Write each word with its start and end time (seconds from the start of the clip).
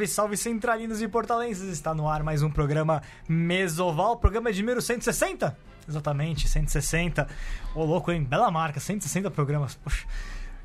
Salve, 0.00 0.06
salve 0.06 0.36
centralinos 0.36 1.02
e 1.02 1.08
portalenses! 1.08 1.68
Está 1.68 1.92
no 1.92 2.08
ar 2.08 2.22
mais 2.22 2.42
um 2.42 2.50
programa 2.50 3.02
Mesoval, 3.28 4.16
programa 4.16 4.52
de 4.52 4.62
número 4.62 4.80
160? 4.80 5.56
Exatamente, 5.88 6.48
160. 6.48 7.26
Ô 7.74 7.84
louco, 7.84 8.12
hein? 8.12 8.22
Bela 8.22 8.50
marca, 8.50 8.78
160 8.78 9.30
programas. 9.30 9.74
Poxa. 9.74 10.06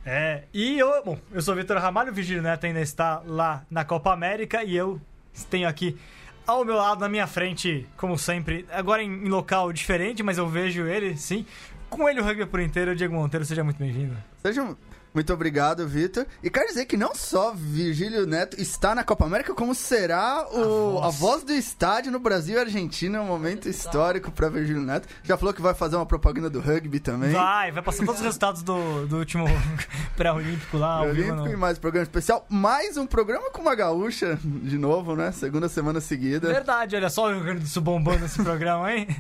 É, 0.06 0.44
e 0.54 0.78
eu, 0.78 1.04
bom, 1.04 1.18
eu 1.32 1.42
sou 1.42 1.56
Vitor 1.56 1.78
Ramalho, 1.78 2.14
Vigílio 2.14 2.42
Neto 2.42 2.66
ainda 2.66 2.80
está 2.80 3.22
lá 3.26 3.66
na 3.70 3.84
Copa 3.84 4.14
América 4.14 4.64
e 4.64 4.76
eu 4.76 5.02
tenho 5.50 5.68
aqui 5.68 5.98
ao 6.46 6.64
meu 6.64 6.76
lado, 6.76 7.00
na 7.00 7.10
minha 7.10 7.26
frente, 7.26 7.88
como 7.98 8.18
sempre, 8.18 8.66
agora 8.72 9.02
em, 9.02 9.26
em 9.26 9.30
local 9.30 9.74
diferente, 9.74 10.22
mas 10.22 10.38
eu 10.38 10.48
vejo 10.48 10.86
ele, 10.86 11.18
sim. 11.18 11.46
Com 11.90 12.08
ele 12.08 12.22
o 12.22 12.24
rugby 12.24 12.46
por 12.46 12.60
inteiro, 12.60 12.96
Diego 12.96 13.16
Monteiro, 13.16 13.44
seja 13.46 13.64
muito 13.64 13.78
bem-vindo. 13.78 14.16
Seja 14.42 14.76
muito 15.16 15.34
obrigado, 15.34 15.88
Vitor. 15.88 16.26
E 16.44 16.50
quero 16.50 16.68
dizer 16.68 16.86
que 16.86 16.98
não 16.98 17.16
só 17.16 17.54
Virgílio 17.56 18.28
Neto 18.28 18.60
está 18.60 18.94
na 18.94 19.02
Copa 19.02 19.26
América, 19.26 19.54
como 19.54 19.74
será 19.74 20.46
o, 20.52 20.98
a, 20.98 21.04
voz. 21.04 21.06
a 21.06 21.10
voz 21.10 21.44
do 21.44 21.54
estádio 21.54 22.12
no 22.12 22.20
Brasil 22.20 22.58
e 22.58 22.60
Argentina, 22.60 23.22
um 23.22 23.26
momento 23.26 23.70
histórico 23.70 24.30
para 24.30 24.50
Virgílio 24.50 24.82
Neto. 24.82 25.08
Já 25.24 25.38
falou 25.38 25.54
que 25.54 25.62
vai 25.62 25.74
fazer 25.74 25.96
uma 25.96 26.06
propaganda 26.06 26.50
do 26.50 26.60
rugby 26.60 27.00
também. 27.00 27.32
Vai, 27.32 27.72
vai 27.72 27.82
passar 27.82 28.06
todos 28.06 28.20
os 28.20 28.26
resultados 28.26 28.62
do, 28.62 29.08
do 29.08 29.18
último 29.20 29.46
pré-olímpico 30.18 30.78
lá. 30.78 31.00
Pré-olímpico 31.00 31.48
e 31.48 31.56
mais 31.56 31.80
programa 31.80 32.04
especial. 32.04 32.46
Mais 32.50 32.98
um 32.98 33.08
programa 33.08 33.50
com 33.52 33.62
uma 33.62 33.74
gaúcha, 33.74 34.38
de 34.44 34.78
novo, 34.78 35.16
né? 35.16 35.32
Segunda 35.32 35.70
semana 35.70 36.02
seguida. 36.02 36.50
Verdade, 36.50 36.94
olha 36.94 37.10
só 37.10 37.28
o 37.28 37.34
Rio 37.34 37.42
Grande 37.42 37.62
do 37.62 37.68
Sul 37.68 37.82
bombando 37.82 38.20
nesse 38.20 38.44
programa, 38.44 38.94
hein? 38.94 39.08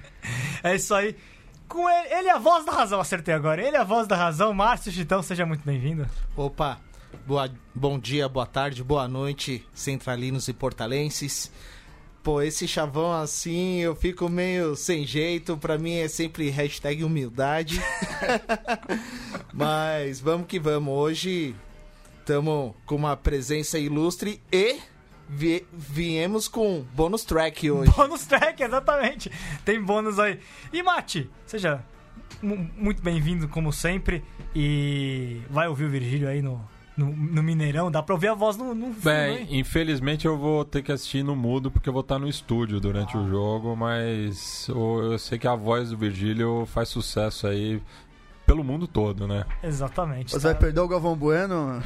É 0.63 0.75
isso 0.75 0.95
aí 0.95 1.15
com 1.67 1.89
ele. 1.89 2.13
Ele 2.13 2.27
é 2.27 2.31
a 2.31 2.37
voz 2.37 2.65
da 2.65 2.71
razão, 2.71 2.99
acertei 2.99 3.33
agora. 3.33 3.61
Ele 3.61 3.75
é 3.75 3.79
a 3.79 3.83
voz 3.83 4.07
da 4.07 4.15
razão. 4.15 4.53
Márcio 4.53 4.91
Chitão, 4.91 5.21
seja 5.21 5.45
muito 5.45 5.63
bem-vindo. 5.65 6.07
Opa, 6.35 6.79
boa, 7.25 7.49
bom 7.73 7.99
dia, 7.99 8.27
boa 8.29 8.45
tarde, 8.45 8.83
boa 8.83 9.07
noite, 9.07 9.67
centralinos 9.73 10.47
e 10.47 10.53
portalenses. 10.53 11.51
Pô, 12.23 12.41
esse 12.41 12.67
chavão 12.67 13.13
assim, 13.13 13.81
eu 13.81 13.95
fico 13.95 14.27
meio 14.27 14.75
sem 14.75 15.05
jeito. 15.05 15.55
Pra 15.57 15.77
mim 15.77 15.93
é 15.95 16.07
sempre 16.07 16.49
hashtag 16.49 17.03
humildade. 17.03 17.79
Mas 19.53 20.19
vamos 20.19 20.47
que 20.47 20.59
vamos. 20.59 20.91
Hoje 20.91 21.55
estamos 22.19 22.73
com 22.85 22.95
uma 22.95 23.15
presença 23.15 23.77
ilustre 23.77 24.41
e 24.51 24.79
vi, 25.29 25.65
viemos 25.73 26.47
com 26.47 26.85
bônus 26.93 27.23
track 27.23 27.69
hoje. 27.69 27.91
Bônus 27.91 28.25
track, 28.25 28.61
exatamente. 28.61 29.31
Tem 29.63 29.81
bônus 29.81 30.19
aí. 30.19 30.39
E 30.71 30.83
Mate, 30.83 31.29
seja 31.45 31.83
muito 32.41 33.01
bem-vindo, 33.01 33.47
como 33.47 33.71
sempre. 33.71 34.23
E 34.55 35.41
vai 35.49 35.67
ouvir 35.67 35.85
o 35.85 35.89
Virgílio 35.89 36.27
aí 36.27 36.41
no, 36.41 36.61
no, 36.95 37.07
no, 37.07 37.43
Mineirão, 37.43 37.91
dá 37.91 38.01
pra 38.01 38.15
ouvir 38.15 38.27
a 38.27 38.33
voz 38.33 38.55
no, 38.55 38.73
no 38.73 38.91
Bem, 38.93 39.39
hein? 39.39 39.47
infelizmente 39.51 40.25
eu 40.25 40.37
vou 40.37 40.63
ter 40.63 40.81
que 40.81 40.91
assistir 40.91 41.23
no 41.23 41.35
mudo 41.35 41.69
porque 41.69 41.89
eu 41.89 41.93
vou 41.93 42.01
estar 42.01 42.17
no 42.17 42.27
estúdio 42.27 42.79
durante 42.79 43.17
ah. 43.17 43.19
o 43.19 43.29
jogo, 43.29 43.75
mas 43.75 44.67
eu, 44.69 45.11
eu, 45.11 45.19
sei 45.19 45.37
que 45.37 45.47
a 45.47 45.55
voz 45.55 45.89
do 45.89 45.97
Virgílio 45.97 46.65
faz 46.67 46.89
sucesso 46.89 47.47
aí 47.47 47.81
pelo 48.45 48.63
mundo 48.63 48.87
todo, 48.87 49.27
né? 49.27 49.43
Exatamente. 49.63 50.31
Você 50.31 50.39
tá... 50.39 50.49
vai 50.49 50.55
perder 50.55 50.79
o 50.79 50.87
Galvão 50.87 51.15
Bueno? 51.15 51.81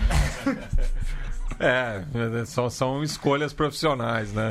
É, 1.59 2.03
são, 2.45 2.69
são 2.69 3.03
escolhas 3.03 3.53
profissionais, 3.53 4.33
né? 4.33 4.49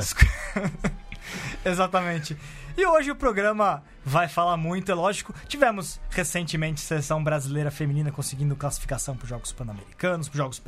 Exatamente. 1.63 2.35
E 2.79 2.85
hoje 2.85 3.11
o 3.11 3.15
programa 3.15 3.83
vai 4.05 4.29
falar 4.29 4.55
muito, 4.55 4.89
é 4.89 4.95
lógico. 4.95 5.35
Tivemos 5.49 5.99
recentemente 6.09 6.79
seleção 6.79 7.21
brasileira 7.21 7.69
feminina 7.69 8.09
conseguindo 8.09 8.55
classificação 8.55 9.17
para 9.17 9.25
os 9.25 9.29
Jogos 9.29 9.51
Pan-Americanos, 9.51 10.29
para 10.29 10.33
os 10.33 10.37
Jogos 10.37 10.63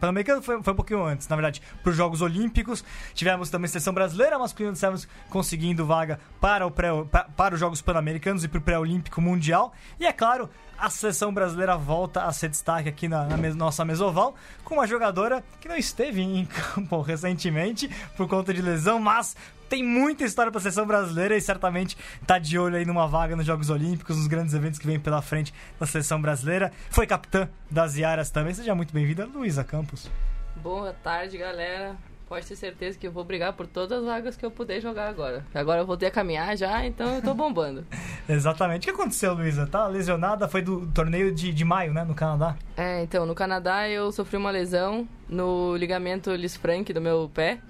Pan-Americanos 0.00 0.44
foi, 0.44 0.60
foi 0.60 0.72
um 0.72 0.76
pouquinho 0.76 1.04
antes, 1.04 1.28
na 1.28 1.36
verdade, 1.36 1.62
para 1.84 1.90
os 1.90 1.96
Jogos 1.96 2.20
Olímpicos. 2.20 2.84
Tivemos 3.14 3.48
também 3.48 3.68
seleção 3.68 3.94
brasileira 3.94 4.40
masculina, 4.40 4.72
estamos 4.72 5.06
conseguindo 5.28 5.86
vaga 5.86 6.18
para, 6.40 6.66
o 6.66 6.70
pré, 6.72 6.88
para, 7.08 7.22
para 7.22 7.54
os 7.54 7.60
Jogos 7.60 7.80
Pan-Americanos 7.80 8.42
e 8.42 8.48
para 8.48 8.58
o 8.58 8.62
Pré-Olímpico 8.62 9.20
Mundial. 9.20 9.72
E 10.00 10.06
é 10.06 10.12
claro, 10.12 10.50
a 10.76 10.90
seleção 10.90 11.32
brasileira 11.32 11.76
volta 11.76 12.24
a 12.24 12.32
ser 12.32 12.48
destaque 12.48 12.88
aqui 12.88 13.06
na, 13.06 13.26
na 13.26 13.36
mes 13.36 13.54
nossa 13.54 13.84
mesoval 13.84 14.34
com 14.64 14.74
uma 14.74 14.86
jogadora 14.86 15.44
que 15.60 15.68
não 15.68 15.76
esteve 15.76 16.22
em 16.22 16.44
campo 16.74 17.00
recentemente 17.02 17.88
por 18.16 18.26
conta 18.26 18.52
de 18.52 18.60
lesão, 18.60 18.98
mas 18.98 19.36
tem 19.70 19.84
muita 19.84 20.24
história 20.24 20.50
para 20.50 20.58
a 20.58 20.62
seleção 20.62 20.84
brasileira 20.84 21.19
e 21.28 21.40
certamente 21.40 21.96
tá 22.26 22.38
de 22.38 22.58
olho 22.58 22.76
aí 22.76 22.84
numa 22.84 23.06
vaga 23.06 23.36
nos 23.36 23.44
Jogos 23.44 23.68
Olímpicos, 23.70 24.16
nos 24.16 24.26
grandes 24.26 24.54
eventos 24.54 24.78
que 24.78 24.86
vem 24.86 24.98
pela 24.98 25.20
frente 25.20 25.52
da 25.78 25.86
seleção 25.86 26.20
brasileira. 26.20 26.72
Foi 26.88 27.06
capitã 27.06 27.48
das 27.70 27.96
Iaras 27.96 28.30
também. 28.30 28.54
Seja 28.54 28.74
muito 28.74 28.92
bem-vinda, 28.94 29.26
Luísa 29.26 29.62
Campos. 29.62 30.10
Boa 30.56 30.92
tarde, 30.92 31.36
galera. 31.36 31.94
Pode 32.28 32.46
ter 32.46 32.56
certeza 32.56 32.96
que 32.96 33.06
eu 33.06 33.12
vou 33.12 33.24
brigar 33.24 33.52
por 33.52 33.66
todas 33.66 33.98
as 33.98 34.04
vagas 34.04 34.36
que 34.36 34.46
eu 34.46 34.50
puder 34.50 34.80
jogar 34.80 35.08
agora. 35.08 35.44
Agora 35.52 35.80
eu 35.80 35.86
voltei 35.86 36.08
a 36.08 36.12
caminhar 36.12 36.56
já, 36.56 36.86
então 36.86 37.16
eu 37.16 37.22
tô 37.22 37.34
bombando. 37.34 37.84
Exatamente. 38.28 38.82
O 38.82 38.84
que 38.84 39.00
aconteceu, 39.00 39.34
Luísa? 39.34 39.66
Tá 39.66 39.86
lesionada? 39.88 40.48
Foi 40.48 40.62
do 40.62 40.86
torneio 40.88 41.34
de, 41.34 41.52
de 41.52 41.64
maio, 41.64 41.92
né? 41.92 42.04
No 42.04 42.14
Canadá? 42.14 42.56
É, 42.76 43.02
então, 43.02 43.26
no 43.26 43.34
Canadá 43.34 43.88
eu 43.88 44.12
sofri 44.12 44.36
uma 44.36 44.50
lesão 44.50 45.08
no 45.28 45.76
ligamento 45.76 46.32
Lisfranc 46.32 46.92
do 46.92 47.00
meu 47.00 47.28
pé 47.34 47.60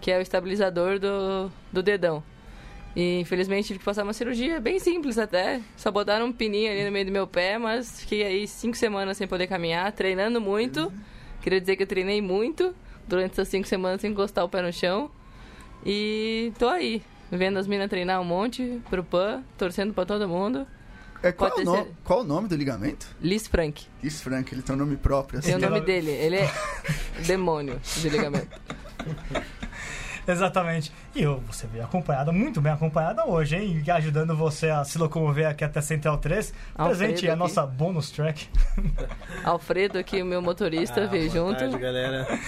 que 0.00 0.10
é 0.10 0.18
o 0.18 0.22
estabilizador 0.22 0.98
do, 0.98 1.50
do 1.72 1.82
dedão. 1.82 2.22
E 2.94 3.20
infelizmente 3.20 3.68
tive 3.68 3.78
que 3.78 3.84
passar 3.84 4.02
uma 4.02 4.12
cirurgia 4.12 4.60
bem 4.60 4.78
simples 4.78 5.18
até. 5.18 5.60
Só 5.76 5.90
botaram 5.90 6.26
um 6.26 6.32
pininho 6.32 6.70
ali 6.70 6.84
no 6.84 6.90
meio 6.90 7.06
do 7.06 7.12
meu 7.12 7.26
pé, 7.26 7.56
mas 7.58 8.00
fiquei 8.00 8.24
aí 8.24 8.48
cinco 8.48 8.76
semanas 8.76 9.16
sem 9.16 9.28
poder 9.28 9.46
caminhar, 9.46 9.92
treinando 9.92 10.40
muito. 10.40 10.92
Queria 11.40 11.60
dizer 11.60 11.76
que 11.76 11.84
eu 11.84 11.86
treinei 11.86 12.20
muito 12.20 12.74
durante 13.06 13.32
essas 13.32 13.48
cinco 13.48 13.66
semanas 13.66 14.00
sem 14.00 14.10
encostar 14.10 14.44
o 14.44 14.48
pé 14.48 14.60
no 14.62 14.72
chão. 14.72 15.10
E 15.86 16.52
tô 16.58 16.68
aí, 16.68 17.02
vendo 17.30 17.58
as 17.58 17.66
minas 17.66 17.88
treinar 17.88 18.20
um 18.20 18.24
monte 18.24 18.80
pro 18.90 19.04
PAN, 19.04 19.42
torcendo 19.56 19.94
pra 19.94 20.04
todo 20.04 20.28
mundo. 20.28 20.66
É, 21.22 21.32
qual, 21.32 21.52
o 21.54 21.64
no... 21.64 21.86
qual, 22.02 22.20
o 22.20 22.24
nome 22.24 22.48
do 22.48 22.56
ligamento? 22.56 23.06
Liz 23.20 23.46
Frank. 23.46 23.86
Liz 24.02 24.22
Frank, 24.22 24.52
ele 24.54 24.62
tem 24.62 24.74
um 24.74 24.78
nome 24.78 24.96
próprio. 24.96 25.38
Assim. 25.38 25.48
Tem 25.48 25.56
o 25.56 25.60
nome 25.60 25.80
dele, 25.84 26.10
ele 26.10 26.36
é 26.36 26.50
demônio 27.26 27.78
de 27.96 28.08
ligamento. 28.08 28.48
Exatamente. 30.30 30.92
E 31.14 31.22
eu, 31.22 31.42
você 31.46 31.66
veio 31.66 31.84
acompanhada, 31.84 32.32
muito 32.32 32.60
bem 32.60 32.72
acompanhada 32.72 33.24
hoje, 33.26 33.56
hein? 33.56 33.82
Ajudando 33.90 34.36
você 34.36 34.70
a 34.70 34.84
se 34.84 34.98
locomover 34.98 35.48
aqui 35.48 35.64
até 35.64 35.80
Central 35.80 36.18
3. 36.18 36.54
Alfredo 36.74 36.98
Presente 36.98 37.18
aqui. 37.18 37.30
a 37.30 37.36
nossa 37.36 37.66
bonus 37.66 38.10
track. 38.10 38.48
Alfredo 39.44 39.98
aqui, 39.98 40.22
o 40.22 40.26
meu 40.26 40.40
motorista, 40.40 41.04
ah, 41.04 41.06
veio 41.06 41.30
boa 41.30 41.48
junto. 41.48 41.58
Boa 41.60 41.70
tarde, 41.70 41.78
galera. 41.78 42.38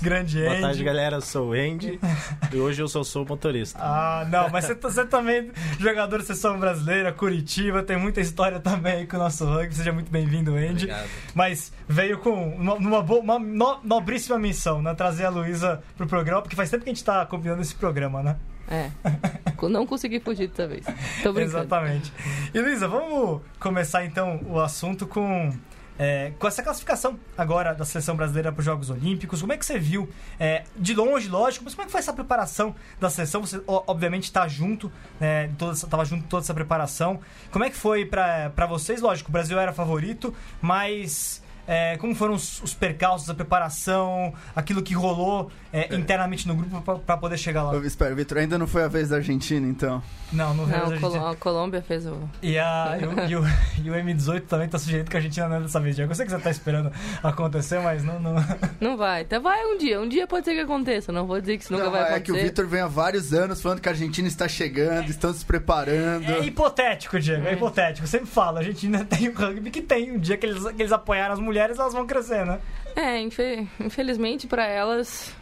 Grande 0.00 0.38
Andy. 0.38 0.48
Boa 0.48 0.60
tarde, 0.60 0.84
galera. 0.84 1.16
Eu 1.16 1.20
sou 1.20 1.50
o 1.50 1.52
Andy 1.52 2.00
e 2.52 2.56
hoje 2.56 2.82
eu 2.82 2.88
sou, 2.88 3.04
sou 3.04 3.24
o 3.24 3.28
motorista. 3.28 3.78
Ah, 3.80 4.26
não, 4.30 4.48
mas 4.50 4.64
você, 4.64 4.74
você 4.74 5.04
também, 5.04 5.50
jogador 5.78 6.18
de 6.18 6.26
seleção 6.26 6.58
brasileira, 6.58 7.12
Curitiba, 7.12 7.82
tem 7.82 7.96
muita 7.96 8.20
história 8.20 8.60
também 8.60 8.92
aí 8.92 9.06
com 9.06 9.16
o 9.16 9.20
nosso 9.20 9.44
rugby. 9.44 9.74
Seja 9.74 9.92
muito 9.92 10.10
bem-vindo, 10.10 10.52
Andy. 10.52 10.84
Obrigado. 10.84 11.08
Mas 11.34 11.72
veio 11.88 12.18
com 12.18 12.30
uma, 12.30 12.74
uma, 12.74 13.02
boa, 13.02 13.20
uma 13.20 13.38
no, 13.38 13.80
nobríssima 13.84 14.38
missão, 14.38 14.80
né? 14.80 14.94
Trazer 14.94 15.26
a 15.26 15.30
Luísa 15.30 15.82
pro 15.96 16.06
programa, 16.06 16.42
porque 16.42 16.56
faz 16.56 16.70
tempo 16.70 16.84
que 16.84 16.90
a 16.90 16.94
gente 16.94 17.04
tá 17.04 17.25
combinando 17.26 17.62
esse 17.62 17.74
programa, 17.74 18.22
né? 18.22 18.36
É. 18.68 18.90
Não 19.68 19.86
consegui 19.86 20.20
fugir 20.20 20.48
dessa 20.48 20.66
vez. 20.66 20.84
Tô 21.22 21.32
brincando. 21.32 21.58
Exatamente. 21.58 22.12
E 22.52 22.60
Luísa, 22.60 22.88
vamos 22.88 23.42
começar 23.58 24.04
então 24.04 24.40
o 24.46 24.60
assunto 24.60 25.06
com. 25.06 25.52
É, 25.98 26.32
com 26.38 26.46
essa 26.46 26.62
classificação 26.62 27.18
agora 27.38 27.74
da 27.74 27.82
seleção 27.82 28.14
brasileira 28.14 28.52
para 28.52 28.58
os 28.58 28.66
Jogos 28.66 28.90
Olímpicos, 28.90 29.40
como 29.40 29.54
é 29.54 29.56
que 29.56 29.64
você 29.64 29.78
viu? 29.78 30.06
É, 30.38 30.64
de 30.76 30.92
longe, 30.92 31.26
lógico, 31.26 31.64
mas 31.64 31.74
como 31.74 31.84
é 31.84 31.86
que 31.86 31.92
foi 31.92 32.00
essa 32.00 32.12
preparação 32.12 32.74
da 33.00 33.08
seleção? 33.08 33.40
Você, 33.40 33.62
obviamente, 33.66 34.24
está 34.24 34.46
junto, 34.46 34.92
né, 35.18 35.50
estava 35.72 36.04
junto 36.04 36.28
toda 36.28 36.42
essa 36.42 36.52
preparação. 36.52 37.18
Como 37.50 37.64
é 37.64 37.70
que 37.70 37.76
foi 37.76 38.04
para 38.04 38.66
vocês? 38.68 39.00
Lógico, 39.00 39.30
o 39.30 39.32
Brasil 39.32 39.58
era 39.58 39.72
favorito, 39.72 40.34
mas 40.60 41.42
é, 41.66 41.96
como 41.98 42.14
foram 42.14 42.34
os, 42.34 42.62
os, 42.62 42.74
percalços, 42.74 43.28
a 43.28 43.34
preparação, 43.34 44.32
aquilo 44.54 44.82
que 44.82 44.94
rolou 44.94 45.50
é, 45.72 45.94
é. 45.94 45.96
internamente 45.96 46.46
no 46.46 46.54
grupo 46.54 47.00
para 47.00 47.16
poder 47.16 47.38
chegar 47.38 47.62
lá. 47.62 47.76
Espera, 47.78 48.14
Vitor, 48.14 48.38
ainda 48.38 48.58
não 48.58 48.66
foi 48.66 48.84
a 48.84 48.88
vez 48.88 49.08
da 49.08 49.16
Argentina, 49.16 49.66
então? 49.66 50.02
Não, 50.32 50.54
não 50.54 50.66
veio 50.66 50.82
a 50.82 50.86
Argentina. 50.86 51.30
A 51.30 51.36
Colômbia 51.36 51.82
fez 51.82 52.06
o... 52.06 52.18
E, 52.42 52.58
a, 52.58 52.98
e, 53.28 53.34
o, 53.34 53.44
e, 53.84 53.90
o, 53.90 53.94
M18 53.94 54.42
também 54.42 54.68
tá 54.68 54.78
sujeito 54.78 55.10
que 55.10 55.16
a 55.16 55.18
Argentina 55.18 55.48
não 55.48 55.56
é 55.56 55.60
dessa 55.60 55.80
vez. 55.80 55.98
Eu 55.98 56.12
sei 56.14 56.26
que 56.26 56.32
você 56.32 56.38
tá 56.38 56.50
esperando 56.50 56.92
acontecer, 57.22 57.80
mas 57.80 58.04
não... 58.04 58.20
Não, 58.20 58.34
não 58.80 58.96
vai. 58.96 59.22
Então 59.22 59.40
vai 59.42 59.64
um 59.64 59.78
dia. 59.78 60.00
Um 60.00 60.08
dia 60.08 60.26
pode 60.26 60.44
ser 60.44 60.54
que 60.54 60.60
aconteça. 60.60 61.12
Não 61.12 61.26
vou 61.26 61.40
dizer 61.40 61.56
que 61.56 61.64
isso 61.64 61.72
nunca 61.72 61.84
não, 61.84 61.92
vai 61.92 62.02
acontecer. 62.02 62.20
É 62.20 62.24
que 62.24 62.32
o 62.32 62.34
Vitor 62.34 62.66
vem 62.66 62.80
há 62.80 62.86
vários 62.86 63.32
anos 63.32 63.60
falando 63.60 63.80
que 63.80 63.88
a 63.88 63.92
Argentina 63.92 64.26
está 64.28 64.48
chegando, 64.48 65.10
estão 65.10 65.32
se 65.32 65.44
preparando. 65.44 66.30
É 66.30 66.44
hipotético, 66.44 67.18
Diego. 67.18 67.46
É, 67.46 67.50
é 67.50 67.52
hipotético. 67.54 68.04
Eu 68.04 68.10
sempre 68.10 68.26
falo, 68.26 68.58
a 68.58 68.60
Argentina 68.60 69.04
tem 69.08 69.28
o 69.28 69.34
rugby 69.34 69.70
que 69.70 69.82
tem. 69.82 70.12
Um 70.12 70.18
dia 70.18 70.36
que 70.36 70.46
eles, 70.46 70.64
que 70.64 70.82
eles 70.82 70.92
apoiaram 70.92 71.34
as 71.34 71.40
mulheres, 71.40 71.55
elas 71.58 71.92
vão 71.92 72.06
crescer, 72.06 72.44
né? 72.44 72.60
É, 72.94 73.20
infelizmente 73.20 74.46
para 74.46 74.66
elas 74.66 75.34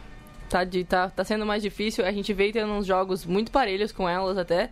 tá, 0.49 0.63
de, 0.63 0.83
tá, 0.83 1.09
tá 1.09 1.23
sendo 1.23 1.45
mais 1.45 1.61
difícil. 1.61 2.05
A 2.05 2.11
gente 2.11 2.33
veio 2.33 2.53
tendo 2.53 2.71
uns 2.71 2.85
jogos 2.85 3.25
muito 3.25 3.51
parelhos 3.51 3.91
com 3.91 4.07
elas 4.07 4.37
até. 4.37 4.71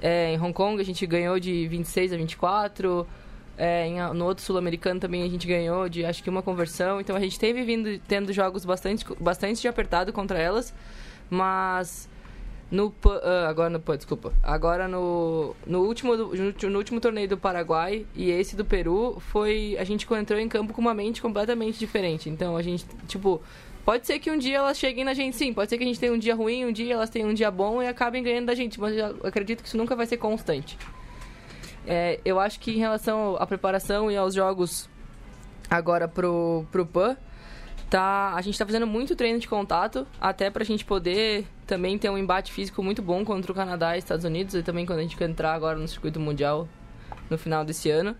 É, 0.00 0.32
em 0.32 0.40
Hong 0.40 0.52
Kong 0.52 0.80
a 0.80 0.84
gente 0.84 1.06
ganhou 1.06 1.38
de 1.38 1.66
26 1.68 2.12
a 2.12 2.16
24. 2.16 3.06
É, 3.56 3.86
em, 3.86 4.00
no 4.14 4.24
outro 4.24 4.42
sul-americano 4.42 4.98
também 4.98 5.22
a 5.22 5.28
gente 5.28 5.46
ganhou 5.46 5.88
de 5.88 6.04
acho 6.04 6.22
que 6.22 6.30
uma 6.30 6.42
conversão. 6.42 7.00
Então 7.00 7.16
a 7.16 7.20
gente 7.20 7.38
teve 7.38 7.62
vindo 7.62 7.98
tendo 8.06 8.32
jogos 8.32 8.64
bastante, 8.64 9.04
bastante 9.18 9.60
de 9.60 9.68
apertado 9.68 10.12
contra 10.12 10.38
elas. 10.38 10.74
Mas 11.28 12.08
no 12.70 12.86
uh, 12.86 13.46
agora 13.48 13.68
no 13.68 13.78
desculpa. 13.96 14.32
Agora 14.42 14.86
no, 14.86 15.56
no 15.66 15.80
último 15.80 16.16
no, 16.16 16.32
no, 16.34 16.78
último 16.78 17.00
torneio 17.00 17.28
do 17.28 17.36
Paraguai 17.36 18.06
e 18.14 18.30
esse 18.30 18.54
do 18.54 18.64
Peru 18.64 19.18
foi 19.18 19.76
a 19.78 19.84
gente 19.84 20.06
entrou 20.14 20.38
em 20.38 20.48
campo 20.48 20.72
com 20.72 20.80
uma 20.80 20.94
mente 20.94 21.20
completamente 21.20 21.78
diferente. 21.78 22.28
Então 22.28 22.56
a 22.56 22.62
gente 22.62 22.86
tipo 23.08 23.42
Pode 23.84 24.06
ser 24.06 24.18
que 24.18 24.30
um 24.30 24.38
dia 24.38 24.58
elas 24.58 24.78
cheguem 24.78 25.04
na 25.04 25.14
gente, 25.14 25.34
sim. 25.36 25.52
Pode 25.52 25.70
ser 25.70 25.78
que 25.78 25.82
a 25.82 25.86
gente 25.86 25.98
tenha 25.98 26.12
um 26.12 26.18
dia 26.18 26.34
ruim, 26.34 26.66
um 26.66 26.72
dia 26.72 26.94
elas 26.94 27.10
tenham 27.10 27.30
um 27.30 27.34
dia 27.34 27.50
bom 27.50 27.82
e 27.82 27.88
acabem 27.88 28.22
ganhando 28.22 28.46
da 28.46 28.54
gente. 28.54 28.78
Mas 28.78 28.96
eu 28.96 29.16
acredito 29.24 29.62
que 29.62 29.68
isso 29.68 29.76
nunca 29.76 29.96
vai 29.96 30.06
ser 30.06 30.18
constante. 30.18 30.78
É, 31.86 32.20
eu 32.24 32.38
acho 32.38 32.60
que 32.60 32.72
em 32.72 32.78
relação 32.78 33.36
à 33.36 33.46
preparação 33.46 34.10
e 34.10 34.16
aos 34.16 34.34
jogos 34.34 34.88
agora 35.68 36.06
pro, 36.06 36.64
pro 36.70 36.84
PAN, 36.84 37.16
tá, 37.90 38.32
a 38.34 38.40
gente 38.40 38.54
está 38.54 38.64
fazendo 38.64 38.86
muito 38.86 39.16
treino 39.16 39.38
de 39.38 39.48
contato, 39.48 40.06
até 40.20 40.48
para 40.48 40.62
a 40.62 40.66
gente 40.66 40.84
poder 40.84 41.44
também 41.66 41.98
ter 41.98 42.08
um 42.08 42.16
embate 42.16 42.52
físico 42.52 42.82
muito 42.82 43.02
bom 43.02 43.24
contra 43.24 43.50
o 43.50 43.54
Canadá 43.54 43.96
e 43.96 43.98
Estados 43.98 44.24
Unidos, 44.24 44.54
e 44.54 44.62
também 44.62 44.86
quando 44.86 45.00
a 45.00 45.02
gente 45.02 45.22
entrar 45.22 45.52
agora 45.54 45.78
no 45.78 45.88
circuito 45.88 46.20
mundial 46.20 46.68
no 47.28 47.36
final 47.36 47.64
desse 47.64 47.90
ano. 47.90 48.16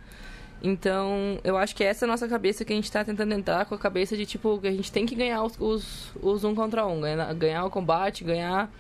Então, 0.63 1.39
eu 1.43 1.57
acho 1.57 1.75
que 1.75 1.83
essa 1.83 2.05
é 2.05 2.07
a 2.07 2.11
nossa 2.11 2.29
cabeça 2.29 2.65
que 2.65 2.73
a 2.73 2.77
gente 2.77 2.85
está 2.85 3.03
tentando 3.03 3.33
entrar 3.33 3.65
com 3.65 3.75
a 3.75 3.79
cabeça 3.79 4.17
de 4.17 4.27
tipo 4.27 4.59
que 4.59 4.69
a 4.69 4.73
gente 4.73 4.93
tem 4.93 5.07
que 5.07 5.15
ganhar 5.15 5.43
os, 5.43 5.57
os, 5.59 6.13
os 6.21 6.45
um 6.45 6.55
contra 6.55 6.85
um, 6.87 7.01
ganhar, 7.01 7.33
ganhar 7.35 7.65
o 7.65 7.71
combate, 7.71 8.25
ganhar 8.25 8.71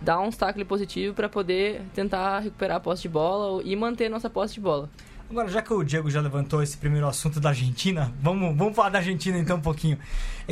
dar 0.00 0.18
um 0.20 0.30
tackle 0.30 0.64
positivo 0.64 1.14
para 1.14 1.28
poder 1.28 1.82
tentar 1.94 2.38
recuperar 2.38 2.78
a 2.78 2.80
posse 2.80 3.02
de 3.02 3.08
bola 3.08 3.62
e 3.62 3.76
manter 3.76 4.08
nossa 4.08 4.30
posse 4.30 4.54
de 4.54 4.60
bola. 4.60 4.88
Agora, 5.30 5.46
já 5.46 5.62
que 5.62 5.72
o 5.72 5.84
Diego 5.84 6.10
já 6.10 6.20
levantou 6.20 6.60
esse 6.60 6.76
primeiro 6.76 7.06
assunto 7.06 7.38
da 7.38 7.50
Argentina, 7.50 8.12
vamos, 8.20 8.56
vamos 8.56 8.74
falar 8.74 8.88
da 8.88 8.98
Argentina 8.98 9.38
então 9.38 9.58
um 9.58 9.60
pouquinho. 9.60 9.96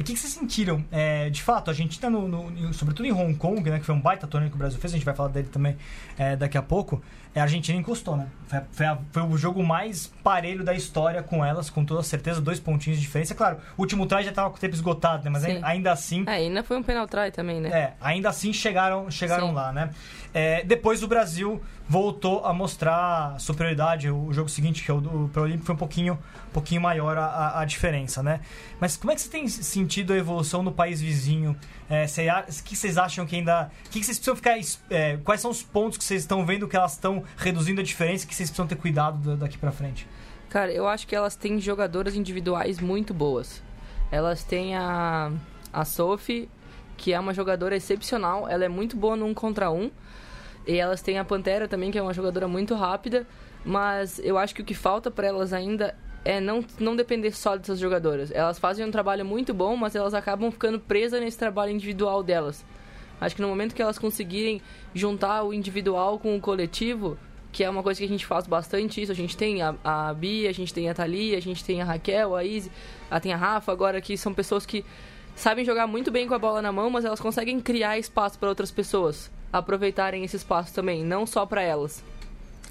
O 0.00 0.04
que, 0.04 0.12
que 0.12 0.18
vocês 0.18 0.32
sentiram? 0.32 0.84
É, 0.90 1.28
de 1.30 1.42
fato, 1.42 1.68
a 1.68 1.72
Argentina, 1.72 2.08
no, 2.08 2.28
no, 2.28 2.72
sobretudo 2.74 3.06
em 3.06 3.12
Hong 3.12 3.34
Kong, 3.34 3.68
né, 3.68 3.78
que 3.78 3.84
foi 3.84 3.94
um 3.94 4.00
baita 4.00 4.26
torneio 4.26 4.50
que 4.50 4.56
o 4.56 4.58
Brasil 4.58 4.78
fez, 4.78 4.92
a 4.92 4.96
gente 4.96 5.04
vai 5.04 5.14
falar 5.14 5.28
dele 5.30 5.48
também 5.48 5.76
é, 6.16 6.36
daqui 6.36 6.56
a 6.56 6.62
pouco, 6.62 7.02
é, 7.34 7.40
a 7.40 7.42
Argentina 7.42 7.78
encostou, 7.78 8.16
né? 8.16 8.26
Foi, 8.46 8.60
foi, 8.72 8.86
a, 8.86 8.98
foi, 9.12 9.22
o 9.22 9.36
jogo 9.36 9.62
mais 9.62 10.06
parelho 10.22 10.64
da 10.64 10.74
história 10.74 11.22
com 11.22 11.44
elas, 11.44 11.68
com 11.68 11.84
toda 11.84 12.02
certeza, 12.02 12.40
dois 12.40 12.58
pontinhos 12.58 12.98
de 12.98 13.04
diferença. 13.04 13.34
Claro, 13.34 13.58
o 13.76 13.82
último 13.82 14.06
try 14.06 14.22
já 14.22 14.30
estava 14.30 14.50
com 14.50 14.56
o 14.56 14.60
tempo 14.60 14.74
esgotado, 14.74 15.24
né? 15.24 15.30
Mas 15.30 15.42
Sim. 15.42 15.60
ainda 15.62 15.92
assim... 15.92 16.24
É, 16.26 16.32
ainda 16.32 16.62
foi 16.62 16.76
um 16.76 16.82
penal 16.82 17.06
try 17.06 17.30
também, 17.30 17.60
né? 17.60 17.68
É, 17.68 17.92
ainda 18.00 18.28
assim 18.28 18.52
chegaram, 18.52 19.10
chegaram 19.10 19.52
lá, 19.52 19.72
né? 19.72 19.90
É, 20.32 20.62
depois 20.64 21.02
o 21.02 21.08
Brasil 21.08 21.60
voltou 21.88 22.44
a 22.44 22.52
mostrar 22.52 23.38
superioridade. 23.40 24.10
O 24.10 24.32
jogo 24.32 24.48
seguinte, 24.48 24.84
que 24.84 24.90
é 24.90 24.94
o 24.94 25.00
do 25.00 25.28
Pro 25.32 25.42
Olímpico, 25.42 25.64
foi 25.64 25.74
um 25.74 25.78
pouquinho, 25.78 26.18
pouquinho 26.58 26.80
maior 26.80 27.16
a, 27.16 27.60
a, 27.60 27.64
diferença, 27.64 28.22
né? 28.22 28.40
Mas 28.80 28.96
como 28.96 29.12
é 29.12 29.14
que 29.14 29.20
você 29.20 29.28
tem 29.28 29.46
sentido 29.46 30.12
a 30.12 30.16
evolução 30.16 30.62
no 30.62 30.72
país 30.72 31.00
vizinho? 31.00 31.56
É, 31.88 32.04
que 32.64 32.76
vocês 32.76 32.98
acham 32.98 33.24
que 33.24 33.36
ainda... 33.36 33.70
O 33.86 33.90
que 33.90 34.02
vocês 34.02 34.18
precisam 34.18 34.36
ficar... 34.36 34.58
É, 34.90 35.16
quais 35.18 35.40
são 35.40 35.50
os 35.50 35.62
pontos 35.62 35.96
que 35.96 36.04
vocês 36.04 36.22
estão 36.22 36.44
vendo 36.44 36.66
que 36.66 36.76
elas 36.76 36.94
estão 36.94 37.22
reduzindo 37.36 37.80
a 37.80 37.84
diferença 37.84 38.26
que 38.26 38.34
vocês 38.34 38.50
precisam 38.50 38.66
ter 38.66 38.76
cuidado 38.76 39.36
daqui 39.36 39.56
para 39.56 39.70
frente? 39.70 40.06
Cara, 40.50 40.72
eu 40.72 40.88
acho 40.88 41.06
que 41.06 41.14
elas 41.14 41.36
têm 41.36 41.60
jogadoras 41.60 42.14
individuais 42.14 42.80
muito 42.80 43.14
boas. 43.14 43.62
Elas 44.10 44.42
têm 44.42 44.74
a, 44.74 45.30
a 45.72 45.84
Sophie, 45.84 46.48
que 46.96 47.12
é 47.12 47.20
uma 47.20 47.32
jogadora 47.32 47.76
excepcional. 47.76 48.48
Ela 48.48 48.64
é 48.64 48.68
muito 48.68 48.96
boa 48.96 49.14
no 49.14 49.26
um 49.26 49.32
contra 49.34 49.70
um 49.70 49.90
e 50.66 50.76
elas 50.76 51.00
têm 51.00 51.18
a 51.18 51.24
Pantera 51.24 51.68
também, 51.68 51.90
que 51.90 51.98
é 51.98 52.02
uma 52.02 52.12
jogadora 52.12 52.48
muito 52.48 52.74
rápida, 52.74 53.26
mas 53.64 54.18
eu 54.18 54.36
acho 54.36 54.54
que 54.54 54.60
o 54.60 54.64
que 54.64 54.74
falta 54.74 55.10
para 55.10 55.26
elas 55.26 55.52
ainda 55.52 55.94
é 56.24 56.40
não, 56.40 56.64
não 56.78 56.96
depender 56.96 57.32
só 57.32 57.56
dessas 57.56 57.78
jogadoras. 57.78 58.30
Elas 58.30 58.58
fazem 58.58 58.84
um 58.84 58.90
trabalho 58.90 59.24
muito 59.24 59.54
bom, 59.54 59.76
mas 59.76 59.94
elas 59.94 60.14
acabam 60.14 60.50
ficando 60.50 60.78
presas 60.78 61.20
nesse 61.20 61.38
trabalho 61.38 61.72
individual 61.72 62.22
delas. 62.22 62.64
Acho 63.20 63.34
que 63.34 63.42
no 63.42 63.48
momento 63.48 63.74
que 63.74 63.82
elas 63.82 63.98
conseguirem 63.98 64.60
juntar 64.94 65.42
o 65.42 65.52
individual 65.52 66.18
com 66.18 66.36
o 66.36 66.40
coletivo, 66.40 67.18
que 67.50 67.64
é 67.64 67.70
uma 67.70 67.82
coisa 67.82 67.98
que 67.98 68.04
a 68.04 68.08
gente 68.08 68.26
faz 68.26 68.46
bastante 68.46 69.02
isso, 69.02 69.10
a 69.10 69.14
gente 69.14 69.36
tem 69.36 69.62
a, 69.62 69.74
a 69.82 70.14
Bia, 70.14 70.50
a 70.50 70.52
gente 70.52 70.72
tem 70.72 70.88
a 70.88 70.94
Thalia, 70.94 71.36
a 71.36 71.42
gente 71.42 71.64
tem 71.64 71.82
a 71.82 71.84
Raquel, 71.84 72.36
a 72.36 72.44
Izzy, 72.44 72.70
a, 73.10 73.18
tem 73.18 73.32
a 73.32 73.36
Rafa 73.36 73.72
agora, 73.72 74.00
que 74.00 74.16
são 74.16 74.32
pessoas 74.32 74.64
que 74.64 74.84
sabem 75.34 75.64
jogar 75.64 75.86
muito 75.86 76.10
bem 76.10 76.28
com 76.28 76.34
a 76.34 76.38
bola 76.38 76.62
na 76.62 76.70
mão, 76.70 76.90
mas 76.90 77.04
elas 77.04 77.20
conseguem 77.20 77.60
criar 77.60 77.98
espaço 77.98 78.38
para 78.38 78.48
outras 78.48 78.70
pessoas 78.70 79.30
aproveitarem 79.52 80.24
esse 80.24 80.36
espaço 80.36 80.74
também, 80.74 81.04
não 81.04 81.26
só 81.26 81.46
para 81.46 81.62
elas. 81.62 82.04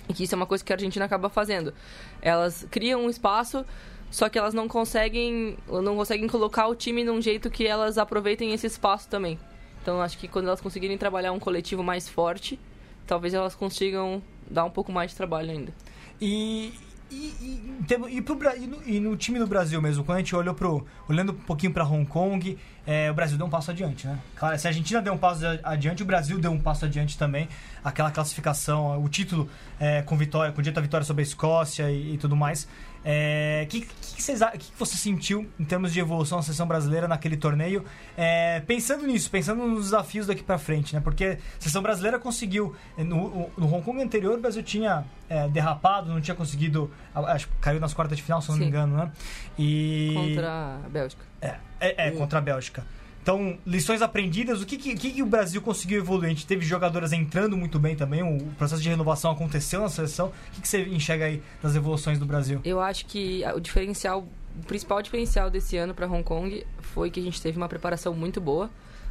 E 0.09 0.13
que 0.13 0.24
isso 0.24 0.33
é 0.33 0.38
uma 0.38 0.45
coisa 0.45 0.63
que 0.63 0.71
a 0.71 0.75
Argentina 0.75 1.06
acaba 1.06 1.30
fazendo. 1.30 1.74
Elas 2.21 2.65
criam 2.71 3.06
um 3.06 3.09
espaço, 3.09 3.65
só 4.09 4.30
que 4.30 4.38
elas 4.38 4.54
não 4.54 4.68
conseguem, 4.68 5.57
não 5.68 5.95
conseguem 5.95 6.27
colocar 6.27 6.68
o 6.68 6.75
time 6.75 7.04
num 7.04 7.21
jeito 7.21 7.50
que 7.50 7.68
elas 7.68 7.98
aproveitem 7.98 8.54
esse 8.54 8.68
espaço 8.68 9.09
também. 9.09 9.38
Então 9.81 10.01
acho 10.01 10.18
que 10.18 10.27
quando 10.27 10.48
elas 10.48 10.62
conseguirem 10.62 10.98
trabalhar 10.98 11.31
um 11.31 11.39
coletivo 11.39 11.83
mais 11.83 12.07
forte, 12.07 12.59
talvez 13.06 13.33
elas 13.33 13.56
consigam 13.56 14.21
dar 14.50 14.65
um 14.65 14.69
pouco 14.69 14.92
mais 14.92 15.12
de 15.12 15.18
trabalho 15.18 15.51
ainda. 15.51 15.74
E, 16.21 16.74
e, 17.09 17.33
e, 17.42 18.18
e, 18.18 18.21
pro, 18.21 18.38
e, 18.56 18.68
no, 18.68 18.83
e, 18.86 19.00
no, 19.00 19.15
time 19.15 19.39
do 19.39 19.48
Brasil 19.48 19.81
mesmo, 19.81 20.04
quando 20.04 20.18
a 20.18 20.19
gente 20.19 20.36
olhou 20.36 20.54
pro. 20.54 20.86
olhando 21.07 21.31
um 21.31 21.36
pouquinho 21.36 21.71
para 21.71 21.86
Hong 21.86 22.06
Kong, 22.06 22.57
é, 22.86 23.09
o 23.09 23.13
Brasil 23.13 23.38
deu 23.38 23.48
um 23.48 23.50
passo 23.50 23.71
adiante, 23.71 24.07
né? 24.07 24.19
Claro, 24.36 24.57
se 24.57 24.68
a 24.68 24.69
Argentina 24.69 25.01
deu 25.01 25.13
um 25.13 25.18
passo 25.18 25.44
adiante, 25.63 26.04
o 26.04 26.06
Brasil 26.06 26.38
deu 26.38 26.51
um 26.51 26.59
passo 26.59 26.86
adiante 26.86 27.18
também. 27.18 27.48
Aquela 27.83 28.12
classificação, 28.12 29.01
o 29.01 29.07
título 29.07 29.50
é, 29.80 30.01
com 30.01 30.18
vitória, 30.18 30.51
com 30.51 30.62
dita 30.62 30.81
vitória 30.81 31.06
sobre 31.06 31.21
a 31.21 31.24
Escócia 31.24 31.92
e, 31.92 32.18
tudo 32.18 32.36
mais. 32.36 32.68
O 33.07 33.09
é, 33.09 33.65
que, 33.69 33.80
que, 33.80 34.15
que, 34.18 34.71
você 34.77 34.98
sentiu 34.98 35.50
em 35.57 35.63
termos 35.63 35.94
de 35.94 36.00
evolução 36.01 36.39
da 36.39 36.44
seleção 36.44 36.68
brasileira 36.68 37.07
naquele 37.07 37.38
torneio? 37.38 37.86
É, 38.18 38.59
pensando 38.68 39.07
nisso, 39.07 39.31
pensando 39.31 39.65
nos 39.65 39.86
desafios 39.86 40.27
daqui 40.27 40.44
para 40.44 40.57
frente, 40.57 40.94
né? 40.94 41.00
Porque 41.00 41.24
a 41.24 41.38
seleção 41.57 41.81
brasileira 41.81 42.19
conseguiu. 42.19 42.75
No, 42.98 43.50
no 43.57 43.74
Hong 43.74 43.81
Kong 43.81 44.04
anterior, 44.04 44.38
o 44.38 44.42
Brasil 44.42 44.62
tinha 44.62 45.06
é, 45.30 45.48
derrapado, 45.48 46.12
não 46.12 46.19
tinha 46.19 46.36
conseguido. 46.36 46.92
Acho 47.15 47.48
que 47.48 47.54
caiu 47.62 47.80
nas 47.80 47.94
quartas 47.94 48.18
de 48.18 48.24
final, 48.24 48.42
se 48.42 48.50
não 48.50 48.56
Sim. 48.56 48.63
me 48.63 48.68
engano, 48.68 48.98
né? 48.98 49.10
E... 49.57 50.12
Contra 50.13 50.81
a 50.86 50.89
Bélgica. 50.89 51.24
É, 51.42 51.56
é, 51.80 52.07
é 52.10 52.12
contra 52.12 52.39
a 52.39 52.42
Bélgica. 52.42 52.83
Então, 53.27 53.57
lições 53.65 54.01
aprendidas, 54.01 54.62
o 54.62 54.65
que, 54.65 54.77
que, 54.77 54.95
que, 54.95 55.21
o 55.21 55.25
Brasil 55.25 55.62
conseguiu 55.62 56.00
evoluir? 56.00 56.27
A 56.27 56.29
gente 56.29 56.47
teve 56.47 56.63
jogadoras 56.63 57.12
entrando 57.12 57.57
muito 57.57 57.77
bem 57.77 57.93
também, 57.93 58.24
o 58.24 58.41
processo 58.53 58.81
de 58.81 58.88
renovação 58.88 59.29
aconteceu 59.29 59.81
na 59.81 59.89
seleção. 59.89 60.27
O 60.27 60.51
que, 60.53 60.62
que 60.62 60.67
você 60.69 60.84
enxerga 60.84 61.25
aí 61.25 61.43
das 61.62 61.75
evoluções 61.75 62.17
do 62.17 62.25
Brasil? 62.25 62.62
Eu 62.63 62.79
acho 62.79 63.05
que 63.05 63.43
o 63.53 63.60
diferencial, 63.60 64.25
o 64.57 64.65
principal 64.65 65.01
diferencial 65.01 65.50
desse 65.50 65.75
ano 65.75 65.93
para 65.93 66.07
Hong 66.07 66.24
Kong 66.24 66.65
foi 66.79 67.12
que 67.12 67.19
a 67.19 67.24
gente 67.24 67.41
teve 67.41 67.57
uma 67.57 67.67
preparação 67.67 68.13
muito 68.13 68.39
boa. 68.39 68.69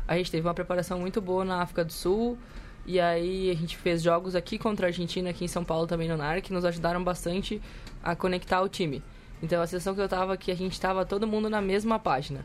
A 0.08 0.16
gente 0.16 0.30
teve 0.30 0.49
uma 0.49 0.54
preparação 0.54 0.99
muito 0.99 1.20
boa 1.20 1.44
na 1.44 1.61
África 1.61 1.85
do 1.85 1.92
Sul, 1.92 2.38
e 2.87 2.99
aí 2.99 3.50
a 3.50 3.54
gente 3.54 3.76
fez 3.76 4.02
jogos 4.02 4.35
aqui 4.35 4.56
contra 4.56 4.87
a 4.87 4.88
Argentina, 4.88 5.28
aqui 5.28 5.44
em 5.44 5.49
São 5.49 5.62
Paulo 5.62 5.87
também 5.87 6.08
no 6.08 6.16
NAR, 6.16 6.40
que 6.40 6.54
nos 6.54 6.64
ajudaram 6.64 7.04
bastante 7.04 7.61
a 8.02 8.16
conectar 8.16 8.62
o 8.62 8.68
time. 8.70 9.02
Então 9.42 9.61
a 9.61 9.66
sensação 9.66 9.94
que 9.94 10.00
eu 10.00 10.08
tava 10.08 10.38
que 10.38 10.50
a 10.50 10.56
gente 10.56 10.80
tava 10.80 11.04
todo 11.04 11.26
mundo 11.26 11.50
na 11.50 11.61
mesma 11.61 11.99
página 11.99 12.42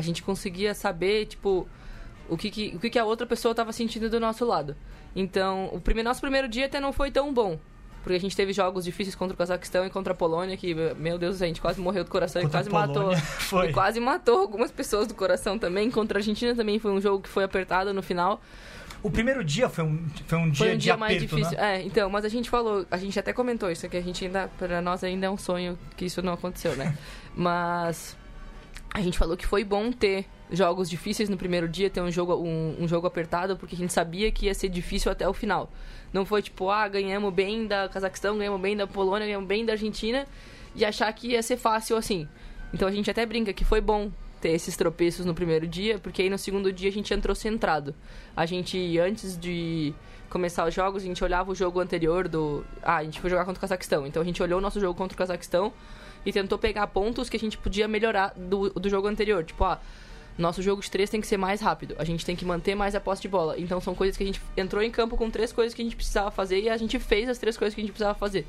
a 0.00 0.02
gente 0.02 0.22
conseguia 0.22 0.74
saber, 0.74 1.26
tipo, 1.26 1.68
o 2.28 2.36
que, 2.36 2.50
que, 2.50 2.72
o 2.74 2.80
que, 2.80 2.88
que 2.88 2.98
a 2.98 3.04
outra 3.04 3.26
pessoa 3.26 3.52
estava 3.52 3.70
sentindo 3.70 4.08
do 4.08 4.18
nosso 4.18 4.46
lado. 4.46 4.74
Então, 5.14 5.68
o 5.72 5.80
primeiro, 5.80 6.08
nosso 6.08 6.22
primeiro 6.22 6.48
dia 6.48 6.66
até 6.66 6.80
não 6.80 6.92
foi 6.92 7.10
tão 7.10 7.32
bom. 7.34 7.58
Porque 8.02 8.16
a 8.16 8.20
gente 8.20 8.34
teve 8.34 8.54
jogos 8.54 8.84
difíceis 8.84 9.14
contra 9.14 9.34
o 9.34 9.36
Cazaquistão 9.36 9.84
e 9.84 9.90
contra 9.90 10.14
a 10.14 10.16
Polônia, 10.16 10.56
que, 10.56 10.74
meu 10.96 11.18
Deus, 11.18 11.42
a 11.42 11.46
gente 11.46 11.60
quase 11.60 11.78
morreu 11.82 12.02
do 12.02 12.10
coração 12.10 12.40
contra 12.40 12.62
e 12.62 12.64
quase 12.64 12.70
matou. 12.70 13.14
Foi. 13.20 13.68
E 13.68 13.72
quase 13.74 14.00
matou 14.00 14.40
algumas 14.40 14.70
pessoas 14.70 15.06
do 15.06 15.14
coração 15.14 15.58
também. 15.58 15.90
Contra 15.90 16.16
a 16.16 16.20
Argentina 16.20 16.54
também 16.54 16.78
foi 16.78 16.92
um 16.92 17.00
jogo 17.00 17.22
que 17.22 17.28
foi 17.28 17.44
apertado 17.44 17.92
no 17.92 18.02
final. 18.02 18.40
O 19.02 19.10
primeiro 19.10 19.44
dia 19.44 19.68
foi 19.68 19.84
um, 19.84 20.08
foi 20.26 20.38
um 20.38 20.50
dia, 20.50 20.66
foi 20.66 20.74
um 20.74 20.78
dia 20.78 20.96
mais 20.96 21.16
aperto, 21.16 21.36
difícil. 21.36 21.58
Né? 21.58 21.76
É, 21.76 21.82
então, 21.82 22.08
mas 22.08 22.24
a 22.24 22.28
gente 22.28 22.48
falou, 22.48 22.86
a 22.90 22.96
gente 22.96 23.18
até 23.18 23.34
comentou 23.34 23.70
isso, 23.70 23.86
que 23.86 23.96
a 23.98 24.02
gente 24.02 24.24
ainda, 24.24 24.48
para 24.58 24.80
nós 24.80 25.04
ainda 25.04 25.26
é 25.26 25.30
um 25.30 25.38
sonho 25.38 25.78
que 25.94 26.06
isso 26.06 26.22
não 26.22 26.34
aconteceu, 26.34 26.74
né? 26.76 26.96
mas 27.36 28.16
a 28.92 29.00
gente 29.00 29.18
falou 29.18 29.36
que 29.36 29.46
foi 29.46 29.64
bom 29.64 29.92
ter 29.92 30.26
jogos 30.50 30.90
difíceis 30.90 31.28
no 31.28 31.36
primeiro 31.36 31.68
dia, 31.68 31.88
ter 31.88 32.00
um 32.00 32.10
jogo, 32.10 32.34
um, 32.34 32.76
um, 32.80 32.88
jogo 32.88 33.06
apertado, 33.06 33.56
porque 33.56 33.74
a 33.74 33.78
gente 33.78 33.92
sabia 33.92 34.30
que 34.32 34.46
ia 34.46 34.54
ser 34.54 34.68
difícil 34.68 35.10
até 35.10 35.28
o 35.28 35.32
final. 35.32 35.70
Não 36.12 36.24
foi 36.24 36.42
tipo, 36.42 36.68
ah, 36.70 36.88
ganhamos 36.88 37.32
bem 37.32 37.66
da 37.66 37.88
Cazaquistão, 37.88 38.36
ganhamos 38.36 38.60
bem 38.60 38.76
da 38.76 38.86
Polônia, 38.86 39.26
ganhamos 39.26 39.46
bem 39.46 39.64
da 39.64 39.74
Argentina, 39.74 40.26
e 40.74 40.84
achar 40.84 41.12
que 41.12 41.28
ia 41.28 41.42
ser 41.42 41.56
fácil 41.56 41.96
assim. 41.96 42.26
Então 42.74 42.88
a 42.88 42.90
gente 42.90 43.10
até 43.10 43.24
brinca 43.24 43.52
que 43.52 43.64
foi 43.64 43.80
bom 43.80 44.10
ter 44.40 44.50
esses 44.50 44.76
tropeços 44.76 45.24
no 45.24 45.34
primeiro 45.34 45.66
dia, 45.66 45.98
porque 45.98 46.22
aí 46.22 46.30
no 46.30 46.38
segundo 46.38 46.72
dia 46.72 46.88
a 46.88 46.92
gente 46.92 47.12
entrou 47.14 47.34
centrado. 47.34 47.94
A 48.36 48.44
gente, 48.46 48.98
antes 48.98 49.38
de 49.38 49.94
começar 50.28 50.66
os 50.66 50.74
jogos, 50.74 51.02
a 51.02 51.06
gente 51.06 51.22
olhava 51.22 51.50
o 51.50 51.54
jogo 51.54 51.78
anterior 51.80 52.26
do. 52.26 52.64
Ah, 52.82 52.96
a 52.96 53.04
gente 53.04 53.20
foi 53.20 53.30
jogar 53.30 53.44
contra 53.44 53.58
o 53.58 53.60
Cazaquistão. 53.60 54.06
Então 54.06 54.22
a 54.22 54.24
gente 54.24 54.42
olhou 54.42 54.58
o 54.58 54.62
nosso 54.62 54.80
jogo 54.80 54.96
contra 54.96 55.14
o 55.14 55.18
Cazaquistão 55.18 55.72
e 56.24 56.32
tentou 56.32 56.58
pegar 56.58 56.86
pontos 56.88 57.28
que 57.28 57.36
a 57.36 57.40
gente 57.40 57.56
podia 57.58 57.88
melhorar 57.88 58.32
do, 58.36 58.70
do 58.70 58.88
jogo 58.88 59.08
anterior. 59.08 59.44
Tipo, 59.44 59.64
ah, 59.64 59.80
nosso 60.38 60.62
jogo 60.62 60.80
de 60.80 60.90
três 60.90 61.10
tem 61.10 61.20
que 61.20 61.26
ser 61.26 61.36
mais 61.36 61.60
rápido, 61.60 61.94
a 61.98 62.04
gente 62.04 62.24
tem 62.24 62.34
que 62.34 62.44
manter 62.44 62.74
mais 62.74 62.94
a 62.94 63.00
posse 63.00 63.22
de 63.22 63.28
bola. 63.28 63.58
Então 63.58 63.80
são 63.80 63.94
coisas 63.94 64.16
que 64.16 64.22
a 64.22 64.26
gente 64.26 64.40
entrou 64.56 64.82
em 64.82 64.90
campo 64.90 65.16
com 65.16 65.30
três 65.30 65.52
coisas 65.52 65.74
que 65.74 65.82
a 65.82 65.84
gente 65.84 65.96
precisava 65.96 66.30
fazer 66.30 66.60
e 66.60 66.68
a 66.68 66.76
gente 66.76 66.98
fez 66.98 67.28
as 67.28 67.38
três 67.38 67.56
coisas 67.56 67.74
que 67.74 67.80
a 67.80 67.84
gente 67.84 67.92
precisava 67.92 68.18
fazer. 68.18 68.46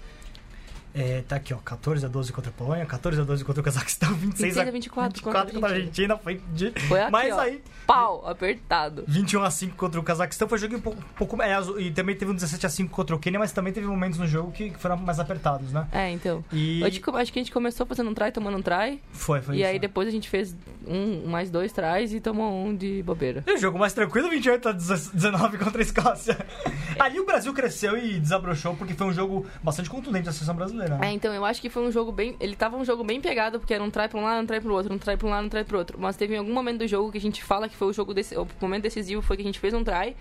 É, 0.94 1.24
tá 1.28 1.38
aqui, 1.38 1.54
ó, 1.54 1.58
14 1.58 2.06
a 2.06 2.10
12 2.10 2.34
contra 2.34 2.50
a 2.50 2.54
Polônia, 2.54 2.86
14 2.86 3.22
a 3.22 3.24
12 3.24 3.46
contra 3.46 3.62
o 3.62 3.64
Cazaquistão, 3.64 4.14
26 4.14 4.58
a 4.58 4.64
26 4.64 4.68
a 4.68 4.72
24 4.72 5.14
24 5.16 5.24
contra 5.24 5.40
a 5.42 5.54
contra 5.54 5.70
a 5.70 5.74
Argentina. 5.74 6.18
Foi 6.18 6.42
de... 6.54 6.72
Foi 6.88 7.02
aqui, 7.02 7.12
Mas 7.12 7.34
ó. 7.34 7.40
aí, 7.40 7.62
Pau, 7.86 8.26
apertado. 8.26 9.04
21 9.08 9.44
a 9.44 9.52
5 9.52 9.76
contra 9.76 10.00
o 10.00 10.04
Cazaquistão 10.04 10.48
foi 10.48 10.58
um 10.58 10.62
jogo 10.62 10.76
um 10.78 10.82
pouco, 10.82 11.00
um 11.00 11.14
pouco 11.16 11.42
é, 11.42 11.58
e 11.80 11.92
também 11.92 12.16
teve 12.16 12.32
um 12.32 12.36
17 12.36 12.66
a 12.66 12.70
5 12.70 12.90
contra 12.90 13.16
o 13.16 13.20
Quênia, 13.20 13.40
mas 13.40 13.52
também 13.52 13.74
teve 13.74 13.86
momentos 13.88 14.18
no 14.18 14.28
jogo 14.28 14.52
que 14.52 14.72
foram 14.78 14.98
mais 14.98 15.20
apertados, 15.20 15.72
né? 15.72 15.88
É, 15.92 16.10
então. 16.12 16.44
E 16.54 16.84
Acho 16.84 17.02
que 17.02 17.10
acho 17.10 17.34
que 17.34 17.40
a 17.40 17.44
gente 17.44 17.52
começou 17.52 17.86
fazendo 17.86 18.10
um 18.10 18.14
try, 18.14 18.32
tomando 18.32 18.58
um 18.58 18.62
try. 18.62 19.02
foi, 19.12 19.42
foi 19.42 19.56
e 19.56 19.60
isso. 19.60 19.68
aí 19.68 19.74
né? 19.74 19.80
depois 19.80 20.08
a 20.08 20.12
gente 20.12 20.30
fez 20.30 20.56
um, 20.88 21.28
mais 21.28 21.50
dois 21.50 21.72
tries 21.72 22.14
e 22.14 22.20
tomou 22.20 22.66
um 22.66 22.76
de 22.76 23.04
bobeira. 23.04 23.44
E 23.46 23.54
o 23.54 23.58
jogo 23.58 23.78
mais 23.78 23.94
tranquilo, 23.94 24.30
28 24.30 24.70
a 24.70 24.72
19 24.72 25.58
contra 25.58 25.80
a 25.80 25.82
Escócia. 25.82 26.38
Ali 27.00 27.20
o 27.20 27.26
Brasil 27.26 27.54
cresceu 27.54 27.98
e 27.98 28.20
desabrochou 28.20 28.76
porque 28.76 28.94
foi 28.94 29.08
um 29.08 29.14
jogo 29.14 29.46
bastante 29.64 29.90
contundente 29.90 30.26
da 30.26 30.32
seleção 30.32 30.56
brasileira. 30.56 30.81
É, 31.04 31.12
então 31.12 31.34
eu 31.34 31.44
acho 31.46 31.62
que 31.62 31.70
foi 31.70 31.84
um 31.84 31.92
jogo 31.92 32.12
bem. 32.12 32.36
Ele 32.40 32.56
tava 32.56 32.78
um 32.78 32.86
jogo 32.86 33.04
bem 33.04 33.22
pegado, 33.22 33.60
porque 33.60 33.74
era 33.74 33.84
um 33.84 33.90
try 33.90 34.08
pra 34.08 34.20
um 34.20 34.24
lado, 34.24 34.44
um 34.44 34.46
try 34.46 34.60
pro 34.60 34.74
outro, 34.74 34.94
um 34.94 34.98
try 34.98 35.18
pra 35.18 35.28
um 35.28 35.32
lado, 35.32 35.46
um 35.46 35.50
try 35.50 35.64
pro 35.64 35.78
outro. 35.78 36.00
Mas 36.00 36.16
teve 36.16 36.36
algum 36.36 36.54
momento 36.54 36.80
do 36.80 36.88
jogo 36.88 37.12
que 37.12 37.18
a 37.18 37.22
gente 37.22 37.44
fala 37.44 37.68
que 37.68 37.76
foi 37.76 37.88
o 37.88 37.94
jogo 37.94 38.14
desse. 38.14 38.36
O 38.38 38.48
momento 38.60 38.84
decisivo 38.84 39.22
foi 39.22 39.36
que 39.38 39.44
a 39.44 39.46
gente 39.46 39.60
fez 39.60 39.74
um 39.74 39.84
try 39.84 40.16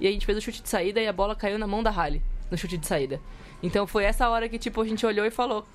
e 0.00 0.06
a 0.06 0.10
gente 0.10 0.24
fez 0.24 0.38
o 0.38 0.40
chute 0.40 0.62
de 0.62 0.68
saída 0.68 1.00
e 1.00 1.08
a 1.08 1.12
bola 1.12 1.34
caiu 1.34 1.58
na 1.58 1.66
mão 1.66 1.82
da 1.82 1.90
Halle 1.90 2.22
no 2.50 2.56
chute 2.56 2.78
de 2.78 2.86
saída. 2.86 3.20
Então 3.62 3.86
foi 3.86 4.04
essa 4.04 4.28
hora 4.28 4.48
que, 4.48 4.58
tipo, 4.58 4.80
a 4.80 4.84
gente 4.84 5.04
olhou 5.04 5.26
e 5.26 5.30
falou. 5.30 5.66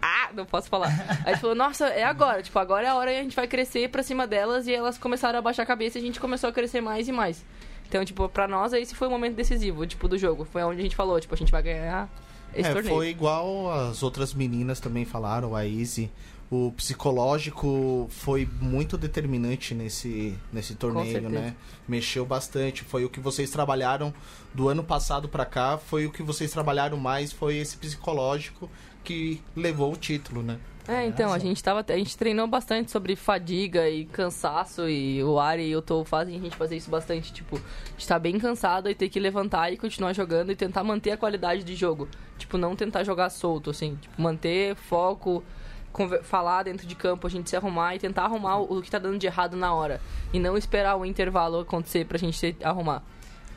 Ah, 0.00 0.30
não 0.34 0.44
posso 0.44 0.68
falar. 0.68 0.88
Aí 1.24 1.26
a 1.26 1.30
gente 1.30 1.40
falou, 1.40 1.54
nossa, 1.54 1.86
é 1.86 2.02
agora. 2.02 2.42
Tipo, 2.42 2.58
agora 2.58 2.86
é 2.86 2.90
a 2.90 2.96
hora 2.96 3.12
e 3.12 3.18
a 3.18 3.22
gente 3.22 3.36
vai 3.36 3.46
crescer 3.46 3.88
pra 3.88 4.02
cima 4.02 4.26
delas 4.26 4.66
e 4.66 4.74
elas 4.74 4.98
começaram 4.98 5.38
a 5.38 5.42
baixar 5.42 5.62
a 5.62 5.66
cabeça 5.66 5.98
e 5.98 6.02
a 6.02 6.04
gente 6.04 6.18
começou 6.18 6.50
a 6.50 6.52
crescer 6.52 6.80
mais 6.80 7.06
e 7.06 7.12
mais. 7.12 7.44
Então, 7.88 8.04
tipo, 8.04 8.28
pra 8.28 8.48
nós, 8.48 8.72
esse 8.72 8.94
foi 8.94 9.06
o 9.06 9.10
momento 9.10 9.34
decisivo, 9.36 9.86
tipo, 9.86 10.08
do 10.08 10.18
jogo. 10.18 10.44
Foi 10.44 10.62
onde 10.64 10.80
a 10.80 10.82
gente 10.82 10.96
falou, 10.96 11.20
tipo, 11.20 11.34
a 11.34 11.38
gente 11.38 11.52
vai 11.52 11.62
ganhar 11.62 12.08
esse 12.54 12.68
é, 12.68 12.72
torneio. 12.72 12.94
foi 12.94 13.08
igual 13.08 13.70
as 13.72 14.02
outras 14.02 14.34
meninas 14.34 14.80
também 14.80 15.04
falaram, 15.04 15.54
a 15.54 15.66
Izzy. 15.66 16.10
O 16.50 16.70
psicológico 16.72 18.06
foi 18.10 18.46
muito 18.60 18.98
determinante 18.98 19.74
nesse, 19.74 20.36
nesse 20.52 20.74
torneio, 20.74 21.30
né? 21.30 21.56
Mexeu 21.88 22.26
bastante. 22.26 22.84
Foi 22.84 23.06
o 23.06 23.08
que 23.08 23.18
vocês 23.18 23.48
trabalharam 23.48 24.12
do 24.52 24.68
ano 24.68 24.84
passado 24.84 25.30
pra 25.30 25.46
cá. 25.46 25.78
Foi 25.78 26.04
o 26.04 26.12
que 26.12 26.22
vocês 26.22 26.50
trabalharam 26.50 26.98
mais. 26.98 27.32
Foi 27.32 27.56
esse 27.56 27.78
psicológico 27.78 28.68
que 29.02 29.40
levou 29.56 29.94
o 29.94 29.96
título, 29.96 30.42
né? 30.42 30.58
É, 30.88 31.06
então, 31.06 31.32
a 31.32 31.38
gente 31.38 31.62
tava. 31.62 31.84
A 31.88 31.96
gente 31.96 32.16
treinou 32.16 32.46
bastante 32.46 32.90
sobre 32.90 33.14
fadiga 33.14 33.88
e 33.88 34.04
cansaço 34.04 34.88
e 34.88 35.22
o 35.22 35.38
Ari 35.38 35.68
e 35.68 35.76
o 35.76 35.82
Tou 35.82 36.04
fazem 36.04 36.36
a 36.36 36.40
gente 36.40 36.56
fazer 36.56 36.76
isso 36.76 36.90
bastante, 36.90 37.32
tipo, 37.32 37.60
estar 37.96 38.18
bem 38.18 38.38
cansado 38.38 38.90
e 38.90 38.94
ter 38.94 39.08
que 39.08 39.20
levantar 39.20 39.72
e 39.72 39.76
continuar 39.76 40.12
jogando 40.12 40.50
e 40.50 40.56
tentar 40.56 40.82
manter 40.82 41.12
a 41.12 41.16
qualidade 41.16 41.62
de 41.62 41.76
jogo. 41.76 42.08
Tipo, 42.36 42.58
não 42.58 42.74
tentar 42.74 43.04
jogar 43.04 43.30
solto, 43.30 43.70
assim, 43.70 43.94
tipo, 43.94 44.20
manter 44.20 44.74
foco, 44.74 45.44
falar 46.22 46.64
dentro 46.64 46.86
de 46.86 46.96
campo, 46.96 47.26
a 47.28 47.30
gente 47.30 47.48
se 47.48 47.56
arrumar 47.56 47.94
e 47.94 48.00
tentar 48.00 48.24
arrumar 48.24 48.58
o, 48.58 48.78
o 48.78 48.82
que 48.82 48.90
tá 48.90 48.98
dando 48.98 49.18
de 49.18 49.26
errado 49.26 49.56
na 49.56 49.72
hora. 49.72 50.00
E 50.32 50.40
não 50.40 50.56
esperar 50.56 50.96
o 50.96 51.04
intervalo 51.04 51.60
acontecer 51.60 52.06
pra 52.06 52.18
gente 52.18 52.36
se 52.36 52.56
arrumar. 52.62 53.04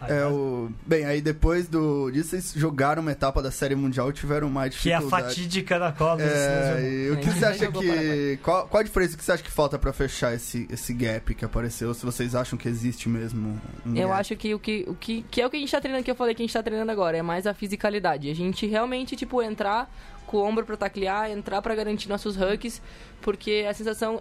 É 0.08 0.25
o... 0.25 0.70
Bem, 0.86 1.06
aí 1.06 1.22
depois 1.22 1.68
do... 1.68 2.12
disso, 2.12 2.30
vocês 2.30 2.54
jogaram 2.56 3.02
uma 3.02 3.12
etapa 3.12 3.42
da 3.42 3.50
Série 3.50 3.75
Mundial 3.75 4.10
e 4.10 4.14
tiveram 4.14 4.50
mais 4.50 4.75
Que 4.78 4.92
é 4.92 4.96
a 4.96 4.98
dificuldade. 5.00 5.28
fatídica 5.36 5.80
da 5.80 5.92
Copa. 5.92 6.22
É, 6.22 6.82
e 7.08 7.12
o 7.12 7.18
que 7.18 7.30
A 7.30 7.32
você 7.34 7.46
acha 7.46 7.72
que. 7.72 8.40
Qual, 8.44 8.68
qual 8.68 8.82
a 8.82 8.84
diferença 8.84 9.18
que 9.18 9.24
você 9.24 9.32
acha 9.32 9.42
que 9.44 9.50
falta 9.52 9.80
pra 9.80 9.92
fechar 9.94 10.34
esse, 10.34 10.68
esse 10.70 10.94
gap 10.94 11.34
que 11.34 11.44
apareceu? 11.46 11.94
Se 11.94 12.06
vocês 12.06 12.36
acham 12.36 12.58
que 12.58 12.68
existe 12.68 13.08
mesmo 13.10 13.60
um 13.86 13.96
Eu 13.96 14.10
gap? 14.10 14.20
acho 14.20 14.36
que 14.36 14.54
o 14.54 14.60
que, 14.60 14.86
o 14.88 14.94
que, 14.96 15.24
que 15.32 15.42
é 15.42 15.48
o 15.48 15.50
que 15.50 15.58
a 15.58 15.60
gente 15.60 15.72
tá 15.72 15.80
treinando, 15.82 16.04
que 16.04 16.12
eu 16.12 16.16
falei 16.16 16.36
que 16.36 16.42
a 16.42 16.46
gente 16.46 16.54
tá 16.54 16.62
treinando 16.62 16.92
agora, 16.92 17.18
é 17.18 17.22
mais 17.22 17.48
a 17.48 17.54
fisicalidade. 17.54 18.30
A 18.30 18.36
gente 18.36 18.66
realmente, 18.68 19.16
tipo, 19.16 19.42
entrar 19.42 19.90
com 20.28 20.38
o 20.38 20.44
ombro 20.44 20.66
pra 20.66 20.75
taclear, 20.78 21.30
entrar 21.32 21.62
pra 21.62 21.74
garantir 21.75 22.10
nossos 22.10 22.36
hucks, 22.36 22.82
porque 23.22 23.66
a 23.70 23.74
sensação. 23.74 24.20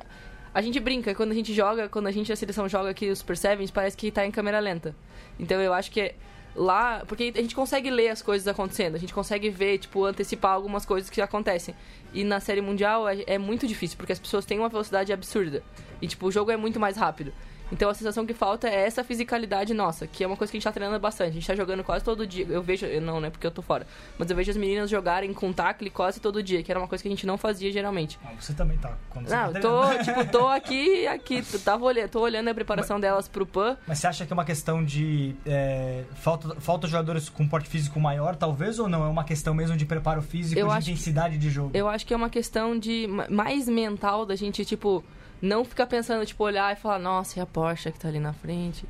A 0.55 0.63
gente 0.63 0.79
brinca, 0.79 1.13
quando 1.17 1.33
a 1.33 1.35
gente 1.35 1.53
joga, 1.53 1.89
quando 1.89 2.07
a 2.07 2.13
gente, 2.13 2.33
a 2.33 2.37
seleção 2.37 2.69
joga 2.69 2.91
aqui 2.91 3.11
os 3.11 3.19
Super 3.19 3.37
Sevens, 3.37 3.73
parece 3.73 3.97
que 3.97 4.11
tá 4.13 4.25
em 4.25 4.31
câmera 4.31 4.61
lenta. 4.61 4.95
Então 5.39 5.61
eu 5.61 5.75
acho 5.75 5.91
que 5.91 6.01
é 6.01 6.15
lá. 6.55 7.03
Porque 7.09 7.33
a 7.35 7.41
gente 7.41 7.57
consegue 7.57 7.91
ler 7.91 8.11
as 8.11 8.23
coisas 8.23 8.47
acontecendo, 8.47 8.95
a 8.95 8.99
gente 8.99 9.13
consegue 9.13 9.51
ver, 9.51 9.79
tipo, 9.79 10.05
antecipar 10.05 10.53
algumas 10.53 10.87
coisas 10.87 11.11
que 11.11 11.21
acontecem. 11.21 11.75
E 12.13 12.23
na 12.23 12.39
série 12.39 12.61
mundial 12.61 13.09
é, 13.09 13.25
é 13.27 13.37
muito 13.37 13.67
difícil, 13.67 13.97
porque 13.97 14.13
as 14.13 14.19
pessoas 14.21 14.45
têm 14.45 14.61
uma 14.61 14.69
velocidade 14.69 15.13
absurda. 15.13 15.61
E, 16.01 16.07
tipo, 16.07 16.27
o 16.27 16.31
jogo 16.31 16.53
é 16.53 16.57
muito 16.57 16.79
mais 16.79 16.97
rápido. 16.97 17.33
Então 17.73 17.89
a 17.89 17.95
sensação 17.95 18.25
que 18.27 18.35
falta 18.35 18.69
é 18.69 18.87
essa 18.87 19.03
fisicalidade 19.03 19.73
nossa, 19.75 20.07
que 20.07 20.23
é 20.23 20.27
uma 20.27 20.37
coisa 20.37 20.51
que 20.51 20.57
a 20.57 20.61
gente 20.61 20.65
tá 20.65 20.73
treinando 20.73 20.99
bastante. 21.01 21.31
A 21.31 21.33
gente 21.33 21.47
tá 21.47 21.55
jogando 21.57 21.83
quase 21.83 22.05
todo 22.05 22.27
dia. 22.27 22.47
Eu 22.49 22.63
vejo, 22.63 22.87
eu 22.87 23.01
não, 23.01 23.21
né, 23.21 23.31
porque 23.31 23.47
eu 23.47 23.51
tô 23.51 23.63
fora. 23.63 23.87
Mas 24.19 24.31
eu 24.31 24.37
vejo 24.37 24.51
as 24.51 24.57
meninas 24.57 24.89
jogarem 24.91 25.33
com 25.33 25.53
tackle 25.53 25.91
quase 25.91 26.21
todo 26.21 26.43
dia, 26.43 26.63
que 26.63 26.71
era 26.71 26.79
uma 26.79 26.87
coisa 26.87 27.03
que 27.03 27.09
a 27.09 27.11
gente 27.11 27.27
não 27.27 27.37
fazia 27.39 27.73
geralmente. 27.73 28.19
Ah, 28.25 28.31
você 28.39 28.53
também 28.53 28.77
tá. 28.79 28.97
Quando 29.11 29.27
você 29.29 29.35
Não, 29.35 29.53
tá 29.53 29.59
eu 29.59 29.63
tô, 29.63 29.99
tipo, 30.05 30.25
tô 30.31 30.49
aqui, 30.49 31.07
aqui, 31.07 31.43
tava 31.65 31.85
olhando, 31.85 32.11
tô 32.11 32.21
olhando 32.21 32.49
a 32.49 32.55
preparação 32.55 33.01
delas 33.01 33.27
pro 33.29 33.47
PAN. 33.47 33.77
Mas 33.87 33.99
você 33.99 34.07
acha 34.07 34.27
que 34.27 34.33
é 34.33 34.35
uma 34.35 34.45
questão 34.45 34.85
de. 34.85 35.35
é, 35.47 36.05
falta, 36.15 36.61
falta 36.61 36.87
jogadores 36.87 37.29
com 37.29 37.49
porte 37.49 37.69
físico 37.69 37.99
maior, 37.99 38.37
talvez, 38.37 38.79
ou 38.79 38.89
não? 38.89 39.05
É 39.05 39.09
uma 39.09 39.25
questão 39.25 39.55
mesmo 39.55 39.77
de 39.77 39.87
preparo 39.87 40.23
físico, 40.23 40.61
Eu 40.61 40.67
de 40.69 40.73
acho 40.75 40.85
que- 40.87 40.91
intensidade 40.93 41.39
de 41.39 41.51
jogo? 41.51 41.71
Eu 41.75 41.89
acho 41.89 42.07
que 42.07 42.13
é 42.13 42.17
uma 42.17 42.31
questão 42.31 42.79
de 42.79 43.07
ma- 43.09 43.27
mais 43.31 43.69
mental 43.69 44.25
da 44.27 44.37
gente, 44.37 44.65
tipo, 44.65 45.03
não 45.45 45.65
ficar 45.65 45.87
pensando, 45.87 46.25
tipo, 46.27 46.43
olhar 46.43 46.73
e 46.73 46.77
falar, 46.77 46.99
nossa, 46.99 47.39
e 47.39 47.43
a 47.43 47.47
Porsche 47.47 47.93
que 47.93 47.99
tá 47.99 48.09
ali 48.09 48.19
na 48.21 48.33
frente? 48.33 48.85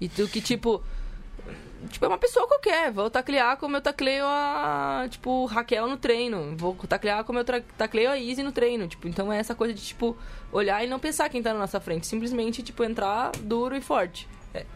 E 0.00 0.08
tu 0.08 0.28
que, 0.28 0.40
tipo. 0.40 0.82
Tipo, 1.90 2.06
é 2.06 2.08
uma 2.08 2.18
pessoa 2.18 2.46
qualquer. 2.48 2.90
Vou 2.90 3.08
taclear 3.08 3.56
como 3.58 3.76
eu 3.76 3.80
tacleio 3.80 4.24
a. 4.26 5.06
Tipo, 5.08 5.44
Raquel 5.46 5.86
no 5.86 5.96
treino. 5.96 6.56
Vou 6.56 6.74
taclear 6.74 7.22
como 7.24 7.38
eu 7.38 7.44
tacleio 7.78 8.10
a 8.10 8.18
Izzy 8.18 8.42
no 8.42 8.50
treino. 8.50 8.88
Tipo, 8.88 9.06
então 9.08 9.32
é 9.32 9.38
essa 9.38 9.54
coisa 9.54 9.72
de, 9.72 9.80
tipo, 9.80 10.16
olhar 10.50 10.82
e 10.84 10.88
não 10.88 10.98
pensar 10.98 11.28
quem 11.28 11.42
tá 11.42 11.52
na 11.52 11.60
nossa 11.60 11.78
frente. 11.78 12.06
Simplesmente, 12.06 12.62
tipo, 12.62 12.82
entrar 12.82 13.30
duro 13.40 13.76
e 13.76 13.80
forte. 13.80 14.28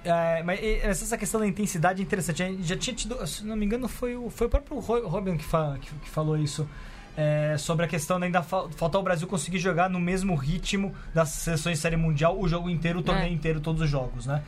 É, 0.04 0.42
mas 0.42 0.60
e- 0.60 0.78
essa 0.82 1.16
questão 1.16 1.40
da 1.40 1.46
intensidade 1.46 2.00
é 2.00 2.04
interessante. 2.04 2.58
Já 2.62 2.76
tinha 2.76 2.94
tido, 2.94 3.26
se 3.26 3.44
não 3.44 3.56
me 3.56 3.64
engano, 3.66 3.88
foi 3.88 4.14
o, 4.14 4.28
foi 4.30 4.46
o 4.46 4.50
próprio 4.50 4.78
Ro- 4.78 5.08
Robin 5.08 5.36
que, 5.38 5.44
fa- 5.44 5.78
que- 5.80 5.90
que 5.94 6.08
falou 6.08 6.36
isso. 6.36 6.68
É, 7.16 7.56
sobre 7.58 7.84
a 7.84 7.88
questão 7.88 8.18
de 8.18 8.26
ainda 8.26 8.42
fal- 8.42 8.68
faltar 8.70 9.00
o 9.00 9.04
Brasil 9.04 9.26
conseguir 9.28 9.58
jogar 9.58 9.90
no 9.90 9.98
mesmo 10.00 10.34
ritmo 10.34 10.94
das 11.14 11.28
seleções 11.30 11.76
de 11.78 11.82
série 11.82 11.96
mundial 11.96 12.38
o 12.38 12.48
jogo 12.48 12.70
inteiro, 12.70 13.00
o 13.00 13.02
torneio 13.02 13.28
É. 13.28 13.32
inteiro, 13.32 13.60
todos 13.60 13.82
os 13.82 13.88
jogos, 13.90 14.26
né? 14.26 14.42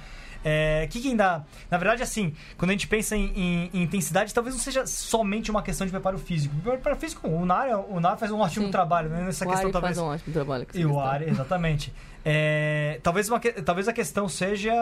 É, 0.45 0.89
que 0.91 1.07
ainda. 1.09 1.45
Na 1.71 1.79
verdade, 1.79 2.03
assim, 2.03 2.35
quando 2.59 2.71
a 2.71 2.73
gente 2.73 2.89
pensa 2.89 3.17
em, 3.17 3.27
em- 3.37 3.71
em 3.73 3.83
intensidade, 3.83 4.35
talvez 4.35 4.57
não 4.57 4.61
seja 4.63 4.85
somente 4.87 5.53
uma 5.53 5.63
questão 5.63 5.87
de 5.87 5.93
preparo 5.93 6.19
físico. 6.19 6.53
Preparo 6.57 6.97
físico, 6.97 7.29
o 7.29 7.47
Nar, 7.47 7.69
o 7.89 8.01
Nar 8.01 8.17
faz 8.19 8.33
um 8.33 8.41
ótimo 8.41 8.67
Sim. 8.67 8.73
trabalho, 8.73 9.09
né? 9.09 9.23
Nessa 9.23 9.45
o 9.45 9.49
questão, 9.49 9.67
Ari 9.67 9.73
talvez. 9.73 9.97
faz 9.97 9.99
um 10.09 10.11
ótimo 10.11 10.33
trabalho. 10.33 10.67
E 10.75 10.85
o 10.85 10.99
área, 10.99 11.31
exatamente. 11.31 11.93
É, 12.25 13.01
talvez, 13.03 13.29
uma, 13.29 13.41
talvez 13.41 13.89
a 13.89 13.93
questão 13.93 14.29
seja, 14.29 14.73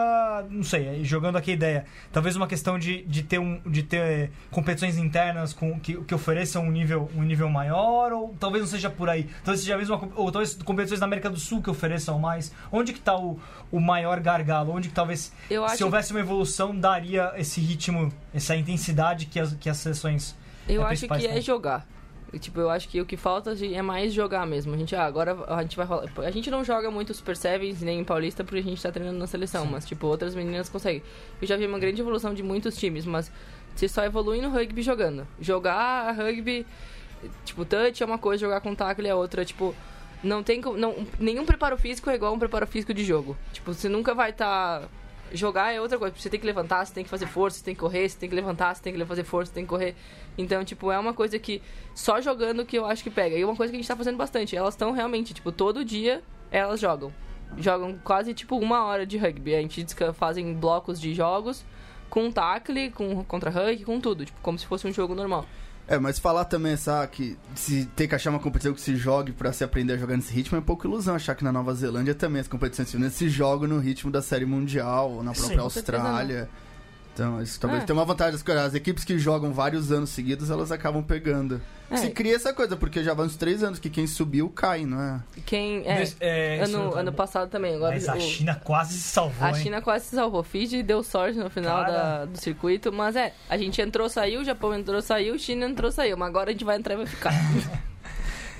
não 0.49 0.63
sei, 0.63 1.03
jogando 1.03 1.37
aqui 1.37 1.51
a 1.51 1.53
ideia, 1.53 1.85
talvez 2.11 2.35
uma 2.35 2.47
questão 2.47 2.77
de, 2.77 3.01
de, 3.03 3.23
ter, 3.23 3.39
um, 3.39 3.59
de 3.65 3.81
ter 3.81 4.31
competições 4.51 4.97
internas 4.97 5.51
com, 5.51 5.79
que, 5.79 5.95
que 6.03 6.13
ofereçam 6.13 6.63
um 6.63 6.71
nível, 6.71 7.09
um 7.15 7.23
nível 7.23 7.49
maior, 7.49 8.13
ou 8.13 8.35
talvez 8.39 8.63
não 8.63 8.69
seja 8.69 8.89
por 8.89 9.09
aí. 9.09 9.27
Talvez 9.43 9.61
seja 9.61 9.77
mesmo, 9.77 9.95
uma, 9.95 10.09
ou 10.15 10.31
talvez 10.31 10.53
competições 10.55 10.99
na 10.99 11.05
América 11.07 11.29
do 11.29 11.39
Sul 11.39 11.61
que 11.61 11.69
ofereçam 11.69 12.19
mais. 12.19 12.53
Onde 12.71 12.93
que 12.93 12.99
está 12.99 13.17
o, 13.17 13.39
o 13.71 13.79
maior 13.79 14.19
gargalo? 14.19 14.73
Onde 14.73 14.89
que 14.89 14.95
talvez, 14.95 15.33
Eu 15.49 15.67
se 15.69 15.83
houvesse 15.83 16.11
uma 16.11 16.19
evolução, 16.19 16.75
daria 16.75 17.33
esse 17.37 17.59
ritmo, 17.59 18.13
essa 18.33 18.55
intensidade 18.55 19.25
que 19.25 19.39
as, 19.39 19.53
que 19.55 19.69
as 19.69 19.77
seleções 19.77 20.35
Eu 20.67 20.83
é, 20.83 20.91
acho 20.91 21.07
que 21.07 21.25
é 21.25 21.41
jogar. 21.41 21.87
Tipo, 22.39 22.61
eu 22.61 22.69
acho 22.69 22.87
que 22.87 23.01
o 23.01 23.05
que 23.05 23.17
falta 23.17 23.53
é 23.53 23.81
mais 23.81 24.13
jogar 24.13 24.45
mesmo. 24.45 24.73
A 24.73 24.77
gente, 24.77 24.95
ah, 24.95 25.05
agora 25.05 25.37
a 25.47 25.61
gente 25.61 25.75
vai 25.75 25.85
falar. 25.85 26.05
A 26.17 26.31
gente 26.31 26.49
não 26.49 26.63
joga 26.63 26.89
muito 26.89 27.13
Super 27.13 27.35
Sevens 27.35 27.81
nem 27.81 27.99
em 27.99 28.03
Paulista 28.03 28.43
porque 28.43 28.59
a 28.59 28.63
gente 28.63 28.81
tá 28.81 28.91
treinando 28.91 29.19
na 29.19 29.27
seleção, 29.27 29.65
mas, 29.65 29.85
tipo, 29.85 30.07
outras 30.07 30.33
meninas 30.33 30.69
conseguem. 30.69 31.03
Eu 31.41 31.47
já 31.47 31.57
vi 31.57 31.67
uma 31.67 31.77
grande 31.77 31.99
evolução 31.99 32.33
de 32.33 32.41
muitos 32.41 32.77
times, 32.77 33.05
mas 33.05 33.29
você 33.75 33.87
só 33.87 34.03
evolui 34.05 34.41
no 34.41 34.49
rugby 34.49 34.81
jogando. 34.81 35.27
Jogar 35.41 36.15
rugby, 36.15 36.65
tipo, 37.43 37.65
touch 37.65 38.01
é 38.01 38.05
uma 38.05 38.17
coisa, 38.17 38.39
jogar 38.39 38.61
com 38.61 38.73
tackle 38.73 39.07
é 39.07 39.15
outra. 39.15 39.43
Tipo, 39.43 39.75
não 40.23 40.41
tem 40.41 40.61
como. 40.61 40.77
Não, 40.77 40.95
nenhum 41.19 41.45
preparo 41.45 41.77
físico 41.77 42.09
é 42.09 42.15
igual 42.15 42.31
a 42.31 42.35
um 42.35 42.39
preparo 42.39 42.67
físico 42.67 42.93
de 42.93 43.03
jogo. 43.03 43.35
Tipo, 43.51 43.73
você 43.73 43.89
nunca 43.89 44.13
vai 44.13 44.29
estar. 44.29 44.83
Jogar 45.33 45.73
é 45.73 45.79
outra 45.79 45.97
coisa. 45.97 46.15
Você 46.15 46.29
tem 46.29 46.39
que 46.39 46.45
levantar, 46.45 46.85
você 46.85 46.93
tem 46.93 47.03
que 47.03 47.09
fazer 47.09 47.25
força, 47.25 47.57
você 47.57 47.63
tem 47.63 47.73
que 47.73 47.79
correr, 47.79 48.07
você 48.09 48.17
tem 48.17 48.29
que 48.29 48.35
levantar, 48.35 48.75
você 48.75 48.81
tem 48.81 48.93
que 48.93 49.05
fazer 49.05 49.23
força, 49.23 49.49
você 49.49 49.55
tem 49.55 49.63
que 49.63 49.69
correr. 49.69 49.95
Então, 50.37 50.63
tipo, 50.63 50.91
é 50.91 50.99
uma 50.99 51.13
coisa 51.13 51.39
que 51.39 51.61
só 51.95 52.19
jogando 52.19 52.65
que 52.65 52.77
eu 52.77 52.85
acho 52.85 53.03
que 53.03 53.09
pega. 53.09 53.35
E 53.37 53.45
uma 53.45 53.55
coisa 53.55 53.71
que 53.71 53.77
a 53.77 53.79
gente 53.79 53.87
tá 53.87 53.95
fazendo 53.95 54.17
bastante. 54.17 54.55
Elas 54.55 54.73
estão 54.73 54.91
realmente, 54.91 55.33
tipo, 55.33 55.51
todo 55.51 55.85
dia 55.85 56.21
elas 56.51 56.79
jogam. 56.79 57.13
Jogam 57.57 57.97
quase, 58.03 58.33
tipo, 58.33 58.57
uma 58.57 58.85
hora 58.85 59.05
de 59.05 59.17
rugby. 59.17 59.55
A 59.55 59.61
gente 59.61 59.85
fazem 60.13 60.53
blocos 60.53 60.99
de 60.99 61.13
jogos 61.13 61.65
com 62.09 62.29
tackle, 62.31 62.91
com 62.91 63.23
contra 63.23 63.49
rugby, 63.49 63.85
com 63.85 63.99
tudo. 63.99 64.25
Tipo, 64.25 64.39
como 64.41 64.59
se 64.59 64.65
fosse 64.65 64.87
um 64.87 64.91
jogo 64.91 65.15
normal. 65.15 65.45
É, 65.87 65.99
mas 65.99 66.19
falar 66.19 66.45
também, 66.45 66.77
sabe, 66.77 67.11
que 67.11 67.37
se 67.55 67.85
tem 67.95 68.07
que 68.07 68.15
achar 68.15 68.29
uma 68.29 68.39
competição 68.39 68.73
que 68.73 68.79
se 68.79 68.95
jogue 68.95 69.31
pra 69.31 69.51
se 69.51 69.63
aprender 69.63 69.93
a 69.93 69.97
jogar 69.97 70.15
nesse 70.15 70.33
ritmo 70.33 70.57
é 70.57 70.61
pouco 70.61 70.87
ilusão 70.87 71.15
achar 71.15 71.35
que 71.35 71.43
na 71.43 71.51
Nova 71.51 71.73
Zelândia 71.73 72.15
também 72.15 72.39
as 72.39 72.47
competições 72.47 72.89
femininas 72.89 73.15
se 73.15 73.27
jogam 73.27 73.67
no 73.67 73.79
ritmo 73.79 74.09
da 74.09 74.21
Série 74.21 74.45
Mundial, 74.45 75.11
ou 75.11 75.23
na 75.23 75.33
Sim, 75.33 75.41
própria 75.41 75.61
com 75.61 75.69
certeza 75.69 75.97
Austrália. 75.97 76.49
Então, 77.13 77.41
isso 77.41 77.59
talvez 77.59 77.83
É. 77.83 77.85
tenha 77.85 77.97
uma 77.99 78.05
vantagem. 78.05 78.35
As, 78.35 78.49
as 78.65 78.73
equipes 78.73 79.03
que 79.03 79.19
jogam 79.19 79.51
vários 79.51 79.91
anos 79.91 80.09
seguidos, 80.11 80.49
elas 80.49 80.71
acabam 80.71 81.03
pegando. 81.03 81.61
É. 81.89 81.97
Se 81.97 82.09
cria 82.09 82.35
essa 82.37 82.53
coisa, 82.53 82.77
porque 82.77 83.03
já 83.03 83.13
vão 83.13 83.25
uns 83.25 83.35
três 83.35 83.61
anos 83.61 83.77
que 83.79 83.89
quem 83.89 84.07
subiu 84.07 84.47
cai, 84.49 84.85
não 84.85 85.01
é? 85.01 85.19
Quem. 85.45 85.83
É, 85.85 86.07
é, 86.21 86.63
ano, 86.63 86.77
eu- 86.77 86.95
ano 86.97 87.11
passado 87.11 87.49
também. 87.49 87.75
Agora 87.75 87.93
Mas 87.95 88.07
a 88.07 88.15
o- 88.15 88.19
China 88.21 88.55
quase 88.63 88.93
se 88.93 89.09
salvou, 89.09 89.45
A 89.45 89.49
hein? 89.49 89.55
China 89.55 89.81
quase 89.81 90.05
se 90.05 90.15
salvou. 90.15 90.41
Fiji 90.41 90.81
deu 90.81 91.03
sorte 91.03 91.37
no 91.37 91.49
final 91.49 91.83
da- 91.83 92.25
do 92.25 92.37
circuito, 92.39 92.93
mas 92.93 93.17
é, 93.17 93.33
a 93.49 93.57
gente 93.57 93.81
entrou, 93.81 94.07
saiu, 94.07 94.39
o 94.39 94.45
Japão 94.45 94.73
entrou, 94.73 95.01
saiu, 95.01 95.37
China 95.37 95.65
entrou, 95.65 95.91
saiu. 95.91 96.15
Mas 96.15 96.29
agora 96.29 96.49
a 96.49 96.53
gente 96.53 96.63
vai 96.63 96.77
entrar 96.77 96.93
e 96.93 96.97
vai 96.97 97.05
ficar. 97.07 97.33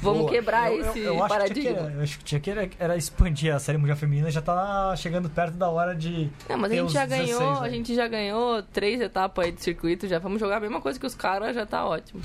Vamos 0.01 0.19
Boa. 0.21 0.31
quebrar 0.31 0.71
Eu- 0.71 0.77
eu- 0.77 0.81
esse 0.81 0.87
eu 0.87 0.93
que 0.93 1.01
tinha 1.03 1.13
que- 1.23 1.29
paradigma. 1.29 1.91
eu 1.91 2.01
acho 2.01 2.17
que 2.17 2.23
tinha 2.23 2.41
que 2.41 2.49
era, 2.51 2.69
era 2.79 2.97
expandir 2.97 3.53
a 3.55 3.59
série 3.59 3.77
mundial 3.77 3.95
feminina, 3.97 4.31
já 4.31 4.41
tá 4.41 4.95
chegando 4.95 5.29
perto 5.29 5.53
da 5.53 5.69
hora 5.69 5.95
de. 5.95 6.29
Não, 6.49 6.57
mas 6.57 6.71
a 6.71 6.75
gente 6.75 6.91
já 6.93 7.05
16 7.05 7.37
ganhou, 7.37 7.53
a 7.53 7.63
aí. 7.65 7.71
gente 7.71 7.93
já 7.95 8.07
ganhou 8.07 8.63
três 8.63 8.99
etapas 8.99 9.45
aí 9.45 9.51
de 9.51 9.61
circuito, 9.61 10.07
já 10.07 10.17
vamos 10.17 10.39
jogar 10.39 10.57
a 10.57 10.59
mesma 10.59 10.81
coisa 10.81 10.99
que 10.99 11.05
os 11.05 11.13
caras, 11.15 11.53
já 11.55 11.65
tá 11.65 11.85
ótimo. 11.85 12.19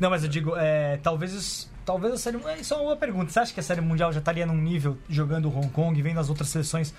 Não, 0.00 0.08
mas 0.10 0.22
eu 0.24 0.28
digo, 0.28 0.54
é, 0.56 0.96
talvez 1.02 1.34
os- 1.34 1.70
Talvez 1.84 2.14
a 2.14 2.16
série. 2.16 2.38
é, 2.46 2.58
Isso 2.60 2.72
é 2.72 2.76
uma 2.76 2.94
pergunta. 2.96 3.30
Você 3.32 3.40
acha 3.40 3.52
que 3.52 3.58
a 3.58 3.62
série 3.62 3.80
mundial 3.80 4.12
já 4.12 4.20
estaria 4.20 4.46
num 4.46 4.56
nível 4.56 4.96
jogando 5.08 5.48
Hong 5.48 5.68
Kong, 5.70 6.00
vendo 6.00 6.20
as 6.20 6.28
outras 6.28 6.48
seleções 6.48 6.94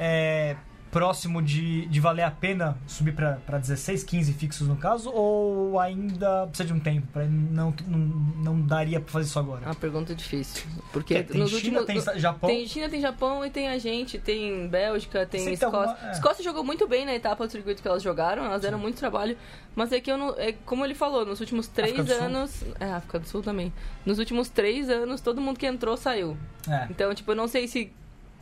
é, 0.00 0.56
próximo 0.96 1.42
de, 1.42 1.84
de 1.88 2.00
valer 2.00 2.22
a 2.22 2.30
pena 2.30 2.78
subir 2.86 3.12
pra 3.12 3.32
pra 3.44 3.58
16, 3.58 4.02
15 4.02 4.32
fixos 4.32 4.66
no 4.66 4.76
caso? 4.76 5.10
Ou 5.10 5.78
ainda 5.78 6.46
precisa 6.46 6.66
de 6.66 6.72
um 6.72 6.80
tempo? 6.80 7.06
Pra, 7.12 7.26
não, 7.26 7.74
não, 7.86 7.98
não 7.98 8.60
daria 8.62 8.98
pra 8.98 9.12
fazer 9.12 9.26
isso 9.26 9.38
agora? 9.38 9.62
É 9.62 9.68
uma 9.68 9.74
pergunta 9.74 10.14
difícil. 10.14 10.64
Porque 10.90 11.16
Porque 11.16 11.22
tem 11.34 11.40
nos 11.42 11.50
China, 11.50 11.80
últimos. 11.80 12.04
tem 12.06 12.18
Japão. 12.18 12.48
Tem 12.48 12.66
China, 12.66 12.88
tem 12.88 12.98
Japão 13.02 13.44
e 13.44 13.50
tem 13.50 13.68
a 13.68 13.76
gente, 13.76 14.18
tem 14.18 14.66
Bélgica, 14.68 15.26
tem 15.26 15.52
Escócia. 15.52 15.96
é. 16.02 16.12
Escócia 16.12 16.42
jogou 16.42 16.64
muito 16.64 16.88
bem 16.88 17.04
na 17.04 17.14
etapa 17.14 17.46
do 17.46 17.52
circuito 17.52 17.82
que 17.82 17.88
elas 17.88 18.02
jogaram, 18.02 18.46
elas 18.46 18.62
deram 18.62 18.78
muito 18.78 18.96
trabalho. 18.96 19.36
Mas 19.74 19.92
é 19.92 20.00
que 20.00 20.10
eu 20.10 20.16
não. 20.16 20.30
É, 20.38 20.52
como 20.64 20.82
ele 20.82 20.94
falou, 20.94 21.26
nos 21.26 21.40
últimos 21.40 21.66
três 21.68 22.10
anos. 22.10 22.62
É, 22.80 22.86
África 22.86 23.18
do 23.18 23.28
Sul 23.28 23.42
também. 23.42 23.70
Nos 24.06 24.18
últimos 24.18 24.48
três 24.48 24.88
anos, 24.88 25.20
todo 25.20 25.42
mundo 25.42 25.58
que 25.58 25.66
entrou 25.66 25.94
saiu. 25.94 26.38
É. 26.66 26.86
Então, 26.88 27.14
tipo, 27.14 27.32
eu 27.32 27.36
não 27.36 27.46
sei 27.46 27.68
se 27.68 27.92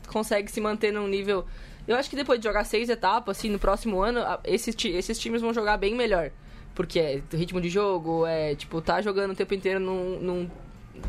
consegue 0.06 0.48
se 0.52 0.60
manter 0.60 0.92
num 0.92 1.08
nível. 1.08 1.44
Eu 1.86 1.96
acho 1.96 2.08
que 2.08 2.16
depois 2.16 2.38
de 2.40 2.44
jogar 2.46 2.64
seis 2.64 2.88
etapas, 2.88 3.36
assim, 3.38 3.48
no 3.50 3.58
próximo 3.58 4.00
ano, 4.00 4.20
esses, 4.44 4.74
esses 4.84 5.18
times 5.18 5.42
vão 5.42 5.52
jogar 5.52 5.76
bem 5.76 5.94
melhor. 5.94 6.30
Porque 6.74 6.98
é 6.98 7.22
ritmo 7.32 7.60
de 7.60 7.68
jogo, 7.68 8.26
é, 8.26 8.54
tipo, 8.54 8.80
tá 8.80 9.00
jogando 9.00 9.32
o 9.32 9.34
tempo 9.34 9.54
inteiro 9.54 9.78
num. 9.78 10.18
num 10.18 10.50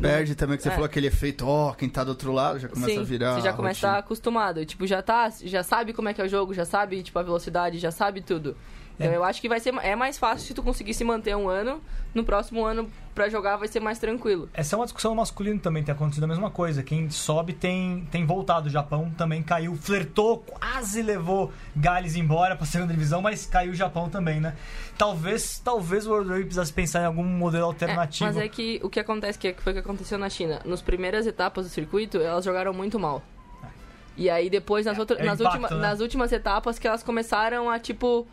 Perde 0.00 0.34
também 0.34 0.56
que 0.56 0.62
você 0.62 0.68
É. 0.68 0.72
falou 0.72 0.84
aquele 0.86 1.06
efeito, 1.06 1.46
ó, 1.46 1.72
quem 1.72 1.88
tá 1.88 2.02
do 2.04 2.08
outro 2.10 2.32
lado 2.32 2.58
já 2.58 2.68
começa 2.68 2.92
Sim, 2.92 3.00
a 3.00 3.02
virar. 3.04 3.34
você 3.34 3.40
já 3.40 3.52
começa 3.52 3.86
a 3.86 3.90
estar 3.90 3.98
acostumado. 3.98 4.64
Tipo, 4.66 4.86
já 4.86 5.00
tá, 5.00 5.30
já 5.42 5.62
sabe 5.62 5.92
como 5.92 6.08
é 6.08 6.14
que 6.14 6.20
é 6.20 6.24
o 6.24 6.28
jogo, 6.28 6.52
já 6.52 6.64
sabe, 6.64 7.02
tipo, 7.02 7.18
a 7.18 7.22
velocidade, 7.22 7.78
já 7.78 7.90
sabe 7.90 8.20
tudo. 8.20 8.56
Então 8.98 9.12
É. 9.12 9.16
eu 9.16 9.22
acho 9.24 9.40
que 9.42 9.48
vai 9.48 9.60
ser 9.60 9.74
é 9.82 9.94
mais 9.94 10.16
fácil 10.18 10.46
se 10.46 10.54
tu 10.54 10.62
conseguir 10.62 10.94
se 10.94 11.04
manter 11.04 11.36
um 11.36 11.48
ano. 11.48 11.80
No 12.14 12.24
próximo 12.24 12.64
ano, 12.64 12.90
pra 13.14 13.28
jogar, 13.28 13.58
vai 13.58 13.68
ser 13.68 13.78
mais 13.78 13.98
tranquilo. 13.98 14.48
Essa 14.54 14.74
é 14.74 14.78
uma 14.78 14.86
discussão 14.86 15.10
no 15.10 15.18
masculino 15.18 15.60
também, 15.60 15.84
tem 15.84 15.94
acontecido 15.94 16.24
a 16.24 16.26
mesma 16.26 16.50
coisa. 16.50 16.82
Quem 16.82 17.10
sobe 17.10 17.52
tem, 17.52 18.08
tem 18.10 18.24
voltado. 18.24 18.68
O 18.68 18.70
Japão 18.70 19.10
também 19.18 19.42
caiu, 19.42 19.76
flertou, 19.76 20.38
quase 20.38 21.02
levou 21.02 21.52
Gales 21.76 22.16
embora 22.16 22.56
pra 22.56 22.64
segunda 22.64 22.94
divisão, 22.94 23.20
mas 23.20 23.44
caiu 23.44 23.72
o 23.72 23.74
Japão 23.74 24.08
também, 24.08 24.40
né? 24.40 24.56
Talvez, 24.96 25.58
talvez 25.58 26.06
o 26.06 26.10
World 26.10 26.28
Rugby 26.30 26.44
precisasse 26.44 26.72
pensar 26.72 27.02
em 27.02 27.04
algum 27.04 27.22
modelo 27.22 27.64
É, 27.64 27.66
alternativo. 27.66 28.24
mas 28.32 28.38
é 28.38 28.48
que 28.48 28.80
o 28.82 28.88
que 28.88 28.98
acontece, 28.98 29.38
que 29.38 29.52
foi 29.58 29.72
o 29.72 29.74
que 29.74 29.80
aconteceu 29.80 30.16
na 30.16 30.30
China. 30.30 30.62
Nas 30.64 30.80
primeiras 30.80 31.26
etapas 31.26 31.66
do 31.66 31.70
circuito, 31.70 32.16
elas 32.16 32.46
jogaram 32.46 32.72
muito 32.72 32.98
mal. 32.98 33.22
E 34.16 34.30
aí 34.30 34.48
depois, 34.48 34.86
nas, 34.86 34.96
É, 34.96 35.00
outras, 35.00 35.18
é 35.20 35.24
nas, 35.24 35.38
impacto, 35.38 35.60
última- 35.60 35.76
né? 35.76 35.88
nas 35.88 36.00
últimas 36.00 36.32
etapas, 36.32 36.78
que 36.78 36.88
elas 36.88 37.02
começaram 37.02 37.68
a, 37.68 37.78
tipo, 37.78 38.26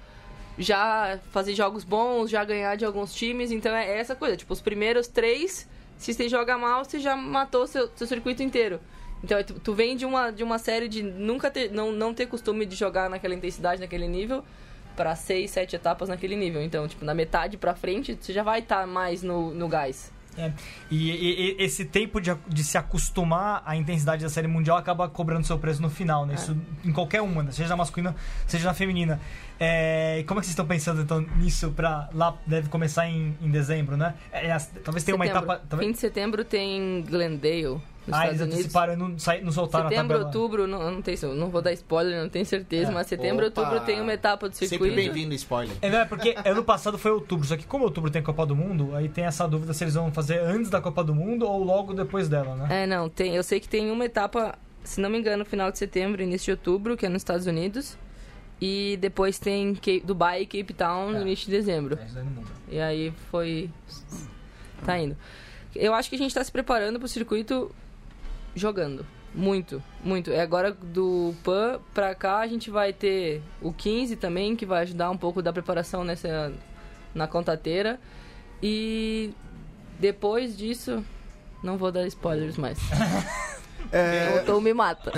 já 0.57 1.19
fazer 1.31 1.55
jogos 1.55 1.83
bons, 1.83 2.29
já 2.29 2.43
ganhar 2.43 2.75
de 2.75 2.86
alguns 2.86 3.13
times. 3.13 3.51
Então 3.51 3.75
é 3.75 3.97
essa 3.99 4.15
coisa, 4.15 4.36
tipo, 4.38 4.54
os 4.54 4.62
primeiros 4.62 5.08
três, 5.08 5.67
se 5.97 6.13
você 6.13 6.28
joga 6.30 6.58
mal, 6.58 6.84
você 6.86 6.99
já 6.99 7.15
matou 7.15 7.65
seu, 7.67 7.89
seu 7.95 8.08
circuito 8.08 8.43
inteiro. 8.43 8.80
Então 9.23 9.41
tu, 9.43 9.54
tu 9.60 9.73
vem 9.73 9.95
de 9.95 10.06
uma, 10.06 10.32
de 10.32 10.43
uma 10.43 10.60
série 10.60 10.88
de 10.89 11.01
nunca 11.01 11.49
ter, 11.49 11.71
não, 11.71 11.91
não 11.91 12.13
ter 12.13 12.25
costume 12.28 12.65
de 12.65 12.75
jogar 12.75 13.10
naquela 13.10 13.34
intensidade, 13.34 13.80
naquele 13.80 14.08
nível, 14.08 14.43
pra 14.95 15.15
seis, 15.15 15.49
sete 15.51 15.75
etapas 15.75 16.10
naquele 16.10 16.36
nível. 16.36 16.62
Então, 16.62 16.88
tipo, 16.88 17.04
na 17.06 17.13
metade 17.13 17.58
pra 17.58 17.73
frente, 17.73 18.17
você 18.19 18.34
já 18.34 18.43
vai 18.43 18.60
estar 18.60 18.86
mais 18.86 19.23
no, 19.23 19.54
no 19.54 19.67
gás. 19.67 20.12
É, 20.36 20.51
E, 20.89 21.12
e- 21.12 21.51
e 21.60 21.63
esse 21.63 21.86
tempo 21.86 22.19
de, 22.19 22.36
de 22.47 22.63
se 22.63 22.75
acostumar 22.75 23.62
à 23.67 23.75
intensidade 23.75 24.23
da 24.23 24.30
série 24.30 24.47
mundial 24.47 24.75
acaba 24.78 25.08
cobrando 25.08 25.45
seu 25.45 25.60
preço 25.60 25.80
no 25.82 25.91
final, 25.91 26.25
né? 26.25 26.34
Isso 26.34 26.58
em 26.84 26.91
qualquer 26.91 27.21
uma, 27.21 27.43
né? 27.43 27.51
seja 27.51 27.69
na 27.69 27.78
masculina, 27.78 28.15
seja 28.47 28.65
na 28.65 28.73
feminina. 28.73 29.21
É, 29.65 30.23
como 30.28 30.39
é 30.39 30.41
que 30.41 30.47
vocês 30.47 30.52
estão 30.54 30.65
pensando 30.65 31.02
então 31.02 31.21
nisso 31.38 31.71
pra 31.71 32.10
lá 32.13 32.36
deve 32.45 32.67
começar 32.67 33.08
em, 33.08 33.34
em 33.41 33.49
dezembro, 33.49 33.95
né? 33.95 34.13
É, 34.32 34.47
é, 34.47 34.58
talvez 34.84 35.04
tenha 35.06 35.15
uma 35.15 35.26
Setembro. 35.26 35.45
etapa. 35.52 35.65
Talvez... 35.69 35.88
Fim 35.88 35.93
de 35.93 35.99
setembro 35.99 36.43
tem 36.43 37.02
Glendale, 37.10 37.63
nos 37.65 37.82
ah, 38.08 38.10
Estados 38.10 38.28
eles 38.28 38.41
Unidos. 38.41 38.54
anteciparam 38.60 38.93
e 38.93 38.95
não, 38.97 39.17
sai- 39.19 39.41
não 39.41 39.52
soltaram 39.54 39.88
Setembro, 39.88 40.17
a 40.17 40.19
tabela. 40.19 40.26
outubro, 40.26 40.67
não, 40.67 40.91
não 40.91 41.02
tem, 41.02 41.15
não 41.36 41.49
vou 41.49 41.62
dar 41.62 41.71
spoiler, 41.71 42.21
não 42.21 42.28
tenho 42.28 42.45
certeza, 42.45 42.91
É. 42.91 42.93
mas 42.93 43.08
setembro, 43.08 43.47
Opa! 43.47 43.62
outubro 43.62 43.86
tem 43.86 44.02
uma 44.02 44.12
etapa 44.13 44.49
do 44.49 44.54
Sempre 44.56 44.67
circuito. 44.67 44.95
bem-vindo, 44.95 45.34
spoiler. 45.36 45.78
É, 45.82 45.89
não, 45.89 45.99
é 45.99 46.06
porque 46.06 46.36
ano 46.43 46.62
passado 46.63 46.97
foi 46.97 47.12
outubro, 47.12 47.47
só 47.47 47.56
que 47.56 47.65
como 47.65 47.86
outubro 47.86 48.12
tem 48.12 48.21
Copa 48.21 48.45
do 48.45 48.56
Mundo, 48.58 48.93
aí 48.93 49.08
tem 49.08 49.23
essa 49.23 49.47
dúvida 49.47 49.73
se 49.73 49.86
eles 49.86 49.93
vão 49.93 50.12
fazer 50.12 50.39
antes 50.39 50.69
da 50.69 50.82
Copa 50.82 51.02
do 51.06 51.15
Mundo 51.15 51.47
ou 51.47 51.63
logo 51.63 51.93
depois 51.93 52.28
dela, 52.28 52.54
né? 52.58 52.84
É, 52.84 52.86
não, 52.86 53.08
tem, 53.08 53.34
eu 53.34 53.43
sei 53.43 53.62
que 53.62 53.69
tem 53.69 53.89
uma 53.89 54.04
etapa, 54.04 54.58
se 54.84 54.99
não 54.99 55.10
me 55.10 55.17
engano, 55.19 55.45
final 55.45 55.71
de 55.71 55.78
setembro, 55.78 56.21
início 56.21 56.45
de 56.47 56.52
outubro, 56.52 56.97
que 56.97 57.06
é 57.06 57.10
nos 57.10 57.21
Estados 57.21 57.47
Unidos. 57.47 57.97
E 58.62 58.98
depois 59.02 59.38
tem 59.39 59.76
Cape- 59.76 60.04
Dubai 60.06 60.44
e 60.44 60.46
Cape 60.46 60.74
Town 60.74 61.12
no 61.12 61.18
É. 61.18 61.22
início 61.22 61.46
de 61.46 61.52
dezembro. 61.52 61.98
É. 62.70 62.76
E 62.76 62.80
aí 62.80 63.13
foi. 63.30 63.70
Tá 64.86 64.98
indo. 64.98 65.18
Eu 65.76 65.94
acho 65.94 66.10
que 66.10 66.16
a 66.16 66.20
gente 66.20 66.34
tá 66.34 66.44
se 66.44 66.52
preparando 66.52 67.00
pro 67.00 67.08
circuito 67.08 67.74
jogando. 68.56 69.06
Muito, 69.36 69.82
muito. 70.04 70.32
É 70.32 70.42
agora 70.42 70.72
do 70.72 71.34
PAN 71.44 71.80
pra 71.94 72.13
cá 72.13 72.38
a 72.39 72.48
gente 72.48 72.70
vai 72.70 72.94
ter 72.94 73.42
o 73.62 73.74
15 73.74 74.16
também, 74.16 74.56
que 74.56 74.66
vai 74.66 74.84
ajudar 74.84 75.10
um 75.10 75.18
pouco 75.18 75.42
da 75.42 75.52
preparação 75.52 76.04
nessa 76.04 76.54
na 77.16 77.28
contateira. 77.28 78.00
E 78.62 79.34
depois 80.00 80.56
disso, 80.56 81.04
não 81.63 81.78
vou 81.78 81.92
dar 81.92 82.06
spoilers 82.08 82.58
mais. 82.58 82.78
É, 83.92 84.39
Então 84.42 84.60
me 84.62 84.74
mata. 84.74 85.12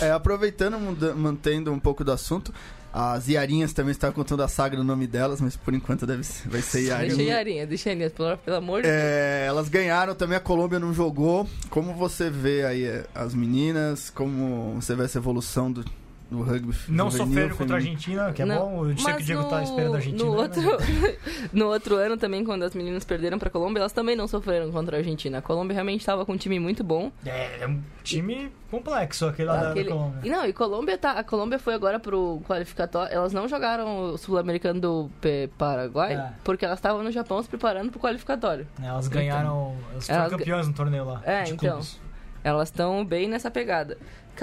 é, 0.00 0.10
aproveitando, 0.10 0.78
muda- 0.80 1.14
mantendo 1.14 1.70
um 1.72 1.78
pouco 1.78 2.02
do 2.02 2.10
assunto, 2.10 2.52
as 2.98 3.28
Iarinhas 3.28 3.74
também 3.74 3.92
estavam 3.92 4.14
contando 4.14 4.42
a 4.42 4.48
saga 4.48 4.74
no 4.74 4.82
nome 4.82 5.06
delas, 5.06 5.38
mas 5.38 5.54
por 5.54 5.74
enquanto 5.74 6.06
deve 6.06 6.24
ser, 6.24 6.48
vai 6.48 6.62
ser 6.62 6.78
Deixa 6.78 6.94
Iarinha. 7.22 7.66
Deixa 7.66 7.90
Yarinha, 7.90 8.08
pelo, 8.08 8.38
pelo 8.38 8.56
amor 8.56 8.80
de 8.80 8.88
Deus. 8.88 8.94
É, 8.98 9.44
elas 9.46 9.68
ganharam 9.68 10.14
também, 10.14 10.34
a 10.34 10.40
Colômbia 10.40 10.78
não 10.78 10.94
jogou. 10.94 11.46
Como 11.68 11.92
você 11.92 12.30
vê 12.30 12.64
aí 12.64 13.04
as 13.14 13.34
meninas? 13.34 14.08
Como 14.08 14.80
você 14.80 14.94
vê 14.94 15.04
essa 15.04 15.18
evolução 15.18 15.70
do, 15.70 15.84
do 16.30 16.42
rugby 16.42 16.74
Não 16.88 17.08
juvenil, 17.10 17.26
sofreram 17.26 17.56
contra 17.56 17.76
a? 17.76 17.78
Argentina, 17.78 18.32
que 18.32 18.42
é 18.42 18.44
Não, 18.44 18.58
bom. 18.58 18.88
Eu 18.90 18.98
sei 18.98 19.14
que 19.14 19.22
o 19.22 19.24
Diego 19.24 19.44
tá 19.44 19.62
esperando 19.62 19.92
a 19.94 19.96
Argentina. 19.96 20.24
No 20.24 20.32
né? 20.32 20.38
outro, 20.42 20.62
no 21.52 21.66
outro 21.66 21.94
ano 21.96 22.16
também, 22.16 22.44
quando 22.44 22.64
as 22.64 22.74
meninas 22.74 23.04
perderam 23.04 23.38
pra 23.38 23.48
Colômbia, 23.48 23.80
elas 23.80 23.92
também 23.92 24.16
não 24.16 24.26
sofreram 24.26 24.70
contra 24.72 24.96
a 24.96 24.98
Argentina. 24.98 25.38
A 25.38 25.42
Colômbia 25.42 25.74
realmente 25.74 26.00
estava 26.00 26.26
com 26.26 26.32
um 26.32 26.36
time 26.36 26.58
muito 26.58 26.82
bom. 26.82 27.12
É, 27.24 27.60
é 27.62 27.66
um 27.68 27.80
time 28.02 28.50
complexo 28.70 29.26
aquele 29.26 29.48
lá 29.48 29.56
da- 29.56 29.70
Aquele- 29.70 29.88
da 29.88 29.94
Colômbia. 29.94 30.20
E 30.24 30.30
não, 30.30 30.44
e 30.46 30.52
Colômbia 30.52 30.98
tá. 30.98 31.12
A 31.12 31.22
Colômbia 31.22 31.58
foi 31.60 31.74
agora 31.74 32.00
pro 32.00 32.40
qualificatório. 32.46 33.14
Elas 33.14 33.32
não 33.32 33.46
jogaram 33.46 34.10
o 34.14 34.18
Sul-Americano 34.18 34.80
do 34.80 35.10
P- 35.20 35.48
Paraguai, 35.56 36.14
É. 36.14 36.32
porque 36.42 36.64
elas 36.64 36.78
estavam 36.78 37.02
no 37.04 37.10
Japão 37.12 37.40
se 37.42 37.48
preparando 37.48 37.90
pro 37.92 38.00
qualificatório. 38.00 38.66
Elas 38.82 39.06
ganharam. 39.06 39.76
Elas 39.92 40.06
foram 40.06 40.18
Elas 40.20 40.32
ga- 40.32 40.38
campeãs 40.38 40.66
no 40.66 40.74
torneio 40.74 41.04
lá. 41.04 41.22
É, 41.24 41.44
de 41.44 41.52
então. 41.52 41.70
clubes. 41.70 42.00
Elas 42.42 42.68
estão 42.68 43.04
bem 43.04 43.28
nessa 43.28 43.50
pegada. 43.50 43.96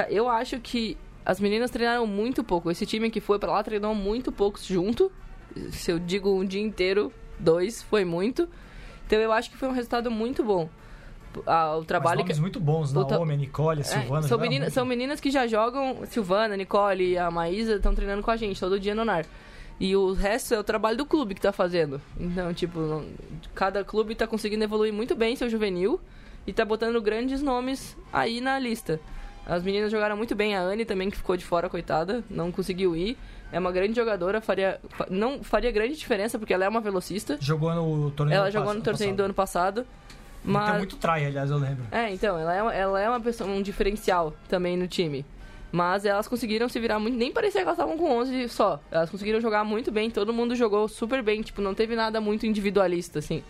Eu 0.10 0.28
acho 0.28 0.60
que 0.60 0.98
as 1.26 1.40
meninas 1.40 1.72
treinaram 1.72 2.06
muito 2.08 2.44
pouco. 2.44 2.70
Esse 2.72 2.86
time 2.86 3.10
que 3.10 3.20
foi 3.22 3.40
pra 3.40 3.52
lá 3.52 3.64
treinou 3.64 3.94
muito 3.96 4.32
pouco 4.32 4.60
junto. 4.62 5.12
Se 5.72 5.92
eu 5.92 6.00
digo 6.00 6.34
um 6.34 6.46
dia 6.46 6.62
inteiro, 6.62 7.12
dois 7.40 7.82
foi 7.84 8.04
muito. 8.06 8.48
Então 9.06 9.20
eu 9.20 9.32
acho 9.32 9.50
que 9.52 9.58
foi 9.58 9.68
um 9.68 9.74
resultado 9.74 10.10
muito 10.10 10.44
bom. 10.44 10.70
Ah, 11.48 11.74
o 11.76 11.78
Mas 11.80 11.88
trabalho 11.88 12.18
que 12.20 12.24
nomes 12.26 12.40
muito 12.40 12.60
bons, 12.60 12.96
o 12.96 13.06
ta- 13.06 13.16
Naomi, 13.16 13.36
Nicole, 13.38 13.82
É, 13.82 13.84
Silvana. 13.84 14.22
são, 14.22 14.30
jogaram 14.30 14.42
meninas, 14.42 14.66
muito. 14.68 14.74
são 14.74 14.86
meninas 14.86 15.20
que 15.20 15.32
já 15.32 15.48
jogam. 15.48 16.06
Silvana, 16.06 16.56
Nicole 16.56 17.12
e 17.12 17.18
a 17.18 17.32
Maísa 17.32 17.76
estão 17.76 17.94
treinando 17.96 18.22
com 18.22 18.30
a 18.32 18.36
gente 18.38 18.60
todo 18.60 18.80
dia 18.80 18.94
no 18.94 19.04
NAR. 19.04 19.26
E 19.80 19.96
o 19.96 20.14
resto 20.14 20.54
é 20.54 20.60
o 20.60 20.64
trabalho 20.64 20.96
do 20.98 21.06
clube 21.06 21.34
que 21.34 21.42
tá 21.42 21.52
fazendo. 21.52 22.00
Então, 22.20 22.54
tipo, 22.54 22.80
não- 22.80 23.06
cada 23.56 23.84
clube 23.84 24.14
tá 24.14 24.28
conseguindo 24.28 24.64
evoluir 24.64 24.94
muito 24.94 25.16
bem 25.16 25.36
seu 25.36 25.50
juvenil 25.50 26.00
e 26.46 26.54
tá 26.54 26.64
botando 26.64 27.02
grandes 27.02 27.42
nomes 27.42 27.98
aí 28.12 28.40
na 28.40 28.60
lista. 28.60 29.00
As 29.46 29.62
meninas 29.64 29.92
jogaram 29.92 30.16
muito 30.16 30.34
bem, 30.36 30.56
a 30.56 30.62
Anne 30.62 30.86
também, 30.86 31.10
que 31.10 31.18
ficou 31.18 31.36
de 31.36 31.44
fora, 31.46 31.68
coitada, 31.70 32.24
não 32.30 32.52
conseguiu 32.52 32.96
ir. 32.96 33.18
É 33.52 33.60
uma 33.60 33.72
grande 33.72 33.96
jogadora, 33.96 34.42
faria, 34.42 34.80
fa- 34.90 35.06
não 35.10 35.44
faria 35.44 35.70
grande 35.72 35.96
diferença 35.96 36.40
porque 36.40 36.54
ela 36.54 36.66
é 36.66 36.70
uma 36.70 36.82
velocista. 36.82 37.38
Jogou 37.40 37.74
no 37.74 38.10
torneio 38.12 38.38
Ela 38.38 38.50
jogou 38.52 38.74
no 38.74 38.82
torneio 38.82 39.14
do 39.16 39.24
ano 39.24 39.34
passado. 39.34 39.82
Tem 39.84 40.52
Mas 40.52 40.78
muito 40.78 40.98
try, 40.98 41.26
aliás, 41.26 41.50
eu 41.52 41.58
lembro. 41.58 41.84
é, 41.92 42.12
então, 42.12 42.38
ela 42.40 42.54
é, 42.54 42.62
uma- 42.62 42.74
ela 42.74 43.00
é 43.00 43.08
uma 43.10 43.20
pessoa, 43.20 43.50
um 43.50 43.62
diferencial 43.62 44.34
também 44.50 44.76
no 44.76 44.88
time. 44.88 45.26
Mas 45.72 46.06
elas 46.06 46.28
conseguiram 46.28 46.70
se 46.70 46.80
virar 46.80 47.00
muito. 47.00 47.18
Nem 47.18 47.32
parecia 47.32 47.62
que 47.62 47.68
elas 47.68 47.78
estavam 47.78 47.98
com 47.98 48.12
11 48.12 48.48
só. 48.50 48.80
Elas 48.92 49.10
conseguiram 49.10 49.42
jogar 49.42 49.64
muito 49.64 49.92
bem, 49.92 50.10
todo 50.10 50.32
mundo 50.32 50.56
jogou 50.56 50.88
super 50.88 51.24
bem. 51.24 51.42
Tipo, 51.42 51.62
não 51.62 51.74
teve 51.74 51.96
nada 51.96 52.22
muito 52.22 52.46
individualista, 52.46 53.20
assim. 53.20 53.44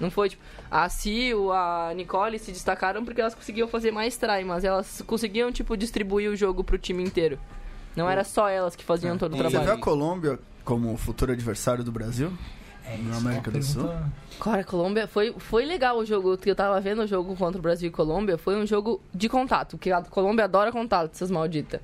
Não 0.00 0.10
foi, 0.10 0.28
tipo, 0.30 0.42
a 0.70 0.88
Sil, 0.90 1.52
a 1.52 1.92
Nicole 1.94 2.38
se 2.38 2.50
destacaram 2.52 3.04
porque 3.04 3.20
elas 3.20 3.34
conseguiam 3.34 3.68
fazer 3.68 3.90
mais 3.92 4.16
try, 4.16 4.44
mas 4.44 4.64
elas 4.64 5.02
conseguiam, 5.06 5.52
tipo, 5.52 5.76
distribuir 5.76 6.30
o 6.30 6.36
jogo 6.36 6.64
pro 6.64 6.76
time 6.78 7.02
inteiro. 7.02 7.38
Não 7.96 8.10
era 8.10 8.24
só 8.24 8.48
elas 8.48 8.74
que 8.74 8.84
faziam 8.84 9.16
todo 9.16 9.32
o 9.32 9.36
E- 9.36 9.38
Você 9.38 9.48
trabalho. 9.50 9.70
vê 9.70 9.76
a 9.76 9.80
Colômbia 9.80 10.38
como 10.64 10.96
futuro 10.96 11.30
adversário 11.32 11.84
do 11.84 11.92
Brasil? 11.92 12.32
É 12.86 12.98
Na 12.98 13.16
América 13.16 13.50
do 13.50 13.62
Sul? 13.62 13.88
Cara, 14.40 14.62
Colômbia 14.62 15.06
foi, 15.06 15.34
foi 15.38 15.64
legal 15.64 15.96
o 15.98 16.04
jogo. 16.04 16.36
que 16.36 16.50
Eu 16.50 16.54
tava 16.54 16.78
vendo 16.80 17.02
o 17.02 17.06
jogo 17.06 17.34
contra 17.34 17.58
o 17.58 17.62
Brasil 17.62 17.88
e 17.88 17.90
Colômbia. 17.90 18.36
Foi 18.36 18.56
um 18.56 18.66
jogo 18.66 19.00
de 19.14 19.28
contato, 19.28 19.76
porque 19.78 19.90
a 19.90 20.02
Colômbia 20.02 20.44
adora 20.44 20.70
contato, 20.70 21.10
essas 21.14 21.30
malditas. 21.30 21.80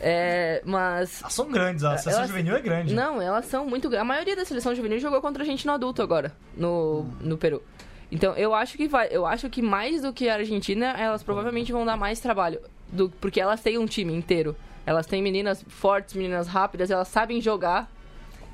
É, 0.00 0.60
mas. 0.64 1.20
Elas 1.22 1.32
são 1.34 1.50
grandes, 1.50 1.84
a 1.84 1.96
seleção 1.98 2.12
Elas- 2.22 2.28
juvenil 2.30 2.56
é 2.56 2.60
grande. 2.60 2.94
Não, 2.94 3.20
elas 3.22 3.46
são 3.46 3.64
muito. 3.66 3.88
gra- 3.88 4.00
A 4.00 4.04
maioria 4.04 4.34
da 4.34 4.44
seleção 4.44 4.74
juvenil 4.74 4.98
jogou 4.98 5.20
contra 5.20 5.42
a 5.42 5.46
gente 5.46 5.66
no 5.66 5.72
adulto 5.72 6.02
agora, 6.02 6.32
no, 6.56 7.04
no 7.20 7.38
Peru. 7.38 7.62
Então, 8.10 8.34
eu 8.34 8.54
acho 8.54 8.76
que 8.76 8.88
vai. 8.88 9.08
Eu 9.10 9.24
acho 9.26 9.48
que 9.48 9.62
mais 9.62 10.02
do 10.02 10.12
que 10.12 10.28
a 10.28 10.34
Argentina, 10.34 10.94
elas 10.98 11.22
provavelmente 11.22 11.70
vão 11.72 11.84
dar 11.84 11.96
mais 11.96 12.20
trabalho. 12.20 12.60
do- 12.92 13.08
porque 13.20 13.40
elas 13.40 13.60
têm 13.60 13.76
um 13.78 13.86
time 13.86 14.12
inteiro. 14.14 14.54
Elas 14.86 15.06
têm 15.06 15.20
meninas 15.22 15.64
fortes, 15.66 16.14
meninas 16.14 16.46
rápidas, 16.46 16.90
elas 16.90 17.08
sabem 17.08 17.40
jogar 17.40 17.90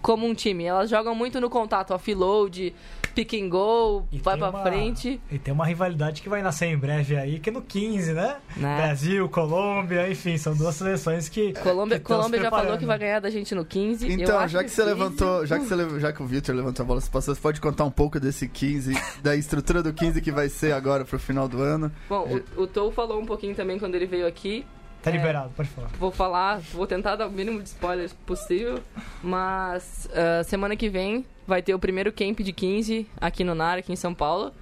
como 0.02 0.26
um 0.26 0.34
time. 0.34 0.64
Elas 0.64 0.88
jogam 0.90 1.14
muito 1.14 1.40
no 1.40 1.48
contato, 1.50 1.92
offload, 1.92 2.74
pick 3.14 3.34
and 3.34 3.48
go, 3.48 4.06
E 4.12 4.18
vai 4.18 4.36
pra 4.38 4.50
uma- 4.50 4.62
frente. 4.62 5.20
E 5.30 5.38
tem 5.38 5.52
uma 5.52 5.66
rivalidade 5.66 6.22
que 6.22 6.28
vai 6.28 6.42
nascer 6.42 6.66
em 6.66 6.76
breve 6.78 7.16
aí, 7.16 7.38
que 7.40 7.50
é 7.50 7.52
no 7.52 7.60
15, 7.62 8.12
né? 8.12 8.36
Né? 8.56 8.76
Brasil, 8.76 9.28
Colômbia, 9.28 10.08
enfim, 10.10 10.36
são 10.38 10.54
duas 10.56 10.74
seleções 10.76 11.28
que. 11.28 11.52
Colômbia, 11.54 11.98
que 11.98 12.04
Colômbia 12.04 12.40
já 12.40 12.50
falou 12.50 12.78
que 12.78 12.86
vai 12.86 12.98
ganhar 12.98 13.20
da 13.20 13.30
gente 13.30 13.54
no 13.54 13.64
15. 13.64 14.06
Eu 14.08 14.12
Então, 14.14 14.38
acho 14.38 14.52
já 14.52 14.62
que 14.64 14.70
você 14.70 14.82
15 14.82 14.94
levantou, 14.94 15.46
já 15.46 15.58
que, 15.58 15.64
você, 15.66 16.00
já 16.00 16.12
que 16.12 16.22
o 16.22 16.26
Victor 16.26 16.54
levantou 16.54 16.84
a 16.84 16.86
bola, 16.86 17.00
você 17.00 17.10
passou, 17.10 17.34
você 17.34 17.40
pode 17.40 17.60
contar 17.60 17.84
um 17.84 17.90
pouco 17.90 18.18
desse 18.20 18.48
15, 18.48 18.94
da 19.22 19.34
estrutura 19.36 19.82
do 19.82 19.92
15 19.92 20.20
que 20.20 20.30
vai 20.32 20.48
ser 20.48 20.72
agora 20.72 21.04
pro 21.04 21.18
final 21.18 21.48
do 21.48 21.60
ano? 21.60 21.90
Bom, 22.08 22.40
o, 22.56 22.62
o 22.62 22.66
Tou 22.66 22.90
falou 22.92 23.20
um 23.20 23.26
pouquinho 23.26 23.54
também 23.54 23.78
quando 23.78 23.94
ele 23.94 24.06
veio 24.06 24.26
aqui. 24.26 24.64
Tá 25.02 25.10
É. 25.10 25.12
liberado, 25.12 25.50
pode 25.56 25.68
falar. 25.70 25.88
Vou 25.98 26.10
falar, 26.10 26.58
vou 26.72 26.86
tentar 26.86 27.16
dar 27.16 27.26
o 27.26 27.30
mínimo 27.30 27.62
de 27.62 27.68
spoilers 27.68 28.12
possível, 28.26 28.80
mas 29.22 30.08
ah, 30.12 30.42
semana 30.44 30.76
que 30.76 30.88
vem 30.88 31.24
vai 31.46 31.62
ter 31.62 31.74
o 31.74 31.78
primeiro 31.78 32.12
camp 32.12 32.40
de 32.40 32.52
15 32.52 33.06
aqui 33.20 33.42
no 33.44 33.54
NAR, 33.54 33.78
aqui 33.78 33.92
em 33.92 33.96
São 33.96 34.14
Paulo, 34.14 34.52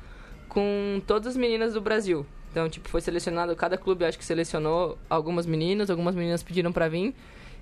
com 0.48 1.01
todas 1.07 1.29
as 1.29 1.37
meninas 1.37 1.74
do 1.74 1.81
Brasil. 1.81 2.24
Então, 2.51 2.68
tipo, 2.68 2.88
foi 2.88 3.01
selecionado, 3.01 3.55
cada 3.55 3.77
clube 3.77 4.05
acho 4.05 4.18
que 4.18 4.24
selecionou 4.24 4.96
algumas 5.11 5.44
meninas, 5.44 5.90
algumas 5.90 6.14
meninas 6.14 6.42
pediram 6.42 6.72
pra 6.72 6.88
vir, 6.88 7.14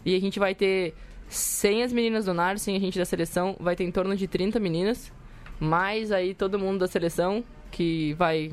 e 0.04 0.14
a 0.14 0.20
gente 0.20 0.38
vai 0.38 0.54
ter 0.54 0.94
sem 1.28 1.82
as 1.82 1.92
meninas 1.92 2.26
do 2.26 2.32
NAR, 2.34 2.56
sem 2.58 2.76
a 2.76 2.78
gente 2.78 2.98
da 2.98 3.04
seleção, 3.04 3.56
vai 3.58 3.74
ter 3.74 3.82
em 3.84 3.90
torno 3.90 4.14
de 4.14 4.28
30 4.28 4.60
meninas, 4.60 5.10
mais 5.58 6.12
aí 6.12 6.34
todo 6.34 6.58
mundo 6.58 6.78
da 6.80 6.86
seleção 6.86 7.42
que 7.72 8.12
vai 8.14 8.52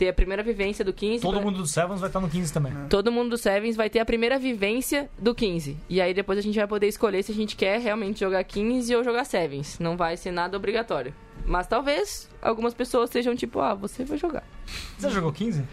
ter 0.00 0.08
a 0.08 0.12
primeira 0.14 0.42
vivência 0.42 0.82
do 0.82 0.94
15. 0.94 1.20
Todo 1.20 1.34
pra- 1.34 1.42
mundo 1.44 1.58
do 1.58 1.66
Sevens 1.66 2.00
vai 2.00 2.08
estar 2.08 2.20
no 2.20 2.28
15 2.30 2.50
também. 2.50 2.72
Todo 2.88 3.12
mundo 3.12 3.28
do 3.30 3.36
Sevens 3.36 3.76
vai 3.76 3.90
ter 3.90 3.98
a 4.00 4.04
primeira 4.06 4.38
vivência 4.38 5.10
do 5.18 5.34
15. 5.34 5.76
E 5.90 6.00
aí 6.00 6.14
depois 6.14 6.38
a 6.38 6.42
gente 6.42 6.56
vai 6.58 6.66
poder 6.66 6.86
escolher 6.88 7.22
se 7.22 7.30
a 7.32 7.34
gente 7.34 7.54
quer 7.54 7.78
realmente 7.78 8.20
jogar 8.20 8.42
15 8.44 8.96
ou 8.96 9.04
jogar 9.04 9.24
Sevens. 9.26 9.78
Não 9.78 9.98
vai 9.98 10.16
ser 10.16 10.30
nada 10.32 10.56
obrigatório. 10.56 11.12
Mas 11.44 11.66
talvez 11.66 12.30
algumas 12.40 12.72
pessoas 12.72 13.10
sejam 13.10 13.36
tipo, 13.36 13.60
ah, 13.60 13.74
você 13.74 14.02
vai 14.04 14.16
jogar. 14.16 14.42
Você 14.96 15.08
já 15.08 15.10
jogou 15.10 15.32
15? 15.32 15.64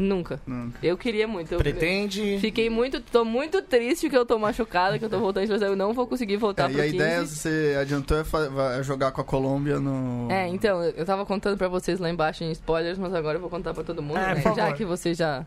Nunca. 0.00 0.40
Nunca. 0.46 0.78
Eu 0.82 0.96
queria 0.96 1.28
muito. 1.28 1.52
Eu 1.52 1.58
Pretende. 1.58 2.38
Fiquei 2.40 2.70
muito, 2.70 3.00
tô 3.02 3.22
muito 3.22 3.60
triste 3.60 4.08
que 4.08 4.16
eu 4.16 4.24
tô 4.24 4.38
machucada, 4.38 4.98
que 4.98 5.04
eu 5.04 5.10
tô 5.10 5.18
voltando 5.20 5.44
de 5.44 5.52
lesão. 5.52 5.68
Eu 5.68 5.76
não 5.76 5.92
vou 5.92 6.06
conseguir 6.06 6.38
voltar 6.38 6.70
É, 6.70 6.72
pro 6.72 6.78
e 6.78 6.80
a 6.80 6.84
15. 6.84 6.96
ideia, 6.96 7.24
você 7.26 7.76
adiantou, 7.78 8.16
é, 8.18 8.82
jogar 8.82 9.12
com 9.12 9.20
a 9.20 9.24
Colômbia 9.24 9.78
no... 9.78 10.26
É, 10.30 10.48
então, 10.48 10.82
eu 10.82 11.04
tava 11.04 11.26
contando 11.26 11.58
pra 11.58 11.68
vocês 11.68 12.00
lá 12.00 12.08
embaixo 12.08 12.42
em 12.42 12.50
spoilers, 12.52 12.96
mas 12.98 13.12
agora 13.12 13.36
eu 13.36 13.40
vou 13.42 13.50
contar 13.50 13.74
pra 13.74 13.84
todo 13.84 14.00
mundo, 14.02 14.16
É, 14.18 14.34
né? 14.36 14.42
Já 14.56 14.72
que 14.72 14.86
você 14.86 15.12
já 15.12 15.44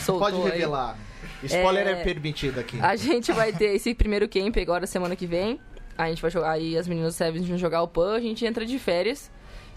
soltou 0.00 0.30
Pode 0.30 0.36
aí. 0.42 0.58
revelar. 0.58 0.98
Spoiler 1.44 1.86
é, 1.86 1.90
É, 1.92 1.94
permitido 2.02 2.58
aqui. 2.58 2.80
A 2.80 2.96
gente 2.96 3.30
vai 3.32 3.52
ter 3.52 3.74
esse 3.76 3.94
primeiro 3.94 4.28
camp 4.28 4.56
agora 4.56 4.84
semana 4.86 5.14
que 5.14 5.26
vem. 5.26 5.60
A 5.96 6.08
gente 6.08 6.20
vai 6.20 6.30
jogar. 6.30 6.50
Aí 6.50 6.76
as 6.76 6.88
meninas 6.88 7.14
do 7.14 7.16
Sevens 7.16 7.46
vão 7.46 7.56
jogar 7.56 7.82
o 7.82 7.88
PAN, 7.88 8.16
a 8.16 8.20
gente 8.20 8.44
entra 8.44 8.66
de 8.66 8.78
férias. 8.78 9.30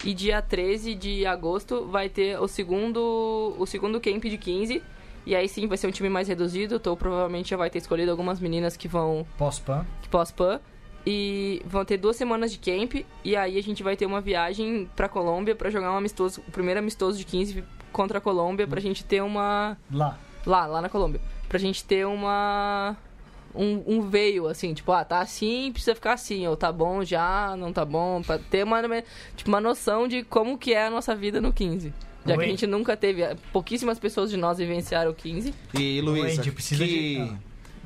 E 0.04 0.14
dia 0.14 0.40
13 0.40 0.94
de 0.94 1.26
agosto 1.26 1.86
vai 1.86 2.08
ter 2.08 2.40
o 2.40 2.48
segundo. 2.48 3.54
O 3.58 3.66
segundo 3.66 4.00
camp 4.00 4.24
de 4.24 4.38
15. 4.38 4.82
E 5.26 5.36
aí 5.36 5.48
sim 5.48 5.66
vai 5.66 5.76
ser 5.76 5.86
um 5.86 5.90
time 5.90 6.08
mais 6.08 6.28
reduzido. 6.28 6.80
Tô 6.80 6.96
provavelmente 6.96 7.50
já 7.50 7.56
vai 7.56 7.68
ter 7.68 7.78
escolhido 7.78 8.10
algumas 8.10 8.40
meninas 8.40 8.76
que 8.76 8.88
vão. 8.88 9.26
Pós-PAN. 9.36 9.84
que 10.02 10.08
pós-PAN. 10.08 10.60
E 11.06 11.62
vão 11.66 11.84
ter 11.84 11.96
duas 11.96 12.16
semanas 12.16 12.52
de 12.52 12.58
camp. 12.58 13.04
E 13.24 13.36
aí 13.36 13.58
a 13.58 13.62
gente 13.62 13.82
vai 13.82 13.96
ter 13.96 14.06
uma 14.06 14.20
viagem 14.20 14.88
pra 14.96 15.08
Colômbia 15.08 15.54
pra 15.54 15.70
jogar 15.70 15.92
um 15.92 15.96
amistoso. 15.96 16.42
O 16.48 16.50
primeiro 16.50 16.80
amistoso 16.80 17.18
de 17.18 17.24
15 17.24 17.62
contra 17.92 18.18
a 18.18 18.20
Colômbia. 18.20 18.66
Pra 18.66 18.80
gente 18.80 19.04
ter 19.04 19.22
uma. 19.22 19.76
Lá. 19.92 20.18
Lá, 20.46 20.66
lá 20.66 20.80
na 20.80 20.88
Colômbia. 20.88 21.20
Pra 21.48 21.58
gente 21.58 21.84
ter 21.84 22.06
uma. 22.06 22.96
Um, 23.54 23.82
um 23.86 24.00
veio, 24.08 24.46
assim, 24.46 24.72
tipo, 24.72 24.92
ah, 24.92 25.04
tá 25.04 25.20
assim, 25.20 25.70
precisa 25.72 25.94
ficar 25.94 26.12
assim, 26.12 26.46
ou 26.46 26.56
tá 26.56 26.70
bom 26.70 27.04
já, 27.04 27.56
não 27.56 27.72
tá 27.72 27.84
bom, 27.84 28.22
pra 28.22 28.38
ter 28.38 28.62
uma, 28.64 28.80
tipo, 29.36 29.48
uma 29.48 29.60
noção 29.60 30.06
de 30.06 30.22
como 30.22 30.56
que 30.56 30.72
é 30.72 30.86
a 30.86 30.90
nossa 30.90 31.14
vida 31.16 31.40
no 31.40 31.52
15. 31.52 31.92
Já 32.26 32.34
que 32.34 32.38
Oi. 32.40 32.44
a 32.44 32.48
gente 32.48 32.66
nunca 32.66 32.96
teve, 32.96 33.22
pouquíssimas 33.52 33.98
pessoas 33.98 34.30
de 34.30 34.36
nós 34.36 34.58
vivenciaram 34.58 35.10
o 35.10 35.14
15. 35.14 35.52
E 35.74 36.00
Luísa, 36.00 36.42
que, 36.42 36.50
de- 36.76 37.32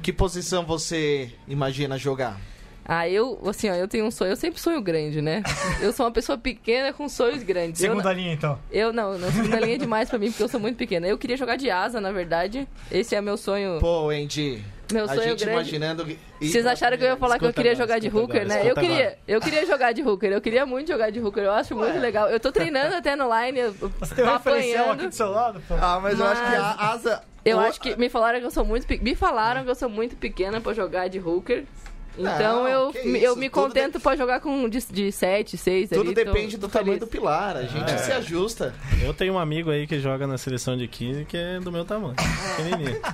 que 0.02 0.12
posição 0.12 0.66
você 0.66 1.30
imagina 1.48 1.96
jogar? 1.96 2.38
Ah, 2.86 3.08
eu, 3.08 3.40
assim, 3.48 3.70
ó, 3.70 3.74
eu 3.74 3.88
tenho 3.88 4.04
um 4.04 4.10
sonho, 4.10 4.32
eu 4.32 4.36
sempre 4.36 4.60
sonho 4.60 4.82
grande, 4.82 5.22
né? 5.22 5.42
Eu 5.80 5.90
sou 5.90 6.04
uma 6.04 6.12
pessoa 6.12 6.36
pequena 6.36 6.92
com 6.92 7.08
sonhos 7.08 7.42
grandes. 7.42 7.82
Eu, 7.82 7.92
Segunda 7.92 8.12
linha, 8.12 8.34
então. 8.34 8.58
eu 8.70 8.92
não, 8.92 9.16
não, 9.16 9.32
segunda 9.32 9.58
linha 9.60 9.76
é 9.76 9.78
demais 9.78 10.10
pra 10.10 10.18
mim, 10.18 10.26
porque 10.30 10.42
eu 10.42 10.48
sou 10.50 10.60
muito 10.60 10.76
pequena. 10.76 11.06
Eu 11.06 11.16
queria 11.16 11.38
jogar 11.38 11.56
de 11.56 11.70
asa, 11.70 11.98
na 11.98 12.12
verdade. 12.12 12.68
Esse 12.92 13.14
é 13.14 13.22
meu 13.22 13.38
sonho, 13.38 13.78
Pô, 13.80 14.10
Andy, 14.10 14.62
meu 14.92 15.04
a 15.04 15.08
sonho 15.08 15.22
gente 15.22 15.38
grande. 15.44 15.52
imaginando... 15.52 16.04
que- 16.04 16.18
Vocês 16.40 16.66
acharam 16.66 16.96
que 16.98 17.04
eu 17.04 17.08
ia 17.08 17.16
falar 17.16 17.38
que 17.38 17.44
eu 17.46 17.52
queria 17.52 17.72
agora, 17.72 17.86
jogar 17.86 17.98
de 17.98 18.08
hooker, 18.08 18.42
agora, 18.42 18.44
né? 18.62 18.70
Eu 18.70 18.74
queria, 18.74 19.18
eu 19.26 19.40
queria 19.40 19.66
jogar 19.66 19.92
de 19.92 20.02
hooker, 20.02 20.30
eu 20.32 20.40
queria 20.40 20.66
muito 20.66 20.88
jogar 20.88 21.10
de 21.10 21.20
hooker, 21.20 21.42
eu 21.44 21.52
acho 21.52 21.74
muito 21.76 21.98
legal. 21.98 22.28
Eu 22.28 22.38
tô 22.40 22.50
treinando 22.52 22.94
até 22.96 23.16
no 23.16 23.24
line, 23.34 23.58
eu 23.60 23.72
Você 23.72 24.14
tem 24.14 24.24
um 24.24 24.32
referencial 24.32 24.90
aqui 24.92 25.06
do 25.08 25.14
seu 25.14 25.30
lado, 25.30 25.60
pô. 25.66 25.74
Ah, 25.80 25.98
mas, 26.02 26.18
eu 26.18 26.26
acho 26.26 26.42
que 26.42 26.50
Mas- 26.50 26.60
a 26.60 26.90
asa... 26.92 27.22
Eu 27.44 27.58
o- 27.58 27.60
acho 27.60 27.78
que 27.80 27.94
me 27.96 28.08
falaram 28.08 28.40
que 28.40 28.46
eu 28.46 28.50
sou 28.50 28.64
muito 28.64 28.86
pe- 28.86 28.98
me 29.02 29.14
falaram 29.14 29.64
que 29.64 29.70
eu 29.70 29.74
sou 29.74 29.88
muito 29.88 30.16
pequena 30.16 30.60
pra 30.62 30.72
jogar 30.72 31.08
de 31.08 31.18
hooker. 31.18 31.64
Então 32.16 32.62
Não, 32.64 32.68
eu, 32.68 32.92
eu 33.16 33.34
me 33.36 33.50
contento 33.50 33.98
pra 33.98 34.14
jogar 34.14 34.40
com 34.40 34.68
de, 34.68 34.78
de 34.90 35.10
7, 35.10 35.56
6 35.56 35.88
Tudo 35.88 36.00
ali, 36.02 36.14
tô- 36.14 36.24
depende 36.24 36.56
do 36.56 36.68
tô 36.68 36.78
tamanho 36.78 36.94
feliz. 36.94 37.00
do 37.00 37.06
pilar, 37.08 37.56
a 37.56 37.62
gente 37.64 37.90
É. 37.92 37.98
se 37.98 38.12
ajusta. 38.12 38.72
Eu 39.02 39.12
tenho 39.12 39.34
um 39.34 39.38
amigo 39.38 39.70
aí 39.70 39.86
que 39.86 39.98
joga 39.98 40.26
na 40.26 40.38
seleção 40.38 40.76
de 40.76 40.86
15 40.86 41.24
que 41.24 41.36
é 41.36 41.58
do 41.58 41.72
meu 41.72 41.84
tamanho. 41.84 42.14
Pequenininho. 42.56 43.00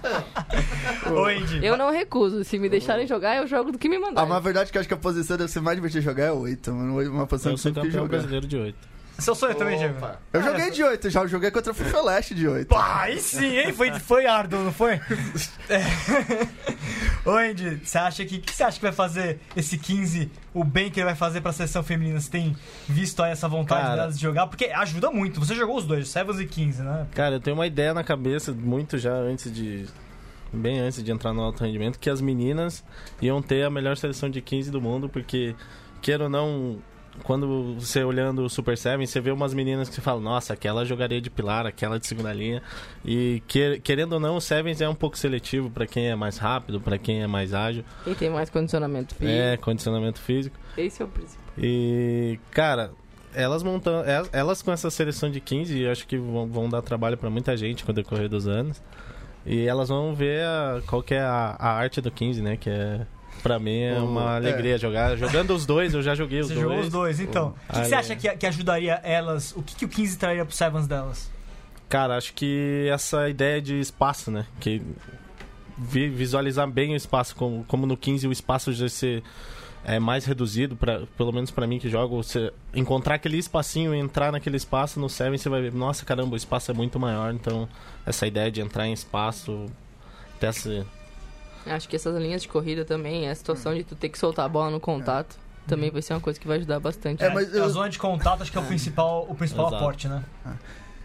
Andy. 1.06 1.64
Eu 1.64 1.76
não 1.76 1.90
recuso, 1.90 2.44
se 2.44 2.58
me 2.58 2.68
deixarem 2.68 3.06
jogar, 3.06 3.36
eu 3.36 3.46
jogo 3.46 3.72
do 3.72 3.78
que 3.78 3.88
me 3.88 3.96
Ah, 3.96 4.00
mandarem. 4.00 4.28
mas 4.28 4.36
a 4.38 4.40
verdade 4.40 4.68
é 4.68 4.72
que 4.72 4.78
eu 4.78 4.80
acho 4.80 4.88
que 4.88 4.94
a 4.94 4.98
posição 4.98 5.36
deve 5.36 5.50
ser 5.50 5.60
mais 5.60 5.76
divertida 5.76 6.00
de 6.00 6.04
jogar 6.06 6.24
é 6.26 6.32
8, 6.32 6.72
mano. 6.72 7.10
Uma 7.10 7.26
posição 7.26 7.52
Eu 7.52 7.56
que 7.56 7.62
sou 7.62 7.72
campeão 7.72 7.90
jogar. 7.92 8.08
brasileiro 8.08 8.46
de 8.46 8.56
8. 8.56 8.76
Seu 9.20 9.34
sonho 9.34 9.54
também, 9.54 9.78
Diego. 9.78 9.94
Eu 10.32 10.42
joguei 10.42 10.70
de 10.70 10.82
8, 10.82 11.10
já 11.10 11.26
joguei 11.26 11.50
contra 11.50 11.72
o 11.72 11.74
Fifeleste 11.74 12.34
de 12.34 12.48
8. 12.48 12.68
Pá, 12.68 13.02
aí 13.02 13.20
sim, 13.20 13.58
hein? 13.58 13.72
Foi, 13.72 13.92
foi 13.98 14.26
árduo, 14.26 14.60
não 14.64 14.72
foi? 14.72 15.00
É. 15.68 15.80
Ô, 17.24 17.30
Andy, 17.36 17.80
você 17.84 17.96
acha 17.96 18.24
que. 18.24 18.36
O 18.36 18.40
que 18.40 18.52
você 18.52 18.64
acha 18.64 18.76
que 18.76 18.82
vai 18.82 18.92
fazer 18.92 19.38
esse 19.54 19.78
15, 19.78 20.30
o 20.52 20.64
bem 20.64 20.90
que 20.90 20.98
ele 20.98 21.06
vai 21.06 21.14
fazer 21.14 21.40
pra 21.40 21.52
seleção 21.52 21.82
feminina? 21.82 22.18
Você 22.18 22.30
tem 22.30 22.56
visto 22.88 23.22
aí 23.22 23.30
essa 23.30 23.46
vontade 23.46 23.82
Cara. 23.82 23.96
delas 23.96 24.16
de 24.16 24.22
jogar? 24.22 24.46
Porque 24.48 24.66
ajuda 24.66 25.10
muito. 25.10 25.38
Você 25.38 25.54
jogou 25.54 25.76
os 25.76 25.86
dois, 25.86 26.08
Sevens 26.08 26.40
e 26.40 26.46
15, 26.46 26.82
né? 26.82 27.06
Cara, 27.14 27.36
eu 27.36 27.40
tenho 27.40 27.54
uma 27.56 27.66
ideia 27.66 27.94
na 27.94 28.02
cabeça, 28.02 28.52
muito 28.52 28.98
já 28.98 29.12
antes 29.12 29.52
de. 29.52 29.86
Bem 30.52 30.80
antes 30.80 31.04
de 31.04 31.12
entrar 31.12 31.32
no 31.32 31.42
alto 31.42 31.62
rendimento, 31.62 31.98
que 31.98 32.10
as 32.10 32.20
meninas 32.20 32.82
iam 33.22 33.40
ter 33.40 33.62
a 33.62 33.70
melhor 33.70 33.96
seleção 33.96 34.28
de 34.28 34.40
15 34.40 34.72
do 34.72 34.80
mundo, 34.80 35.08
porque, 35.08 35.54
queira 36.02 36.24
ou 36.24 36.30
não, 36.30 36.78
quando 37.24 37.74
você 37.78 38.02
olhando 38.04 38.42
o 38.44 38.48
Super 38.50 38.76
Seven, 38.76 39.06
você 39.06 39.20
vê 39.20 39.30
umas 39.30 39.52
meninas 39.54 39.88
que 39.88 39.94
você 39.94 40.00
fala, 40.00 40.20
nossa, 40.20 40.52
aquela 40.52 40.84
jogaria 40.84 41.20
de 41.20 41.30
pilar, 41.30 41.66
aquela 41.66 41.98
de 41.98 42.06
segunda 42.06 42.32
linha. 42.32 42.62
E 43.04 43.42
que- 43.46 43.80
querendo 43.80 44.14
ou 44.14 44.20
não, 44.20 44.36
o 44.36 44.40
Sevens 44.40 44.80
é 44.80 44.88
um 44.88 44.94
pouco 44.94 45.16
seletivo 45.18 45.70
pra 45.70 45.86
quem 45.86 46.08
é 46.08 46.14
mais 46.16 46.38
rápido, 46.38 46.80
pra 46.80 46.98
quem 46.98 47.22
é 47.22 47.26
mais 47.26 47.52
ágil, 47.54 47.84
Quem 48.04 48.14
tem 48.14 48.30
mais 48.30 48.50
condicionamento 48.50 49.14
físico, 49.14 49.38
é 49.38 49.56
condicionamento 49.56 50.18
físico. 50.20 50.56
esse 50.76 51.00
é 51.02 51.04
o 51.04 51.08
principal. 51.08 51.44
E, 51.58 52.38
cara, 52.50 52.90
elas 53.34 53.62
montando. 53.62 54.08
Elas, 54.08 54.30
elas 54.32 54.62
com 54.62 54.72
essa 54.72 54.90
seleção 54.90 55.30
de 55.30 55.40
15, 55.40 55.78
eu 55.80 55.90
acho 55.92 56.06
que 56.06 56.16
vão, 56.16 56.46
vão 56.48 56.68
dar 56.68 56.82
trabalho 56.82 57.16
pra 57.16 57.30
muita 57.30 57.56
gente 57.56 57.84
com 57.84 57.92
o 57.92 57.94
decorrer 57.94 58.28
dos 58.28 58.46
anos. 58.48 58.82
E 59.46 59.66
elas 59.66 59.88
vão 59.88 60.14
ver 60.14 60.42
a- 60.44 60.82
qual 60.86 61.02
que 61.02 61.14
é 61.14 61.20
a, 61.20 61.56
a 61.58 61.72
arte 61.72 62.00
do 62.00 62.10
15, 62.10 62.42
né? 62.42 62.56
Que 62.56 62.68
é. 62.70 63.06
Pra 63.42 63.58
mim 63.58 63.80
é 63.80 63.98
uma 63.98 64.34
é. 64.34 64.36
alegria 64.36 64.76
jogar. 64.76 65.16
Jogando 65.16 65.54
os 65.54 65.64
dois, 65.64 65.94
eu 65.94 66.02
já 66.02 66.14
joguei 66.14 66.40
os 66.42 66.48
Você 66.48 66.54
dois. 66.54 66.66
jogou 66.66 66.80
os 66.80 66.88
dois, 66.90 67.20
então. 67.20 67.54
O 67.68 67.72
que, 67.72 67.80
que 67.80 67.86
você 67.88 67.94
é. 67.94 67.98
acha 67.98 68.16
que, 68.16 68.28
que 68.36 68.46
ajudaria 68.46 69.00
elas? 69.02 69.52
O 69.56 69.62
que, 69.62 69.74
que 69.74 69.84
o 69.84 69.88
15 69.88 70.18
traria 70.18 70.44
pro 70.44 70.54
Sevens 70.54 70.86
delas? 70.86 71.30
Cara, 71.88 72.16
acho 72.16 72.34
que 72.34 72.86
essa 72.92 73.28
ideia 73.28 73.60
de 73.60 73.80
espaço, 73.80 74.30
né? 74.30 74.46
Que 74.60 74.82
vi- 75.78 76.08
visualizar 76.08 76.68
bem 76.70 76.92
o 76.92 76.96
espaço, 76.96 77.34
como, 77.34 77.64
como 77.64 77.86
no 77.86 77.96
15 77.96 78.28
o 78.28 78.32
espaço 78.32 78.72
já 78.72 78.88
ser 78.88 79.22
é, 79.84 79.98
mais 79.98 80.24
reduzido, 80.26 80.76
pra, 80.76 81.02
pelo 81.16 81.32
menos 81.32 81.50
pra 81.50 81.66
mim 81.66 81.78
que 81.78 81.88
jogo, 81.88 82.22
você 82.22 82.52
encontrar 82.74 83.14
aquele 83.14 83.38
espacinho 83.38 83.94
e 83.94 83.98
entrar 83.98 84.30
naquele 84.30 84.56
espaço 84.58 85.00
no 85.00 85.08
7, 85.08 85.36
você 85.38 85.48
vai 85.48 85.62
ver, 85.62 85.72
nossa 85.72 86.04
caramba, 86.04 86.34
o 86.34 86.36
espaço 86.36 86.70
é 86.70 86.74
muito 86.74 87.00
maior, 87.00 87.32
então 87.32 87.66
essa 88.04 88.26
ideia 88.26 88.50
de 88.50 88.60
entrar 88.60 88.86
em 88.86 88.92
espaço, 88.92 89.66
até 90.36 90.48
essa, 90.48 90.86
Acho 91.66 91.88
que 91.88 91.96
essas 91.96 92.16
linhas 92.20 92.42
de 92.42 92.48
corrida 92.48 92.84
também, 92.84 93.28
a 93.28 93.34
situação 93.34 93.74
de 93.74 93.84
tu 93.84 93.94
ter 93.94 94.08
que 94.08 94.18
soltar 94.18 94.46
a 94.46 94.48
bola 94.48 94.70
no 94.70 94.80
contato, 94.80 95.36
também 95.66 95.90
vai 95.90 96.00
ser 96.02 96.14
uma 96.14 96.20
coisa 96.20 96.38
que 96.40 96.46
vai 96.48 96.56
ajudar 96.56 96.80
bastante. 96.80 97.22
É, 97.22 97.28
mas 97.32 97.52
A 97.54 97.58
eu- 97.58 97.68
zona 97.70 97.88
de 97.90 97.98
contato 97.98 98.42
acho 98.42 98.50
que 98.50 98.58
é 98.58 98.60
o 98.60 98.64
principal, 98.64 99.26
o 99.28 99.34
principal 99.34 99.66
Exato. 99.68 99.76
aporte, 99.82 100.08
né? 100.08 100.22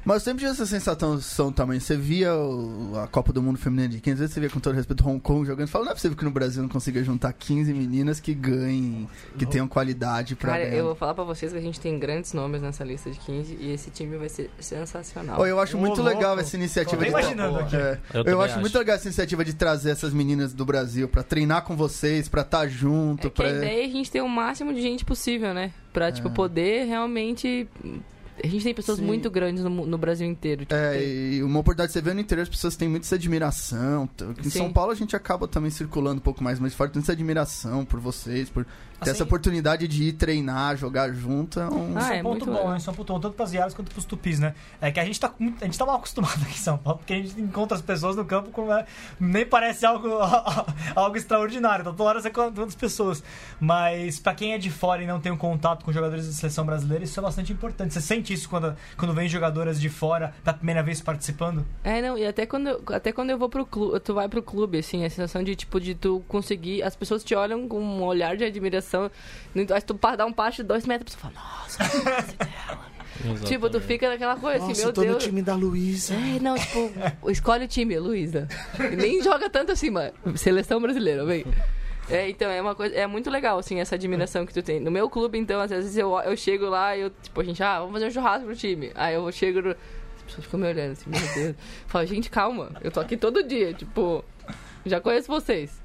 Mas 0.06 0.18
eu 0.18 0.20
sempre 0.20 0.40
tive 0.42 0.52
essa 0.52 0.66
sensação 0.68 1.52
também. 1.52 1.80
Você 1.80 1.98
via 1.98 2.32
o- 2.36 2.92
a 3.04 3.08
Copa 3.08 3.34
do 3.34 3.42
Mundo 3.42 3.58
Feminina 3.58 3.90
de 3.90 4.00
15, 4.00 4.14
às 4.14 4.20
vezes 4.20 4.34
você 4.36 4.40
via 4.40 4.50
com 4.52 4.60
todo 4.60 4.76
respeito 4.76 5.04
Hong 5.08 5.20
Kong 5.20 5.46
jogando. 5.48 5.68
Fala, 5.68 5.86
não 5.86 5.92
é 5.92 5.96
possível 5.96 6.16
que 6.16 6.24
no 6.24 6.30
Brasil 6.30 6.62
não 6.62 6.70
consiga 6.70 7.04
juntar 7.04 7.34
15 7.34 7.74
meninas 7.74 8.20
que 8.20 8.34
ganhem, 8.34 9.10
que 9.38 9.46
tenham 9.48 9.68
qualidade 9.68 10.36
pra 10.36 10.52
Cara, 10.52 10.64
ganhar. 10.66 10.76
eu 10.78 10.86
vou 10.86 10.96
falar 10.96 11.16
pra 11.16 11.24
vocês 11.24 11.52
que 11.52 11.58
a 11.58 11.62
gente 11.62 11.80
tem 11.80 11.98
grandes 11.98 12.34
nomes 12.34 12.62
nessa 12.62 12.84
lista 12.84 13.10
de 13.10 13.18
15 13.20 13.58
e 13.60 13.72
esse 13.72 13.90
time 13.90 14.16
vai 14.18 14.30
ser 14.30 14.52
sensacional. 14.60 15.40
Ô, 15.42 15.46
eu 15.48 15.60
acho 15.60 15.76
Ô, 15.76 15.80
muito 15.80 16.02
louco. 16.02 16.16
legal 16.16 16.38
essa 16.40 16.56
iniciativa 16.56 16.98
Tô 16.98 17.04
de 17.04 17.10
imaginando 17.10 17.58
aqui. 17.60 17.76
É, 17.76 18.00
Eu 18.14 18.20
eu, 18.20 18.24
também 18.26 18.46
acho, 18.46 18.60
muito 18.60 18.68
acho. 18.68 18.78
legal 18.78 18.96
essa 18.96 19.08
iniciativa 19.08 19.44
de 19.44 19.54
trazer 19.56 19.90
essas 19.90 20.14
meninas 20.14 20.54
do 20.54 20.64
Brasil 20.66 21.08
pra 21.10 21.24
treinar 21.24 21.64
com 21.64 21.76
vocês, 21.76 22.30
pra 22.30 22.42
estar 22.44 22.68
junto, 22.68 23.26
É 23.26 23.30
que 23.32 23.36
pra 23.38 23.48
a 23.48 23.52
ideia 23.52 23.82
é 23.82 23.86
a 23.86 23.90
gente 23.90 24.12
ter 24.12 24.22
o 24.22 24.30
máximo 24.30 24.72
de 24.72 24.82
gente 24.82 25.04
possível, 25.04 25.52
né? 25.54 25.72
Pra, 25.92 26.12
tipo, 26.12 26.30
poder 26.30 26.86
realmente... 26.86 27.68
A 28.44 28.48
gente 28.48 28.64
tem 28.64 28.74
pessoas 28.74 28.98
Sim. 28.98 29.06
muito 29.06 29.30
grandes 29.32 29.64
no, 29.64 29.70
no 29.70 29.98
Brasil 29.98 30.28
inteiro. 30.28 30.62
Tipo, 30.66 30.76
É, 30.76 30.98
tem- 30.98 31.08
e 31.36 31.44
uma 31.44 31.60
oportunidade 31.60 31.90
de 31.90 31.94
você 31.94 32.02
ver 32.02 32.14
no 32.14 32.20
interior, 32.22 32.44
as 32.44 32.50
pessoas 32.50 32.76
têm 32.76 32.88
muita 32.90 33.06
essa 33.06 33.16
admiração. 33.16 34.10
Em 34.40 34.44
Sim. 34.44 34.50
São 34.60 34.74
Paulo 34.74 34.92
a 34.92 34.96
gente 34.96 35.16
acaba 35.16 35.48
também 35.48 35.72
circulando 35.72 36.18
um 36.18 36.24
pouco 36.24 36.44
mais, 36.44 36.60
mas 36.60 36.74
fora 36.74 36.90
tem 36.90 37.02
essa 37.02 37.14
admiração 37.14 37.86
por 37.86 38.00
vocês, 38.00 38.50
por 38.50 38.66
ter 38.66 38.72
Assim- 39.02 39.12
essa 39.12 39.24
oportunidade 39.24 39.88
de 39.88 40.04
ir 40.06 40.14
treinar, 40.14 40.76
jogar 40.78 41.14
junto. 41.14 41.60
É 41.60 41.68
um... 41.70 41.94
Ah, 41.98 42.14
é 42.14 42.18
é 42.18 42.20
um 42.22 42.24
ponto 42.24 42.46
muito 42.46 42.64
bom, 42.64 42.72
né? 42.72 42.78
Isso 42.78 42.90
é 42.90 42.94
um 42.94 42.96
ponto 42.96 43.14
bom, 43.14 43.20
tanto 43.20 43.36
pras 43.36 43.54
Iaras 43.54 43.74
quanto 43.74 43.92
pros 43.92 44.06
tupis, 44.06 44.40
né? 44.40 44.54
É 44.82 44.92
que 44.92 45.00
a 45.00 45.06
gente 45.06 45.20
tá, 45.20 45.32
a 45.62 45.66
gente 45.66 45.78
tá 45.78 45.86
mal 45.86 45.96
acostumado 45.98 46.42
aqui 46.44 46.54
em 46.56 46.58
São 46.62 46.78
Paulo, 46.78 47.00
porque 47.00 47.14
a 47.14 47.18
gente 47.18 47.40
encontra 47.40 47.76
as 47.76 47.82
pessoas 47.82 48.16
no 48.16 48.26
campo 48.26 48.52
com. 48.52 48.72
é, 48.74 48.86
nem 49.20 49.46
parece 49.46 49.86
algo, 49.86 50.08
algo 50.96 51.16
extraordinário, 51.18 51.84
então 51.84 51.94
toda 51.96 52.10
hora 52.10 52.22
você 52.22 52.30
encontra 52.30 52.62
outras 52.62 52.76
pessoas. 52.76 53.24
Mas 53.60 54.20
pra 54.20 54.34
quem 54.34 54.54
é 54.54 54.58
de 54.58 54.70
fora 54.70 55.04
e 55.04 55.08
não 55.08 55.20
tem 55.20 55.32
um 55.32 55.38
contato 55.38 55.84
com 55.86 55.92
jogadores 55.92 56.26
da 56.28 56.34
seleção 56.34 56.66
brasileira, 56.66 57.04
isso 57.04 57.20
é 57.20 57.24
bastante 57.24 57.52
importante. 57.54 57.94
Você 57.94 58.02
sente 58.02 58.25
isso 58.34 58.50
quando, 58.50 58.76
quando 58.98 59.14
vem 59.14 59.28
jogadoras 59.28 59.80
de 59.80 59.90
fora 59.90 60.34
da 60.44 60.54
primeira 60.54 60.82
vez 60.84 61.02
participando? 61.02 61.66
É, 61.84 62.02
não, 62.02 62.18
e 62.18 62.26
até 62.26 62.46
quando, 62.46 62.68
eu, 62.70 62.84
até 62.94 63.12
quando 63.12 63.30
eu 63.30 63.38
vou 63.38 63.50
pro 63.50 63.66
clube, 63.66 64.00
tu 64.00 64.14
vai 64.14 64.28
pro 64.28 64.42
clube, 64.44 64.80
assim, 64.80 65.04
a 65.06 65.10
sensação 65.10 65.44
de, 65.44 65.56
tipo, 65.56 65.80
de 65.80 65.96
tu 65.96 66.24
conseguir, 66.28 66.84
as 66.84 66.96
pessoas 66.96 67.24
te 67.24 67.36
olham 67.36 67.68
com 67.68 67.80
um 67.80 68.04
olhar 68.04 68.36
de 68.38 68.44
admiração, 68.44 69.10
aí 69.56 69.82
tu 69.82 70.00
dá 70.18 70.26
um 70.26 70.34
passo 70.34 70.58
de 70.58 70.64
dois 70.64 70.86
metros, 70.86 71.16
tu 71.16 71.20
fala, 71.20 71.34
nossa, 71.34 71.84
tipo, 73.46 73.70
tu 73.70 73.80
fica 73.80 74.10
naquela 74.10 74.36
coisa, 74.36 74.58
assim, 74.58 74.68
Nossa, 74.70 74.82
meu 74.82 74.90
eu 74.90 74.94
tô 74.94 75.02
no 75.02 75.08
Deus. 75.08 75.24
time 75.24 75.42
da 75.42 75.56
Luísa. 75.56 76.14
É, 76.14 76.40
não, 76.40 76.56
tipo, 76.56 76.92
escolhe 77.30 77.66
o 77.66 77.68
time, 77.68 77.98
Luísa. 77.98 78.48
Nem 78.98 79.22
joga 79.22 79.50
tanto 79.50 79.72
assim, 79.72 79.90
mano. 79.90 80.14
Seleção 80.36 80.82
brasileira, 80.82 81.26
vem. 81.26 81.46
É, 82.10 82.30
então, 82.30 82.50
é 82.50 82.62
uma 82.62 82.76
coisa, 82.76 82.96
é 82.96 83.08
muito 83.08 83.30
legal, 83.30 83.58
assim, 83.58 83.80
essa 83.80 83.96
admiração 83.96 84.46
que 84.46 84.54
tu 84.54 84.62
tem. 84.62 84.80
No 84.80 84.92
meu 84.92 85.10
clube, 85.10 85.38
então, 85.38 85.60
às 85.60 85.72
vezes 85.72 85.98
eu, 85.98 86.16
eu 86.20 86.38
chego 86.38 86.68
lá 86.68 86.96
e 86.96 87.02
eu, 87.02 87.10
tipo, 87.10 87.42
a 87.42 87.44
gente, 87.44 87.62
ah, 87.64 87.80
vamos 87.80 87.94
fazer 87.94 88.08
um 88.08 88.12
churrasco 88.12 88.46
pro 88.46 88.56
time. 88.56 88.92
Aí 88.94 89.16
eu 89.16 89.32
chego 89.32 89.62
no... 89.62 89.72
As 89.72 90.24
pessoas 90.24 90.46
ficam 90.46 90.60
me 90.60 90.68
olhando 90.68 90.92
assim, 90.92 91.10
meu 91.10 91.20
Deus. 91.34 91.56
Fala, 91.88 92.06
gente, 92.06 92.30
calma, 92.30 92.72
eu 92.82 92.92
tô 92.92 93.00
aqui 93.00 93.18
todo 93.18 93.44
dia, 93.44 93.74
tipo, 93.74 94.24
já 94.86 95.02
conheço 95.02 95.28
vocês. 95.28 95.82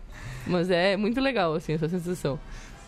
Mas 0.46 0.70
é 0.70 0.96
muito 0.96 1.20
legal, 1.20 1.54
assim, 1.54 1.72
essa 1.72 1.88
sensação. 1.88 2.38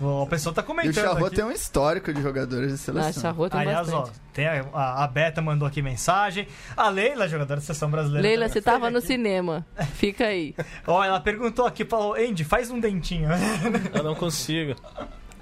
O 0.01 0.27
pessoal 0.27 0.53
tá 0.55 0.63
E 0.63 0.65
o 0.65 0.67
comentando. 0.67 0.95
Charrot 0.95 1.27
aqui. 1.27 1.37
tem 1.37 1.45
um 1.45 1.53
histórico 1.53 2.13
de 2.13 2.21
jogadores 2.21 2.73
de 2.73 2.79
seleção. 2.79 3.23
Charrua 3.23 3.49
tem 3.51 3.61
Aliás, 3.61 3.89
ó, 3.93 4.09
tem 4.33 4.49
a, 4.49 4.65
a- 4.73 5.05
a 5.05 5.07
Beta 5.07 5.41
mandou 5.41 5.67
aqui 5.69 5.81
mensagem. 5.81 6.49
A 6.77 6.89
Leila, 6.89 7.29
jogadora 7.29 7.61
da 7.61 7.65
seleção 7.67 7.91
brasileira. 7.91 8.27
Leila, 8.27 8.49
você 8.49 8.61
tava 8.61 8.91
no 8.91 8.99
aqui. 8.99 9.07
cinema. 9.07 9.65
Fica 9.95 10.27
aí. 10.27 10.55
Ó, 10.87 11.05
ela 11.05 11.21
perguntou 11.21 11.67
aqui, 11.67 11.85
falou, 11.85 12.15
Andy, 12.15 12.43
faz 12.45 12.71
um 12.71 12.81
dentinho. 12.81 13.29
eu 13.95 14.03
não 14.03 14.15
consigo. 14.15 14.75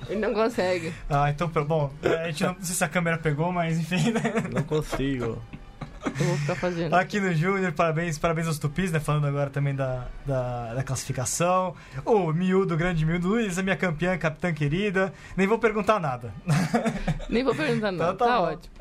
Ele 0.08 0.20
não 0.20 0.34
consegue. 0.34 0.92
ah, 1.08 1.30
então, 1.30 1.48
bom, 1.48 1.90
a 2.02 2.26
gente 2.26 2.42
não, 2.44 2.54
não 2.54 2.62
sei 2.62 2.74
se 2.74 2.84
a 2.84 2.88
câmera 2.88 3.16
pegou, 3.18 3.52
mas 3.52 3.78
enfim, 3.78 4.10
né? 4.12 4.20
Não 4.52 4.62
consigo. 4.62 5.40
Eu 6.04 6.26
vou 6.26 6.36
ficar 6.38 6.54
fazendo. 6.54 6.94
Aqui 6.94 7.20
no 7.20 7.32
Júnior, 7.34 7.72
parabéns, 7.72 8.18
parabéns 8.18 8.46
aos 8.46 8.58
Tupis, 8.58 8.90
né? 8.90 8.98
Falando 9.00 9.26
agora 9.26 9.50
também 9.50 9.74
da, 9.74 10.06
da, 10.26 10.74
da 10.74 10.82
classificação. 10.82 11.74
O 12.04 12.32
Miúdo, 12.32 12.74
o 12.74 12.76
grande 12.76 13.04
Miúdo, 13.04 13.28
Luiz, 13.28 13.58
a 13.58 13.62
minha 13.62 13.76
campeã, 13.76 14.16
capitã 14.16 14.52
querida. 14.52 15.12
Nem 15.36 15.46
vou 15.46 15.58
perguntar 15.58 16.00
nada. 16.00 16.32
Nem 17.28 17.44
vou 17.44 17.54
perguntar 17.54 17.92
nada. 17.92 18.12
Então 18.12 18.16
tá 18.16 18.26
Tá, 18.26 18.38
bom. 18.38 18.44
ótimo. 18.52 18.74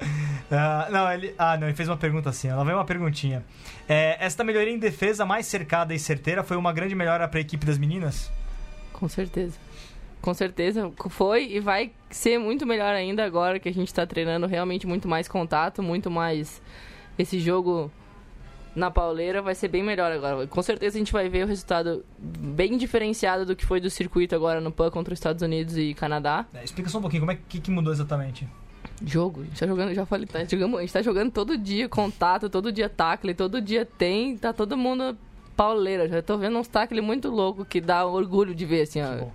Ah, 0.52 0.88
não, 0.90 1.12
ele, 1.12 1.36
ah, 1.38 1.58
não, 1.58 1.68
ele 1.68 1.76
fez 1.76 1.88
uma 1.90 1.98
pergunta 1.98 2.30
assim. 2.30 2.48
Ela 2.48 2.64
veio 2.64 2.78
uma 2.78 2.86
perguntinha. 2.86 3.44
É, 3.88 4.18
esta 4.24 4.44
melhoria 4.44 4.74
em 4.74 4.80
defesa 4.80 5.26
mais 5.26 5.46
cercada 5.46 5.94
e 5.94 6.00
certeira 6.00 6.44
foi 6.44 6.58
uma 6.58 6.72
grande 6.74 6.96
melhora 6.96 7.28
para 7.28 7.40
a 7.40 7.42
equipe 7.42 7.66
das 7.66 7.78
meninas? 7.78 8.32
Com 8.94 9.08
certeza. 9.08 9.58
Com 10.22 10.34
certeza 10.34 10.92
foi 11.10 11.46
e 11.52 11.60
vai 11.60 11.92
ser 12.10 12.38
muito 12.40 12.66
melhor 12.66 12.94
ainda 12.94 13.24
agora 13.24 13.58
que 13.60 13.70
a 13.70 13.74
gente 13.74 13.94
tá 13.94 14.06
treinando 14.06 14.48
realmente 14.48 14.86
muito 14.86 15.08
mais 15.08 15.28
contato, 15.30 15.82
muito 15.82 16.12
mais 16.12 16.62
esse 17.20 17.40
jogo 17.40 17.92
na 18.76 18.90
pauleira 18.90 19.42
vai 19.42 19.54
ser 19.54 19.68
bem 19.68 19.84
melhor 19.84 20.12
agora. 20.12 20.48
Com 20.48 20.62
certeza 20.62 20.98
a 20.98 21.00
gente 21.00 21.12
vai 21.12 21.28
ver 21.28 21.44
o 21.44 21.48
resultado 21.48 22.06
bem 22.18 22.78
diferenciado 22.78 23.46
do 23.46 23.56
que 23.56 23.66
foi 23.66 23.82
do 23.82 23.90
circuito 23.90 24.34
agora 24.34 24.62
no 24.62 24.72
PAN 24.72 24.90
contra 24.90 25.14
os 25.14 25.20
Estados 25.20 25.42
Unidos 25.42 25.78
e 25.78 25.94
Canadá. 25.94 26.46
É, 26.54 26.64
explica 26.64 26.90
só 26.90 27.00
um 27.00 27.02
pouquinho, 27.02 27.22
como 27.22 27.32
é 27.32 27.38
que, 27.48 27.60
que 27.60 27.70
mudou 27.70 27.92
exatamente? 27.92 28.48
Jogo, 29.06 29.42
a 29.42 29.44
gente 29.46 29.60
tá 29.60 29.68
jogando, 29.68 29.94
já 29.94 30.06
falei, 30.06 30.26
tá, 30.26 30.44
jogamos, 30.46 30.78
a 30.78 30.82
gente 30.82 30.94
tá 30.94 31.02
jogando 31.02 31.32
todo 31.32 31.58
dia 31.58 31.90
contato, 31.90 32.50
todo 32.50 32.72
dia 32.72 32.90
tackle, 32.90 33.34
todo 33.34 33.62
dia 33.62 33.86
tem, 33.86 34.38
tá 34.38 34.54
todo 34.54 34.78
mundo 34.78 35.18
pauleira. 35.56 36.08
Já 36.08 36.22
tô 36.22 36.38
vendo 36.38 36.58
uns 36.58 36.68
tackle 36.68 37.02
muito 37.02 37.30
louco 37.30 37.66
que 37.66 37.82
dá 37.82 38.06
orgulho 38.06 38.56
de 38.56 38.66
ver, 38.66 38.84
assim, 38.84 39.02
ó. 39.02 39.18
bom. 39.18 39.32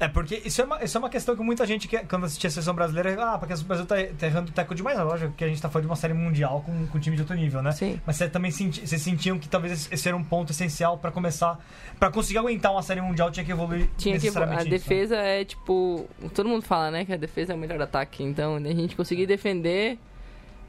É, 0.00 0.06
porque 0.06 0.40
isso 0.44 0.60
é, 0.62 0.64
uma, 0.64 0.84
isso 0.84 0.96
é 0.96 1.00
uma 1.00 1.10
questão 1.10 1.34
que 1.34 1.42
muita 1.42 1.66
gente, 1.66 1.88
quando 2.08 2.24
assistia 2.26 2.46
a 2.46 2.50
seleção 2.52 2.72
brasileira, 2.72 3.16
ah, 3.20 3.36
porque 3.36 3.52
o 3.52 3.58
Brasil 3.64 3.84
tá, 3.84 3.96
tá 4.16 4.26
errando 4.28 4.52
teco 4.52 4.72
demais, 4.72 4.96
é 4.96 5.02
lógico, 5.02 5.30
porque 5.32 5.42
a 5.44 5.48
gente 5.48 5.60
tá 5.60 5.68
falando 5.68 5.86
de 5.86 5.90
uma 5.90 5.96
série 5.96 6.14
mundial 6.14 6.62
com, 6.64 6.86
com 6.86 7.00
time 7.00 7.16
de 7.16 7.22
alto 7.22 7.34
nível, 7.34 7.60
né? 7.62 7.72
Sim. 7.72 8.00
Mas 8.06 8.14
você 8.14 8.28
também 8.28 8.52
senti, 8.52 8.86
vocês 8.86 9.02
sentiam 9.02 9.38
que 9.40 9.48
talvez 9.48 9.88
esse- 9.92 10.08
era 10.08 10.16
um 10.16 10.22
ponto 10.22 10.52
essencial 10.52 10.96
pra 10.98 11.10
começar, 11.10 11.58
Pra 11.98 12.12
conseguir 12.12 12.38
aguentar 12.38 12.70
uma 12.70 12.82
série 12.82 13.00
mundial 13.00 13.28
tinha 13.32 13.44
que 13.44 13.50
evoluir 13.50 13.88
Tinha 13.98 14.12
que 14.16 14.20
a 14.28 14.30
necessariamente 14.30 14.60
isso, 14.62 14.70
né? 14.70 14.78
defesa 14.78 15.16
é 15.16 15.44
tipo, 15.44 16.08
todo 16.32 16.48
mundo 16.48 16.62
fala, 16.62 16.92
né, 16.92 17.04
que 17.04 17.12
a 17.12 17.16
defesa 17.16 17.52
é 17.52 17.56
o 17.56 17.58
melhor 17.58 17.82
ataque. 17.82 18.22
Então, 18.22 18.54
a 18.54 18.60
gente 18.60 18.94
conseguir 18.94 19.26
defender 19.26 19.98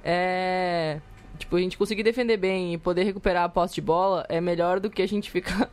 é 0.04 1.00
tipo, 1.38 1.56
a 1.56 1.60
gente 1.60 1.78
conseguir 1.78 2.04
defender 2.04 2.38
bem 2.38 2.74
e 2.74 2.78
poder 2.78 3.04
recuperar 3.04 3.44
a 3.44 3.50
posse 3.50 3.76
de 3.76 3.82
bola 3.82 4.26
é 4.28 4.42
melhor 4.42 4.80
do 4.80 4.90
que 4.90 5.02
a 5.02 5.08
gente 5.08 5.30
ficar 5.32 5.70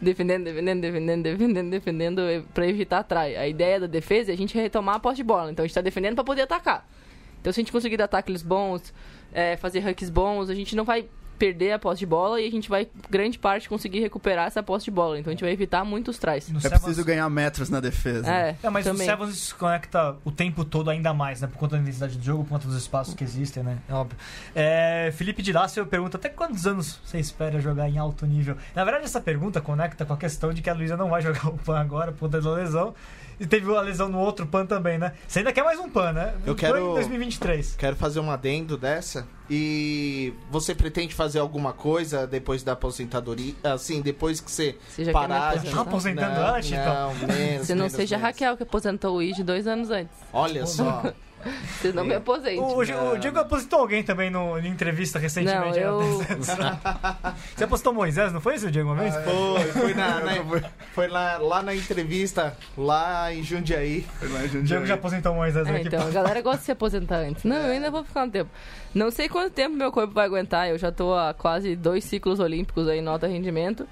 defendendo, 0.00 0.44
defendendo, 0.44 0.80
defendendo, 0.80 1.22
defendendo, 1.22 1.70
defendendo 1.70 2.48
pra 2.52 2.66
evitar 2.66 2.98
atrás. 2.98 3.36
A 3.36 3.46
ideia 3.46 3.80
da 3.80 3.86
defesa 3.86 4.30
é 4.30 4.34
a 4.34 4.36
gente 4.36 4.56
retomar 4.56 4.96
a 4.96 5.00
posse 5.00 5.16
de 5.16 5.24
bola. 5.24 5.50
Então, 5.50 5.64
a 5.64 5.66
gente 5.66 5.74
tá 5.74 5.80
defendendo 5.80 6.14
pra 6.14 6.24
poder 6.24 6.42
atacar. 6.42 6.86
Então, 7.40 7.52
se 7.52 7.60
a 7.60 7.62
gente 7.62 7.72
conseguir 7.72 7.96
dar 7.96 8.08
tackles 8.08 8.42
bons, 8.42 8.92
é, 9.32 9.56
fazer 9.56 9.80
hacks 9.80 10.10
bons, 10.10 10.50
a 10.50 10.54
gente 10.54 10.74
não 10.74 10.84
vai 10.84 11.08
perder 11.38 11.72
a 11.72 11.78
posse 11.78 12.00
de 12.00 12.06
bola 12.06 12.40
e 12.40 12.46
a 12.46 12.50
gente 12.50 12.68
vai, 12.68 12.88
grande 13.08 13.38
parte, 13.38 13.68
conseguir 13.68 14.00
recuperar 14.00 14.46
essa 14.46 14.62
posse 14.62 14.86
de 14.86 14.90
bola. 14.90 15.18
Então, 15.18 15.30
a 15.30 15.34
gente 15.34 15.42
vai 15.42 15.52
evitar 15.52 15.84
muitos 15.84 16.18
trás. 16.18 16.50
É 16.64 16.68
preciso 16.68 17.04
ganhar 17.04 17.28
metros 17.30 17.70
na 17.70 17.80
defesa. 17.80 18.30
É, 18.30 18.56
É, 18.62 18.70
mas 18.70 18.84
também. 18.84 19.06
o 19.06 19.10
Sevens 19.10 19.36
se 19.38 19.54
conecta 19.54 20.16
o 20.24 20.30
tempo 20.30 20.64
todo 20.64 20.90
ainda 20.90 21.12
mais, 21.12 21.40
né? 21.40 21.46
Por 21.46 21.58
conta 21.58 21.76
da 21.76 21.82
intensidade 21.82 22.16
do 22.16 22.24
jogo, 22.24 22.44
por 22.44 22.50
conta 22.50 22.66
dos 22.66 22.76
espaços 22.76 23.14
que 23.14 23.24
existem, 23.24 23.62
né? 23.62 23.78
É 23.88 23.94
óbvio. 23.94 24.18
É, 24.54 25.12
Felipe 25.14 25.42
de 25.42 25.52
Lácio 25.52 25.86
pergunta 25.86 26.16
até 26.16 26.28
quantos 26.28 26.66
anos 26.66 27.00
você 27.04 27.18
espera 27.18 27.60
jogar 27.60 27.88
em 27.88 27.98
alto 27.98 28.26
nível? 28.26 28.56
Na 28.74 28.84
verdade, 28.84 29.04
essa 29.04 29.20
pergunta 29.20 29.60
conecta 29.60 30.04
com 30.04 30.12
a 30.12 30.16
questão 30.16 30.52
de 30.52 30.62
que 30.62 30.70
a 30.70 30.74
Luísa 30.74 30.96
não 30.96 31.08
vai 31.08 31.20
jogar 31.22 31.48
o 31.48 31.58
PAN 31.58 31.78
agora 31.78 32.12
por 32.12 32.20
conta 32.20 32.40
da 32.40 32.52
lesão. 32.52 32.94
E 33.38 33.46
teve 33.46 33.74
a 33.74 33.80
lesão 33.80 34.08
no 34.08 34.18
outro 34.18 34.46
PAN 34.46 34.64
também, 34.64 34.96
né? 34.96 35.12
Você 35.28 35.40
ainda 35.40 35.52
quer 35.52 35.62
mais 35.62 35.78
um 35.78 35.88
PAN, 35.90 36.12
né? 36.12 36.34
Eu 36.46 36.54
quero- 36.54 36.78
em 36.92 36.94
2023. 36.94 37.74
Quero 37.76 37.94
fazer 37.94 38.20
um 38.20 38.30
adendo 38.30 38.76
dessa. 38.78 39.26
E 39.50 40.32
você 40.50 40.74
pretende 40.74 41.14
fazer 41.14 41.38
alguma 41.38 41.72
coisa 41.72 42.26
depois 42.26 42.62
da 42.62 42.72
aposentadoria? 42.72 43.54
Assim, 43.62 44.00
depois 44.00 44.40
que 44.40 44.50
você, 44.50 44.76
Você 44.88 45.04
já 45.04 45.12
parar 45.12 45.50
de... 45.52 45.58
aposentar? 45.58 45.74
Tá 45.76 45.80
aposentando 45.82 46.34
não, 46.40 46.54
antes, 46.56 46.72
então? 46.72 47.14
Não, 47.14 47.28
menos, 47.28 47.66
Se 47.66 47.74
não 47.74 47.80
menos, 47.80 47.92
seja 47.92 48.16
a 48.16 48.18
menos. 48.18 48.32
Raquel 48.32 48.56
que 48.56 48.62
aposentou 48.62 49.16
o 49.16 49.22
Id 49.22 49.38
dois 49.44 49.66
anos 49.66 49.90
antes. 49.90 50.16
Olha 50.32 50.64
só. 50.66 51.02
Você 51.80 51.92
não 51.92 52.04
me 52.04 52.14
aposente. 52.14 52.60
O, 52.60 52.64
o, 52.64 53.12
o 53.12 53.18
Diego 53.18 53.38
apositou 53.38 53.80
alguém 53.80 54.02
também 54.02 54.30
no, 54.30 54.58
em 54.58 54.66
entrevista 54.68 55.18
Não, 55.18 55.22
recentemente. 55.22 55.78
né? 55.78 55.84
eu. 55.84 56.00
Você 57.56 57.64
apostou 57.64 57.92
Moisés, 57.92 58.32
não 58.32 58.40
foi 58.40 58.54
isso, 58.56 58.70
Diego, 58.70 58.90
uma 58.92 59.02
vez? 59.02 59.14
Foi, 59.14 59.64
foi, 59.82 59.94
na, 59.94 60.20
na- 60.20 60.70
foi 60.94 61.08
lá, 61.08 61.38
lá 61.38 61.62
na 61.62 61.74
entrevista, 61.74 62.56
lá 62.76 63.32
em 63.32 63.42
Jundiaí. 63.42 64.06
O 64.54 64.62
Diego 64.62 64.86
já 64.86 64.94
aposentou 64.94 65.34
Moisés 65.34 65.66
É, 65.66 65.70
aqui. 65.76 65.88
então, 65.88 66.06
a 66.06 66.10
galera 66.10 66.40
gosta 66.40 66.58
de 66.58 66.64
se 66.64 66.72
aposentar 66.72 67.16
antes. 67.18 67.44
Não, 67.44 67.56
eu 67.56 67.72
ainda 67.72 67.90
vou 67.90 68.04
ficar 68.04 68.24
um 68.24 68.30
tempo. 68.30 68.50
Não 68.94 69.10
sei 69.10 69.28
quanto 69.28 69.52
tempo 69.52 69.76
meu 69.76 69.92
corpo 69.92 70.12
vai 70.14 70.24
aguentar. 70.26 70.68
Eu 70.68 70.78
já 70.78 70.90
tô 70.90 71.14
há 71.14 71.34
quase 71.34 71.76
dois 71.76 72.04
ciclos 72.04 72.40
olímpicos 72.40 72.88
aí 72.88 72.98
em 72.98 73.06
alto 73.06 73.26
rendimento. 73.26 73.86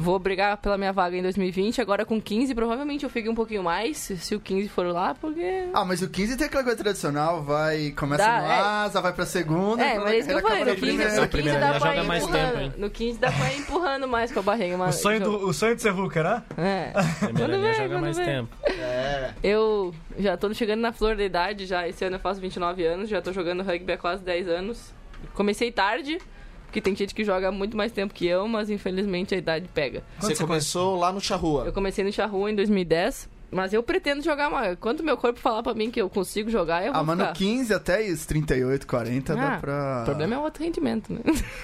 Vou 0.00 0.16
brigar 0.16 0.56
pela 0.58 0.78
minha 0.78 0.92
vaga 0.92 1.16
em 1.16 1.22
2020. 1.22 1.80
Agora 1.80 2.04
com 2.04 2.20
15, 2.20 2.54
provavelmente 2.54 3.02
eu 3.02 3.10
fique 3.10 3.28
um 3.28 3.34
pouquinho 3.34 3.64
mais, 3.64 3.96
se, 3.96 4.32
o 4.32 4.38
15 4.38 4.68
for 4.68 4.86
lá, 4.86 5.12
porque. 5.12 5.64
Ah, 5.74 5.84
mas 5.84 6.00
o 6.00 6.08
15 6.08 6.36
tem 6.36 6.46
aquela 6.46 6.62
coisa 6.62 6.78
tradicional, 6.78 7.42
vai, 7.42 7.90
começa 7.90 8.22
Dá, 8.24 8.40
no 8.40 8.46
é. 8.46 8.58
asa, 8.60 9.00
vai 9.00 9.12
pra 9.12 9.26
segunda. 9.26 9.82
É, 9.82 9.98
mas 9.98 10.12
é 10.12 10.18
isso 10.18 10.28
que 10.28 10.34
eu 10.34 10.40
falei. 10.40 10.58
No 10.60 10.70
15, 10.76 10.80
primeira. 10.80 11.10
no 11.14 11.20
Na 11.20 11.26
15 11.26 11.28
primeira 11.28 11.58
dá 11.60 11.80
pra 11.80 11.96
ir 11.96 12.04
mais 12.04 12.22
empurrando. 12.22 12.46
tempo, 12.52 12.60
hein? 12.60 12.72
no 12.78 12.90
15 12.90 13.18
dá 13.18 13.32
pra 13.32 13.52
ir 13.52 13.58
empurrando 13.58 14.06
mais 14.08 14.30
com 14.30 14.38
a 14.38 14.42
barriga. 14.42 14.76
O 14.84 14.92
sonho, 14.92 15.20
do, 15.20 15.46
o 15.48 15.52
sonho 15.52 15.74
de 15.74 15.82
ser 15.82 15.90
hooker, 15.92 16.22
né? 16.22 16.42
É. 16.56 16.92
Primeira 17.18 17.48
Quando 17.48 17.50
linha 17.60 17.72
vem, 17.72 17.74
joga 17.74 17.88
quando 17.88 18.00
mais 18.02 18.16
vem. 18.16 18.24
tempo. 18.26 18.48
É. 18.68 19.30
Eu 19.42 19.92
já 20.16 20.36
tô 20.36 20.54
chegando 20.54 20.80
na 20.80 20.92
flor 20.92 21.16
da 21.16 21.24
idade, 21.24 21.66
já 21.66 21.88
esse 21.88 22.04
ano 22.04 22.14
eu 22.16 22.20
faço 22.20 22.40
29 22.40 22.86
anos, 22.86 23.08
já 23.08 23.20
tô 23.20 23.32
jogando 23.32 23.64
rugby 23.64 23.92
há 23.94 23.98
quase 23.98 24.22
10 24.22 24.48
anos. 24.48 24.94
Comecei 25.34 25.72
tarde, 25.72 26.18
porque 26.68 26.80
tem 26.82 26.94
gente 26.94 27.14
que 27.14 27.24
joga 27.24 27.50
muito 27.50 27.76
mais 27.76 27.90
tempo 27.90 28.12
que 28.12 28.26
eu, 28.26 28.46
mas 28.46 28.68
infelizmente 28.70 29.34
a 29.34 29.38
idade 29.38 29.66
pega. 29.74 30.02
Você 30.20 30.36
começou 30.36 30.98
lá 30.98 31.10
no 31.10 31.20
Charrua. 31.20 31.64
Eu 31.64 31.72
comecei 31.72 32.04
no 32.04 32.12
Charrua 32.12 32.50
em 32.50 32.54
2010, 32.54 33.26
mas 33.50 33.72
eu 33.72 33.82
pretendo 33.82 34.22
jogar 34.22 34.50
mais. 34.50 34.76
Quando 34.78 35.02
meu 35.02 35.16
corpo 35.16 35.40
falar 35.40 35.62
pra 35.62 35.72
mim 35.72 35.90
que 35.90 36.00
eu 36.00 36.10
consigo 36.10 36.50
jogar, 36.50 36.84
eu 36.84 36.92
vou 36.92 37.00
Ah, 37.00 37.04
mas 37.04 37.16
no 37.16 37.24
ficar. 37.24 37.34
15 37.38 37.72
até 37.74 38.02
os 38.10 38.26
38, 38.26 38.86
40 38.86 39.34
dá 39.34 39.54
Ah, 39.54 39.58
pra. 39.58 40.00
O 40.02 40.04
problema 40.04 40.34
é 40.34 40.38
o 40.38 40.42
outro 40.42 40.62
rendimento, 40.62 41.10
né? 41.12 41.20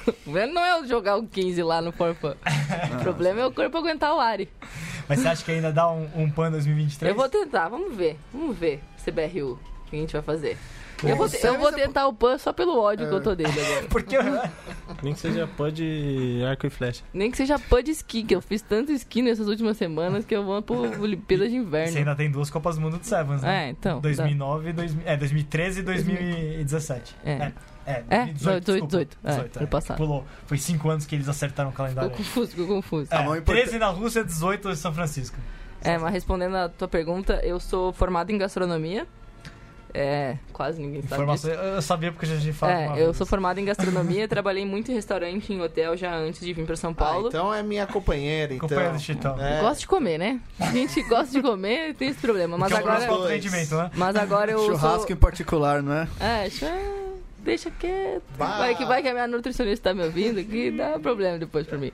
O 0.06 0.12
problema 0.24 0.52
não 0.54 0.64
é 0.64 0.78
eu 0.80 0.86
jogar 0.86 1.16
o 1.16 1.26
15 1.26 1.62
lá 1.62 1.82
no 1.82 1.92
Forfã. 1.92 2.34
O 2.98 3.02
problema 3.04 3.42
é 3.42 3.46
o 3.46 3.52
corpo 3.52 3.76
aguentar 3.76 4.14
o 4.14 4.18
Ari. 4.18 4.48
Mas 5.06 5.20
você 5.20 5.28
acha 5.28 5.44
que 5.44 5.50
ainda 5.50 5.70
dá 5.70 5.90
um, 5.92 6.08
um 6.16 6.30
PAN 6.30 6.50
2023? 6.50 7.10
Eu 7.10 7.14
vou 7.14 7.28
tentar, 7.28 7.68
vamos 7.68 7.94
ver. 7.94 8.16
Vamos 8.32 8.56
ver, 8.56 8.80
CBRU, 9.04 9.52
o 9.52 9.90
que 9.90 9.96
a 9.96 9.98
gente 9.98 10.12
vai 10.14 10.22
fazer. 10.22 10.56
Eu 11.02 11.16
vou, 11.16 11.28
te- 11.28 11.36
Você 11.38 11.48
eu 11.48 11.58
vou 11.58 11.72
tentar 11.72 12.06
o 12.06 12.12
PAN 12.14 12.38
só 12.38 12.52
pelo 12.52 12.78
ódio 12.80 13.08
que 13.08 13.14
eu 13.14 13.20
tô 13.22 13.34
dele 13.34 13.50
agora. 13.50 13.86
Porque 13.90 14.16
Nem 15.02 15.12
que 15.12 15.20
seja 15.20 15.46
pó 15.46 15.68
de 15.68 16.42
arco 16.48 16.66
e 16.66 16.70
flecha. 16.70 17.02
Nem 17.12 17.30
que 17.30 17.36
seja 17.36 17.58
PAN 17.58 17.82
de 17.82 17.90
esqui, 17.90 18.22
que 18.22 18.34
eu 18.34 18.40
fiz 18.40 18.62
tanto 18.62 18.92
esqui 18.92 19.20
nessas 19.20 19.48
últimas 19.48 19.76
semanas 19.76 20.24
que 20.24 20.34
eu 20.34 20.44
vou 20.44 20.62
pro 20.62 20.76
Olimpíadas 21.02 21.50
de 21.50 21.58
você 21.58 21.66
Inverno. 21.66 21.98
ainda 21.98 22.14
tem 22.14 22.30
duas 22.30 22.48
Copas 22.50 22.76
do 22.76 22.80
Mundo 22.82 22.98
de 22.98 23.06
Sevens, 23.06 23.42
né? 23.42 23.66
É, 23.66 23.70
então. 23.70 24.00
2009 24.00 24.70
e 24.70 24.72
2000, 24.72 25.02
é, 25.06 25.16
2013 25.16 25.80
e 25.80 25.82
2017. 25.82 27.16
É. 27.24 27.30
É, 27.32 27.52
é, 27.86 28.04
É, 28.08 28.18
2018, 28.26 28.64
18, 28.64 28.84
desculpa. 28.86 29.06
18, 29.24 29.56
é, 29.56 29.58
ano 29.60 29.68
passado. 29.68 29.96
Pulou. 29.98 30.24
Foi 30.46 30.56
cinco 30.58 30.88
anos 30.88 31.04
que 31.06 31.14
eles 31.14 31.28
acertaram 31.28 31.68
o 31.68 31.72
Ficou 31.72 31.84
calendário. 31.86 32.10
confuso, 32.10 32.50
ficou 32.52 32.66
confuso. 32.66 33.08
É, 33.12 33.16
Ah, 33.16 33.22
mas 33.22 33.28
o 33.32 33.36
importante- 33.36 33.62
13 33.64 33.78
na 33.78 33.88
Rússia, 33.88 34.24
18 34.24 34.70
em 34.70 34.76
São 34.76 34.92
Francisco. 34.94 35.36
É, 35.82 35.98
mas 35.98 36.12
respondendo 36.14 36.56
a 36.56 36.68
tua 36.68 36.88
pergunta, 36.88 37.40
eu 37.44 37.60
sou 37.60 37.92
formado 37.92 38.30
em 38.30 38.38
gastronomia. 38.38 39.06
É, 39.96 40.36
quase 40.52 40.82
ninguém 40.82 41.02
sabe 41.02 41.24
disso. 41.30 41.46
Informação, 41.46 41.50
eu 41.52 41.80
sabia 41.80 42.10
porque 42.10 42.26
a 42.26 42.28
gente 42.36 42.52
fala 42.52 42.72
É, 42.72 42.86
eu 42.88 42.94
vez. 43.06 43.16
sou 43.16 43.24
formado 43.24 43.60
em 43.60 43.64
gastronomia, 43.64 44.26
trabalhei 44.28 44.66
muito 44.66 44.90
em 44.90 44.94
restaurante, 44.94 45.52
em 45.52 45.60
hotel 45.60 45.96
já 45.96 46.12
antes 46.16 46.40
de 46.44 46.52
vir 46.52 46.66
pra 46.66 46.74
São 46.74 46.90
Ah, 46.90 46.94
Paulo. 46.94 47.28
então 47.28 47.54
é 47.54 47.62
minha 47.62 47.86
companheira, 47.86 48.52
então. 48.52 48.68
Companheiro 48.68 48.96
do 48.96 49.00
Chitão. 49.00 49.40
É. 49.40 49.60
Gosto 49.60 49.80
de 49.82 49.86
comer, 49.86 50.18
né? 50.18 50.40
A 50.58 50.72
gente 50.72 51.00
gosta 51.08 51.30
de 51.32 51.40
comer, 51.40 51.94
tem 51.94 52.08
esse 52.08 52.18
problema. 52.18 52.58
Mas 52.58 52.72
Que 52.72 52.74
é 52.78 52.80
agora, 52.80 53.06
alto 53.06 53.26
rendimento, 53.28 53.76
né? 53.76 53.90
mas 53.94 54.16
agora 54.16 54.50
eu 54.50 54.58
Churrasco 54.66 55.04
em 55.04 55.14
sou... 55.14 55.16
particular, 55.16 55.80
não 55.80 55.92
é? 55.92 56.08
É, 56.18 56.40
deixa, 56.42 56.72
deixa 57.38 57.70
quieto. 57.70 58.24
Bah. 58.36 58.58
Vai 58.58 58.74
que 58.74 58.84
vai 58.84 59.00
que 59.00 59.06
a 59.08 59.12
minha 59.12 59.28
nutricionista 59.28 59.90
tá 59.90 59.94
me 59.94 60.02
ouvindo 60.02 60.40
aqui, 60.40 60.72
dá 60.72 60.98
problema 60.98 61.38
depois 61.38 61.68
pra 61.68 61.78
mim. 61.78 61.92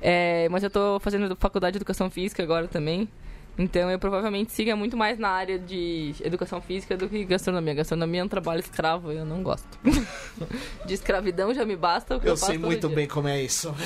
É, 0.00 0.48
mas 0.48 0.62
eu 0.62 0.70
tô 0.70 1.00
fazendo 1.00 1.36
faculdade 1.40 1.72
de 1.72 1.78
educação 1.78 2.08
física 2.08 2.40
agora 2.42 2.68
também. 2.68 3.08
Então 3.58 3.90
eu 3.90 3.98
provavelmente 3.98 4.50
siga 4.50 4.74
muito 4.74 4.96
mais 4.96 5.18
na 5.18 5.28
área 5.28 5.58
de 5.58 6.14
educação 6.22 6.60
física 6.60 6.96
do 6.96 7.08
que 7.08 7.24
gastronomia. 7.24 7.74
Gastronomia 7.74 8.20
é 8.22 8.24
um 8.24 8.28
trabalho 8.28 8.60
escravo 8.60 9.12
e 9.12 9.16
eu 9.16 9.24
não 9.26 9.42
gosto. 9.42 9.66
de 10.86 10.94
escravidão 10.94 11.52
já 11.52 11.64
me 11.64 11.76
basta 11.76 12.16
o 12.16 12.20
que 12.20 12.26
eu, 12.26 12.32
Eu 12.32 12.36
sei 12.36 12.56
muito 12.56 12.86
dia. 12.86 12.96
bem 12.96 13.06
como 13.06 13.28
é 13.28 13.42
isso. 13.42 13.74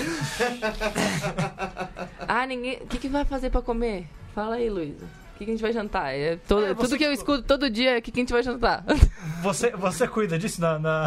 Ah, 2.29 2.45
ninguém. 2.47 2.79
O 2.83 2.87
que, 2.87 2.99
que 2.99 3.09
vai 3.09 3.25
fazer 3.25 3.51
pra 3.51 3.63
comer? 3.63 4.07
Fala 4.35 4.57
aí, 4.57 4.69
Luísa. 4.69 5.07
O 5.37 5.39
que, 5.39 5.45
que 5.45 5.51
a 5.51 5.55
gente 5.55 5.61
vai 5.63 5.73
jantar? 5.73 6.15
É 6.15 6.37
todo- 6.49 6.65
É, 6.65 6.73
você 6.73 6.89
tudo 6.89 6.97
que 6.99 7.05
eu 7.05 7.13
escuto 7.13 7.43
todo 7.43 7.69
dia 7.69 7.97
é 7.97 7.99
o 7.99 8.03
que, 8.03 8.11
que 8.11 8.21
a 8.21 8.23
gente 8.23 8.33
vai 8.33 8.43
jantar. 8.43 8.83
Você, 9.43 9.71
você 9.73 10.09
cuida 10.09 10.39
disso 10.39 10.61
na. 10.63 10.79
na... 10.79 11.03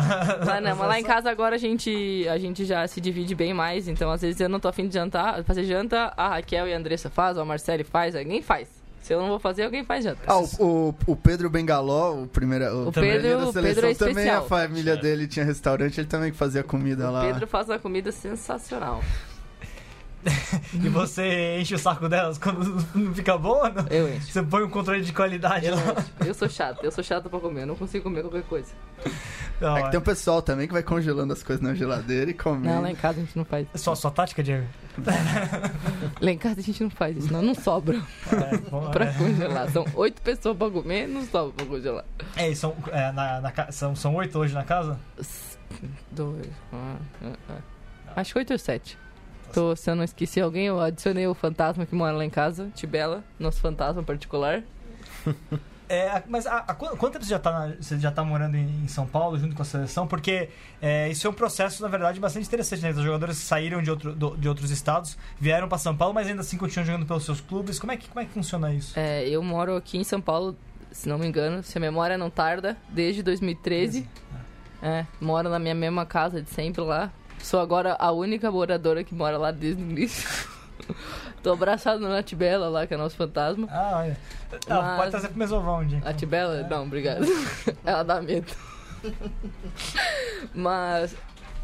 Lá 0.45 0.61
não, 0.61 0.75
mas 0.75 0.87
lá 0.87 0.99
em 0.99 1.03
casa 1.03 1.31
agora 1.31 1.55
a 1.55 1.57
gente, 1.57 2.27
a 2.29 2.37
gente 2.37 2.63
já 2.63 2.87
se 2.87 3.01
divide 3.01 3.33
bem 3.33 3.53
mais. 3.55 3.87
Então, 3.87 4.11
às 4.11 4.21
vezes 4.21 4.39
eu 4.39 4.47
não 4.47 4.59
tô 4.59 4.67
afim 4.67 4.87
de 4.87 4.93
jantar, 4.93 5.43
fazer 5.43 5.63
janta, 5.63 6.13
a 6.15 6.29
Raquel 6.29 6.67
e 6.67 6.73
a 6.73 6.77
Andressa 6.77 7.09
faz, 7.09 7.35
ou 7.37 7.41
a 7.43 7.45
Marcele 7.45 7.83
faz, 7.83 8.15
alguém 8.15 8.41
faz. 8.41 8.69
Se 9.01 9.13
eu 9.13 9.19
não 9.19 9.29
vou 9.29 9.39
fazer, 9.39 9.63
alguém 9.63 9.83
faz 9.83 10.03
janta. 10.03 10.21
Ah, 10.27 10.37
o, 10.37 10.45
o, 10.59 10.95
o 11.07 11.15
Pedro 11.15 11.49
Bengaló, 11.49 12.21
o 12.21 12.27
primeiro. 12.27 12.87
O 12.87 12.91
primeiro 12.91 13.21
Pedro- 13.23 13.39
da 13.39 13.49
o 13.49 13.53
Pedro 13.53 13.81
seleção, 13.81 14.07
é 14.07 14.09
também 14.11 14.29
a 14.29 14.41
família 14.43 14.95
dele 14.95 15.27
tinha 15.27 15.43
restaurante, 15.43 15.99
ele 15.99 16.07
também 16.07 16.31
fazia 16.31 16.61
comida 16.63 17.09
o 17.09 17.11
lá. 17.11 17.21
Pedro 17.25 17.47
faz 17.47 17.67
uma 17.67 17.79
comida 17.79 18.11
sensacional. 18.11 19.01
E 20.73 20.89
você 20.89 21.59
enche 21.59 21.75
o 21.75 21.79
saco 21.79 22.07
delas 22.09 22.37
quando 22.37 22.85
não 22.93 23.13
fica 23.13 23.37
bom 23.37 23.61
não? 23.69 23.85
Eu 23.89 24.13
encho. 24.13 24.27
Você 24.31 24.43
põe 24.43 24.63
um 24.63 24.69
controle 24.69 25.01
de 25.01 25.11
qualidade 25.13 25.65
Eu, 25.65 25.75
lá. 25.75 25.81
encho. 25.81 26.11
eu 26.27 26.33
sou 26.33 26.49
chato, 26.49 26.83
eu 26.83 26.91
sou 26.91 27.03
chato 27.03 27.29
pra 27.29 27.39
comer, 27.39 27.61
eu 27.61 27.67
não 27.67 27.75
consigo 27.75 28.03
comer 28.03 28.21
qualquer 28.21 28.43
coisa. 28.43 28.71
Não, 29.59 29.75
É 29.75 29.83
que 29.83 29.91
tem 29.91 29.99
um 29.99 30.03
pessoal 30.03 30.41
também 30.41 30.67
que 30.67 30.73
vai 30.73 30.81
congelando 30.83 31.33
as 31.33 31.43
coisas 31.43 31.61
na 31.61 31.73
geladeira 31.73 32.31
e 32.31 32.33
come. 32.33 32.65
Não, 32.65 32.81
lá 32.81 32.89
em 32.89 32.95
casa 32.95 33.19
a 33.19 33.23
gente 33.25 33.35
não 33.37 33.43
faz. 33.43 33.67
é 33.73 33.77
só, 33.77 33.93
sua 33.93 34.09
tática, 34.09 34.41
Diego? 34.41 34.65
Lá 36.21 36.31
em 36.31 36.37
casa 36.37 36.61
a 36.61 36.63
gente 36.63 36.81
não 36.81 36.89
faz 36.89 37.17
isso, 37.17 37.33
não, 37.33 37.41
não 37.41 37.53
sobra 37.53 38.01
É, 38.31 38.57
bom, 38.69 38.89
pra 38.89 39.05
é. 39.05 39.13
congelar. 39.13 39.69
São 39.69 39.85
oito 39.95 40.21
pessoas 40.21 40.55
pra 40.55 40.69
comer, 40.69 41.07
não 41.09 41.25
sobra 41.25 41.51
pra 41.53 41.65
congelar. 41.65 42.05
É, 42.37 42.49
e 42.49 42.55
são, 42.55 42.73
é, 42.89 43.11
na, 43.11 43.41
na 43.41 43.71
são, 43.71 43.93
são 43.97 44.15
oito 44.15 44.39
hoje 44.39 44.53
na 44.53 44.63
casa? 44.63 44.97
Dois. 46.11 46.47
ah, 46.71 46.95
ah, 47.25 47.33
ah. 47.49 47.57
Acho 48.15 48.31
que 48.33 48.39
oito 48.39 48.53
ou 48.53 48.59
sete. 48.59 48.97
Tô, 49.53 49.75
se 49.75 49.89
eu 49.89 49.95
não 49.95 50.03
esqueci 50.03 50.39
alguém, 50.41 50.67
eu 50.67 50.79
adicionei 50.79 51.25
o 51.27 51.33
fantasma 51.33 51.85
que 51.85 51.95
mora 51.95 52.15
lá 52.15 52.23
em 52.25 52.29
casa, 52.29 52.69
Tibela, 52.75 53.23
nosso 53.39 53.59
fantasma 53.59 54.03
particular. 54.03 54.61
É, 55.91 56.21
mas 56.27 56.45
há, 56.45 56.57
há 56.67 56.75
qu- 56.75 56.95
quanto 56.97 57.13
tempo 57.13 57.25
você 57.25 57.31
já 57.31 57.39
tá, 57.39 57.51
na- 57.51 57.75
você 57.81 57.97
já 57.97 58.11
tá 58.11 58.23
morando 58.23 58.55
em, 58.55 58.83
em 58.83 58.87
São 58.87 59.07
Paulo 59.07 59.39
junto 59.39 59.55
com 59.55 59.63
a 59.63 59.65
seleção? 59.65 60.05
Porque 60.05 60.49
é, 60.79 61.09
isso 61.09 61.25
é 61.25 61.29
um 61.31 61.33
processo, 61.33 61.81
na 61.81 61.89
verdade, 61.89 62.19
bastante 62.19 62.45
interessante, 62.45 62.83
né? 62.83 62.91
Os 62.91 62.97
jogadores 63.01 63.37
saíram 63.37 63.81
de, 63.81 63.89
outro, 63.89 64.13
do- 64.13 64.37
de 64.37 64.47
outros 64.47 64.69
estados, 64.69 65.17
vieram 65.39 65.67
para 65.67 65.79
São 65.79 65.97
Paulo, 65.97 66.13
mas 66.13 66.27
ainda 66.27 66.41
assim 66.41 66.57
continuam 66.57 66.85
jogando 66.85 67.07
pelos 67.07 67.25
seus 67.25 67.41
clubes. 67.41 67.79
Como 67.79 67.91
é 67.91 67.97
que, 67.97 68.07
como 68.07 68.19
é 68.19 68.25
que 68.25 68.31
funciona 68.31 68.71
isso? 68.71 68.93
É, 68.99 69.27
eu 69.27 69.41
moro 69.41 69.75
aqui 69.75 69.97
em 69.97 70.03
São 70.03 70.21
Paulo, 70.21 70.55
se 70.91 71.09
não 71.09 71.17
me 71.17 71.25
engano, 71.25 71.63
se 71.63 71.75
a 71.75 71.81
memória 71.81 72.19
não 72.19 72.29
tarda, 72.29 72.77
desde 72.89 73.23
2013. 73.23 74.07
É, 74.83 75.07
moro 75.19 75.49
na 75.49 75.57
minha 75.57 75.73
mesma 75.73 76.05
casa 76.05 76.39
de 76.39 76.51
sempre 76.51 76.81
lá. 76.83 77.11
Sou 77.41 77.59
agora 77.59 77.95
a 77.99 78.11
única 78.11 78.51
moradora 78.51 79.03
que 79.03 79.13
mora 79.15 79.37
lá 79.37 79.51
desde 79.51 79.81
o 79.81 79.85
início. 79.89 80.27
Tô 81.41 81.53
abraçado 81.53 81.99
na 82.01 82.21
Tibela 82.21 82.67
lá, 82.69 82.85
que 82.85 82.93
é 82.93 82.97
nosso 82.97 83.15
fantasma. 83.15 83.67
Ah, 83.71 83.99
olha. 84.03 84.17
Ah, 84.69 84.81
Mas- 84.81 84.97
Pode 84.97 85.11
trazer 85.11 85.27
pro 85.29 85.37
Mesovão 85.39 85.85
dia. 85.85 86.01
A 86.03 86.13
Tibela? 86.13 86.67
Não, 86.69 86.83
obrigado. 86.83 87.25
Ela 87.85 88.03
dá 88.03 88.21
medo. 88.21 88.51
Mas 90.53 91.15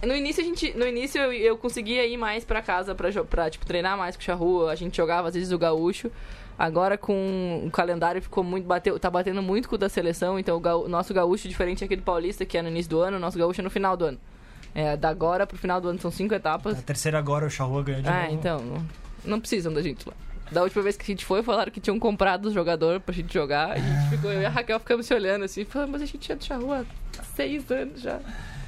no 0.04 0.16
início 0.16 0.42
a 0.44 0.46
gente, 0.46 0.74
no 0.78 0.86
início 0.88 1.20
eu, 1.22 1.34
eu 1.34 1.58
conseguia 1.58 2.06
ir 2.06 2.18
mais 2.18 2.46
pra 2.46 2.62
casa 2.62 2.94
pra 2.96 3.50
tipo 3.50 3.66
treinar 3.66 3.98
mais 3.98 4.16
com 4.16 4.22
o 4.22 4.26
Charrua, 4.26 4.72
a 4.72 4.76
gente 4.76 4.96
jogava 4.96 5.28
às 5.28 5.34
vezes 5.34 5.52
o 5.52 5.58
gaúcho. 5.58 6.12
Agora 6.58 6.98
com 6.98 7.64
o 7.66 7.72
calendário 7.72 8.22
ficou 8.22 8.42
muito 8.44 8.66
bateu, 8.66 8.98
tá 8.98 9.10
batendo 9.10 9.42
muito 9.42 9.68
com 9.68 9.76
o 9.76 9.78
da 9.78 9.90
seleção, 9.90 10.40
então 10.40 10.56
o 10.56 10.60
gaú- 10.60 10.88
nosso 10.88 11.14
gaúcho 11.14 11.50
diferente 11.50 11.84
aqui 11.84 11.98
do 11.98 12.02
paulista, 12.04 12.46
que 12.46 12.58
é 12.58 12.62
no 12.62 12.70
início 12.70 12.90
do 12.90 13.02
ano, 13.02 13.18
o 13.18 13.20
nosso 13.20 13.38
gaúcho 13.38 13.60
é 13.60 13.64
no 13.64 13.70
final 13.70 13.98
do 13.98 14.06
ano. 14.06 14.20
É, 14.76 14.98
da 14.98 15.08
agora 15.10 15.48
pro 15.48 15.58
final 15.58 15.80
do 15.80 15.88
ano 15.88 16.00
são 16.02 16.12
cinco 16.12 16.34
etapas. 16.34 16.78
A 16.78 16.82
terceira 16.82 17.18
agora 17.18 17.46
o 17.46 17.50
Charrua 17.50 17.82
ganhou 17.82 18.02
de 18.02 18.10
Ah, 18.10 18.24
novo. 18.24 18.34
então, 18.36 18.60
não, 18.60 18.86
não 19.24 19.40
precisam 19.40 19.72
da 19.74 19.82
gente 19.82 20.06
lá. 20.08 20.14
Da 20.52 20.62
última 20.62 20.84
vez 20.84 20.96
que 20.98 21.04
a 21.04 21.08
gente 21.08 21.26
foi, 21.26 21.42
falaram 21.42 21.72
que 21.72 21.80
tinham 21.80 21.98
comprado 21.98 22.48
os 22.48 22.54
jogadores 22.54 23.02
pra 23.02 23.16
gente 23.16 23.34
jogar. 23.34 23.72
A 23.72 23.78
gente 23.78 24.10
ficou, 24.10 24.32
eu 24.32 24.42
e 24.42 24.46
a 24.46 24.50
Raquel 24.50 24.80
ficamos 24.80 25.06
se 25.08 25.14
olhando 25.14 25.46
assim, 25.46 25.64
falando, 25.66 25.92
mas 25.92 26.02
a 26.02 26.06
gente 26.06 26.32
é 26.32 26.36
do 26.36 26.44
Charrua 26.44 26.86
há 27.18 27.24
seis 27.24 27.72
anos 27.72 28.02
já. 28.02 28.20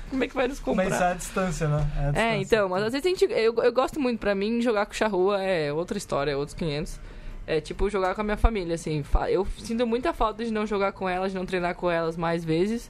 Como 0.10 0.24
é 0.24 0.28
que 0.28 0.34
vai 0.34 0.48
nos 0.48 0.60
comprar? 0.62 0.90
Mas 0.90 1.02
é 1.02 1.12
a 1.12 1.14
distância, 1.14 1.68
né? 1.68 1.86
É, 1.96 2.00
a 2.00 2.04
É, 2.04 2.12
distância. 2.12 2.38
então, 2.42 2.70
mas 2.70 2.84
às 2.84 2.94
vezes 2.94 3.06
a 3.06 3.10
gente. 3.10 3.26
Eu, 3.26 3.54
eu 3.62 3.74
gosto 3.74 4.00
muito, 4.00 4.20
pra 4.20 4.34
mim, 4.34 4.62
jogar 4.62 4.86
com 4.86 4.94
o 4.94 4.96
Charrua 4.96 5.44
é 5.44 5.72
outra 5.74 5.98
história, 5.98 6.32
é 6.32 6.36
outros 6.38 6.56
500. 6.56 7.00
É 7.46 7.60
tipo 7.62 7.90
jogar 7.90 8.16
com 8.16 8.22
a 8.22 8.24
minha 8.24 8.38
família, 8.38 8.74
assim. 8.76 9.04
Eu 9.30 9.46
sinto 9.60 9.86
muita 9.86 10.14
falta 10.14 10.44
de 10.46 10.52
não 10.52 10.66
jogar 10.66 10.94
com 10.94 11.08
elas, 11.08 11.32
de 11.34 11.38
não 11.38 11.46
treinar 11.46 11.76
com 11.76 11.92
elas 11.92 12.16
mais 12.18 12.44
vezes. 12.46 12.90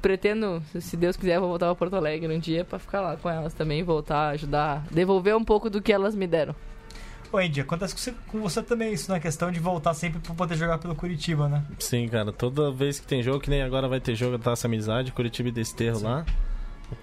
Pretendo, 0.00 0.62
se- 0.80 0.96
Deus 0.96 1.16
quiser, 1.16 1.40
vou 1.40 1.48
voltar 1.48 1.66
pra 1.66 1.74
Porto 1.74 1.94
Alegre 1.96 2.32
um 2.34 2.38
dia 2.38 2.64
pra 2.64 2.78
ficar 2.78 3.00
lá 3.00 3.16
com 3.16 3.28
elas 3.28 3.52
também, 3.52 3.82
voltar, 3.82 4.28
ajudar, 4.30 4.84
devolver 4.90 5.36
um 5.36 5.44
pouco 5.44 5.68
do 5.68 5.82
que 5.82 5.92
elas 5.92 6.14
me 6.14 6.26
deram. 6.26 6.54
Ô, 7.32 7.36
Andy, 7.36 7.60
acontece 7.60 7.92
com 7.94 8.00
você, 8.00 8.14
com 8.28 8.40
você 8.40 8.62
também 8.62 8.92
isso, 8.92 9.10
na 9.10 9.20
questão 9.20 9.50
de 9.50 9.60
voltar 9.60 9.92
sempre 9.94 10.18
pra 10.20 10.34
poder 10.34 10.56
jogar 10.56 10.78
pelo 10.78 10.94
Curitiba, 10.94 11.46
né? 11.48 11.62
Sim, 11.78 12.08
cara. 12.08 12.32
Toda 12.32 12.70
vez 12.72 12.98
que 13.00 13.06
tem 13.06 13.22
jogo, 13.22 13.40
que 13.40 13.50
nem 13.50 13.60
agora 13.62 13.86
vai 13.86 14.00
ter 14.00 14.14
jogo 14.14 14.38
da 14.38 14.44
Taça 14.44 14.66
Amizade, 14.66 15.12
Curitiba 15.12 15.48
e 15.50 15.52
Desterro 15.52 16.02
lá. 16.02 16.24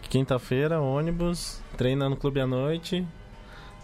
Quinta-feira, 0.09 0.79
ônibus, 0.81 1.61
treina 1.77 2.09
no 2.09 2.15
clube 2.15 2.39
à 2.39 2.47
noite. 2.47 3.05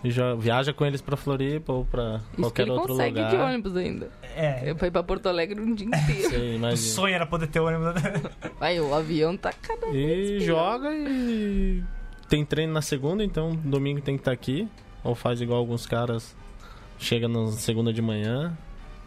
E 0.04 0.10
já 0.10 0.34
viaja 0.34 0.74
com 0.74 0.84
eles 0.86 1.00
pra 1.02 1.16
Floripa 1.16 1.72
ou 1.72 1.86
pra 1.86 2.16
Isso 2.18 2.32
que 2.32 2.42
qualquer 2.42 2.62
ele 2.64 2.72
outro 2.72 2.88
consegue 2.90 3.18
lugar. 3.20 3.30
de 3.30 3.36
ônibus 3.38 3.76
ainda. 3.76 4.10
É. 4.36 4.70
Eu 4.70 4.76
fui 4.76 4.90
pra 4.90 5.04
Porto 5.04 5.28
Alegre 5.28 5.60
um 5.60 5.76
dia 5.76 5.88
inteiro. 5.88 6.30
Sei, 6.30 6.58
O 6.58 6.78
sonho 6.78 7.14
era 7.14 7.26
poder 7.26 7.48
ter 7.48 7.60
ônibus. 7.60 8.02
Vai, 8.60 8.80
o 8.80 8.94
avião 8.96 9.38
tá 9.38 9.54
cada 9.54 9.88
E 9.90 10.40
joga 10.40 10.90
e 10.94 11.84
tem 12.28 12.46
treino 12.46 12.72
na 12.74 12.82
segunda, 12.82 13.24
então 13.24 13.56
domingo 13.58 14.00
tem 14.02 14.16
que 14.16 14.22
estar 14.22 14.32
aqui. 14.32 14.68
ou 15.04 15.14
faz 15.14 15.42
igual 15.42 15.60
alguns 15.60 15.86
caras, 15.86 16.36
chega 16.98 17.28
na 17.28 17.48
segunda 17.52 17.92
de 17.92 18.02
manhã. 18.02 18.58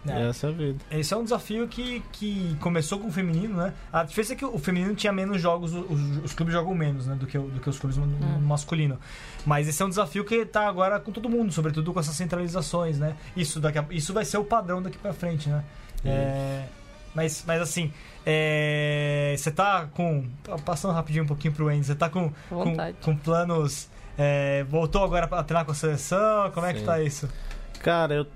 É. 0.06 0.28
Essa 0.28 0.46
é 0.46 0.50
a 0.50 0.52
vida. 0.52 0.78
Esse 0.90 1.14
é 1.14 1.16
um 1.16 1.24
desafio 1.24 1.66
que, 1.66 2.02
que 2.12 2.56
começou 2.60 2.98
com 2.98 3.08
o 3.08 3.12
feminino, 3.12 3.56
né? 3.56 3.72
A 3.92 4.02
diferença 4.04 4.34
é 4.34 4.36
que 4.36 4.44
o 4.44 4.58
feminino 4.58 4.94
tinha 4.94 5.12
menos 5.12 5.40
jogos, 5.40 5.72
os, 5.72 6.24
os 6.24 6.32
clubes 6.34 6.52
jogam 6.54 6.74
menos, 6.74 7.06
né? 7.06 7.14
Do 7.14 7.26
que, 7.26 7.38
do 7.38 7.58
que 7.60 7.68
os 7.70 7.78
clubes 7.78 7.96
no, 7.96 8.04
no 8.06 8.26
Hum. 8.26 8.40
masculino. 8.40 8.98
Mas 9.46 9.66
esse 9.68 9.82
é 9.82 9.86
um 9.86 9.88
desafio 9.88 10.24
que 10.24 10.44
tá 10.44 10.68
agora 10.68 11.00
com 11.00 11.10
todo 11.10 11.28
mundo, 11.28 11.52
sobretudo 11.52 11.92
com 11.92 12.00
essas 12.00 12.14
centralizações, 12.16 12.98
né? 12.98 13.14
Isso, 13.36 13.60
daqui 13.60 13.78
a- 13.78 13.86
isso 13.90 14.12
vai 14.12 14.24
ser 14.24 14.36
o 14.38 14.44
padrão 14.44 14.82
daqui 14.82 14.98
pra 14.98 15.12
frente, 15.14 15.48
né? 15.48 15.64
É, 16.04 16.64
mas, 17.14 17.42
mas 17.46 17.62
assim, 17.62 17.90
é, 18.26 19.34
você 19.38 19.50
tá 19.50 19.86
com. 19.94 20.26
Passando 20.64 20.92
rapidinho 20.92 21.24
um 21.24 21.26
pouquinho 21.26 21.54
pro 21.54 21.70
Enzo, 21.70 21.86
você 21.88 21.94
tá 21.94 22.08
com, 22.10 22.30
com, 22.48 22.74
com 23.00 23.16
planos. 23.16 23.88
é, 24.18 24.64
voltou 24.68 25.02
agora 25.02 25.26
a 25.30 25.42
treinar 25.42 25.64
com 25.64 25.72
a 25.72 25.74
seleção? 25.74 26.50
Como 26.52 26.66
é 26.66 26.72
que 26.72 26.80
Sim. 26.80 26.84
tá 26.86 27.00
isso? 27.00 27.28
Cara, 27.82 28.14
eu, 28.14 28.26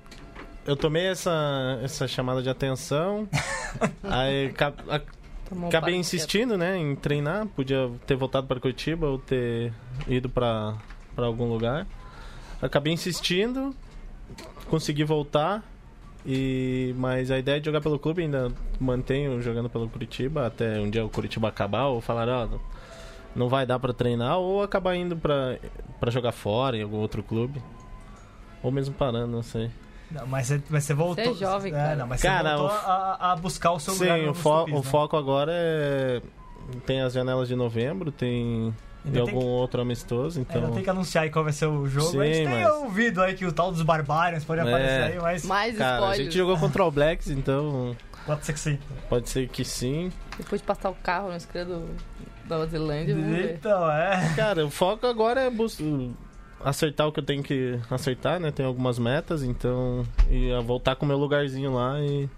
eu 0.68 0.76
tomei 0.76 1.06
essa, 1.06 1.78
essa 1.82 2.06
chamada 2.06 2.42
de 2.42 2.48
atenção. 2.48 3.28
aí 4.04 4.52
a- 4.88 5.00
Tomou 5.48 5.68
acabei 5.70 5.94
insistindo, 5.94 6.58
né, 6.58 6.76
em 6.76 6.94
treinar. 6.94 7.46
Podia 7.46 7.90
ter 8.06 8.14
voltado 8.16 8.46
para 8.46 8.60
Curitiba 8.60 9.06
ou 9.06 9.18
ter 9.18 9.72
ido 10.06 10.28
para 10.28 10.74
para 11.16 11.26
algum 11.26 11.48
lugar. 11.48 11.86
Acabei 12.60 12.92
insistindo, 12.92 13.74
consegui 14.68 15.04
voltar. 15.04 15.62
E 16.26 16.94
mas 16.98 17.30
a 17.30 17.38
ideia 17.38 17.58
de 17.58 17.64
jogar 17.66 17.80
pelo 17.80 17.98
clube 17.98 18.22
ainda 18.22 18.52
mantenho 18.78 19.40
jogando 19.40 19.70
pelo 19.70 19.88
Curitiba 19.88 20.46
até 20.46 20.78
um 20.78 20.90
dia 20.90 21.02
o 21.04 21.08
Curitiba 21.08 21.48
acabar 21.48 21.86
ou 21.86 22.00
falar, 22.02 22.28
ó, 22.28 22.46
não- 22.46 22.60
não 23.34 23.48
vai 23.48 23.64
dar 23.64 23.78
para 23.78 23.94
treinar 23.94 24.36
ou 24.38 24.62
acabar 24.62 24.94
indo 24.96 25.16
para 25.16 25.58
para 25.98 26.10
jogar 26.10 26.32
fora 26.32 26.76
em 26.76 26.82
algum 26.82 26.98
outro 26.98 27.22
clube. 27.22 27.62
Ou 28.62 28.70
mesmo 28.70 28.94
parando, 28.94 29.28
não 29.28 29.42
sei. 29.42 29.70
Não, 30.10 30.26
mas, 30.26 30.46
você, 30.46 30.62
mas 30.70 30.84
você 30.84 30.94
voltou. 30.94 31.24
Você 31.34 31.44
é 31.44 31.46
jovem, 31.48 31.72
cara. 31.72 31.96
não, 31.96 32.06
mas 32.06 32.22
Cara, 32.22 32.50
você 32.50 32.56
voltou 32.56 32.76
o- 32.76 32.90
a, 32.90 33.32
a 33.32 33.36
buscar 33.36 33.72
o 33.72 33.78
seu 33.80 33.94
lugar 33.94 34.18
Sim, 34.18 34.28
o, 34.28 34.34
fo 34.34 34.58
Tupis, 34.60 34.74
o 34.74 34.76
né? 34.78 34.82
foco 34.82 35.16
agora 35.16 35.52
é. 35.54 36.22
Tem 36.86 37.00
as 37.00 37.12
janelas 37.12 37.48
de 37.48 37.54
novembro, 37.56 38.10
tem. 38.12 38.74
Ainda 39.04 39.08
e 39.08 39.12
tem 39.12 39.20
algum 39.20 39.38
que- 39.40 39.46
outro 39.46 39.80
amistoso, 39.80 40.40
então. 40.40 40.60
Ainda 40.62 40.74
tem 40.74 40.82
que 40.84 40.90
anunciar 40.90 41.24
aí 41.24 41.30
qual 41.30 41.44
vai 41.44 41.52
ser 41.52 41.66
o 41.66 41.86
jogo. 41.86 42.10
Sim, 42.10 42.20
a 42.20 42.24
gente 42.24 42.36
tem 42.48 42.48
mas- 42.64 42.74
ouvido 42.76 43.22
aí 43.22 43.34
que 43.34 43.46
o 43.46 43.52
tal 43.52 43.70
dos 43.70 43.82
Barbarians 43.82 44.44
pode 44.44 44.60
É. 44.60 44.64
aparecer 44.64 45.02
aí, 45.12 45.18
mas 45.20 45.44
Mais 45.46 45.76
Cara, 45.78 46.06
a 46.08 46.16
gente 46.16 46.34
jogou 46.36 46.58
contra 46.58 46.84
o 46.84 46.90
Blacks, 46.90 47.28
então 47.30 47.96
pode 48.26 48.44
ser 48.44 48.52
que 48.52 48.60
sim. 48.60 48.78
pode 49.08 49.28
ser 49.30 49.48
que 49.48 49.64
sim. 49.64 50.12
Depois 50.36 50.60
de 50.60 50.66
passar 50.66 50.90
o 50.90 50.94
carro 50.94 51.28
na 51.28 51.36
esquerda 51.36 51.74
do 51.76 51.88
da 52.46 52.56
Nova 52.56 52.66
Zelândia. 52.70 53.14
Então, 53.52 53.90
é. 53.90 54.32
Cara, 54.34 54.64
o 54.64 54.70
foco 54.70 55.06
agora 55.06 55.42
é 55.42 55.50
bus- 55.50 55.78
acertar 56.64 57.06
o 57.06 57.12
que 57.12 57.20
eu 57.20 57.24
tenho 57.24 57.42
que 57.42 57.78
acertar, 57.90 58.40
né? 58.40 58.50
Tem 58.50 58.64
algumas 58.64 58.98
metas, 58.98 59.42
então. 59.42 60.06
E 60.30 60.50
voltar 60.64 60.96
com 60.96 61.04
o 61.04 61.08
meu 61.08 61.18
lugarzinho 61.18 61.74
lá 61.74 62.00
e. 62.00 62.28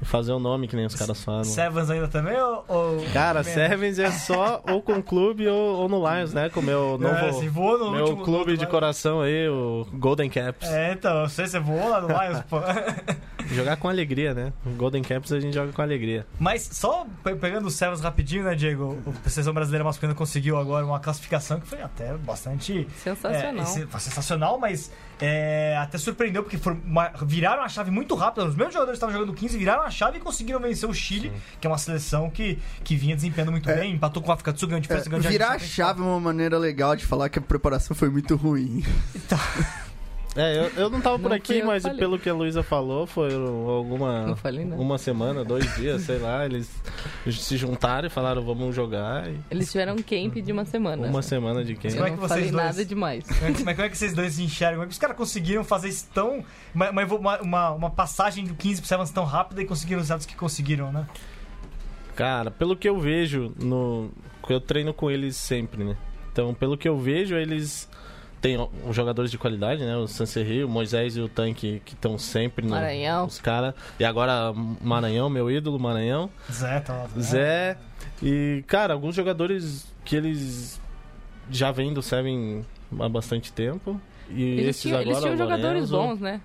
e 0.00 0.04
fazer 0.04 0.32
o 0.32 0.38
nome 0.38 0.68
que 0.68 0.76
nem 0.76 0.86
os 0.86 0.94
caras 0.94 1.22
falam. 1.24 1.44
Sevens 1.44 1.90
ainda 1.90 2.08
também 2.08 2.36
ou. 2.40 2.64
ou- 2.68 3.04
Cara? 3.12 3.42
Sevens 3.42 3.98
é 3.98 4.10
só 4.10 4.62
ou 4.70 4.80
com 4.82 4.94
o 4.94 5.02
clube 5.02 5.46
ou, 5.48 5.76
ou 5.76 5.88
no 5.88 5.98
Lions, 5.98 6.32
né? 6.32 6.48
Com 6.50 6.60
o 6.60 6.62
meu 6.62 6.96
novo. 6.98 7.14
É, 7.14 7.32
se 7.32 7.48
voou 7.48 7.78
no 7.78 7.90
meu 7.90 8.04
último 8.04 8.24
clube 8.24 8.56
de 8.56 8.66
coração 8.66 9.20
aí, 9.20 9.48
o 9.48 9.86
Golden 9.92 10.30
Caps. 10.30 10.68
É, 10.68 10.92
então, 10.92 11.22
eu 11.22 11.28
sei, 11.28 11.46
você 11.46 11.58
voou 11.58 11.88
lá 11.88 12.00
no 12.00 12.08
Lions, 12.08 12.40
pô. 12.48 12.58
Jogar 13.50 13.76
com 13.78 13.88
alegria, 13.88 14.34
né? 14.34 14.52
O 14.66 14.70
Golden 14.70 15.02
Caps 15.02 15.32
a 15.32 15.40
gente 15.40 15.54
joga 15.54 15.72
com 15.72 15.80
alegria. 15.80 16.26
Mas 16.38 16.68
só 16.70 17.06
pe- 17.24 17.34
pegando 17.34 17.66
os 17.66 17.74
Sevens 17.74 18.00
rapidinho, 18.00 18.44
né, 18.44 18.54
Diego? 18.54 18.98
A 19.24 19.28
seleção 19.30 19.54
brasileira 19.54 19.82
masculina 19.84 20.14
conseguiu 20.14 20.58
agora 20.58 20.84
uma 20.84 21.00
classificação 21.00 21.58
que 21.58 21.66
foi 21.66 21.80
até 21.80 22.12
bastante 22.14 22.86
Sensacional. 23.02 23.60
É, 23.60 23.62
esse- 23.62 23.86
foi 23.86 24.00
sensacional, 24.00 24.58
mas 24.58 24.92
é, 25.20 25.76
até 25.80 25.98
surpreendeu 25.98 26.42
porque 26.42 26.56
foram 26.58 26.78
uma- 26.84 27.10
viraram 27.22 27.62
a 27.62 27.68
chave 27.68 27.90
muito 27.90 28.14
rápido. 28.14 28.46
Os 28.46 28.54
mesmos 28.54 28.72
jogadores 28.74 28.96
estavam 28.96 29.12
jogando 29.14 29.32
15 29.34 29.56
viraram 29.58 29.82
a 29.82 29.90
chave 29.90 30.18
e 30.18 30.20
conseguiram 30.20 30.60
vencer 30.60 30.88
o 30.88 30.94
Chile, 30.94 31.32
que 31.60 31.66
é 31.66 31.70
uma 31.70 31.78
seleção 31.78 32.30
que, 32.30 32.58
que 32.84 32.94
vinha 32.96 33.16
desempenhando 33.16 33.50
muito 33.52 33.66
bem, 33.66 33.94
empatou 33.94 34.22
com 34.22 34.30
a 34.30 34.34
África 34.34 34.52
do 34.52 34.58
Sul, 34.60 34.68
ganhou 34.68 34.80
de 34.80 34.86
É, 34.86 34.94
França, 34.94 35.10
ganhou 35.10 35.22
de 35.22 35.28
virar 35.28 35.52
a 35.52 35.58
chave 35.58 36.00
é 36.00 36.04
uma 36.04 36.20
maneira 36.20 36.56
legal 36.58 36.94
de 36.94 37.04
falar 37.04 37.28
que 37.28 37.38
a 37.38 37.42
preparação 37.42 37.96
foi 37.96 38.08
muito 38.10 38.36
ruim. 38.36 38.84
É, 40.36 40.56
eu, 40.58 40.82
eu 40.84 40.90
não 40.90 41.00
tava 41.00 41.18
por 41.18 41.30
Não 41.30 41.36
aqui, 41.36 41.54
que 41.54 41.62
mas 41.62 41.82
pelo 41.82 42.18
que 42.18 42.28
a 42.28 42.34
Luísa 42.34 42.62
falou, 42.62 43.06
foi 43.06 43.34
alguma. 43.34 44.26
Não 44.26 44.36
falei 44.36 44.64
nada. 44.64 44.80
Uma 44.80 44.96
semana, 44.98 45.44
dois 45.44 45.74
dias, 45.76 46.02
sei 46.02 46.18
lá. 46.18 46.44
Eles 46.44 46.70
se 47.30 47.56
juntaram 47.56 48.06
e 48.06 48.10
falaram, 48.10 48.42
vamos 48.44 48.74
jogar. 48.76 49.28
E 49.28 49.40
Eles 49.50 49.70
tiveram 49.72 49.94
um 49.94 50.02
camp 50.02 50.34
de 50.36 50.52
uma 50.52 50.64
semana. 50.64 51.08
uma 51.08 51.22
semana 51.22 51.64
de? 51.64 51.72
Eu 51.72 51.78
Como 51.78 52.06
é 52.06 52.10
não 52.10 52.16
que 52.16 52.20
vocês 52.20 52.28
falei 52.28 52.50
dois- 52.50 52.64
nada 52.64 52.84
demais. 52.84 53.24
Mas 53.64 53.74
como 53.74 53.86
é 53.86 53.88
que 53.88 53.96
vocês 53.98 54.14
dois 54.14 54.34
se 54.34 54.42
enxergam? 54.42 54.76
Como 54.76 54.84
é 54.84 54.86
que 54.86 54.92
os 54.92 54.98
caras 54.98 55.16
conseguiram 55.16 55.64
fazer 55.64 55.88
isso 55.88 56.06
tão. 56.14 56.44
Uma, 56.74 56.90
uma, 56.90 57.40
uma, 57.40 57.70
uma 57.72 57.90
passagem 57.90 58.44
do 58.44 58.54
15 58.54 58.80
pro 58.82 58.88
7 58.88 59.12
tão 59.12 59.24
rápida 59.24 59.62
e 59.62 59.64
conseguiram 59.64 60.00
os 60.02 60.08
dados 60.08 60.26
que 60.26 60.36
conseguiram, 60.36 60.92
né? 60.92 61.06
Cara, 62.14 62.50
pelo 62.50 62.76
que 62.76 62.88
eu 62.88 62.98
vejo, 63.00 63.52
no 63.60 64.10
eu 64.48 64.60
treino 64.60 64.94
com 64.94 65.10
eles 65.10 65.36
sempre, 65.36 65.84
né? 65.84 65.96
Então, 66.32 66.54
pelo 66.54 66.76
que 66.76 66.88
eu 66.88 66.96
vejo, 66.98 67.34
eles 67.34 67.88
têm 68.40 68.56
ó, 68.56 68.68
os 68.86 68.94
jogadores 68.94 69.30
de 69.30 69.38
qualidade, 69.38 69.84
né? 69.84 69.96
O 69.96 70.06
Sancerri, 70.06 70.64
o 70.64 70.68
Moisés 70.68 71.16
e 71.16 71.20
o 71.20 71.28
Tanque, 71.28 71.82
que 71.84 71.94
estão 71.94 72.18
sempre 72.18 72.64
no, 72.64 72.70
Maranhão. 72.70 73.26
Os 73.26 73.38
caras. 73.40 73.74
E 73.98 74.04
agora, 74.04 74.52
Maranhão, 74.80 75.28
meu 75.28 75.50
ídolo, 75.50 75.78
Maranhão. 75.78 76.30
Zé, 76.50 76.80
tá 76.80 76.94
lá. 76.94 77.08
Zé. 77.20 77.76
E, 78.22 78.64
cara, 78.66 78.94
alguns 78.94 79.14
jogadores 79.14 79.86
que 80.04 80.16
eles 80.16 80.80
já 81.50 81.70
vêm 81.70 81.92
do 81.92 82.02
Seven 82.02 82.64
há 82.98 83.08
bastante 83.08 83.52
tempo. 83.52 84.00
E 84.30 84.42
Eles 84.42 84.66
esses 84.68 84.82
tinham, 84.82 84.98
agora, 84.98 85.10
eles 85.10 85.22
tinham 85.22 85.36
jogadores 85.36 85.90
Lorenzo, 85.90 85.96
bons, 85.96 86.20
né? 86.20 86.40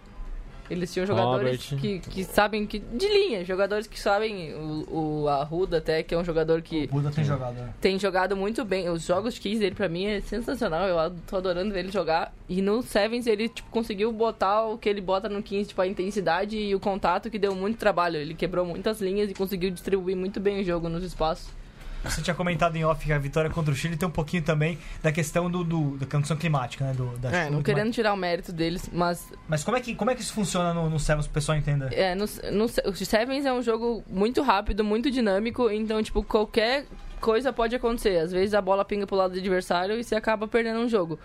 Eles 0.69 0.91
tinham 0.93 1.05
jogadores 1.05 1.69
Robert. 1.71 1.81
que, 1.81 1.99
que 1.99 2.23
sabem 2.23 2.65
que. 2.65 2.79
De 2.79 3.07
linha, 3.07 3.43
jogadores 3.43 3.87
que 3.87 3.99
sabem. 3.99 4.53
O, 4.53 5.23
o 5.23 5.27
Arruda 5.27 5.77
até, 5.77 6.01
que 6.03 6.15
é 6.15 6.17
um 6.17 6.23
jogador 6.23 6.61
que 6.61 6.85
O 6.85 6.95
Buda 6.95 7.11
tem 7.11 7.23
jogado, 7.23 7.53
né? 7.55 7.73
tem 7.81 7.99
jogado 7.99 8.35
muito 8.35 8.63
bem. 8.63 8.89
Os 8.89 9.03
jogos 9.03 9.33
de 9.35 9.41
15 9.41 9.59
dele 9.59 9.75
pra 9.75 9.89
mim 9.89 10.05
é 10.05 10.21
sensacional. 10.21 10.87
Eu 10.87 11.15
tô 11.27 11.37
adorando 11.37 11.73
ver 11.73 11.79
ele 11.79 11.91
jogar. 11.91 12.33
E 12.47 12.61
no 12.61 12.81
Sevens 12.81 13.27
ele 13.27 13.49
tipo, 13.49 13.69
conseguiu 13.69 14.11
botar 14.11 14.65
o 14.65 14.77
que 14.77 14.87
ele 14.87 15.01
bota 15.01 15.27
no 15.27 15.43
15, 15.43 15.69
tipo, 15.69 15.81
a 15.81 15.87
intensidade 15.87 16.57
e 16.57 16.73
o 16.73 16.79
contato 16.79 17.29
que 17.29 17.39
deu 17.39 17.53
muito 17.55 17.77
trabalho. 17.77 18.17
Ele 18.17 18.33
quebrou 18.33 18.65
muitas 18.65 19.01
linhas 19.01 19.29
e 19.29 19.33
conseguiu 19.33 19.69
distribuir 19.71 20.15
muito 20.15 20.39
bem 20.39 20.61
o 20.61 20.63
jogo 20.63 20.87
nos 20.89 21.03
espaços. 21.03 21.62
Você 22.03 22.21
tinha 22.21 22.33
comentado 22.35 22.75
em 22.75 22.83
off 22.83 23.05
que 23.05 23.13
a 23.13 23.17
vitória 23.17 23.49
contra 23.49 23.73
o 23.73 23.75
Chile 23.75 23.95
tem 23.95 24.07
um 24.07 24.11
pouquinho 24.11 24.43
também 24.43 24.77
da 25.01 25.11
questão 25.11 25.49
do, 25.49 25.63
do- 25.63 25.97
da 25.97 26.05
condição 26.05 26.35
climática, 26.35 26.83
né? 26.85 26.93
Do, 26.93 27.17
da 27.17 27.31
É, 27.31 27.49
não 27.49 27.63
querendo 27.63 27.91
tirar 27.91 28.13
o 28.13 28.17
mérito 28.17 28.51
deles, 28.51 28.89
mas 28.91 29.31
Mas 29.47 29.63
como 29.63 29.77
é 29.77 29.79
que, 29.81 29.95
como 29.95 30.11
é 30.11 30.15
que 30.15 30.21
isso 30.21 30.33
funciona 30.33 30.73
no, 30.73 30.89
no 30.89 30.99
Sevens 30.99 31.25
pro 31.27 31.35
pessoal 31.35 31.57
entender? 31.57 31.93
É, 31.93 32.13
no, 32.13 32.25
no, 32.51 32.65
o 32.65 32.93
Sevens 32.95 33.45
é 33.45 33.53
um 33.53 33.61
jogo 33.61 34.03
muito 34.09 34.41
rápido, 34.41 34.83
muito 34.83 35.09
dinâmico, 35.09 35.69
então, 35.69 36.03
tipo, 36.03 36.23
qualquer 36.23 36.85
coisa 37.21 37.53
pode 37.53 37.73
acontecer. 37.75 38.17
Às 38.17 38.31
vezes 38.33 38.53
a 38.53 38.61
bola 38.61 38.83
pinga 38.83 39.07
pro 39.07 39.15
lado 39.15 39.31
do 39.33 39.39
adversário 39.39 39.97
e 39.97 40.03
você 40.03 40.15
acaba 40.15 40.45
perdendo 40.47 40.79
um 40.81 40.89
jogo. 40.89 41.17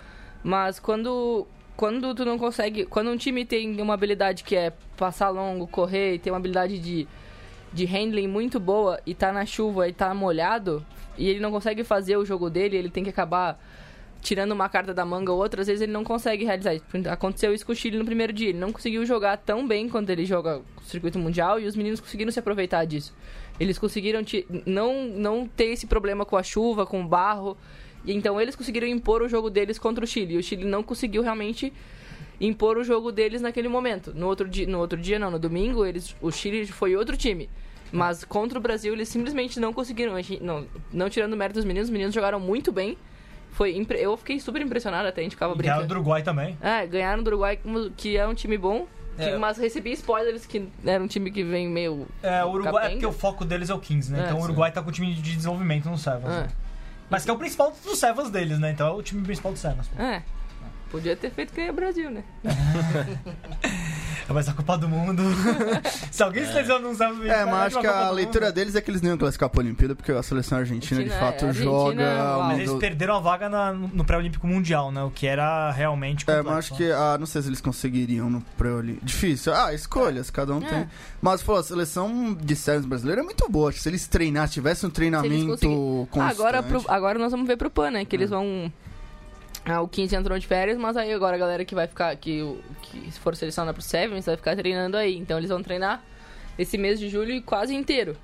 Mas 0.45 0.79
quando, 0.79 1.47
quando 1.77 2.15
tu 2.15 2.25
não 2.25 2.39
consegue... 2.39 2.87
Quando 2.87 3.11
um 3.11 3.17
time 3.17 3.45
tem 3.45 3.81
uma 3.81 3.95
habilidade 3.95 4.45
que 4.45 4.55
é 4.55 4.73
passar 4.97 5.31
longo, 5.31 5.67
correr, 5.67 6.15
e 6.15 6.19
tem 6.21 6.33
uma 6.33 6.39
habilidade 6.39 6.79
de, 6.79 7.09
de 7.79 7.85
handling 7.85 8.27
muito 8.27 8.59
boa 8.59 9.01
e 9.07 9.15
tá 9.15 9.33
na 9.33 9.47
chuva 9.47 9.89
e 9.89 9.93
tá 9.93 10.13
molhado, 10.13 10.85
e 11.17 11.29
ele 11.29 11.39
não 11.39 11.53
consegue 11.53 11.85
fazer 11.85 12.17
o 12.17 12.25
jogo 12.25 12.51
dele, 12.51 12.77
ele 12.77 12.91
tem 12.91 13.05
que 13.05 13.11
acabar 13.11 13.59
tirando 14.21 14.51
uma 14.51 14.69
carta 14.69 14.93
da 14.93 15.05
manga 15.05 15.31
ou 15.31 15.39
outra, 15.39 15.61
às 15.61 15.69
vezes 15.69 15.81
ele 15.81 15.93
não 15.93 16.03
consegue 16.03 16.45
realizar. 16.45 16.73
Aconteceu 17.09 17.55
isso 17.55 17.65
com 17.65 17.71
o 17.71 17.75
Chile 17.75 17.97
no 17.97 18.05
primeiro 18.05 18.33
dia. 18.33 18.49
Ele 18.49 18.59
não 18.59 18.73
conseguiu 18.73 19.07
jogar 19.07 19.37
tão 19.37 19.67
bem 19.67 19.89
quanto 19.89 20.11
ele 20.11 20.25
joga 20.25 20.59
o 20.59 20.83
circuito 20.83 21.21
mundial 21.21 21.61
e 21.61 21.67
os 21.67 21.77
meninos 21.77 22.01
conseguiram 22.01 22.33
se 22.33 22.39
aproveitar 22.41 22.85
disso. 22.85 23.15
Eles 23.61 23.79
conseguiram 23.79 24.21
não, 24.67 25.05
não 25.05 25.47
ter 25.47 25.67
esse 25.67 25.87
problema 25.87 26.25
com 26.25 26.37
a 26.37 26.43
chuva, 26.43 26.85
com 26.85 27.01
o 27.01 27.07
barro. 27.07 27.57
E 28.05 28.13
então 28.13 28.41
eles 28.41 28.57
conseguiram 28.57 28.89
impor 28.89 29.23
o 29.23 29.29
jogo 29.29 29.51
deles 29.51 29.79
contra 29.79 30.05
o 30.05 30.07
Chile. 30.07 30.35
E 30.35 30.39
o 30.39 30.43
Chile 30.43 30.65
não 30.65 30.83
conseguiu 30.83 31.23
realmente 31.23 31.73
impor 32.41 32.77
o 32.77 32.85
jogo 32.85 33.13
deles 33.13 33.41
naquele 33.41 33.69
momento. 33.69 34.13
No 34.15 34.27
outro 34.27 34.49
dia, 34.49 34.67
no 34.67 34.79
outro 34.79 34.99
dia 34.99 35.19
não, 35.19 35.31
no 35.31 35.39
domingo, 35.39 35.87
eles, 35.87 36.17
o 36.21 36.31
Chile 36.33 36.67
foi 36.67 36.97
outro 36.97 37.17
time. 37.17 37.49
Mas 37.93 38.25
contra 38.25 38.59
o 38.59 38.63
Brasil 38.63 38.93
eles 38.93 39.09
simplesmente 39.09 39.59
não 39.59 39.73
conseguiram. 39.73 40.15
A 40.15 40.21
gente- 40.23 40.43
Não, 40.43 40.67
não 40.93 41.09
tirando 41.09 41.33
o 41.33 41.37
mérito 41.37 41.59
dos 41.59 41.65
meninos, 41.65 41.89
os 41.89 41.93
meninos 41.93 42.15
jogaram 42.15 42.39
muito 42.39 42.71
bem. 42.71 42.97
Foi 43.53 43.75
impre- 43.77 43.99
eu 43.99 44.17
fiquei 44.17 44.39
super 44.39 44.61
impressionado 44.61 45.09
até, 45.09 45.21
a 45.21 45.25
gente 45.25 45.33
ficava 45.35 45.55
E 45.55 45.57
ganharam 45.59 45.79
brincando. 45.81 45.95
do 45.95 45.99
Uruguai 46.01 46.23
também. 46.23 46.57
É, 46.61 46.87
ganharam 46.87 47.23
do 47.23 47.29
Uruguai, 47.29 47.59
que 47.97 48.17
é 48.17 48.27
um 48.27 48.35
time 48.35 48.57
bom. 48.59 48.87
que- 49.17 49.25
É. 49.25 49.37
Mas 49.37 49.59
recebi 49.59 49.91
spoilers 49.93 50.47
que 50.47 50.69
era 50.87 51.03
um 51.03 51.09
time 51.09 51.29
que 51.33 51.43
vem 51.43 51.67
meio. 51.69 52.07
É, 52.23 52.45
o 52.45 52.51
Uruguai 52.51 52.69
é 52.69 52.73
Capenga. 52.75 52.91
porque 52.93 53.07
o 53.07 53.13
foco 53.13 53.45
deles 53.45 53.69
é 53.69 53.75
o 53.75 53.79
15, 53.81 54.13
né? 54.13 54.21
É, 54.21 54.25
então 54.27 54.39
o. 54.39 54.43
Uruguai 54.45 54.71
tá 54.71 54.81
com 54.81 54.91
o 54.91 54.93
time 54.93 55.13
de 55.13 55.35
desenvolvimento 55.35 55.89
no 55.91 55.99
Sevens. 55.99 56.29
Ah, 56.31 56.41
né? 56.43 56.49
Mas 57.11 57.25
que 57.25 57.31
é 57.31 57.33
o 57.33 57.37
principal 57.39 57.73
dos 57.85 57.99
Sevens 57.99 58.31
deles, 58.31 58.61
né? 58.61 58.71
Então 58.71 58.87
é 58.87 58.91
o 58.93 59.03
time 59.03 59.21
principal 59.23 59.51
do 59.51 59.59
Sevens. 59.59 59.91
é. 59.99 60.23
Podia 60.91 61.17
ter 61.17 61.31
feito 61.31 61.53
que 61.53 61.69
o 61.69 61.73
Brasil, 61.73 62.11
né? 62.11 62.23
vai 64.35 64.43
ser 64.43 64.51
a 64.51 64.55
Copa 64.55 64.77
do 64.79 64.89
Mundo. 64.89 65.23
se 66.11 66.23
alguém 66.23 66.45
se 66.45 66.53
lesiona 66.53 66.81
num 66.87 66.95
Sevens 66.95 67.25
É, 67.31 67.45
mas 67.45 67.67
acho 67.75 67.81
que 67.81 67.87
a 67.87 68.11
leitura 68.11 68.53
deles 68.53 68.75
é 68.75 68.81
que 68.81 68.91
eles 68.91 69.01
não 69.03 69.11
iam 69.11 69.19
classificar 69.19 69.49
pra 69.49 69.61
Olimpíada, 69.61 69.95
porque 69.95 70.13
a 70.13 70.23
seleção 70.23 70.59
argentina, 70.59 71.03
de 71.03 71.11
Argentina, 71.11 71.33
fato, 71.33 71.45
é, 71.45 71.49
Argentina, 71.49 71.71
joga. 71.73 72.03
uau. 72.25 72.43
Mas 72.45 72.59
eles 72.59 72.73
perderam 72.75 73.15
a 73.17 73.21
vaga 73.21 73.49
na- 73.49 73.73
no 73.73 74.05
pré-olímpico 74.05 74.47
mundial, 74.47 74.91
né? 74.93 75.03
O 75.03 75.11
que 75.11 75.27
era 75.27 75.71
realmente 75.73 76.23
É, 76.23 76.37
complexo. 76.37 76.45
mas 76.51 76.59
acho 76.59 76.75
que, 76.77 76.91
ah, 76.93 77.17
não 77.19 77.27
sei 77.27 77.43
se 77.43 77.49
eles 77.49 77.61
conseguiriam 77.61 78.29
no 78.31 78.41
pré-olímpico. 78.57 79.05
Difícil. 79.07 79.55
Ah, 79.55 79.73
escolhas, 79.75 80.31
cada 80.31 80.55
um 80.55 80.63
É. 80.63 80.69
tem. 80.69 80.87
Mas, 81.21 81.43
pô, 81.43 81.57
a 81.57 81.63
seleção 81.63 82.35
de 82.35 82.55
séries 82.57 82.85
brasileira 82.87 83.21
é 83.23 83.25
muito 83.25 83.49
boa. 83.49 83.69
Acho 83.71 83.79
que 83.79 83.83
Se 83.83 83.89
eles 83.89 84.07
treinassem, 84.07 84.55
tivessem 84.55 84.89
um 84.89 84.93
treinamento 84.93 85.47
conseguirem- 85.49 86.09
constante... 86.11 86.33
Agora, 86.41 86.63
pro- 86.63 86.85
agora 86.89 87.19
nós 87.19 87.31
vamos 87.31 87.47
ver 87.47 87.57
pro 87.57 87.71
PAN, 87.71 87.91
né? 87.93 88.05
Que 88.05 88.15
eles 88.17 88.31
vão. 88.31 88.73
Ah, 89.69 89.83
o 89.83 89.89
15 89.89 90.17
entrou 90.17 90.39
de 90.39 90.47
férias, 90.47 90.79
mas 90.79 90.97
aí 90.97 91.13
agora 91.13 91.37
a 91.37 91.39
galera 91.39 91.65
que 91.65 91.75
vai 91.75 91.87
ficar. 91.87 92.17
Que, 92.17 92.41
que 92.83 93.13
se 93.13 93.21
for 93.21 93.37
selecionar 93.37 93.75
pro 93.75 93.83
Sevens 93.83 94.25
vai 94.25 94.37
ficar 94.37 94.57
treinando 94.57 94.97
aí. 94.97 95.17
Então 95.17 95.37
eles 95.37 95.51
vão 95.51 95.63
treinar 95.63 96.03
esse 96.59 96.79
mês 96.79 96.99
de 96.99 97.09
julho 97.09 97.41
quase 97.43 97.75
inteiro. 97.75 98.17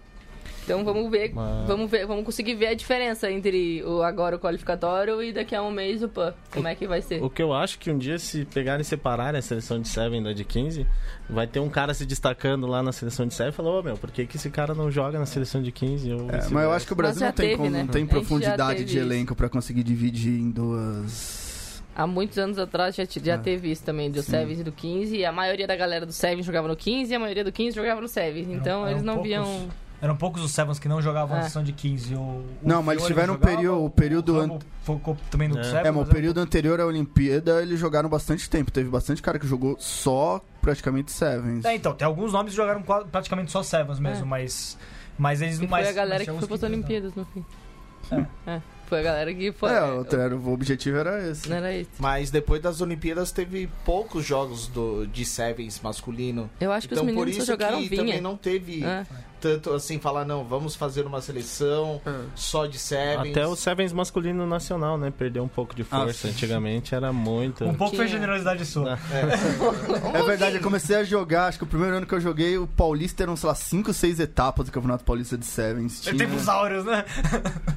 Então 0.65 0.83
vamos 0.83 1.11
ver, 1.11 1.33
Mas- 1.35 1.67
vamos 1.67 1.91
ver, 1.91 2.07
vamos 2.07 2.25
conseguir 2.25 2.55
ver 2.55 2.69
a 2.69 2.75
diferença 2.75 3.31
entre 3.31 3.83
o 3.85 4.03
agora 4.03 4.37
o 4.37 4.39
qualificatório 4.39 5.23
e 5.23 5.33
daqui 5.33 5.55
a 5.55 5.63
um 5.63 5.71
mês 5.71 6.03
o 6.03 6.09
PAN. 6.09 6.33
Como 6.51 6.67
é 6.67 6.75
que 6.75 6.87
vai 6.87 7.03
ser? 7.03 7.23
O 7.23 7.29
que 7.29 7.43
eu 7.43 7.53
acho 7.53 7.79
que 7.79 7.91
um 7.91 7.99
dia, 7.99 8.19
se 8.19 8.45
pegarem 8.47 8.81
e 8.81 8.85
separarem 8.85 9.39
a 9.39 9.43
seleção 9.43 9.79
de 9.81 9.87
7 9.89 10.23
da 10.23 10.33
de 10.33 10.43
15, 10.45 10.87
vai 11.29 11.47
ter 11.47 11.61
um 11.61 11.69
cara 11.69 11.93
se 11.93 12.07
destacando 12.07 12.67
lá 12.67 12.83
na 12.83 12.93
seleção 12.93 13.27
de 13.27 13.35
7 13.35 13.51
e 13.51 13.53
falou, 13.53 13.81
ô 13.81 13.83
meu, 13.83 13.97
por 13.99 14.11
que, 14.11 14.27
que 14.27 14.37
esse 14.37 14.49
cara 14.51 14.75
não 14.75 14.91
joga 14.91 15.19
na 15.19 15.27
seleção 15.27 15.63
de 15.63 15.71
15? 15.71 16.11
Ou 16.13 16.17
É, 16.19 16.23
vice-versa?" 16.23 16.51
mas 16.55 16.65
eu 16.65 16.73
acho 16.73 16.87
que 16.87 16.93
o 16.93 16.97
Brasil 16.97 17.27
não 17.27 17.33
tem, 17.33 17.47
teve, 17.51 17.57
como- 17.59 17.71
né? 17.71 17.79
não 17.83 17.89
tem 17.89 18.07
profundidade 18.07 18.85
de 18.85 18.99
elenco 18.99 19.35
pra 19.35 19.49
conseguir 19.51 19.83
dividir 19.83 20.33
em 20.41 20.51
duas... 20.51 21.83
Há 21.97 22.09
muitos 22.09 22.37
anos 22.39 22.59
atrás 22.59 22.97
já, 22.97 23.05
já 23.23 23.35
É. 23.35 23.39
teve 23.39 23.71
isso 23.71 23.85
também, 23.85 24.11
do. 24.11 24.21
Sevens 24.21 24.59
e 24.59 24.65
do 24.65 24.73
15. 24.73 25.17
E 25.17 25.25
a 25.25 25.31
maioria 25.31 25.65
da 25.65 25.77
galera 25.77 26.05
do 26.05 26.13
Sevens 26.13 26.45
jogava 26.45 26.67
no 26.67 26.75
15 26.75 27.13
e 27.13 27.15
a 27.15 27.21
maioria 27.21 27.45
do 27.45 27.53
15 27.53 27.77
jogava 27.77 28.01
no 28.01 28.09
Sevens. 28.09 28.49
Então 28.49 28.81
eram 28.81 28.91
eles 28.91 29.03
não 29.05 29.15
poucos. 29.15 29.29
viam. 29.31 29.69
Eram 30.05 30.17
poucos 30.17 30.43
os 30.43 30.51
Sevens 30.53 30.79
que 30.79 30.87
não 30.87 31.01
jogavam 31.01 31.35
na 31.37 31.43
É. 31.43 31.47
sessão 31.47 31.63
de 31.65 31.73
15. 31.73 32.15
O, 32.15 32.19
o 32.21 32.45
Não, 32.63 32.83
mas 32.83 32.97
eles 32.99 33.07
tiveram 33.07 33.35
um 33.35 33.39
período- 33.39 33.85
o 33.85 33.91
período 33.91 34.35
o 34.35 34.41
Rambo 34.41 34.59
focou 34.83 35.17
também 35.31 35.49
no 35.49 35.59
É. 35.59 35.65
Sevens. 35.65 35.87
É, 35.87 35.91
mas 35.91 35.97
o 35.97 36.01
mas 36.01 36.09
período 36.11 36.39
anterior 36.41 36.79
à 36.81 36.87
Olimpíada, 36.87 37.63
eles 37.63 37.81
jogaram 37.81 38.09
bastante 38.09 38.49
tempo. 38.51 38.71
Teve 38.71 38.91
bastante 38.91 39.23
cara 39.23 39.39
que 39.39 39.47
jogou 39.47 39.77
só 39.79 40.41
praticamente 40.61 41.11
Sevens. 41.11 41.65
É, 41.65 41.75
então, 41.75 41.95
tem 41.95 42.05
alguns 42.07 42.33
nomes 42.33 42.53
que 42.53 42.57
jogaram 42.57 42.83
praticamente 43.11 43.51
só 43.51 43.63
Sevens 43.63 43.99
mesmo, 43.99 44.25
É. 44.25 44.29
mas. 44.29 44.77
Mas 45.17 45.41
eles 45.41 45.59
não 45.59 45.69
foi 45.69 45.71
mais. 45.79 45.89
a 45.89 45.93
galera 45.93 46.25
que 46.25 46.31
foi 46.33 46.55
as. 46.57 46.63
Olimpíadas 46.63 47.15
no 47.15 47.25
fim. 47.27 47.45
É. 48.47 48.61
Foi 48.87 49.01
a 49.01 49.03
galera 49.03 49.33
que 49.33 49.51
foi. 49.53 49.71
É, 49.71 49.83
o, 49.83 50.07
era- 50.15 50.37
o 50.37 50.53
objetivo 50.53 50.99
era 50.99 51.27
esse. 51.31 51.49
Não 51.49 51.57
era 51.57 51.75
isso. 51.75 51.91
Mas 51.99 52.31
depois 52.31 52.61
das 52.61 52.83
Olimpíadas 52.83 53.33
teve 53.33 53.67
poucos 53.85 54.25
jogos 54.27 54.67
do, 54.69 55.07
de 55.07 55.25
Sevens 55.25 55.81
masculino. 55.83 56.51
Eu 56.61 56.71
acho 56.71 56.87
que 56.87 56.93
Então 56.95 57.05
os 57.07 57.11
por 57.13 57.17
meninos 57.21 57.37
isso 57.39 57.47
só 57.47 57.53
jogaram 57.53 57.79
que 57.81 57.89
vinha. 57.89 58.03
também 58.05 58.21
não 58.21 58.37
teve 58.37 58.85
É. 58.85 59.07
tanto 59.45 59.75
assim, 59.75 59.99
falar, 59.99 60.25
não, 60.25 60.43
vamos 60.43 60.75
fazer 60.75 61.05
uma 61.07 61.21
seleção 61.21 62.01
só 62.35 62.65
de 62.65 62.79
Sevens. 62.79 63.37
Até 63.37 63.47
o 63.47 63.55
Sevens 63.55 63.93
masculino 63.93 64.47
nacional, 64.47 64.97
né? 64.97 65.13
Perdeu 65.17 65.45
um 65.45 65.49
pouco 65.49 65.75
de 65.75 65.85
força. 65.85 66.27
Ah. 66.27 66.31
Antigamente 66.31 66.95
era 66.95 67.13
muito. 67.13 67.63
Um 67.63 67.75
pouco 67.75 67.95
foi 67.95 68.07
Tinha. 68.07 68.17
generosidade 68.19 68.65
sua. 68.65 68.99
É 70.15 70.23
verdade, 70.23 70.57
eu 70.57 70.63
comecei 70.63 70.97
a 70.97 71.05
jogar, 71.05 71.49
acho 71.49 71.59
que 71.59 71.65
o 71.65 71.67
primeiro 71.67 71.97
ano 71.97 72.07
que 72.07 72.15
eu 72.15 72.21
joguei, 72.21 72.57
o 72.57 72.67
Paulista 72.67 73.23
eram, 73.23 73.37
sei 73.37 73.49
lá, 73.49 73.55
5, 73.55 73.93
6 73.93 74.21
etapas 74.21 74.67
do 74.67 74.73
Campeonato 74.73 75.05
Paulista 75.05 75.37
de 75.37 75.45
Sevens. 75.45 76.01
Tem 76.01 76.17
Tempos 76.17 76.49
áureos, 76.49 76.85
né? 76.85 77.05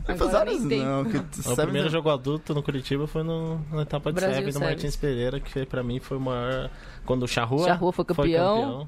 Agora 0.07 0.17
Pesadas 0.17 0.59
nem 0.61 0.69
tem. 0.69 0.85
não, 0.85 1.03
que 1.03 1.17
O 1.17 1.25
Sevens 1.33 1.55
primeiro 1.59 1.87
é- 1.87 1.91
jogo 1.91 2.09
adulto 2.09 2.53
no 2.53 2.63
Curitiba 2.63 3.07
foi 3.07 3.23
no, 3.23 3.59
na 3.71 3.81
etapa 3.81 4.11
de 4.11 4.15
Brasil 4.15 4.35
Sevens 4.35 4.53
do. 4.55 4.59
Martins 4.61 4.95
Pereira, 4.95 5.39
que 5.39 5.65
pra 5.65 5.83
mim 5.83 5.99
foi 5.99 6.17
o 6.17 6.21
maior. 6.21 6.69
Quando 7.05 7.23
o 7.23 7.27
Charrua, 7.27 7.65
Charrua 7.65 7.91
foi 7.91 8.05
campeão. 8.05 8.87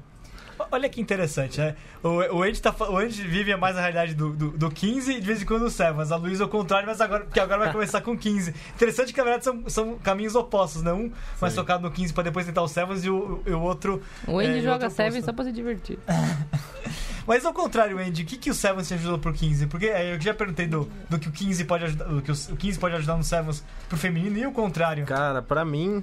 Olha 0.70 0.88
que 0.88 1.00
interessante, 1.00 1.58
né? 1.60 1.74
O, 2.02 2.08
o, 2.38 2.42
Andy 2.42 2.60
tá, 2.60 2.74
o 2.88 2.96
Andy 2.96 3.22
vive 3.22 3.54
mais 3.56 3.76
a 3.76 3.80
realidade 3.80 4.14
do, 4.14 4.30
do, 4.32 4.50
do 4.50 4.70
15 4.70 5.12
e 5.12 5.20
de 5.20 5.26
vez 5.26 5.42
em 5.42 5.44
quando 5.46 5.62
o 5.62 5.70
Sevens. 5.70 6.10
A 6.12 6.16
Luísa 6.16 6.42
é 6.44 6.46
o 6.46 6.48
contrário, 6.48 6.86
mas 6.86 7.00
agora, 7.00 7.24
porque 7.24 7.40
agora 7.40 7.64
vai 7.64 7.72
começar 7.72 8.00
com 8.00 8.16
15. 8.16 8.54
Interessante 8.74 9.12
que 9.12 9.18
na 9.18 9.24
verdade 9.24 9.44
são, 9.44 9.62
são 9.68 9.98
caminhos 9.98 10.34
opostos, 10.34 10.82
né? 10.82 10.92
Um 10.92 11.10
mais 11.40 11.54
focado 11.54 11.82
no 11.82 11.90
15 11.90 12.12
pra 12.12 12.22
depois 12.22 12.46
tentar 12.46 12.62
o 12.62 12.68
Sevens 12.68 13.04
e 13.04 13.10
o, 13.10 13.42
e 13.46 13.50
o 13.50 13.60
outro. 13.60 14.02
O 14.26 14.38
Andy 14.38 14.58
É, 14.58 14.62
joga 14.62 14.90
Sevens 14.90 15.24
só 15.24 15.32
pra 15.32 15.44
se 15.44 15.52
divertir. 15.52 15.98
Mas 17.26 17.44
ao 17.44 17.52
contrário, 17.52 17.98
Andy, 17.98 18.22
o 18.22 18.26
que, 18.26 18.36
que 18.36 18.50
o 18.50 18.54
Sevens 18.54 18.88
te 18.88 18.94
ajudou 18.94 19.18
pro 19.18 19.32
15? 19.32 19.66
Porque 19.66 19.86
é, 19.86 20.14
eu 20.14 20.20
já 20.20 20.34
perguntei 20.34 20.66
do, 20.66 20.90
do 21.08 21.18
que 21.18 21.28
o 21.28 21.32
15 21.32 21.64
pode 21.64 21.84
ajudar, 21.84 22.04
do 22.06 22.22
que 22.22 22.30
o, 22.32 22.34
o 22.34 22.56
15 22.56 22.78
pode 22.78 22.94
ajudar 22.96 23.16
no 23.16 23.22
Sevens 23.22 23.64
pro 23.88 23.96
feminino 23.98 24.38
e 24.38 24.46
o 24.46 24.52
contrário. 24.52 25.04
Cara, 25.06 25.40
pra 25.42 25.64
mim 25.64 26.02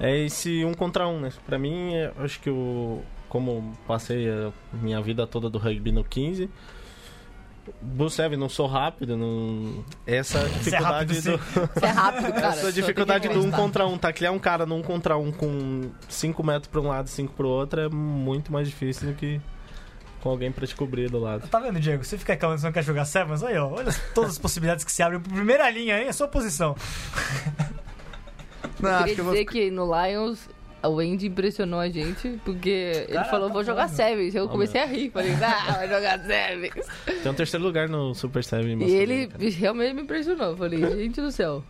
é 0.00 0.18
esse 0.26 0.64
um 0.64 0.74
contra 0.74 1.06
um, 1.06 1.20
né? 1.20 1.30
Pra 1.46 1.58
mim, 1.58 1.94
é- 1.94 2.12
acho 2.18 2.40
que 2.40 2.50
o. 2.50 3.02
Como 3.32 3.72
passei 3.86 4.28
a 4.28 4.52
minha 4.74 5.00
vida 5.00 5.26
toda 5.26 5.48
do 5.48 5.56
rugby 5.56 5.90
no 5.90 6.04
15. 6.04 6.50
Do 7.80 8.10
Seven, 8.10 8.38
não 8.38 8.50
sou 8.50 8.66
rápido, 8.66 9.16
não. 9.16 9.82
Essa 10.06 10.40
Você 10.40 10.76
é 10.76 10.78
rápido, 10.78 11.14
dificuldade 11.14 11.22
do. 11.22 11.38
Você 11.80 11.86
é 11.86 11.88
rápido, 11.88 12.32
cara. 12.34 12.46
Essa 12.48 12.70
dificuldade 12.70 13.28
que 13.28 13.34
do 13.34 13.40
um 13.42 13.50
contra 13.50 13.86
um, 13.86 13.96
tá? 13.96 14.12
Criar 14.12 14.32
um 14.32 14.38
cara 14.38 14.66
num 14.66 14.82
contra 14.82 15.16
um 15.16 15.32
com 15.32 15.90
5 16.10 16.44
metros 16.44 16.66
pra 16.66 16.82
um 16.82 16.88
lado 16.88 17.06
e 17.06 17.10
5 17.10 17.32
pro 17.32 17.48
outro 17.48 17.80
é 17.80 17.88
muito 17.88 18.52
mais 18.52 18.68
difícil 18.68 19.08
do 19.08 19.14
que 19.14 19.40
com 20.20 20.28
alguém 20.28 20.52
pra 20.52 20.66
te 20.66 20.76
cobrir 20.76 21.08
do 21.08 21.18
lado. 21.18 21.48
Tá 21.48 21.58
vendo, 21.58 21.80
Diego? 21.80 22.04
Você 22.04 22.18
fica 22.18 22.36
calando, 22.36 22.60
você 22.60 22.66
não 22.66 22.72
quer 22.74 22.84
jogar 22.84 23.06
Sevens? 23.06 23.42
Aí, 23.42 23.56
ó. 23.56 23.66
Olha 23.66 23.94
todas 24.14 24.32
as 24.32 24.38
possibilidades 24.38 24.84
que 24.84 24.92
se 24.92 25.02
abrem. 25.02 25.18
Primeira 25.20 25.70
linha, 25.70 25.98
hein? 25.98 26.06
É 26.06 26.12
sua 26.12 26.28
posição. 26.28 26.76
Não, 28.78 28.90
Eu 28.90 28.94
acho 28.96 28.98
queria 28.98 29.14
que 29.14 29.20
eu 29.22 29.24
vou 29.24 29.32
dizer 29.32 29.46
que 29.46 29.70
no 29.70 29.86
Lions 29.86 30.50
o 30.88 30.98
Andy 30.98 31.28
impressionou 31.28 31.78
a 31.80 31.88
gente, 31.88 32.40
porque 32.44 33.06
ele 33.08 33.24
falou, 33.24 33.48
tá 33.48 33.52
vou 33.54 33.64
jogar. 33.64 33.88
Sevens. 33.88 34.34
Eu 34.34 34.48
comecei 34.48 34.80
a 34.80 34.86
rir, 34.86 35.10
falei, 35.10 35.32
ah, 35.34 35.72
vai 35.72 35.88
jogar 35.88 36.18
Sevens. 36.20 36.86
Tem 37.22 37.30
um 37.30 37.34
terceiro 37.34 37.64
lugar 37.64 37.88
no 37.88 38.14
Super 38.14 38.42
Seven 38.44 38.82
E 38.82 38.90
ele 38.90 39.26
cara. 39.28 39.44
realmente 39.50 39.94
me 39.94 40.02
impressionou. 40.02 40.56
Falei, 40.56 40.80
gente 40.96 41.20
do 41.20 41.30
céu, 41.30 41.62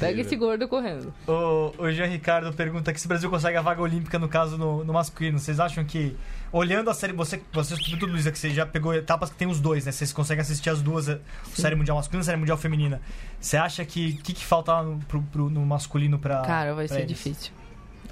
pega 0.00 0.20
esse 0.20 0.34
gordo 0.36 0.66
correndo. 0.68 1.12
O, 1.26 1.72
o 1.78 1.90
Jean 1.92 2.06
Ricardo 2.06 2.52
pergunta 2.52 2.90
aqui 2.90 3.00
se 3.00 3.06
o 3.06 3.08
Brasil 3.08 3.28
consegue 3.30 3.56
a 3.56 3.62
vaga 3.62 3.80
olímpica, 3.82 4.18
no 4.18 4.28
caso, 4.28 4.56
no, 4.58 4.84
no 4.84 4.92
masculino. 4.92 5.38
Vocês 5.38 5.60
acham 5.60 5.84
que, 5.84 6.16
olhando 6.52 6.88
a 6.90 6.94
série, 6.94 7.12
você, 7.12 7.40
você 7.52 7.76
sobretudo, 7.76 8.12
Luísa, 8.12 8.32
que 8.32 8.38
você 8.38 8.50
já 8.50 8.64
pegou 8.66 8.94
etapas 8.94 9.30
que 9.30 9.36
tem 9.36 9.46
os 9.48 9.60
dois, 9.60 9.84
né? 9.86 9.92
Vocês 9.92 10.12
conseguem 10.12 10.40
assistir 10.42 10.70
as 10.70 10.80
duas, 10.82 11.08
a 11.08 11.18
série 11.54 11.74
mundial 11.74 11.96
masculina 11.96 12.20
e 12.20 12.24
a 12.24 12.26
série 12.26 12.38
mundial 12.38 12.56
feminina. 12.58 13.00
Você 13.40 13.56
acha 13.56 13.84
que 13.84 14.16
o 14.18 14.22
que, 14.22 14.32
que 14.32 14.44
falta 14.44 14.72
lá 14.72 14.82
no, 14.82 14.98
pro- 15.00 15.22
pro- 15.22 15.50
no 15.50 15.64
masculino 15.66 16.18
pra. 16.18 16.42
Cara, 16.42 16.74
vai 16.74 16.86
pra 16.86 16.96
ser 16.96 17.02
eles? 17.02 17.08
difícil. 17.16 17.52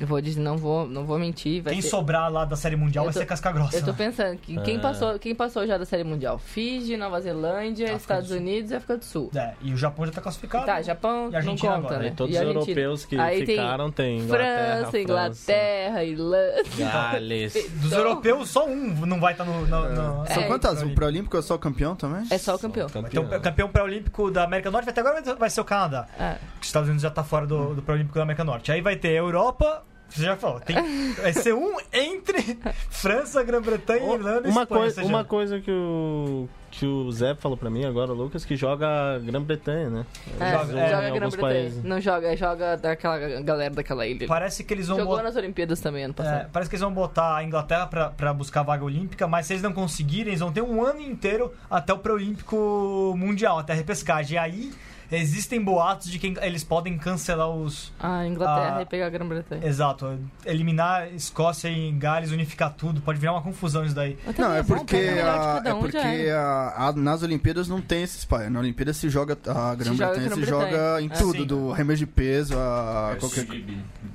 Eu 0.02 0.08
vou 0.08 0.20
dizer, 0.20 0.40
não 0.40 0.56
vou, 0.58 0.84
não 0.88 1.04
vou 1.06 1.16
mentir. 1.16 1.62
Vai 1.62 1.74
Quem 1.74 1.80
ser... 1.80 1.88
sobrar 1.90 2.28
lá 2.28 2.44
da 2.44 2.56
série 2.56 2.74
mundial 2.74 3.04
Eu 3.04 3.06
vai 3.06 3.14
tô- 3.14 3.20
ser 3.20 3.26
casca 3.26 3.52
grossa. 3.52 3.76
Eu 3.76 3.82
tô 3.84 3.92
né? 3.92 3.96
pensando 3.98 4.36
que 4.36 4.60
quem, 4.62 4.76
É. 4.76 4.78
passou, 4.80 5.16
quem 5.16 5.32
passou 5.32 5.64
já 5.64 5.78
da 5.78 5.84
Série 5.84 6.02
Mundial? 6.02 6.38
Fiji, 6.40 6.96
Nova 6.96 7.20
Zelândia, 7.20 7.84
África 7.86 8.00
Estados. 8.00 8.30
Unidos 8.32 8.72
e 8.72 8.74
África 8.74 8.96
do 8.98 9.04
Sul. 9.04 9.30
É, 9.32 9.54
e 9.62 9.72
o 9.72 9.76
Japão 9.76 10.04
já 10.04 10.10
tá 10.10 10.20
classificado. 10.20 10.66
Tá, 10.66 10.82
Japão 10.82 11.28
E 11.28 11.30
não 11.30 11.36
Argentina 11.38 11.72
conta, 11.74 11.86
agora, 11.86 12.02
né? 12.02 12.12
Todos 12.16 12.34
E 12.34 12.36
os 12.36 12.40
Argentina. 12.40 12.70
europeus 12.72 13.04
que 13.04 13.16
Aí 13.16 13.46
ficaram 13.46 13.92
tem 13.92 14.18
Inglaterra, 14.18 14.76
França, 14.80 14.98
Inglaterra, 14.98 16.04
Irlanda. 16.04 16.62
Gales. 16.76 17.52
Dos 17.52 17.84
Então- 17.86 17.98
europeus, 17.98 18.50
só 18.50 18.66
um 18.66 19.06
não 19.06 19.20
vai 19.20 19.32
estar 19.34 19.44
no. 19.44 19.64
no, 19.66 19.88
no- 19.88 20.26
São 20.26 20.42
É. 20.42 20.46
quantas? 20.48 20.82
O 20.82 20.90
pré-olímpico 20.90 21.36
é 21.36 21.42
só 21.42 21.56
campeão 21.56 21.94
também? 21.94 22.26
É 22.28 22.38
só 22.38 22.56
o 22.56 22.58
campeão. 22.58 22.88
Então, 22.92 23.22
o 23.24 23.40
campeão 23.40 23.68
pré-olímpico 23.68 24.32
da 24.32 24.42
América 24.42 24.68
do 24.68 24.72
Norte 24.72 24.90
até 24.90 25.00
agora 25.00 25.22
vai- 25.22 25.34
vai 25.36 25.48
ser 25.50 25.60
o 25.60 25.64
Canadá. 25.64 26.08
É. 26.18 26.36
Os 26.60 26.66
Estados 26.66 26.88
Unidos 26.88 27.02
já 27.02 27.10
tá 27.10 27.22
fora 27.22 27.46
do, 27.46 27.74
do 27.74 27.82
pré-olímpico 27.82 28.16
da 28.16 28.22
América 28.24 28.42
do 28.42 28.46
Norte. 28.50 28.72
Aí 28.72 28.80
vai 28.80 28.96
ter 28.96 29.10
a 29.10 29.12
Europa. 29.20 29.84
Você 30.14 30.22
já 30.24 30.36
falou, 30.36 30.60
tem, 30.60 30.76
vai 31.20 31.32
ser 31.32 31.54
um 31.54 31.76
entre 31.92 32.58
França, 32.90 33.42
Grã-Bretanha, 33.42 34.14
Irlanda 34.14 34.48
e 34.48 34.50
Uma, 34.50 34.62
Espanha. 34.62 34.66
coi 34.66 34.84
ou 34.84 34.90
seja, 34.90 35.08
uma 35.08 35.24
coisa 35.24 35.60
que 35.60 35.70
o, 35.70 36.48
que 36.70 36.84
o 36.86 37.10
Zé 37.12 37.34
falou 37.34 37.56
pra 37.56 37.70
mim 37.70 37.84
agora, 37.84 38.12
o 38.12 38.14
Lucas, 38.14 38.44
que 38.44 38.54
joga 38.56 39.18
Grã-Bretanha, 39.20 39.88
né? 39.90 40.06
É, 40.38 40.50
Joga- 40.52 40.64
joga, 40.66 40.80
é, 40.80 40.90
em 40.90 40.94
alguns 40.94 41.12
Grã-Bretanha. 41.34 41.60
países. 41.62 41.84
Não 41.84 42.00
joga, 42.00 42.36
joga 42.36 42.76
daquela 42.76 43.18
galera 43.40 43.74
daquela 43.74 44.06
ilha. 44.06 44.26
Parece 44.26 44.64
que 44.64 44.74
eles 44.74 44.86
vão 44.88 44.98
Jogou 44.98 45.12
botar. 45.12 45.22
nas 45.24 45.36
Olimpíadas 45.36 45.80
também 45.80 46.04
ano 46.04 46.12
É, 46.12 46.22
passado. 46.22 46.50
parece 46.52 46.68
que 46.70 46.74
eles 46.76 46.82
vão 46.82 46.92
botar 46.92 47.36
a 47.36 47.44
Inglaterra 47.44 47.86
pra, 47.86 48.10
pra 48.10 48.34
buscar 48.34 48.60
a 48.60 48.64
vaga 48.64 48.84
olímpica, 48.84 49.26
mas 49.26 49.46
se 49.46 49.54
eles 49.54 49.62
não 49.62 49.72
conseguirem, 49.72 50.28
eles 50.28 50.40
vão 50.40 50.52
ter 50.52 50.62
um 50.62 50.84
ano 50.84 51.00
inteiro 51.00 51.52
até 51.70 51.92
o 51.92 51.98
pré-olímpico 51.98 53.14
mundial, 53.16 53.58
até 53.58 53.72
a 53.72 53.76
repescagem. 53.76 54.34
E 54.36 54.38
aí 54.38 54.72
existem 55.16 55.62
boatos 55.62 56.10
de 56.10 56.18
que 56.18 56.34
eles 56.40 56.64
podem 56.64 56.96
cancelar 56.98 57.48
os. 57.50 57.92
A 57.98 58.26
Inglaterra 58.26 58.76
Ah. 58.78 58.82
e 58.82 58.86
pegar 58.86 59.06
a 59.06 59.10
Grã-Bretanha. 59.10 59.66
Exato, 59.66 60.18
eliminar 60.44 61.12
Escócia 61.14 61.68
e 61.68 61.90
Gales, 61.92 62.30
unificar 62.30 62.72
tudo, 62.72 63.00
pode 63.00 63.18
virar 63.18 63.32
uma 63.32 63.42
confusão 63.42 63.84
isso 63.84 63.94
daí. 63.94 64.18
Não, 64.38 64.54
é 64.54 64.62
bom, 64.62 64.76
porque, 64.76 64.96
a- 64.96 65.62
é 65.64 65.74
um, 65.74 65.80
porque 65.80 65.96
a- 65.98 66.74
a- 66.88 66.92
nas 66.92 67.22
Olimpíadas 67.22 67.68
não 67.68 67.80
tem 67.80 68.02
esses 68.02 68.24
pais. 68.24 68.50
Na 68.50 68.60
Olimpíada 68.60 68.92
se 68.92 69.08
joga 69.08 69.34
a 69.46 69.74
Grã-Bretanha 69.74 70.14
se 70.30 70.40
Grã-Bretanha. 70.40 70.46
joga 70.46 71.02
em 71.02 71.06
É. 71.06 71.08
tudo, 71.10 71.38
Sim. 71.40 71.46
do 71.46 71.72
arremesso 71.72 71.98
de 72.00 72.06
peso 72.06 72.54
a 72.58 73.16
qualquer 73.18 73.46
coisa. 73.46 73.64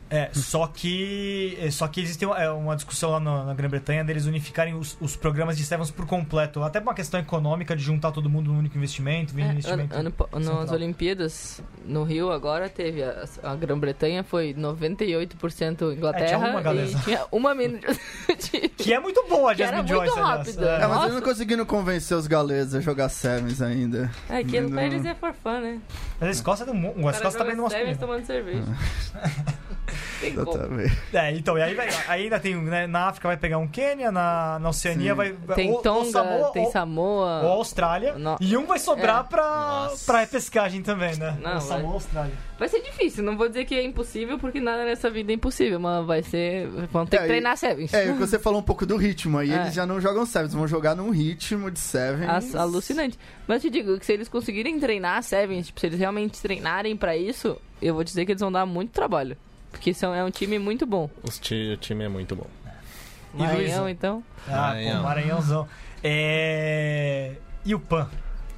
É, 0.09 0.29
só 0.33 0.65
que 0.67 1.57
só 1.71 1.87
que 1.87 1.99
existe 2.01 2.25
uma, 2.25 2.37
é, 2.41 2.49
uma 2.49 2.75
discussão 2.75 3.09
lá 3.11 3.19
na, 3.19 3.43
na 3.45 3.53
Grã-Bretanha 3.53 4.03
deles 4.03 4.25
unificarem 4.25 4.73
os, 4.73 4.97
os 5.01 5.15
programas 5.15 5.57
de 5.57 5.65
Sevens 5.65 5.91
por 5.91 6.05
completo, 6.05 6.63
até 6.63 6.79
por 6.79 6.87
uma 6.87 6.93
questão 6.93 7.19
econômica 7.19 7.75
de 7.75 7.83
juntar 7.83 8.11
todo 8.11 8.29
mundo 8.29 8.51
num 8.51 8.59
único 8.59 8.77
investimento, 8.77 9.33
vir 9.33 9.43
É, 9.43 9.51
investimento. 9.51 9.93
ano, 9.95 10.13
ano. 10.31 10.47
Olimpíadas 10.87 11.61
no 11.85 12.03
Rio 12.03 12.31
agora 12.31 12.69
teve 12.69 13.03
a, 13.03 13.25
a 13.43 13.55
Grã-Bretanha 13.55 14.23
foi 14.23 14.53
98% 14.53 15.93
Inglaterra 15.95 16.23
É, 16.25 16.27
tinha 16.37 16.37
uma 16.49 16.61
galesa. 16.61 16.97
e 16.97 17.01
tinha 17.01 17.25
uma 17.31 17.53
mina 17.53 17.79
de... 18.51 18.69
Que 18.69 18.93
é 18.93 18.99
muito 18.99 19.23
boa 19.27 19.51
a 19.51 19.55
Que 19.55 19.63
era 19.63 19.77
Jasmine 19.77 19.95
muito 19.95 20.05
Joyce, 20.13 20.19
aliás. 20.19 20.47
rápida. 20.47 20.69
É. 20.69 20.75
É, 20.75 20.79
mas 20.79 20.89
Nossa. 20.89 21.03
eles 21.05 21.15
não 21.15 21.21
conseguiram 21.21 21.65
convencer 21.65 22.17
os 22.17 22.27
galeses 22.27 22.75
a 22.75 22.79
jogar 22.81 23.09
Sevens 23.09 23.61
ainda. 23.61 24.09
É, 24.29 24.43
pra 24.69 24.75
Não. 24.75 24.81
eles 24.83 25.05
é 25.05 25.13
for 25.15 25.33
fun, 25.33 25.59
né? 25.59 25.79
Mas 26.19 26.29
a 26.29 26.31
Escócia, 26.31 26.65
é 27.09 27.13
a 27.13 27.17
Escócia 27.17 27.39
também 27.39 27.55
não 27.55 27.69
Sevens 27.69 27.97
masculino. 27.99 28.23
tomando 28.23 28.25
cerveja. 28.25 28.63
Tem 30.19 30.33
como. 30.33 30.49
Exatamente. 30.49 30.97
É, 31.13 31.31
então, 31.31 31.57
e 31.57 31.61
aí, 31.61 31.73
vai, 31.75 31.87
aí 32.07 32.23
ainda 32.23 32.39
tem, 32.39 32.55
né, 32.55 32.87
na 32.87 33.07
África 33.07 33.27
vai 33.27 33.37
pegar 33.37 33.57
um 33.57 33.67
Quênia, 33.67 34.11
na, 34.11 34.57
na 34.59 34.69
Oceania 34.69 35.11
Sim. 35.11 35.15
vai... 35.17 35.33
Tem 35.55 35.69
ou- 35.69 35.75
ou 35.77 35.81
Tonga, 35.81 36.11
Samoa, 36.11 36.51
tem 36.51 36.65
ou- 36.65 36.71
Samoa. 36.71 37.41
Ou 37.43 37.51
Austrália. 37.51 38.13
No- 38.17 38.37
E 38.39 38.55
um 38.57 38.65
vai 38.65 38.79
sobrar 38.79 39.25
É. 39.25 39.29
pra, 39.29 39.91
pra 40.05 40.19
repescagem 40.21 40.81
também, 40.81 41.15
né? 41.17 41.37
Não, 41.41 41.59
Samoa 41.61 41.77
vai. 41.77 41.83
ou 41.83 41.93
Austrália. 41.93 42.33
Vai 42.57 42.67
ser 42.67 42.81
difícil, 42.81 43.23
não 43.23 43.37
vou 43.37 43.47
dizer 43.47 43.65
que 43.65 43.75
é 43.75 43.83
impossível, 43.83 44.39
porque 44.39 44.59
nada 44.59 44.83
nessa 44.83 45.11
vida 45.11 45.31
é 45.31 45.35
impossível, 45.35 45.79
mas 45.79 46.03
vai 46.07 46.23
ser. 46.23 46.67
Vão 46.91 47.05
ter 47.05 47.17
É, 47.17 47.19
que 47.19 47.25
e- 47.25 47.27
treinar 47.27 47.55
Sevens. 47.55 47.93
É, 47.93 48.07
e 48.07 48.11
você 48.13 48.39
falou 48.39 48.59
um 48.59 48.63
pouco 48.63 48.83
do 48.83 48.97
ritmo 48.97 49.37
aí, 49.37 49.51
É. 49.51 49.55
eles 49.61 49.75
já 49.75 49.85
não 49.85 50.01
jogam 50.01 50.25
Sevens, 50.25 50.53
vão 50.55 50.67
jogar 50.67 50.95
num 50.95 51.11
ritmo 51.11 51.69
de 51.69 51.79
Sevens. 51.79 52.27
As- 52.29 52.55
Alucinante. 52.55 53.17
Mas 53.47 53.63
eu 53.63 53.69
te 53.69 53.73
digo 53.77 53.99
que 53.99 54.05
se 54.05 54.13
eles 54.13 54.27
conseguirem 54.27 54.79
treinar 54.79 55.21
Sevens, 55.21 55.67
tipo, 55.67 55.79
se 55.79 55.85
eles 55.85 55.99
realmente 55.99 56.41
treinarem 56.41 56.97
pra 56.97 57.15
isso, 57.15 57.55
eu 57.79 57.93
vou 57.93 58.03
dizer 58.03 58.25
que 58.25 58.31
eles 58.31 58.41
vão 58.41 58.51
dar 58.51 58.65
muito 58.65 58.89
trabalho. 58.91 59.37
Porque 59.71 59.93
são, 59.93 60.13
é 60.13 60.23
um 60.23 60.31
time 60.31 60.57
muito 60.59 60.85
bom. 60.85 61.09
Os 61.23 61.37
ti- 61.39 61.71
o 61.73 61.77
time 61.77 62.03
é 62.05 62.09
muito 62.09 62.35
bom. 62.35 62.47
E 63.33 63.37
Maranhão, 63.39 63.57
Luizão? 63.59 63.89
então. 63.89 64.23
Ah, 64.47 64.51
Maranhão. 64.51 64.97
pô, 64.97 65.03
Maranhãozão. 65.03 65.67
É... 66.03 67.33
E 67.65 67.75
o 67.75 67.79
PAN? 67.79 68.09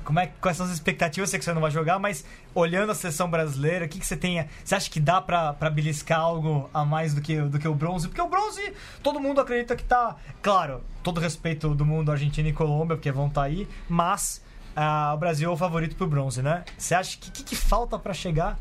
Como 0.04 0.20
é, 0.20 0.28
quais 0.42 0.58
são 0.58 0.66
as 0.66 0.72
expectativas? 0.72 1.28
Eu 1.28 1.32
sei 1.32 1.40
que 1.40 1.46
você 1.46 1.54
não 1.54 1.62
vai 1.62 1.70
jogar, 1.70 2.00
mas 2.00 2.26
olhando 2.56 2.92
a 2.92 2.96
seleção 2.96 3.30
brasileira, 3.30 3.86
o 3.86 3.90
que, 3.90 4.00
que 4.00 4.06
você 4.06 4.18
tem? 4.18 4.44
Você 4.64 4.74
acha 4.74 4.90
que 4.90 5.00
dá 5.00 5.22
pra, 5.22 5.54
pra 5.54 5.70
beliscar 5.70 6.20
algo 6.20 6.68
a 6.74 6.84
mais 6.84 7.14
do 7.14 7.22
que, 7.22 7.40
do 7.42 7.60
que 7.60 7.68
o 7.68 7.76
bronze? 7.76 8.08
Porque 8.08 8.22
o 8.22 8.28
bronze, 8.28 8.74
todo 9.04 9.20
mundo 9.20 9.40
acredita 9.40 9.76
que 9.76 9.84
tá. 9.84 10.16
Claro, 10.42 10.82
todo 11.04 11.20
respeito 11.20 11.76
do 11.76 11.86
mundo, 11.86 12.12
Argentina 12.12 12.48
e 12.50 12.54
Colômbia, 12.54 12.96
porque 12.96 13.12
vão 13.12 13.28
estar 13.28 13.44
aí, 13.44 13.68
mas 13.88 14.44
ah, 14.76 15.12
o 15.14 15.18
Brasil 15.18 15.48
é 15.50 15.54
o 15.54 15.58
favorito 15.58 15.96
pro 15.96 16.08
bronze, 16.08 16.42
né? 16.42 16.64
Você 16.76 16.96
acha 16.96 17.16
que 17.18 17.30
o 17.30 17.32
que, 17.32 17.44
que 17.44 17.56
falta 17.56 18.00
pra 18.00 18.14
chegar 18.14 18.58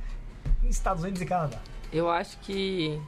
em 0.62 0.68
Estados 0.68 1.02
Unidos 1.02 1.22
e 1.22 1.26
Canadá? 1.26 1.58
Eu 1.92 2.10
acho 2.10 2.38
que 2.40 3.00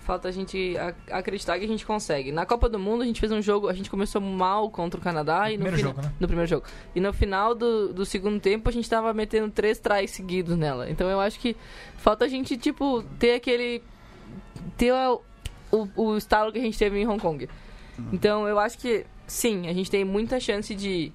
falta 0.00 0.28
a 0.28 0.30
gente 0.30 0.76
ac- 0.76 1.10
acreditar 1.10 1.58
que 1.58 1.64
a 1.64 1.68
gente 1.68 1.84
consegue. 1.86 2.30
Na 2.30 2.44
Copa 2.44 2.68
do 2.68 2.78
Mundo 2.78 3.02
a 3.02 3.06
gente 3.06 3.18
fez 3.18 3.32
um 3.32 3.40
jogo, 3.40 3.68
a 3.68 3.72
gente 3.72 3.88
começou 3.90 4.20
mal 4.20 4.70
contra 4.70 5.00
o 5.00 5.02
Canadá 5.02 5.50
e 5.50 5.56
no 5.56 5.62
primeiro 5.64 5.88
jogo, 5.88 6.02
né? 6.02 6.12
no 6.20 6.26
primeiro 6.26 6.48
jogo. 6.48 6.66
E 6.94 7.00
no 7.00 7.12
final 7.12 7.54
do, 7.54 7.92
do 7.92 8.04
segundo 8.04 8.38
tempo 8.38 8.68
a 8.68 8.72
gente 8.72 8.88
tava 8.88 9.12
metendo 9.14 9.50
três 9.50 9.78
tries 9.78 10.10
seguidos 10.10 10.56
nela. 10.58 10.90
Então 10.90 11.08
eu 11.08 11.18
acho 11.20 11.38
que 11.40 11.56
falta 11.96 12.26
a 12.26 12.28
gente 12.28 12.56
tipo 12.58 13.02
ter 13.18 13.34
aquele 13.36 13.82
ter 14.76 14.92
o, 14.92 15.22
o, 15.72 15.88
o 15.96 16.16
estalo 16.18 16.52
que 16.52 16.58
a 16.58 16.62
gente 16.62 16.78
teve 16.78 16.98
em 17.00 17.06
Hong 17.08 17.18
Kong. 17.20 17.48
Então 18.12 18.46
eu 18.46 18.58
acho 18.58 18.76
que 18.78 19.06
sim, 19.26 19.68
a 19.68 19.72
gente 19.72 19.90
tem 19.90 20.04
muita 20.04 20.38
chance 20.38 20.74
de 20.74 21.10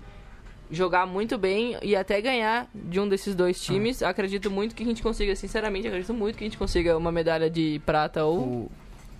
jogar 0.71 1.05
muito 1.05 1.37
bem 1.37 1.77
e 1.81 1.95
até 1.95 2.21
ganhar 2.21 2.67
de 2.73 2.99
um 2.99 3.07
desses 3.07 3.33
dois 3.35 3.59
times. 3.61 4.03
Acredito 4.03 4.51
muito 4.51 4.75
que 4.75 4.83
a 4.83 4.85
gente 4.85 5.01
consiga, 5.01 5.35
sinceramente, 5.35 5.87
acredito 5.87 6.13
muito 6.13 6.37
que 6.37 6.43
a 6.43 6.47
gente 6.47 6.57
consiga 6.57 6.97
uma 6.97 7.11
medalha 7.11 7.49
de 7.49 7.81
prata 7.85 8.23
ou 8.23 8.37
O- 8.39 8.71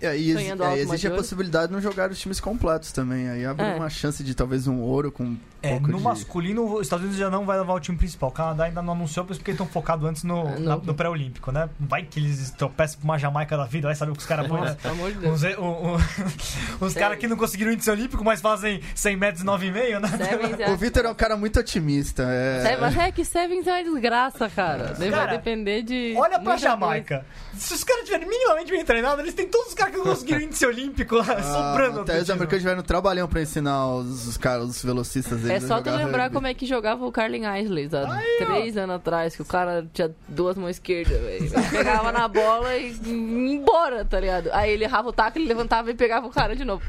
e 0.02 0.30
exi- 0.30 0.32
Sonhando 0.34 0.64
é, 0.64 0.78
existe 0.78 1.06
a 1.06 1.10
possibilidade 1.10 1.68
de 1.68 1.72
não 1.74 1.80
jogar 1.80 2.10
os 2.10 2.18
times 2.18 2.40
completos 2.40 2.92
também. 2.92 3.28
Aí 3.28 3.44
abre 3.44 3.64
É. 3.66 3.74
uma 3.74 3.90
chance 3.90 4.22
de 4.24 4.34
talvez 4.34 4.66
um 4.66 4.80
ouro 4.80 5.12
com 5.12 5.24
um 5.24 5.38
É, 5.62 5.70
pouco 5.72 5.88
no 5.88 5.98
de... 5.98 6.04
masculino, 6.04 6.74
os 6.76 6.82
Estados 6.82 7.04
Unidos 7.04 7.18
já 7.20 7.28
não 7.28 7.44
vai 7.44 7.58
levar 7.58 7.74
o 7.74 7.80
time 7.80 7.98
principal. 7.98 8.30
O 8.30 8.32
Canadá 8.32 8.64
ainda 8.64 8.80
não 8.80 8.94
anunciou, 8.94 9.26
porque 9.26 9.50
estão 9.50 9.66
focados 9.66 10.08
antes 10.08 10.22
no, 10.24 10.48
É, 10.48 10.58
na- 10.58 10.76
no- 10.76 10.82
no 10.84 10.94
pré-olímpico, 10.94 11.52
né? 11.52 11.68
Vai 11.78 12.02
que 12.02 12.18
eles 12.18 12.50
tropeçam 12.52 12.98
pra 13.00 13.04
uma 13.04 13.18
Jamaica 13.18 13.56
da 13.56 13.64
vida, 13.66 13.88
vai 13.88 13.94
saber 13.94 14.12
o 14.12 14.14
que 14.14 14.20
os 14.20 14.26
caras 14.26 14.46
põem, 14.46 14.60
né? 14.62 14.66
Nossa, 14.68 14.78
pelo 14.80 14.94
amor 14.94 15.12
de 15.12 15.18
Deus. 15.18 15.42
Uns, 15.42 15.58
um- 15.58 15.94
um- 15.94 16.86
os 16.86 16.94
caras 16.94 17.18
que 17.18 17.28
não 17.28 17.36
conseguiram 17.36 17.72
índice 17.72 17.90
olímpico, 17.90 18.24
mas 18.24 18.40
fazem 18.40 18.80
100 18.94 19.16
metros 19.16 19.42
e 19.42 19.46
9,5, 19.46 20.00
né? 20.00 20.08
Sevens 20.16 20.60
é... 20.60 20.70
O 20.70 20.76
Vitor 20.76 21.04
é 21.04 21.10
um 21.10 21.14
cara 21.14 21.36
muito 21.36 21.60
otimista. 21.60 22.22
É... 22.22 22.76
Mas 22.80 22.96
é 22.96 23.12
que 23.12 23.24
Sevens 23.24 23.66
é 23.66 23.72
uma 23.72 23.84
desgraça, 23.84 24.48
cara. 24.48 24.94
Daí 24.98 25.10
Cara, 25.10 25.26
vai 25.26 25.36
depender 25.36 25.82
de. 25.82 26.14
Olha 26.16 26.38
pra 26.38 26.56
Jamaica. 26.56 27.26
Se 27.54 27.74
os 27.74 27.84
caras 27.84 28.04
tiverem 28.04 28.26
minimamente 28.28 28.70
bem 28.70 28.84
treinados, 28.84 29.18
eles 29.20 29.34
têm 29.34 29.46
todos 29.46 29.68
os 29.68 29.74
caras 29.74 29.89
que 29.90 29.96
não 29.98 30.04
conseguiram 30.04 30.40
índice 30.40 30.64
olímpico 30.66 31.16
lá, 31.16 31.26
Ah, 31.28 31.42
sobrando. 31.42 32.00
até 32.00 32.18
os 32.20 32.30
americanos 32.30 32.62
tiveram 32.62 32.80
um 32.80 32.84
trabalhão 32.84 33.28
pra 33.28 33.42
ensinar 33.42 33.86
os, 33.88 34.26
os 34.28 34.36
caras, 34.36 34.64
os 34.68 34.82
velocistas. 34.82 35.44
É 35.48 35.60
só 35.60 35.80
tu 35.80 35.90
lembrar 35.90 36.24
rugby. 36.24 36.34
como 36.34 36.46
é 36.46 36.54
que 36.54 36.66
jogava 36.66 37.04
o 37.04 37.12
Carlin 37.12 37.42
Isley 37.62 37.88
há 37.92 38.44
três 38.44 38.76
anos 38.76 38.96
atrás, 38.96 39.34
que 39.36 39.42
o 39.42 39.44
cara 39.44 39.86
tinha 39.92 40.10
duas 40.28 40.56
mãos 40.56 40.70
esquerdas, 40.70 41.20
velho. 41.20 41.50
Pegava 41.70 42.12
na 42.12 42.26
bola 42.28 42.74
e 42.76 42.92
ia 42.92 43.54
embora, 43.54 44.04
tá 44.04 44.18
ligado? 44.20 44.50
Aí 44.52 44.70
ele 44.72 44.84
errava 44.84 45.08
o 45.08 45.12
taco, 45.12 45.38
ele 45.38 45.46
levantava 45.46 45.90
e 45.90 45.94
pegava 45.94 46.26
o 46.26 46.30
cara 46.30 46.54
de 46.56 46.64
novo. 46.64 46.82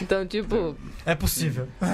Então, 0.00 0.26
tipo. 0.26 0.76
É 1.06 1.14
possível. 1.14 1.68
Você 1.80 1.88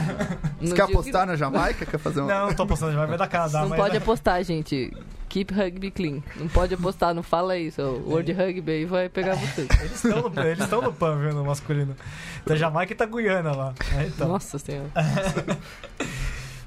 quer 0.60 0.74
dia 0.74 0.74
que- 0.74 0.92
apostar 0.92 1.24
na 1.26 1.36
Jamaica? 1.36 1.86
Quer 1.86 1.98
fazer 1.98 2.20
um... 2.22 2.26
Não, 2.26 2.46
não 2.48 2.54
tô 2.54 2.64
apostando, 2.64 2.96
vai 2.96 3.16
dar 3.16 3.28
Canadá, 3.28 3.60
Não 3.60 3.68
mas... 3.68 3.78
pode 3.78 3.96
apostar, 3.96 4.42
gente. 4.42 4.92
Keep 5.32 5.54
rugby 5.54 5.90
clean. 5.90 6.22
Não 6.36 6.46
pode 6.48 6.74
apostar, 6.74 7.14
não 7.14 7.22
fala 7.22 7.56
isso. 7.56 7.80
O 7.80 8.10
World 8.10 8.30
Rugby 8.32 8.70
aí 8.70 8.84
vai 8.84 9.08
pegar 9.08 9.34
vocês. 9.34 9.66
Eles 9.80 10.04
estão 10.04 10.28
no, 10.28 10.42
eles 10.42 10.68
no 10.68 10.92
PAN, 10.92 11.18
viu, 11.18 11.32
no 11.32 11.42
masculino. 11.42 11.96
Da 12.44 12.54
Jamaica 12.54 12.92
e 12.92 12.96
da 12.96 13.06
Guiana 13.06 13.50
lá. 13.56 13.74
É, 13.98 14.08
então. 14.08 14.28
Nossa 14.28 14.58
senhora. 14.58 14.90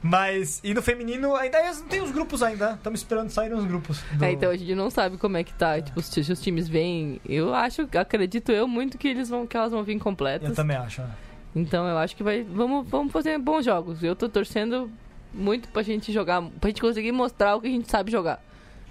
Mas, 0.02 0.62
e 0.64 0.74
no 0.74 0.82
feminino, 0.82 1.36
ainda 1.36 1.60
não 1.74 1.84
tem 1.88 2.02
os 2.02 2.12
grupos 2.12 2.42
ainda. 2.44 2.72
Estamos 2.74 3.00
esperando 3.00 3.30
sair 3.30 3.54
os 3.54 3.66
grupos. 3.66 4.02
do- 4.14 4.26
É, 4.26 4.32
então 4.32 4.50
a 4.52 4.56
gente 4.58 4.74
não 4.76 4.90
sabe 4.90 5.18
como 5.18 5.38
é 5.38 5.44
que 5.44 5.54
tá. 5.54 5.82
Tipo, 5.82 6.02
se 6.02 6.20
os 6.20 6.42
times 6.42 6.68
vêm. 6.68 7.20
Eu 7.24 7.54
acho, 7.54 7.88
acredito 7.96 8.52
eu 8.52 8.68
muito 8.68 8.98
que 8.98 9.08
eles 9.08 9.30
vão, 9.30 9.46
que 9.48 9.56
elas 9.56 9.72
vão 9.72 9.84
vir 9.84 9.94
Eu 9.96 10.00
completas. 10.00 10.56
também 10.56 10.78
acho. 10.78 11.02
né? 11.02 11.10
Então 11.56 11.88
eu 11.88 11.98
acho 11.98 12.16
que 12.16 12.22
vai. 12.24 12.44
Vamos, 12.44 12.88
vamos 12.90 13.12
fazer 13.12 13.38
bons 13.40 13.64
jogos. 13.66 14.04
Eu 14.04 14.16
tô 14.16 14.28
torcendo 14.30 14.90
muito 15.34 15.70
pra 15.70 15.82
gente 15.82 16.12
jogar. 16.12 16.42
Pra 16.60 16.70
gente 16.70 16.82
conseguir 16.82 17.12
mostrar 17.12 17.56
o 17.56 17.62
que 17.62 17.68
a 17.68 17.72
gente 17.72 17.90
sabe 17.90 18.12
jogar. 18.12 18.44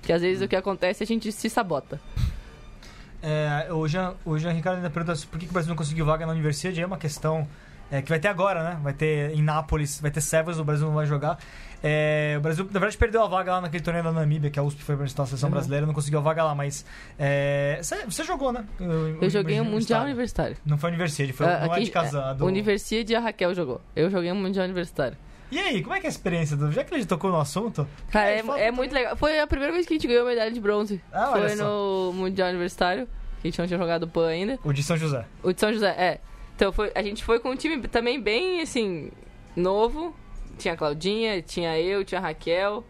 Que 0.05 0.13
às 0.13 0.23
vezes 0.23 0.43
o 0.43 0.49
que 0.49 0.57
acontece 0.57 1.03
é 1.03 1.05
a 1.05 1.07
gente 1.07 1.31
se 1.33 1.49
sabota. 1.49 2.01
É, 3.23 3.73
o, 3.73 3.89
Jean, 3.89 4.15
o 4.25 4.39
Jean 4.39 4.53
Ricardo 4.53 4.77
ainda 4.77 4.91
pergunta 4.91 5.19
por 5.31 5.39
que, 5.39 5.47
o 5.47 5.53
Brasil 5.53 5.71
não 5.71 5.77
conseguiu 5.77 6.05
vaga 6.05 6.27
na 6.27 6.33
universidade. 6.33 6.81
É 6.81 6.87
uma 6.87 6.99
questão 6.99 7.49
é, 7.91 8.03
que 8.03 8.09
vai 8.11 8.19
ter 8.19 8.29
agora, 8.29 8.63
né? 8.63 8.79
Vai 8.83 8.93
ter 8.93 9.31
em 9.31 9.43
Nápoles, 9.43 9.99
vai 10.01 10.11
ter 10.11 10.21
Sevens, 10.21 10.59
o 10.59 10.65
Brasil 10.65 10.87
não 10.87 10.95
vai 10.95 11.07
jogar. 11.07 11.39
É, 11.83 12.35
o 12.39 12.41
Brasil, 12.41 12.65
na 12.65 12.73
verdade, 12.73 12.97
perdeu 12.97 13.23
a 13.23 13.27
vaga 13.27 13.53
lá 13.53 13.61
naquele 13.63 13.83
torneio 13.83 14.05
da 14.05 14.13
Namíbia, 14.13 14.51
que 14.51 14.59
a 14.59 14.63
USP 14.63 14.83
foi 14.83 14.95
representar 14.95 15.25
a 15.25 15.27
seleção 15.27 15.51
brasileira, 15.51 15.87
não 15.87 15.93
conseguiu 15.95 16.19
a 16.19 16.23
vaga 16.23 16.45
lá, 16.45 16.55
mas. 16.55 16.85
é, 17.19 17.79
você, 17.83 18.05
você 18.05 18.25
jogou, 18.25 18.53
né? 18.53 18.65
Eu 18.79 19.29
joguei 19.31 19.61
um 19.61 19.65
Mundial 19.65 20.03
Universitário. 20.05 20.57
Não 20.65 20.77
foi 20.79 20.91
universidade, 20.91 21.33
foi 21.33 21.47
não 21.47 21.53
é 21.53 21.65
aqui- 21.65 21.85
de 21.85 21.91
casado. 21.91 22.45
Universidade 22.45 23.13
e 23.13 23.17
a 23.17 23.21
Raquel 23.21 23.55
jogou. 23.55 23.81
Eu 23.97 24.11
joguei 24.11 24.33
um 24.33 24.37
Mundial 24.37 24.65
Universitário. 24.65 25.17
E 25.55 25.59
aí, 25.61 25.83
como 25.83 25.95
é 25.95 26.01
que 26.01 26.07
é 26.07 26.09
a 26.09 26.11
experiência? 26.11 26.57
Do... 26.57 26.73
Já 26.73 26.83
que 26.83 26.93
a 26.93 26.99
gente 26.99 27.07
tocou 27.07 27.31
no 27.31 27.39
assunto. 27.39 27.87
Cara, 28.11 28.31
É, 28.31 28.41
é, 28.41 28.61
é 28.67 28.71
muito 28.73 28.93
legal. 28.93 29.17
Foi 29.17 29.39
a 29.39 29.47
primeira 29.47 29.73
vez 29.73 29.87
que 29.87 29.93
a 29.93 29.97
gente 29.97 30.07
ganhou 30.09 30.27
medalha 30.27 30.51
de 30.51 30.59
bronze. 30.61 31.01
Ah, 31.13 31.29
Foi 31.33 31.55
no 31.55 32.13
Mundial 32.13 32.49
Universitário, 32.49 33.07
que 33.41 33.47
a 33.47 33.51
gente 33.51 33.59
não 33.61 33.67
tinha 33.67 33.79
jogado 33.79 34.09
PAN 34.09 34.27
ainda. 34.29 34.59
O 34.65 34.73
de 34.73 34.83
São 34.83 34.97
José. 34.97 35.25
O 35.43 35.53
de 35.53 35.61
São 35.61 35.73
José, 35.73 35.91
é. 35.91 36.21
Então 36.57 36.73
foi, 36.73 36.91
a 36.95 37.03
gente 37.03 37.23
foi 37.23 37.39
com 37.39 37.51
um 37.51 37.57
time 37.57 37.79
também 37.89 38.21
bem, 38.21 38.61
assim, 38.63 39.11
novo. 39.57 40.15
Tinha 40.59 40.75
a 40.75 40.77
Claudinha, 40.77 41.41
tinha 41.43 41.79
eu, 41.81 42.05
tinha 42.05 42.21
a 42.21 42.23
Raquel. 42.23 42.85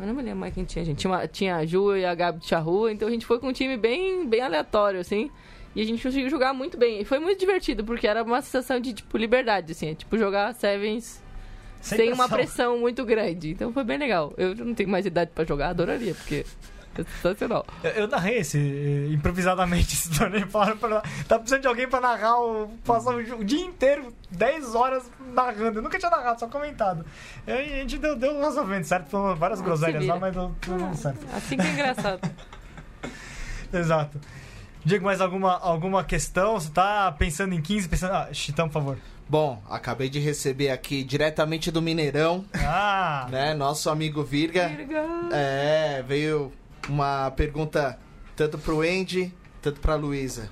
Eu 0.00 0.06
não 0.06 0.14
me 0.14 0.22
lembro 0.22 0.40
mais 0.40 0.54
quem 0.54 0.64
tinha, 0.64 0.84
gente. 0.84 0.98
Tinha, 0.98 1.10
uma- 1.10 1.26
tinha 1.26 1.56
a 1.56 1.66
Ju 1.66 1.96
e 1.96 2.04
a 2.04 2.14
Gabi 2.14 2.38
de 2.40 2.46
Charrua. 2.46 2.92
Então 2.92 3.08
a 3.08 3.10
gente 3.10 3.26
foi 3.26 3.38
com 3.38 3.48
um 3.48 3.52
time 3.52 3.76
bem, 3.76 4.26
bem 4.26 4.40
aleatório, 4.40 5.00
assim. 5.00 5.30
E 5.74 5.82
a 5.82 5.84
gente 5.84 6.02
conseguiu 6.02 6.30
jogar 6.30 6.52
muito 6.54 6.78
bem. 6.78 7.00
E 7.00 7.04
foi 7.04 7.18
muito 7.18 7.38
divertido, 7.38 7.84
porque 7.84 8.06
era 8.06 8.22
uma 8.22 8.40
sensação 8.40 8.78
de, 8.80 8.92
tipo, 8.92 9.16
liberdade, 9.18 9.72
assim. 9.72 9.90
é 9.90 9.94
Tipo, 9.94 10.16
jogar 10.16 10.54
Sevens 10.54 11.22
sem, 11.80 12.12
uma 12.12 12.28
pressão 12.28 12.78
muito 12.78 13.04
grande. 13.04 13.50
Então 13.50 13.72
foi 13.72 13.84
bem 13.84 13.98
legal. 13.98 14.32
Eu 14.36 14.54
não 14.54 14.74
tenho 14.74 14.88
mais 14.88 15.06
idade 15.06 15.30
pra 15.34 15.44
jogar, 15.44 15.70
adoraria, 15.70 16.14
porque 16.14 16.44
é 16.96 17.04
sensacional. 17.04 17.64
Eu, 17.82 17.90
eu 17.90 18.08
narrei 18.08 18.38
esse 18.38 18.58
eh, 18.58 19.12
improvisadamente 19.12 19.94
esse 19.94 20.18
torneio. 20.18 20.48
Falaram 20.48 20.76
pra, 20.78 21.02
tá 21.26 21.38
precisando 21.38 21.62
de 21.62 21.68
alguém 21.68 21.88
pra 21.88 22.00
narrar 22.00 22.40
o. 22.40 22.68
Passar 22.84 23.14
o, 23.14 23.44
dia 23.44 23.64
inteiro, 23.64 24.12
10 24.30 24.74
horas 24.74 25.10
narrando. 25.32 25.78
Eu 25.78 25.82
nunca 25.82 25.98
tinha 25.98 26.10
narrado, 26.10 26.40
só 26.40 26.48
comentado. 26.48 27.04
A 27.46 27.52
gente 27.52 27.98
deu, 27.98 28.16
deu 28.16 28.32
um 28.32 28.42
razoamento, 28.42 28.86
certo? 28.86 29.08
Foram 29.08 29.36
várias 29.36 29.60
Ah, 29.60 29.64
groselhas 29.64 30.02
se 30.02 30.08
lá, 30.08 30.18
mas 30.18 30.34
deu 30.34 30.54
deu 30.66 30.78
tudo 30.78 30.96
certo. 30.96 31.26
Assim 31.34 31.56
que 31.56 31.66
é 31.66 31.70
engraçado. 31.72 32.30
Exato. 33.72 34.18
Diego, 34.88 35.04
mais 35.04 35.20
alguma, 35.20 35.58
alguma 35.58 36.02
questão? 36.02 36.54
Você 36.58 36.70
tá 36.70 37.12
pensando 37.12 37.54
em 37.54 37.60
15? 37.60 37.88
Pensando... 37.90 38.12
Ah, 38.14 38.28
Chitão, 38.32 38.68
por 38.68 38.72
favor. 38.72 38.98
Bom, 39.28 39.62
acabei 39.68 40.08
de 40.08 40.18
receber 40.18 40.70
aqui 40.70 41.04
diretamente 41.04 41.70
do 41.70 41.82
Mineirão, 41.82 42.46
Ah! 42.54 43.26
né? 43.30 43.52
Nosso 43.52 43.90
amigo 43.90 44.24
Virga. 44.24 44.70
É, 45.30 46.02
veio 46.08 46.50
uma 46.88 47.30
pergunta 47.32 47.98
tanto 48.34 48.56
pro 48.56 48.80
Andy, 48.80 49.30
tanto 49.60 49.78
pra 49.78 49.94
Luísa. 49.94 50.48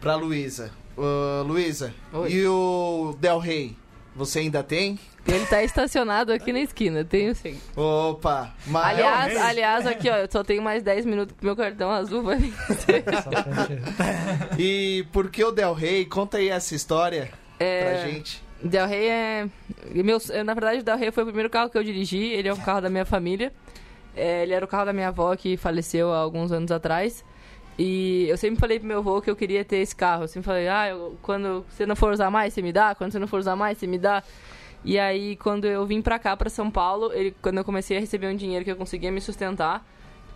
Pra 0.00 0.14
Luísa. 0.16 0.70
Ô, 0.96 1.42
Luísa, 1.42 1.92
e 2.30 2.46
o 2.46 3.14
Del 3.20 3.38
Rey? 3.38 3.76
Você 4.16 4.38
ainda 4.38 4.62
tem? 4.62 4.98
Ele 5.26 5.46
tá 5.46 5.62
estacionado 5.62 6.32
aqui 6.32 6.52
na 6.52 6.60
esquina, 6.60 7.04
tenho 7.04 7.34
sim. 7.34 7.58
Opa, 7.76 8.52
mas 8.66 8.84
Aliás, 8.86 9.26
realmente? 9.32 9.50
aliás, 9.50 9.86
aqui, 9.86 10.10
ó, 10.10 10.16
eu 10.16 10.28
só 10.30 10.42
tenho 10.42 10.60
mais 10.60 10.82
10 10.82 11.04
minutos 11.06 11.34
pro 11.36 11.46
meu 11.46 11.54
cartão 11.56 11.90
azul 11.90 12.22
vai 12.24 12.36
vencer. 12.38 13.04
Pra 13.04 13.22
e 14.58 15.06
por 15.12 15.30
que 15.30 15.44
o 15.44 15.52
Del 15.52 15.72
Rey? 15.74 16.04
Conta 16.06 16.38
aí 16.38 16.48
essa 16.48 16.74
história 16.74 17.30
pra 17.56 17.66
É, 17.66 18.08
gente. 18.10 18.42
Del 18.62 18.86
Rey 18.86 19.08
é. 19.08 19.48
Meu, 19.94 20.18
na 20.44 20.54
verdade, 20.54 20.80
o 20.80 20.82
Del 20.82 20.96
Rey 20.98 21.10
foi 21.12 21.22
o 21.22 21.26
primeiro 21.26 21.48
carro 21.50 21.70
que 21.70 21.78
eu 21.78 21.84
dirigi. 21.84 22.24
Ele 22.32 22.48
é 22.48 22.52
um 22.52 22.56
carro 22.60 22.80
da 22.80 22.90
minha 22.90 23.04
família. 23.04 23.52
É, 24.16 24.42
ele 24.42 24.52
era 24.52 24.64
o 24.64 24.68
carro 24.68 24.84
da 24.86 24.92
minha 24.92 25.08
avó 25.08 25.34
que 25.36 25.56
faleceu 25.56 26.12
há 26.12 26.18
alguns 26.18 26.50
anos 26.52 26.70
atrás. 26.70 27.24
E 27.78 28.26
eu 28.28 28.36
sempre 28.36 28.60
falei 28.60 28.78
pro 28.78 28.86
meu 28.86 28.98
avô 28.98 29.20
que 29.22 29.30
eu 29.30 29.36
queria 29.36 29.64
ter 29.64 29.76
esse 29.78 29.94
carro. 29.96 30.24
Eu 30.24 30.28
sempre 30.28 30.46
falei, 30.46 30.68
ah, 30.68 30.88
eu- 30.90 31.16
quando 31.22 31.64
você 31.68 31.86
não 31.86 31.96
for 31.96 32.12
usar 32.12 32.30
mais, 32.30 32.52
você 32.52 32.60
me 32.60 32.72
dá? 32.72 32.94
Quando 32.94 33.12
você 33.12 33.18
não 33.18 33.26
for 33.26 33.38
usar 33.40 33.56
mais, 33.56 33.78
você 33.78 33.86
me 33.86 33.98
dá? 33.98 34.22
E 34.84 34.98
aí, 34.98 35.36
quando 35.36 35.64
eu 35.66 35.86
vim 35.86 36.02
pra 36.02 36.18
cá, 36.18 36.36
pra 36.36 36.50
São 36.50 36.70
Paulo, 36.70 37.12
ele, 37.12 37.34
quando 37.40 37.58
eu 37.58 37.64
comecei 37.64 37.96
a 37.96 38.00
receber 38.00 38.26
um 38.26 38.36
dinheiro 38.36 38.64
que 38.64 38.70
eu 38.70 38.76
conseguia 38.76 39.12
me 39.12 39.20
sustentar, 39.20 39.86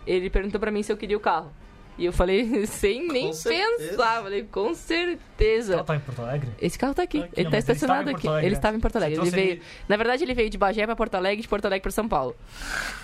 ele 0.05 0.29
perguntou 0.29 0.59
pra 0.59 0.71
mim 0.71 0.81
se 0.83 0.91
eu 0.91 0.95
queria 0.97 1.17
o 1.17 1.19
carro. 1.19 1.51
E 1.97 2.05
eu 2.05 2.13
falei, 2.13 2.63
sem 2.67 3.07
nem 3.07 3.33
certeza. 3.33 3.89
pensar. 3.89 4.21
Falei, 4.21 4.43
com 4.43 4.73
certeza. 4.75 5.73
Ela 5.73 5.83
tá 5.83 5.95
em 5.95 5.99
Porto 5.99 6.21
Alegre? 6.21 6.49
Esse 6.61 6.77
carro 6.77 6.93
tá 6.93 7.01
aqui. 7.03 7.19
Tá 7.19 7.25
aqui, 7.25 7.33
ele 7.39 7.43
não, 7.45 7.51
tá 7.51 7.57
ele 7.57 7.59
estava 7.59 7.73
estacionado 7.75 8.09
em 8.09 8.13
aqui. 8.13 8.21
Porto 8.21 8.27
Alegre, 8.31 8.45
ele 8.47 8.53
né? 8.53 8.57
estava 8.59 8.77
em 8.77 8.79
Porto 8.79 8.95
Alegre. 8.97 9.19
Ele 9.19 9.29
veio. 9.31 9.49
ele- 9.53 9.61
Na 9.89 9.97
verdade, 9.97 10.23
ele 10.23 10.33
veio 10.33 10.49
de 10.49 10.57
Bagé 10.57 10.85
pra 10.85 10.95
Porto 10.95 11.15
Alegre, 11.15 11.41
de 11.41 11.47
Porto 11.47 11.65
Alegre 11.65 11.81
pra 11.81 11.91
São 11.91 12.07
Paulo. 12.07 12.35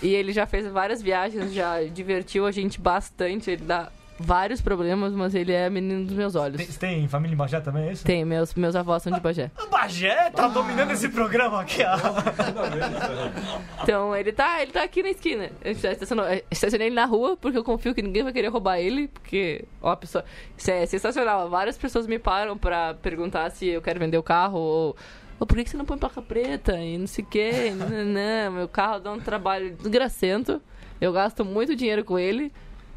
E 0.01 0.13
ele 0.13 0.31
já 0.31 0.45
fez 0.45 0.67
várias 0.67 1.01
viagens, 1.01 1.51
já 1.53 1.83
divertiu 1.83 2.45
a 2.45 2.51
gente 2.51 2.79
bastante. 2.79 3.49
Ele 3.51 3.63
dá 3.63 3.91
vários 4.19 4.61
problemas, 4.61 5.13
mas 5.13 5.33
ele 5.35 5.51
é 5.51 5.69
menino 5.69 6.05
dos 6.05 6.15
meus 6.15 6.35
olhos. 6.35 6.57
Tem, 6.57 6.99
tem 6.99 7.07
família 7.07 7.33
em 7.33 7.37
Bagé 7.37 7.59
também, 7.59 7.89
é 7.89 7.91
isso? 7.93 8.05
Tem, 8.05 8.23
meus, 8.23 8.53
meus 8.53 8.75
avós 8.75 9.03
são 9.03 9.11
de 9.11 9.19
Bagé. 9.19 9.51
O 9.61 9.67
Bagé 9.67 10.29
tá 10.29 10.47
dominando 10.47 10.91
esse 10.91 11.09
programa 11.09 11.61
aqui, 11.61 11.81
ó. 11.83 11.97
Então, 13.83 14.15
ele 14.15 14.31
tá, 14.31 14.61
ele 14.61 14.71
tá 14.71 14.83
aqui 14.83 15.03
na 15.03 15.09
esquina. 15.09 15.49
Eu 15.63 15.71
estacionei 16.51 16.87
ele 16.87 16.95
na 16.95 17.05
rua, 17.05 17.35
porque 17.35 17.57
eu 17.57 17.63
confio 17.63 17.93
que 17.93 18.01
ninguém 18.01 18.23
vai 18.23 18.33
querer 18.33 18.47
roubar 18.47 18.79
ele, 18.79 19.07
porque, 19.07 19.65
ó, 19.81 19.91
a 19.91 19.97
pessoa... 19.97 20.23
Isso 20.57 20.71
é 20.71 20.85
sensacional. 20.85 21.49
Várias 21.49 21.77
pessoas 21.77 22.07
me 22.07 22.19
param 22.19 22.57
pra 22.57 22.93
perguntar 22.93 23.49
se 23.51 23.67
eu 23.67 23.81
quero 23.81 23.99
vender 23.99 24.17
o 24.17 24.23
carro, 24.23 24.59
ou... 24.59 24.95
ou 25.39 25.47
por 25.47 25.55
que 25.57 25.63
que 25.63 25.69
você 25.69 25.77
não 25.77 25.85
põe 25.85 25.97
placa 25.97 26.21
preta? 26.21 26.77
E 26.77 26.97
não 26.97 27.07
sei 27.07 27.23
o 27.23 27.27
quê. 27.27 27.51
Não, 27.75 27.89
não, 28.05 28.51
meu 28.51 28.67
carro 28.67 28.99
dá 28.99 29.11
um 29.11 29.19
trabalho 29.19 29.75
desgracento. 29.75 30.61
Eu 31.01 31.11
gasto 31.11 31.43
muito 31.43 31.75
dinheiro 31.75 32.05
com 32.05 32.17
ele, 32.17 32.51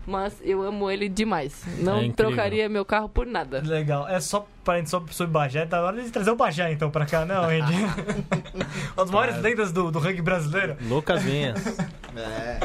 mas 0.06 0.34
eu 0.42 0.62
amo 0.62 0.90
ele 0.90 1.08
demais. 1.08 1.62
Não 1.78 2.00
É 2.00 2.10
trocaria 2.10 2.68
meu 2.68 2.84
carro 2.84 3.08
por 3.08 3.26
nada. 3.26 3.60
Legal. 3.64 4.08
É 4.08 4.20
só 4.20 4.46
para 4.64 4.78
gente 4.78 4.90
sobre, 4.90 5.12
sobre 5.12 5.32
Bagé. 5.32 5.66
Tá 5.66 5.78
na 5.80 5.86
hora 5.88 6.02
de 6.02 6.10
trazer 6.10 6.30
o 6.30 6.36
Bagé, 6.36 6.70
então, 6.72 6.90
pra 6.90 7.04
cá, 7.06 7.24
não, 7.24 7.44
Andy? 7.44 7.74
Uma 8.96 9.04
das 9.04 9.10
maiores 9.10 9.40
lendas 9.42 9.72
do, 9.72 9.90
do 9.90 9.98
rugby 9.98 10.22
brasileiro. 10.22 10.76
Lucas 10.82 11.22
Vinhas, 11.22 11.58
É. 12.16 12.58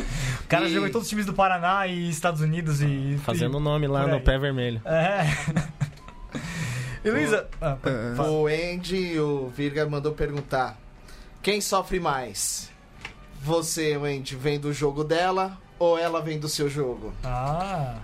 O 0.43 0.47
cara 0.47 0.65
E- 0.65 0.73
jogou 0.73 0.87
em 0.87 0.91
todos 0.91 1.05
os 1.05 1.09
times 1.09 1.25
do 1.25 1.33
Paraná 1.33 1.85
e 1.87 2.09
Estados 2.09 2.39
Unidos 2.41 2.81
e... 2.81 3.19
fazendo 3.23 3.57
e, 3.57 3.61
nome 3.61 3.85
lá 3.87 4.07
no 4.07 4.21
pé 4.21 4.37
vermelho. 4.37 4.81
É. 4.85 5.25
E 7.03 7.09
Luísa... 7.09 7.47
Ah, 7.59 7.75
pode- 7.81 8.15
fala. 8.15 8.29
O 8.29 8.45
Andy, 8.47 9.19
o 9.19 9.47
Virga 9.49 9.87
mandou 9.89 10.11
perguntar: 10.13 10.77
quem 11.41 11.59
sofre 11.59 11.99
mais? 11.99 12.69
Você, 13.41 13.95
Andy, 13.95 14.35
vem 14.35 14.59
do 14.59 14.71
jogo 14.71 15.03
dela 15.03 15.57
ou 15.81 15.97
ela 15.97 16.21
vem 16.21 16.39
do 16.39 16.47
seu 16.47 16.69
jogo? 16.69 17.11
Ah... 17.23 17.95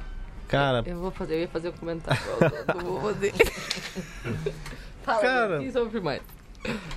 Cara, 0.48 0.82
Eu 0.86 0.98
vou 1.00 1.12
fazer, 1.12 1.36
eu 1.36 1.40
ia 1.42 1.48
fazer 1.50 1.70
um 1.70 1.74
comentário. 1.74 2.22
Eu 2.74 2.82
vou 2.86 3.02
fazer. 3.02 3.34
Fala, 5.04 5.22
Cara. 5.22 5.60
quem 5.60 5.72
sofre 5.72 6.00
mais? 6.00 6.22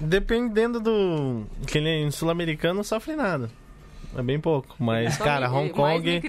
dependendo 0.00 0.80
do. 0.80 1.44
Que 1.66 1.80
nem 1.80 2.10
sul-americano 2.10 2.74
não 2.74 2.84
sofre 2.84 3.14
nada. 3.16 3.50
É 4.16 4.22
bem 4.22 4.40
pouco. 4.40 4.74
Mas, 4.78 5.14
Só 5.16 5.24
cara, 5.24 5.48
me- 5.48 5.56
Hong 5.56 5.68
Kong. 5.70 6.22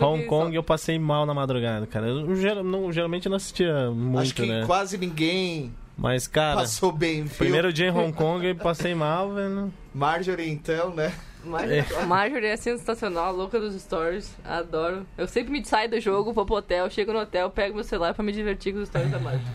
Hong 0.00 0.24
Kong 0.26 0.50
só- 0.50 0.56
eu 0.56 0.62
passei 0.62 0.98
mal 0.98 1.24
na 1.26 1.32
madrugada, 1.34 1.86
cara. 1.86 2.06
Eu 2.08 2.34
geral- 2.36 2.64
não- 2.64 2.90
geralmente 2.92 3.28
não 3.28 3.36
assistia 3.36 3.90
muito, 3.90 4.18
Acho 4.20 4.34
que 4.34 4.46
né? 4.46 4.64
quase 4.66 4.98
ninguém 4.98 5.72
Mas, 5.96 6.26
cara, 6.26 6.56
passou 6.60 6.90
bem, 6.92 7.24
viu? 7.24 7.36
primeiro 7.38 7.72
dia 7.72 7.88
em 7.88 7.90
Hong 7.90 8.12
Kong 8.16 8.46
eu 8.46 8.54
passei 8.56 8.94
mal, 8.94 9.32
velho. 9.34 9.72
Marjorie, 9.94 10.50
então, 10.50 10.94
né? 10.94 11.12
Marjorie, 11.44 11.84
A 11.96 12.06
Marjorie 12.06 12.46
é 12.46 12.56
sensacional, 12.56 13.26
a 13.26 13.30
louca 13.30 13.58
dos 13.60 13.74
stories. 13.80 14.34
Adoro. 14.44 15.06
Eu 15.16 15.26
sempre 15.26 15.52
me 15.52 15.64
saio 15.64 15.90
do 15.90 16.00
jogo, 16.00 16.32
vou 16.32 16.44
pro 16.46 16.56
hotel, 16.56 16.88
chego 16.90 17.12
no 17.12 17.20
hotel, 17.20 17.50
pego 17.50 17.74
meu 17.74 17.84
celular 17.84 18.14
pra 18.14 18.22
me 18.22 18.32
divertir 18.32 18.72
com 18.72 18.80
os 18.80 18.88
stories 18.88 19.10
da 19.10 19.18
Marjorie. 19.18 19.46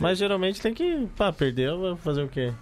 Mas 0.00 0.18
geralmente 0.18 0.60
tem 0.60 0.74
que. 0.74 1.06
Pá, 1.16 1.32
perdeu, 1.32 1.96
fazer 1.98 2.22
o 2.22 2.28
quê? 2.28 2.52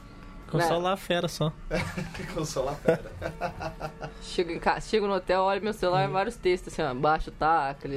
Consolar 0.50 0.92
a 0.92 0.96
fera 0.96 1.28
só. 1.28 1.52
Consolar 2.34 2.74
a 2.74 2.76
fera. 2.76 3.12
Chego 4.22 4.50
em 4.50 4.58
casa, 4.58 4.80
chego 4.80 5.06
no 5.06 5.14
hotel, 5.14 5.42
olho 5.42 5.62
meu 5.62 5.72
celular, 5.72 6.08
vários 6.08 6.36
textos 6.36 6.72
assim, 6.72 6.82
ó, 6.82 6.92
baixo 6.94 7.32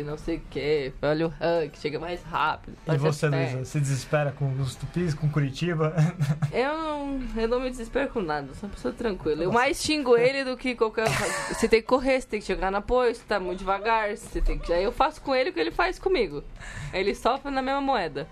não 0.06 0.18
sei 0.18 0.38
o 0.38 0.42
que, 0.50 0.94
olha 1.02 1.26
o 1.26 1.30
rank, 1.30 1.76
chega 1.78 2.00
mais 2.00 2.22
rápido. 2.24 2.78
E 2.88 2.98
você, 2.98 3.28
Luísa? 3.28 3.66
Se 3.66 3.80
desespera 3.80 4.32
com 4.32 4.52
os 4.62 4.76
tupis, 4.76 5.14
com 5.14 5.30
Curitiba? 5.30 5.94
Eu 6.52 6.78
não, 6.78 7.20
eu 7.36 7.48
não 7.48 7.60
me 7.60 7.70
desespero 7.70 8.10
com 8.10 8.22
nada, 8.22 8.54
sou 8.56 8.68
uma 8.68 8.76
pessoa 8.76 8.94
tranquila. 8.94 9.44
Eu 9.44 9.52
mais 9.52 9.82
xingo 9.82 10.18
ele 10.18 10.44
do 10.44 10.58
que 10.58 10.76
qualquer. 10.76 11.08
Você 11.50 11.68
tem 11.68 11.82
que 11.82 11.88
correr, 11.88 12.22
você 12.22 12.28
tem 12.28 12.40
que 12.40 12.46
chegar 12.46 12.72
apoio, 12.80 13.14
você 13.14 13.22
tá 13.28 13.40
muito 13.40 13.60
devagar, 13.60 14.16
você 14.16 14.42
tem 14.42 14.58
que. 14.58 14.74
Aí 14.74 14.84
eu 14.84 14.92
faço 14.92 15.22
com 15.22 15.36
ele 15.36 15.52
o 15.52 15.54
que 15.54 15.60
ele 15.60 15.72
faz 15.72 16.00
comigo. 16.00 16.44
Ele 16.92 17.14
sofre 17.14 17.52
na 17.52 17.62
mesma 17.62 17.82
moeda. 17.82 18.28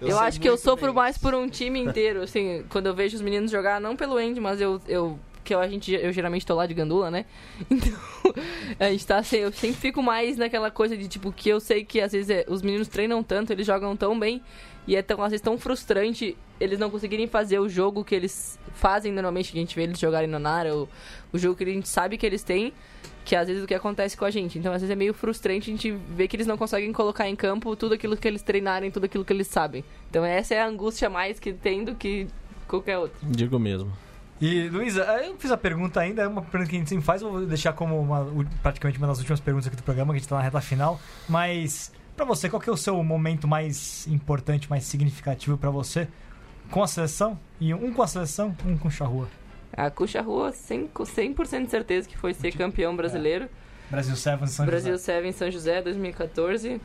Eu, 0.00 0.18
acho 0.18 0.40
que 0.40 0.48
eu 0.48 0.56
sofro 0.56 0.94
mais 0.94 1.16
isso. 1.16 1.22
por 1.22 1.34
um 1.34 1.48
time 1.48 1.80
inteiro, 1.80 2.22
assim, 2.22 2.64
quando 2.68 2.86
eu 2.86 2.94
vejo 2.94 3.16
os 3.16 3.22
meninos 3.22 3.50
jogar, 3.50 3.80
não 3.80 3.96
pelo 3.96 4.16
Andy, 4.16 4.40
mas 4.40 4.60
eu. 4.60 4.80
eu 4.86 5.18
que 5.44 5.54
eu, 5.54 5.60
a 5.60 5.66
gente, 5.66 5.90
eu 5.94 6.12
geralmente 6.12 6.44
tô 6.44 6.54
lá 6.54 6.66
de 6.66 6.74
gandula, 6.74 7.10
né? 7.10 7.24
Então, 7.70 7.94
a 8.78 8.90
gente 8.90 9.06
tá 9.06 9.16
assim, 9.16 9.38
eu 9.38 9.50
sempre 9.50 9.80
fico 9.80 10.02
mais 10.02 10.36
naquela 10.36 10.70
coisa 10.70 10.94
de 10.94 11.08
tipo, 11.08 11.32
que 11.32 11.48
eu 11.48 11.58
sei 11.58 11.82
que 11.82 12.02
às 12.02 12.12
vezes 12.12 12.28
é- 12.28 12.44
os 12.46 12.60
meninos 12.60 12.86
treinam 12.86 13.22
tanto, 13.22 13.50
eles 13.50 13.66
jogam 13.66 13.96
tão 13.96 14.18
bem, 14.18 14.42
e 14.86 14.94
é 14.94 15.00
tão, 15.00 15.22
às 15.22 15.30
vezes 15.30 15.42
tão 15.42 15.56
frustrante 15.56 16.36
eles 16.60 16.78
não 16.78 16.90
conseguirem 16.90 17.26
fazer 17.26 17.58
o 17.58 17.68
jogo 17.68 18.04
que 18.04 18.14
eles 18.14 18.58
fazem 18.74 19.12
normalmente, 19.12 19.52
que 19.52 19.58
a 19.58 19.60
gente 19.60 19.74
vê 19.74 19.84
eles 19.84 19.98
jogarem 19.98 20.28
no 20.28 20.38
Nara, 20.38 20.74
o, 20.74 20.88
o 21.32 21.38
jogo 21.38 21.56
que 21.56 21.64
a 21.64 21.66
gente 21.66 21.88
sabe 21.88 22.18
que 22.18 22.26
eles 22.26 22.42
têm, 22.42 22.72
que 23.28 23.36
às 23.36 23.46
vezes 23.46 23.60
é 23.60 23.64
o 23.64 23.68
que 23.68 23.74
acontece 23.74 24.16
com 24.16 24.24
a 24.24 24.30
gente. 24.30 24.58
Então, 24.58 24.72
às 24.72 24.80
vezes 24.80 24.90
é 24.90 24.96
meio 24.96 25.12
frustrante 25.12 25.68
a 25.70 25.72
gente 25.74 25.90
ver 25.90 26.28
que 26.28 26.34
eles 26.34 26.46
não 26.46 26.56
conseguem 26.56 26.90
colocar 26.94 27.28
em 27.28 27.36
campo 27.36 27.76
tudo 27.76 27.92
aquilo 27.94 28.16
que 28.16 28.26
eles 28.26 28.40
treinarem, 28.40 28.90
tudo 28.90 29.04
aquilo 29.04 29.22
que 29.22 29.32
eles 29.32 29.46
sabem. 29.48 29.84
Então, 30.08 30.24
essa 30.24 30.54
é 30.54 30.62
a 30.62 30.66
angústia 30.66 31.10
mais 31.10 31.38
que 31.38 31.52
tem 31.52 31.84
do 31.84 31.94
que 31.94 32.26
qualquer 32.66 32.96
outra. 32.96 33.18
Digo 33.22 33.58
mesmo. 33.58 33.92
E, 34.40 34.70
Luísa, 34.70 35.02
eu 35.26 35.36
fiz 35.36 35.50
a 35.50 35.58
pergunta 35.58 36.00
ainda, 36.00 36.22
é 36.22 36.26
uma 36.26 36.40
pergunta 36.40 36.70
que 36.70 36.76
a 36.76 36.78
gente 36.78 36.88
sempre 36.88 37.04
faz, 37.04 37.20
eu 37.20 37.30
vou 37.30 37.44
deixar 37.44 37.74
como 37.74 38.00
uma- 38.00 38.26
praticamente 38.62 38.96
uma 38.96 39.08
das 39.08 39.18
últimas 39.18 39.40
perguntas 39.40 39.66
aqui 39.66 39.76
do 39.76 39.82
programa, 39.82 40.14
que 40.14 40.16
a 40.16 40.20
gente 40.20 40.28
tá 40.28 40.36
na 40.36 40.42
reta 40.42 40.60
final. 40.62 40.98
Mas, 41.28 41.92
pra 42.16 42.24
você, 42.24 42.48
qual 42.48 42.62
que 42.62 42.70
é 42.70 42.72
o 42.72 42.76
seu 42.78 43.02
momento 43.02 43.46
mais 43.46 44.06
importante, 44.06 44.70
mais 44.70 44.84
significativo 44.84 45.58
pra 45.58 45.68
você 45.68 46.08
com 46.70 46.82
a 46.82 46.86
seleção? 46.86 47.38
E 47.60 47.74
um 47.74 47.92
com 47.92 48.00
a 48.02 48.06
seleção, 48.06 48.56
um 48.64 48.78
com 48.78 48.88
o 48.88 48.90
Charrua. 48.90 49.28
A 49.72 49.90
Cuxa 49.90 50.20
Rua, 50.20 50.50
100%, 50.50 51.44
100 51.44 51.64
de 51.64 51.70
certeza 51.70 52.08
que 52.08 52.16
foi 52.16 52.34
ser 52.34 52.52
campeão 52.52 52.96
brasileiro. 52.96 53.48
Brasil 53.90 54.16
Sevens 54.16 54.50
São 54.50 54.66
Brasil 54.66 54.92
José. 54.92 55.14
7 55.14 55.26
em 55.28 55.32
São 55.32 55.50
José, 55.50 55.82
2014. 55.82 56.80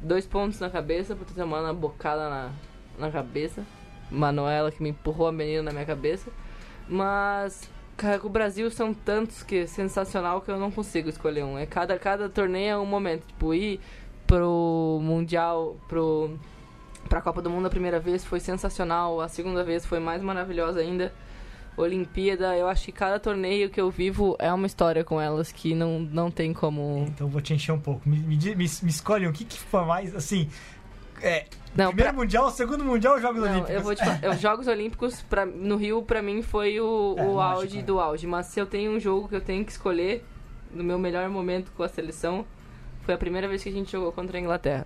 Dois 0.00 0.26
pontos 0.26 0.60
na 0.60 0.68
cabeça, 0.68 1.16
por 1.16 1.26
ter 1.26 1.34
tomado 1.34 1.64
uma 1.64 1.74
bocada 1.74 2.28
na, 2.28 2.50
na 2.98 3.10
cabeça. 3.10 3.64
Manuela 4.10 4.70
que 4.70 4.82
me 4.82 4.90
empurrou 4.90 5.26
a 5.26 5.32
menina 5.32 5.62
na 5.62 5.72
minha 5.72 5.86
cabeça. 5.86 6.30
Mas, 6.88 7.68
cara, 7.96 8.20
o 8.24 8.28
Brasil 8.28 8.70
são 8.70 8.92
tantos 8.92 9.42
que 9.42 9.60
é 9.60 9.66
sensacional 9.66 10.42
que 10.42 10.50
eu 10.50 10.58
não 10.58 10.70
consigo 10.70 11.08
escolher 11.08 11.44
um. 11.44 11.56
É 11.56 11.64
cada, 11.64 11.98
cada 11.98 12.28
torneio 12.28 12.72
é 12.72 12.78
um 12.78 12.84
momento. 12.84 13.26
Tipo, 13.26 13.54
ir 13.54 13.80
pro 14.26 15.00
Mundial, 15.02 15.76
pro, 15.88 16.38
pra 17.08 17.22
Copa 17.22 17.40
do 17.40 17.48
Mundo 17.48 17.66
a 17.66 17.70
primeira 17.70 17.98
vez 17.98 18.24
foi 18.24 18.40
sensacional. 18.40 19.22
A 19.22 19.28
segunda 19.28 19.64
vez 19.64 19.86
foi 19.86 20.00
mais 20.00 20.20
maravilhosa 20.20 20.80
ainda. 20.80 21.12
Olimpíada, 21.76 22.56
eu 22.56 22.68
acho 22.68 22.84
que 22.84 22.92
cada 22.92 23.18
torneio 23.18 23.70
que 23.70 23.80
eu 23.80 23.90
vivo 23.90 24.36
é 24.38 24.52
uma 24.52 24.66
história 24.66 25.02
com 25.04 25.20
elas 25.20 25.50
que 25.52 25.74
não, 25.74 26.00
não 26.00 26.30
tem 26.30 26.52
como. 26.52 27.04
Então 27.08 27.28
vou 27.28 27.40
te 27.40 27.54
encher 27.54 27.72
um 27.72 27.80
pouco. 27.80 28.08
Me, 28.08 28.18
me, 28.18 28.36
me, 28.36 28.54
me 28.56 28.64
escolhe 28.66 29.26
o 29.26 29.32
que, 29.32 29.44
que 29.44 29.58
foi 29.58 29.84
mais, 29.84 30.14
assim... 30.14 30.48
É, 31.24 31.46
Não, 31.76 31.86
primeiro 31.88 32.12
pra- 32.12 32.20
Mundial, 32.20 32.50
segundo 32.50 32.84
Mundial, 32.84 33.20
Jogos 33.20 33.40
Não, 33.42 33.48
Olímpicos. 33.48 33.70
eu 33.74 33.80
vou 33.80 33.94
te 33.94 34.04
falar. 34.04 34.34
Os 34.34 34.40
Jogos 34.42 34.66
Olímpicos 34.66 35.22
pra, 35.22 35.46
no 35.46 35.76
Rio, 35.76 36.02
pra 36.02 36.20
mim, 36.20 36.42
foi 36.42 36.80
o, 36.80 37.14
É, 37.16 37.24
o 37.24 37.40
auge 37.40 37.78
é. 37.78 37.82
do 37.82 38.00
auge. 38.00 38.26
Mas 38.26 38.46
se 38.46 38.58
eu 38.60 38.66
tenho 38.66 38.90
um 38.90 38.98
jogo 38.98 39.28
que 39.28 39.36
eu 39.36 39.40
tenho 39.40 39.64
que 39.64 39.70
escolher, 39.70 40.24
no 40.72 40.82
meu 40.82 40.98
melhor 40.98 41.28
momento 41.28 41.70
com 41.76 41.84
a 41.84 41.88
seleção, 41.88 42.44
foi 43.02 43.14
a 43.14 43.18
primeira 43.18 43.46
vez 43.46 43.62
que 43.62 43.68
a 43.68 43.72
gente 43.72 43.92
jogou 43.92 44.10
contra 44.10 44.36
a 44.36 44.40
Inglaterra. 44.40 44.84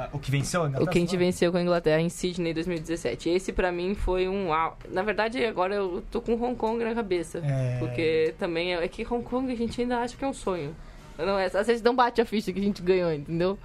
Ah, 0.00 0.08
o 0.14 0.18
que 0.18 0.30
venceu? 0.30 0.62
O 0.62 0.86
que 0.86 0.96
a 0.96 1.00
gente 1.00 1.14
venceu 1.14 1.52
com 1.52 1.58
a 1.58 1.62
Inglaterra 1.62 2.00
em 2.00 2.08
Sydney 2.08 2.54
2017. 2.54 3.28
Esse 3.28 3.52
pra 3.52 3.70
mim 3.70 3.94
foi 3.94 4.28
um 4.28 4.48
Na 4.88 5.02
verdade, 5.02 5.44
agora 5.44 5.74
eu 5.74 6.02
tô 6.10 6.22
com 6.22 6.32
Hong 6.32 6.56
Kong 6.56 6.82
na 6.82 6.94
cabeça. 6.94 7.42
É... 7.44 7.78
Porque 7.78 8.34
também 8.38 8.74
é, 8.74 8.82
é 8.82 8.88
que 8.88 9.02
Hong 9.02 9.22
Kong 9.22 9.52
a 9.52 9.56
gente 9.56 9.78
ainda 9.82 9.98
acha 9.98 10.16
que 10.16 10.24
é 10.24 10.28
um 10.28 10.32
sonho. 10.32 10.74
Não, 11.18 11.38
é, 11.38 11.46
às 11.46 11.66
vezes 11.66 11.82
não 11.82 11.94
bate 11.94 12.18
a 12.18 12.24
ficha 12.24 12.50
que 12.50 12.58
a 12.58 12.62
gente 12.62 12.80
ganhou, 12.80 13.12
entendeu? 13.12 13.58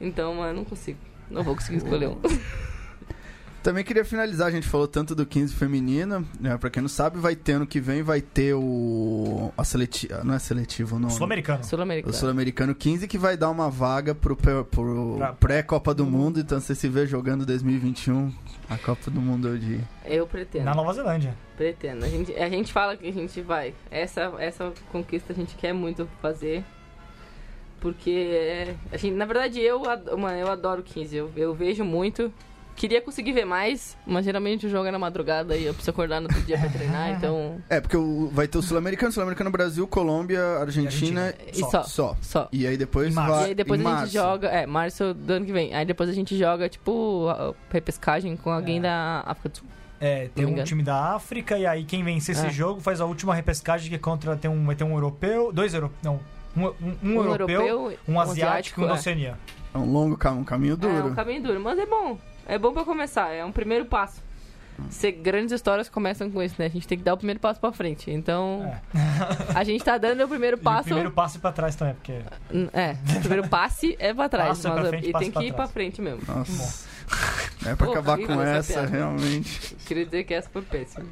Então, 0.00 0.34
mano, 0.36 0.54
não 0.54 0.64
consigo. 0.64 0.98
Não 1.30 1.42
vou 1.42 1.54
conseguir 1.54 1.76
escolher 1.76 2.08
um. 2.08 2.16
Também 3.62 3.84
queria 3.84 4.04
finalizar, 4.04 4.46
a 4.46 4.50
gente 4.50 4.66
falou 4.66 4.86
tanto 4.86 5.14
do 5.14 5.26
15 5.26 5.54
feminino, 5.54 6.26
né? 6.40 6.56
Pra 6.56 6.70
quem 6.70 6.80
não 6.80 6.88
sabe, 6.88 7.18
vai 7.18 7.34
ter 7.34 7.52
ano 7.52 7.66
que 7.66 7.80
vem, 7.80 8.02
vai 8.02 8.20
ter 8.20 8.54
o. 8.54 9.52
A 9.56 9.64
seletiva. 9.64 10.22
Não 10.22 10.34
é 10.34 10.38
seletivo, 10.38 10.98
não. 10.98 11.10
Sul-Americano. 11.10 11.60
O 11.60 11.64
Sul-Americano. 11.64 12.14
Sul-Americano 12.14 12.74
15 12.74 13.08
que 13.08 13.18
vai 13.18 13.36
dar 13.36 13.50
uma 13.50 13.68
vaga 13.68 14.14
pro, 14.14 14.36
pro 14.36 15.18
pré-Copa 15.40 15.92
do 15.92 16.06
Mundo, 16.06 16.40
então 16.40 16.60
você 16.60 16.74
se 16.74 16.88
vê 16.88 17.06
jogando 17.06 17.44
2021 17.44 18.32
a 18.70 18.78
Copa 18.78 19.10
do 19.10 19.20
Mundo 19.20 19.58
de. 19.58 19.80
Eu 20.04 20.26
pretendo. 20.26 20.64
Na 20.64 20.74
Nova 20.74 20.92
Zelândia. 20.92 21.34
Pretendo. 21.56 22.04
A 22.04 22.08
gente, 22.08 22.32
a 22.34 22.48
gente 22.48 22.72
fala 22.72 22.96
que 22.96 23.08
a 23.08 23.12
gente 23.12 23.40
vai. 23.40 23.74
Essa, 23.90 24.32
essa 24.38 24.72
conquista 24.92 25.32
a 25.32 25.36
gente 25.36 25.56
quer 25.56 25.72
muito 25.72 26.08
fazer. 26.22 26.64
Porque, 27.80 28.10
é, 28.10 28.74
a 28.92 28.96
gente, 28.96 29.14
na 29.14 29.24
verdade, 29.24 29.60
eu, 29.60 29.82
eu 29.84 30.50
adoro 30.50 30.82
15. 30.82 31.16
Eu, 31.16 31.32
eu 31.36 31.54
vejo 31.54 31.84
muito. 31.84 32.32
Queria 32.78 33.02
conseguir 33.02 33.32
ver 33.32 33.44
mais, 33.44 33.96
mas 34.06 34.24
geralmente 34.24 34.66
o 34.66 34.70
jogo 34.70 34.86
é 34.86 34.90
na 34.92 34.98
madrugada 35.00 35.56
e 35.56 35.64
eu 35.64 35.74
preciso 35.74 35.90
acordar 35.90 36.20
no 36.20 36.28
outro 36.28 36.40
dia 36.42 36.56
pra 36.56 36.68
treinar, 36.68 37.10
então. 37.18 37.60
É, 37.68 37.80
porque 37.80 37.96
o- 37.96 38.30
vai 38.32 38.46
ter 38.46 38.56
o 38.56 38.62
Sul-Americano, 38.62 39.10
Sul-Americano 39.12 39.50
Brasil, 39.50 39.86
Colômbia, 39.88 40.40
Argentina. 40.60 41.34
E 41.52 41.60
E 41.60 41.64
Só. 41.64 41.82
só. 41.82 42.16
Só. 42.22 42.48
E 42.52 42.66
aí 42.66 42.76
depois 42.76 43.12
vai. 43.14 43.42
E 43.42 43.44
aí 43.46 43.54
depois 43.54 43.80
em 43.80 43.84
a 43.84 43.88
gente 43.88 43.96
março. 43.98 44.12
joga. 44.12 44.48
É, 44.48 44.64
março 44.64 45.12
do 45.12 45.32
ano 45.32 45.44
que 45.44 45.52
vem. 45.52 45.74
Aí 45.74 45.84
depois 45.84 46.08
a 46.08 46.12
gente 46.12 46.38
joga, 46.38 46.68
tipo, 46.68 47.26
a- 47.28 47.50
a 47.50 47.54
repescagem 47.72 48.36
com 48.36 48.50
alguém 48.50 48.78
É. 48.78 48.82
da 48.82 49.22
África 49.26 49.48
do 49.48 49.58
Sul. 49.58 49.66
É, 50.00 50.28
tem 50.32 50.46
um 50.46 50.50
engano. 50.50 50.64
time 50.64 50.82
da 50.84 51.14
África 51.14 51.58
e 51.58 51.66
aí 51.66 51.82
quem 51.84 52.04
vencer 52.04 52.32
esse 52.36 52.46
É. 52.46 52.50
jogo 52.50 52.80
faz 52.80 53.00
a 53.00 53.04
última 53.04 53.34
repescagem 53.34 53.88
que 53.88 53.96
é 53.96 53.98
contra 53.98 54.36
tem 54.36 54.48
um 54.48 54.64
vai 54.64 54.76
ter 54.76 54.84
um 54.84 54.92
europeu, 54.92 55.52
dois 55.52 55.74
europeus, 55.74 55.98
não, 56.04 56.20
um, 56.56 56.66
um- 56.80 56.96
um 57.02 57.24
europeu, 57.24 57.98
um 58.06 58.20
asiático 58.20 58.80
e 58.80 58.84
um 58.84 58.86
da 58.86 58.92
é. 58.92 58.96
Oceania. 58.96 59.36
É 59.74 59.78
um 59.78 59.90
longo 59.92 60.16
caminho, 60.16 60.42
um 60.42 60.44
caminho 60.44 60.74
É, 60.74 60.76
duro. 60.76 61.08
um 61.08 61.14
caminho 61.16 61.42
duro, 61.42 61.58
mas 61.60 61.76
é 61.80 61.84
bom. 61.84 62.16
É 62.48 62.58
bom 62.58 62.72
pra 62.72 62.84
começar, 62.84 63.28
é 63.30 63.44
um 63.44 63.52
primeiro 63.52 63.84
passo. 63.84 64.26
Ser 64.90 65.10
grandes 65.10 65.50
histórias 65.52 65.88
começam 65.88 66.30
com 66.30 66.40
isso, 66.40 66.54
né? 66.56 66.66
A 66.66 66.68
gente 66.68 66.86
tem 66.86 66.96
que 66.96 67.02
dar 67.02 67.14
o 67.14 67.16
primeiro 67.16 67.40
passo 67.40 67.58
pra 67.60 67.72
frente. 67.72 68.12
Então, 68.12 68.62
É. 68.94 69.52
a 69.58 69.64
gente 69.64 69.82
tá 69.84 69.98
dando 69.98 70.22
o 70.24 70.28
primeiro 70.28 70.56
E 70.56 70.60
o 70.60 70.62
passo. 70.62 70.84
primeiro 70.84 71.10
passo 71.10 71.36
é 71.36 71.40
pra 71.40 71.50
trás 71.50 71.74
também, 71.74 71.94
porque 71.94 72.12
É, 72.72 72.92
o 73.16 73.20
primeiro 73.20 73.48
passe 73.48 73.96
é 73.98 74.14
pra 74.14 74.28
trás, 74.28 74.48
Passo 74.50 74.68
é 74.68 74.70
pra 74.70 74.80
mas 74.82 74.88
frente, 74.90 75.08
e 75.08 75.12
passo 75.12 75.22
tem 75.24 75.32
pra 75.32 75.40
que 75.42 75.48
ir 75.48 75.52
trás. 75.52 75.68
pra 75.68 75.72
frente 75.74 76.00
mesmo. 76.00 76.20
Nossa. 76.28 76.86
É 77.66 77.74
pra 77.74 77.86
Pô, 77.86 77.92
acabar 77.92 78.18
com 78.18 78.40
essa 78.40 78.72
piada. 78.74 78.88
realmente. 78.96 79.74
Queria 79.84 80.04
dizer 80.04 80.22
que 80.24 80.32
essa 80.34 80.48
foi 80.48 80.62
péssima. 80.62 81.06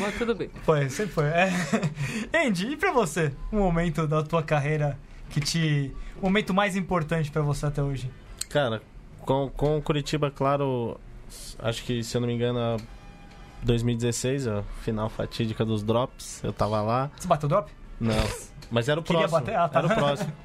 Mas 0.00 0.14
tudo 0.16 0.34
bem. 0.34 0.48
foi, 0.62 0.88
sempre 0.88 1.12
foi. 1.12 1.24
É. 1.26 1.50
Andy, 2.46 2.68
e 2.72 2.76
pra 2.78 2.92
você? 2.92 3.30
Um 3.52 3.58
momento 3.58 4.06
da 4.06 4.22
tua 4.22 4.42
carreira 4.42 4.96
que 5.28 5.38
te 5.38 5.94
o 6.16 6.22
momento 6.26 6.54
mais 6.54 6.76
importante 6.76 7.30
pra 7.30 7.42
você 7.42 7.66
até 7.66 7.82
hoje. 7.82 8.10
Cara, 8.48 8.80
com, 9.30 9.48
com 9.50 9.78
o 9.78 9.82
Curitiba, 9.82 10.28
claro, 10.30 10.98
acho 11.60 11.84
que, 11.84 12.02
se 12.02 12.16
eu 12.16 12.20
não 12.20 12.26
me 12.28 12.34
engano, 12.34 12.58
a 12.58 12.76
2016, 13.62 14.48
a 14.48 14.62
final 14.82 15.08
fatídica 15.08 15.64
dos 15.64 15.82
drops, 15.84 16.42
eu 16.42 16.52
tava 16.52 16.80
lá. 16.82 17.10
Você 17.16 17.28
bateu 17.28 17.48
drop? 17.48 17.70
Não, 18.00 18.14
mas 18.70 18.88
era 18.88 18.98
o 18.98 19.02
Queria 19.02 19.28
próximo. 19.28 19.40
bater? 19.40 19.54
Ah, 19.56 19.68
tá. 19.68 19.78
Era 19.78 19.86
o 19.88 19.94
próximo. 19.94 20.32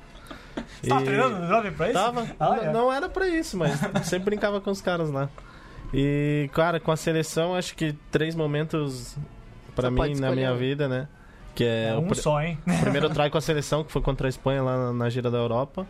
Você 0.82 0.90
tava 0.90 1.02
treinando 1.04 1.40
no 1.40 1.48
drop 1.48 1.72
pra 1.72 1.86
isso? 1.90 1.94
Tava. 2.00 2.28
Ah, 2.40 2.58
é. 2.62 2.72
Não 2.72 2.92
era 2.94 3.10
pra 3.10 3.28
isso, 3.28 3.58
mas 3.58 3.80
sempre 4.04 4.26
brincava 4.26 4.62
com 4.62 4.70
os 4.72 4.82
caras 4.82 5.10
lá. 5.10 5.30
E, 5.94 6.50
cara, 6.54 6.80
com 6.80 6.92
a 6.92 6.96
seleção, 6.96 7.56
acho 7.56 7.76
que 7.76 7.94
três 8.12 8.36
momentos 8.36 9.18
pra 9.76 9.86
Só 9.90 9.92
mim 9.92 10.16
na 10.16 10.32
minha 10.32 10.54
vida, 10.56 10.88
né? 10.88 11.08
Que 11.54 11.64
é, 11.64 11.90
É 11.90 11.96
o 11.96 12.00
um 12.02 12.08
pr- 12.08 12.16
só, 12.16 12.42
hein? 12.42 12.58
primeiro 12.82 13.10
try 13.10 13.30
com 13.30 13.38
a 13.38 13.42
seleção, 13.42 13.84
que 13.84 13.92
foi 13.92 14.02
contra 14.02 14.28
a 14.28 14.30
Espanha 14.30 14.62
lá 14.62 14.78
na, 14.78 14.94
na 14.94 15.10
gira 15.10 15.32
da 15.32 15.38
Europa. 15.38 15.86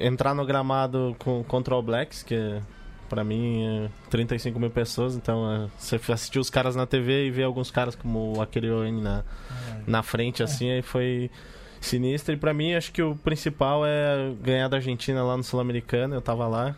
Entrar 0.00 0.34
no 0.34 0.44
gramado 0.44 1.14
com, 1.18 1.42
contra 1.44 1.74
o 1.74 1.82
Blacks, 1.82 2.22
que 2.22 2.34
é, 2.34 2.60
pra 3.08 3.22
mim 3.22 3.64
é 3.64 3.90
35 4.10 4.58
mil 4.58 4.70
pessoas, 4.70 5.16
então 5.16 5.50
é, 5.50 5.68
você 5.78 5.96
assistiu 6.12 6.40
os 6.40 6.50
caras 6.50 6.74
na 6.74 6.86
TV 6.86 7.26
e 7.26 7.30
ver 7.30 7.44
alguns 7.44 7.70
caras 7.70 7.94
como 7.94 8.40
aquele 8.40 8.70
Owen 8.70 9.00
na, 9.00 9.24
na 9.86 10.02
frente, 10.02 10.42
assim, 10.42 10.70
aí 10.70 10.82
foi 10.82 11.30
sinistro. 11.80 12.34
E 12.34 12.36
pra 12.36 12.54
mim, 12.54 12.74
acho 12.74 12.92
que 12.92 13.02
o 13.02 13.14
principal 13.16 13.84
é 13.86 14.32
ganhar 14.42 14.68
da 14.68 14.78
Argentina 14.78 15.22
lá 15.22 15.36
no 15.36 15.42
Sul-Americano, 15.42 16.14
eu 16.14 16.22
tava 16.22 16.46
lá. 16.46 16.74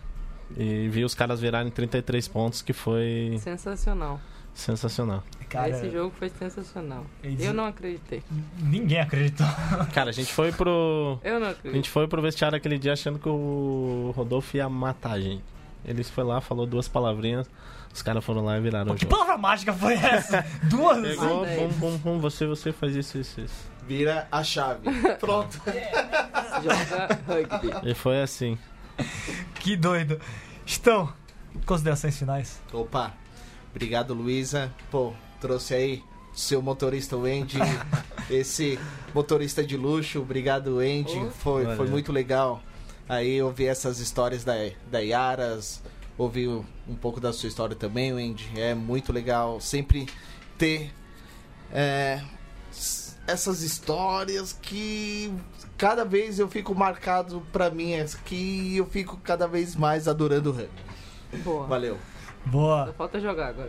E 0.57 0.89
vi 0.89 1.05
os 1.05 1.15
caras 1.15 1.41
virarem 1.41 1.71
33 1.71 2.29
pontos, 2.29 2.63
que 2.63 2.73
foi 2.73 3.37
Sensacional. 3.41 4.21
Sensacional. 4.57 5.23
Cara, 5.49 5.69
Esse 5.69 5.91
jogo 5.91 6.13
foi 6.19 6.29
sensacional. 6.29 7.05
eles- 7.23 7.45
Eu 7.45 7.55
não 7.55 7.67
acreditei. 7.67 8.23
ninguém 8.59 8.99
acreditou. 8.99 9.47
Cara, 9.95 10.11
a 10.11 10.13
gente 10.13 10.33
foi 10.33 10.51
pro. 10.51 11.19
Eu 11.23 11.39
não 11.39 11.47
A 11.47 11.51
acreditei. 11.51 11.75
gente 11.75 11.91
foi 11.91 12.09
pro 12.09 12.21
vestiário 12.21 12.57
aquele 12.57 12.79
dia 12.79 12.93
achando 12.95 13.19
que 13.19 13.29
o 13.29 14.13
Rodolfo 14.17 14.57
ia 14.57 14.69
matar 14.69 15.13
a 15.13 15.21
gente. 15.21 15.43
Ele 15.85 16.03
foi 16.03 16.25
lá, 16.25 16.41
falou 16.41 16.67
duas 16.67 16.89
palavrinhas, 16.89 17.49
os 17.95 18.03
caras 18.03 18.25
foram 18.25 18.45
lá 18.45 18.59
e 18.59 18.61
viraram 18.61 18.89
Pô, 18.89 18.95
que 18.97 19.03
jogo. 19.03 19.15
palavra 19.15 19.39
mágica 19.39 19.73
foi 19.73 19.95
essa? 19.95 20.45
Duas? 20.69 21.01
Pegou, 21.01 21.45
Ai, 21.45 21.57
bum, 21.57 21.69
bum, 21.69 21.97
bum, 21.99 22.19
você, 22.19 22.45
você 22.45 22.73
faz 22.73 22.97
isso, 22.97 23.17
isso, 23.19 23.41
isso. 23.41 23.71
Vira 23.87 24.27
a 24.33 24.43
chave. 24.43 24.81
Pronto. 25.21 25.61
Joga 26.63 27.21
rugby. 27.29 27.89
E 27.91 27.95
foi 27.95 28.21
assim. 28.21 28.59
Que 29.61 29.77
doido. 29.77 30.21
Então, 30.81 31.13
considerações 31.65 32.19
finais. 32.19 32.61
Opa, 32.73 33.13
obrigado 33.77 34.15
Luísa. 34.15 34.73
Pô, 34.91 35.13
trouxe 35.39 35.75
aí 35.75 36.03
seu 36.35 36.61
motorista 36.63 37.17
o 37.17 37.25
Andy, 37.27 37.59
esse 38.31 38.79
motorista 39.15 39.63
de 39.63 39.77
luxo. 39.77 40.21
Obrigado 40.21 40.79
Andy, 40.79 41.19
Oh. 41.19 41.31
foi, 41.31 41.77
foi 41.77 41.87
muito 41.87 42.11
legal. 42.11 42.63
Aí 43.09 43.41
ouvir 43.41 43.67
essas 43.67 44.01
histórias 44.01 44.43
da, 44.45 44.55
da 44.91 44.99
Yaras, 44.99 45.83
ouvir 46.19 46.49
um 46.49 46.95
pouco 47.01 47.21
da 47.21 47.33
sua 47.33 47.49
história 47.49 47.77
também, 47.77 48.11
Andy. 48.11 48.51
É 48.57 48.75
muito 48.75 49.13
legal 49.13 49.61
sempre 49.61 50.09
ter 50.59 50.91
é, 51.71 52.21
essas 53.27 53.61
histórias 53.63 54.53
que 54.55 55.33
cada 55.77 56.05
vez 56.05 56.39
eu 56.39 56.49
fico 56.49 56.75
marcado 56.75 57.43
pra 57.53 57.71
mim, 57.71 57.93
é 57.93 58.07
que 58.25 58.77
eu 58.77 58.87
fico 58.87 59.19
cada 59.19 59.47
vez 59.47 59.77
mais 59.77 60.09
adorando 60.09 60.51
o 60.51 60.53
rugby. 60.53 61.43
Boa. 61.45 61.67
Valeu. 61.67 61.99
Boa. 62.47 62.87
Só 62.87 62.93
falta 62.93 63.21
jogar 63.21 63.49
agora. 63.49 63.69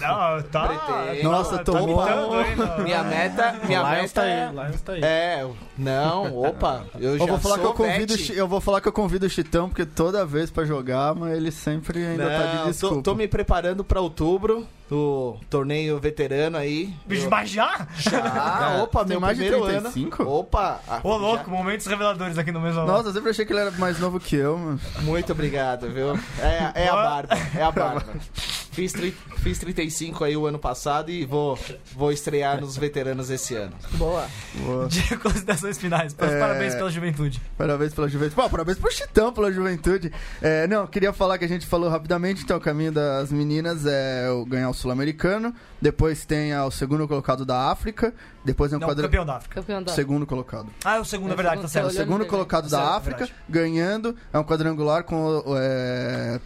Não, 0.00 0.42
tá. 0.50 0.68
Pretendo. 0.68 1.22
Nossa, 1.30 1.56
tá 1.58 1.64
tomou- 1.64 2.06
imitando, 2.06 2.40
hein, 2.42 2.56
no- 2.56 2.82
Minha 2.84 3.02
meta, 3.02 3.56
minha 3.64 3.80
Lions 3.80 4.02
meta 4.02 4.14
tá 4.14 4.26
é... 4.26 4.46
aí, 4.46 4.52
Lions 4.54 4.80
tá 4.82 4.92
aí. 4.92 5.00
É, 5.02 5.48
não, 5.78 6.36
opa, 6.38 6.84
eu 7.00 7.16
já 7.18 7.24
Eu 7.24 7.28
vou, 7.28 7.38
falar 7.38 7.58
que 7.58 7.64
eu, 7.64 7.72
convido, 7.72 8.14
o 8.14 8.32
eu 8.34 8.46
vou 8.48 8.60
falar 8.60 8.80
que 8.82 8.88
eu 8.88 8.92
convido 8.92 9.24
o 9.24 9.30
Chitão, 9.30 9.68
porque 9.70 9.86
toda 9.86 10.26
vez 10.26 10.50
pra 10.50 10.66
jogar, 10.66 11.14
mas 11.14 11.34
ele 11.34 11.50
sempre 11.50 12.04
ainda 12.04 12.28
tá 12.28 12.46
de 12.46 12.56
Não, 12.58 12.66
desculpa. 12.66 12.94
tô, 12.96 13.02
tô 13.02 13.14
me 13.14 13.26
preparando 13.26 13.82
pra 13.82 13.98
outubro, 14.00 14.66
o 14.90 15.38
torneio 15.50 15.98
veterano 15.98 16.56
aí. 16.56 16.94
Bicho, 17.06 17.24
Eu- 17.26 17.30
mas 17.30 17.50
já? 17.50 17.86
Já, 17.98 18.78
opa, 18.84 19.00
Tem 19.00 19.08
meu 19.10 19.20
mais 19.20 19.36
de 19.36 19.44
primeiro 19.44 19.66
35? 19.66 20.22
ano. 20.22 20.30
Opa, 20.32 20.80
ah, 20.88 21.00
Ô, 21.02 21.16
louco, 21.16 21.44
já- 21.44 21.50
momentos 21.50 21.86
reveladores 21.86 22.38
aqui 22.38 22.52
no 22.52 22.60
mesmo 22.60 22.84
Nossa, 22.86 23.08
eu 23.08 23.12
sempre 23.12 23.30
achei 23.30 23.44
que 23.44 23.52
ele 23.52 23.60
era 23.60 23.70
mais 23.72 23.98
novo 23.98 24.20
que 24.20 24.36
eu, 24.36 24.56
mano. 24.56 24.80
muito 25.02 25.32
obrigado, 25.32 25.88
viu? 25.90 26.14
É, 26.40 26.84
é 26.84 26.88
a 26.88 26.94
barba, 26.94 27.34
é 27.56 27.62
a 27.62 27.70
barba. 27.70 28.04
Fiz, 28.76 28.92
tri, 28.92 29.16
fiz 29.38 29.58
35 29.58 30.22
aí 30.22 30.36
o 30.36 30.44
ano 30.44 30.58
passado 30.58 31.10
e 31.10 31.24
vou, 31.24 31.58
vou 31.94 32.12
estrear 32.12 32.60
nos 32.60 32.76
veteranos 32.76 33.30
esse 33.30 33.54
ano. 33.54 33.72
Boa. 33.92 34.26
Boa. 34.56 34.86
De 34.86 35.00
considerações 35.16 35.78
finais. 35.78 36.14
É. 36.18 36.38
Parabéns 36.38 36.74
pela 36.74 36.90
juventude. 36.90 37.40
Parabéns 37.56 37.94
pela 37.94 38.06
juventude. 38.06 38.34
Pô, 38.36 38.50
parabéns 38.50 38.76
pro 38.78 38.92
Chitão 38.92 39.32
pela 39.32 39.50
juventude. 39.50 40.12
É, 40.42 40.66
não, 40.66 40.86
queria 40.86 41.10
falar 41.14 41.38
que 41.38 41.46
a 41.46 41.48
gente 41.48 41.64
falou 41.66 41.88
rapidamente, 41.88 42.42
então 42.42 42.58
o 42.58 42.60
caminho 42.60 42.92
das 42.92 43.32
meninas 43.32 43.86
é 43.86 44.28
o 44.30 44.44
ganhar 44.44 44.68
o 44.68 44.74
Sul-Americano, 44.76 45.52
depois 45.82 46.24
tem 46.24 46.52
a- 46.52 46.64
o 46.66 46.70
segundo 46.70 47.08
colocado 47.08 47.44
da 47.44 47.70
África, 47.70 48.14
depois 48.44 48.72
é 48.72 48.76
um 48.76 48.80
Não, 48.80 48.86
quadra... 48.88 49.04
campeão 49.04 49.24
da 49.26 49.36
África. 49.36 49.54
Campeão 49.60 49.82
da. 49.82 49.92
Segundo 49.92 50.26
colocado. 50.26 50.68
Ah, 50.84 50.96
é 50.96 51.00
o 51.00 51.04
segundo, 51.04 51.30
é 51.30 51.32
É, 51.32 51.36
verdade, 51.36 51.62
tá 51.62 51.68
certo. 51.68 51.86
o 51.86 51.88
olhando 51.88 51.98
segundo 52.04 52.20
bem, 52.20 52.28
colocado 52.28 52.64
da 52.68 52.78
Certo, 52.78 52.90
África, 52.96 53.18
verdade. 53.26 53.34
ganhando. 53.48 54.16
É 54.32 54.38
um 54.38 54.44
quadrangular 54.44 55.02
com, 55.04 55.42
é, 55.58 56.40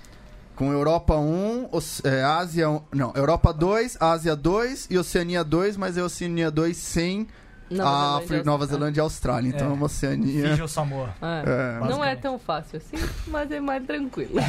com 0.57 0.73
Europa 0.73 1.17
1, 1.17 1.69
Oce- 1.73 2.03
é, 2.07 2.23
Ásia 2.23 2.69
1. 2.71 2.83
Não, 2.93 3.13
Europa 3.15 3.53
2, 3.53 3.97
Ásia 4.01 4.35
2 4.37 4.87
e 4.91 4.97
Oceania 4.99 5.43
2, 5.45 5.77
mas 5.77 5.97
é 5.97 6.03
Oceania 6.03 6.51
2 6.51 6.77
sem 6.77 7.27
Nova 7.71 7.91
a 7.91 8.01
Zelândia, 8.01 8.25
África, 8.25 8.45
Nova 8.45 8.67
Zelândia 8.67 9.01
e 9.01 9.03
Austrália. 9.03 9.49
Então 9.49 9.67
é, 9.69 9.71
É. 9.71 9.73
uma 9.73 9.87
Oceania. 9.87 10.49
Fiji 10.51 10.63
ou 10.63 10.69
Samoa. 10.69 11.15
É. 11.23 11.79
É. 11.85 11.89
Não 11.89 12.05
é 12.05 12.17
tão 12.17 12.39
fácil 12.39 12.79
assim, 12.79 12.97
mas 13.29 13.51
é 13.51 13.61
mais 13.61 13.85
tranquilo. 13.87 14.35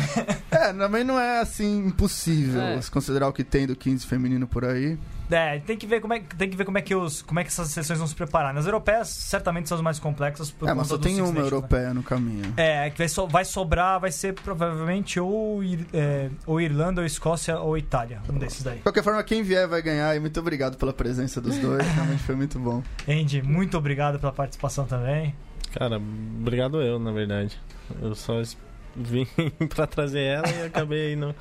É, 0.52 0.74
também 0.74 1.04
não 1.04 1.18
é 1.20 1.40
assim 1.40 1.88
impossível 1.88 2.62
É. 2.62 2.82
se 2.82 2.92
considerar 2.92 3.28
o 3.30 3.34
que 3.34 3.44
tem 3.44 3.66
do 3.66 3.76
15 3.76 4.06
feminino 4.06 4.46
por 4.48 4.66
aí. 4.66 4.98
É, 5.32 5.60
tem 5.60 5.78
que 5.78 5.88
ver 5.88 6.02
como 6.02 6.14
é, 6.14 6.20
tem 6.20 6.50
que 6.50 6.56
ver 6.58 6.66
como 6.66 6.78
é 6.78 6.82
que 6.82 6.94
os, 6.94 7.22
como 7.22 7.40
é 7.40 7.44
que 7.44 7.50
essas 7.50 7.70
seleções 7.70 7.98
vão 8.00 8.08
se 8.08 8.16
preparar. 8.16 8.54
Nas 8.54 8.66
europeias 8.66 9.08
certamente 9.08 9.70
são 9.70 9.78
as 9.78 9.84
mais 9.84 9.98
complexas 10.00 10.52
por 10.52 10.68
é, 10.68 10.74
mas 10.74 10.88
só 10.88 10.98
tem 10.98 11.22
uma 11.22 11.32
né? 11.32 11.40
europeia 11.40 11.94
no 11.94 12.04
caminho. 12.04 12.54
É, 12.58 12.90
que 12.90 12.98
vai, 12.98 13.08
so- 13.08 13.28
vai 13.28 13.46
sobrar, 13.46 14.00
vai 14.00 14.12
ser 14.12 14.34
provavelmente 14.34 15.20
ou, 15.20 15.62
é, 15.94 16.30
ou 16.46 16.60
Irlanda, 16.60 17.02
ou 17.02 17.08
Escócia, 17.08 17.60
ou 17.60 17.78
Itália. 17.78 18.22
Um 18.30 18.38
desses 18.38 18.64
daí. 18.64 18.78
De 18.78 18.84
qualquer 18.84 19.04
forma, 19.04 19.24
quem 19.24 19.44
vier 19.44 19.68
vai 19.68 19.82
ganhar 19.82 20.16
e 20.16 20.20
muito 20.20 20.40
obrigado 20.40 20.78
pela 20.78 20.94
presença 20.94 21.40
dos 21.40 21.58
dois. 21.58 21.86
Realmente 21.96 22.24
foi 22.24 22.36
muito 22.36 22.60
bom. 22.60 22.84
Andy, 23.08 23.42
muito 23.42 23.78
obrigado 23.78 24.20
pela 24.20 24.32
participação 24.32 24.86
também. 24.86 25.34
Cara, 25.74 25.98
obrigado 25.98 26.82
eu, 26.82 27.00
na 27.00 27.12
verdade. 27.12 27.58
Eu 28.02 28.14
só 28.16 28.42
vim 28.96 29.26
pra 29.74 29.88
trazer 29.88 30.22
ela 30.22 30.50
e 30.50 30.66
acabei 30.66 31.16
no, 31.16 31.34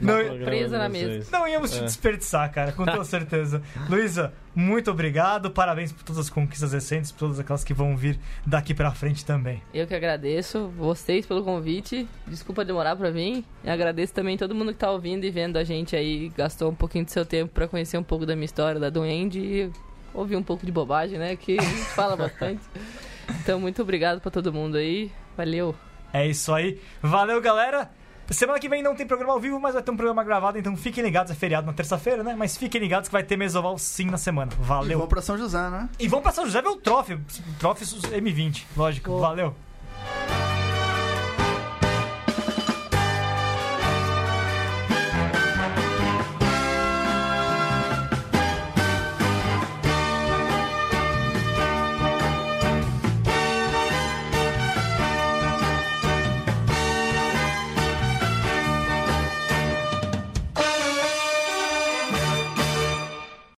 Não, 0.00 0.16
presa 0.44 0.78
na 0.78 0.88
mesa. 0.88 1.26
Não 1.30 1.46
íamos 1.46 1.70
te 1.72 1.78
É. 1.78 1.84
desperdiçar, 1.84 2.50
cara, 2.52 2.72
com 2.72 2.84
toda 2.84 3.04
certeza. 3.04 3.62
Luísa, 3.88 4.32
muito 4.54 4.90
obrigado. 4.90 5.50
Parabéns 5.50 5.92
por 5.92 6.02
todas 6.02 6.20
as 6.20 6.30
conquistas 6.30 6.72
recentes, 6.72 7.12
por 7.12 7.18
todas 7.20 7.38
aquelas 7.40 7.62
que 7.64 7.74
vão 7.74 7.96
vir 7.96 8.18
daqui 8.46 8.72
pra 8.74 8.90
frente 8.92 9.24
também. 9.24 9.62
Eu 9.74 9.86
que 9.86 9.94
agradeço 9.94 10.68
vocês 10.76 11.26
pelo 11.26 11.42
convite. 11.44 12.08
Desculpa 12.26 12.64
demorar 12.64 12.96
pra 12.96 13.10
vir. 13.10 13.44
E 13.64 13.70
agradeço 13.70 14.12
também 14.14 14.36
todo 14.36 14.54
mundo 14.54 14.72
que 14.72 14.78
tá 14.78 14.90
ouvindo 14.90 15.24
e 15.24 15.30
vendo 15.30 15.56
a 15.56 15.64
gente 15.64 15.94
aí. 15.96 16.30
Gastou 16.36 16.70
um 16.70 16.74
pouquinho 16.74 17.04
do 17.04 17.10
seu 17.10 17.24
tempo 17.24 17.52
pra 17.52 17.68
conhecer 17.68 17.98
um 17.98 18.02
pouco 18.02 18.24
da 18.26 18.34
minha 18.34 18.46
história, 18.46 18.80
da 18.80 18.90
Duende 18.90 19.38
e 19.40 19.70
ouvir 20.14 20.36
um 20.36 20.42
pouco 20.42 20.66
de 20.66 20.72
bobagem, 20.72 21.18
né? 21.18 21.36
Que 21.36 21.58
a 21.58 21.62
gente 21.62 21.84
fala 21.94 22.16
bastante. 22.16 22.60
Então, 23.42 23.60
muito 23.60 23.80
obrigado 23.80 24.20
pra 24.20 24.28
todo 24.28 24.52
mundo 24.52 24.76
aí. 24.76 25.08
Valeu. 25.36 25.72
É 26.12 26.26
isso 26.26 26.52
aí. 26.52 26.80
Valeu, 27.00 27.40
galera. 27.40 27.88
Semana 28.30 28.60
que 28.60 28.68
vem 28.68 28.80
não 28.82 28.94
tem 28.94 29.06
programa 29.06 29.32
ao 29.32 29.40
vivo, 29.40 29.58
mas 29.58 29.74
vai 29.74 29.82
ter 29.82 29.90
um 29.90 29.96
programa 29.96 30.22
gravado, 30.22 30.56
então 30.56 30.76
fiquem 30.76 31.02
ligados. 31.02 31.32
É 31.32 31.34
feriado 31.34 31.66
na 31.66 31.72
terça-feira, 31.72 32.22
né? 32.22 32.34
Mas 32.38 32.56
fiquem 32.56 32.80
ligados 32.80 33.08
que 33.08 33.12
vai 33.12 33.24
ter 33.24 33.36
Mesoval 33.36 33.76
sim 33.76 34.04
na 34.06 34.16
semana. 34.16 34.52
E 34.52 34.62
Valeu. 34.64 34.98
vamos 34.98 35.08
pra 35.08 35.20
São 35.20 35.36
José, 35.36 35.68
né? 35.68 35.88
E 35.98 36.06
vamos 36.06 36.22
pra 36.22 36.32
São 36.32 36.46
José 36.46 36.62
ver 36.62 36.68
o 36.68 36.76
Trophy. 36.76 37.18
Trophy 37.58 37.84
M20, 37.84 38.64
lógico. 38.76 39.18
Valeu. 39.18 39.54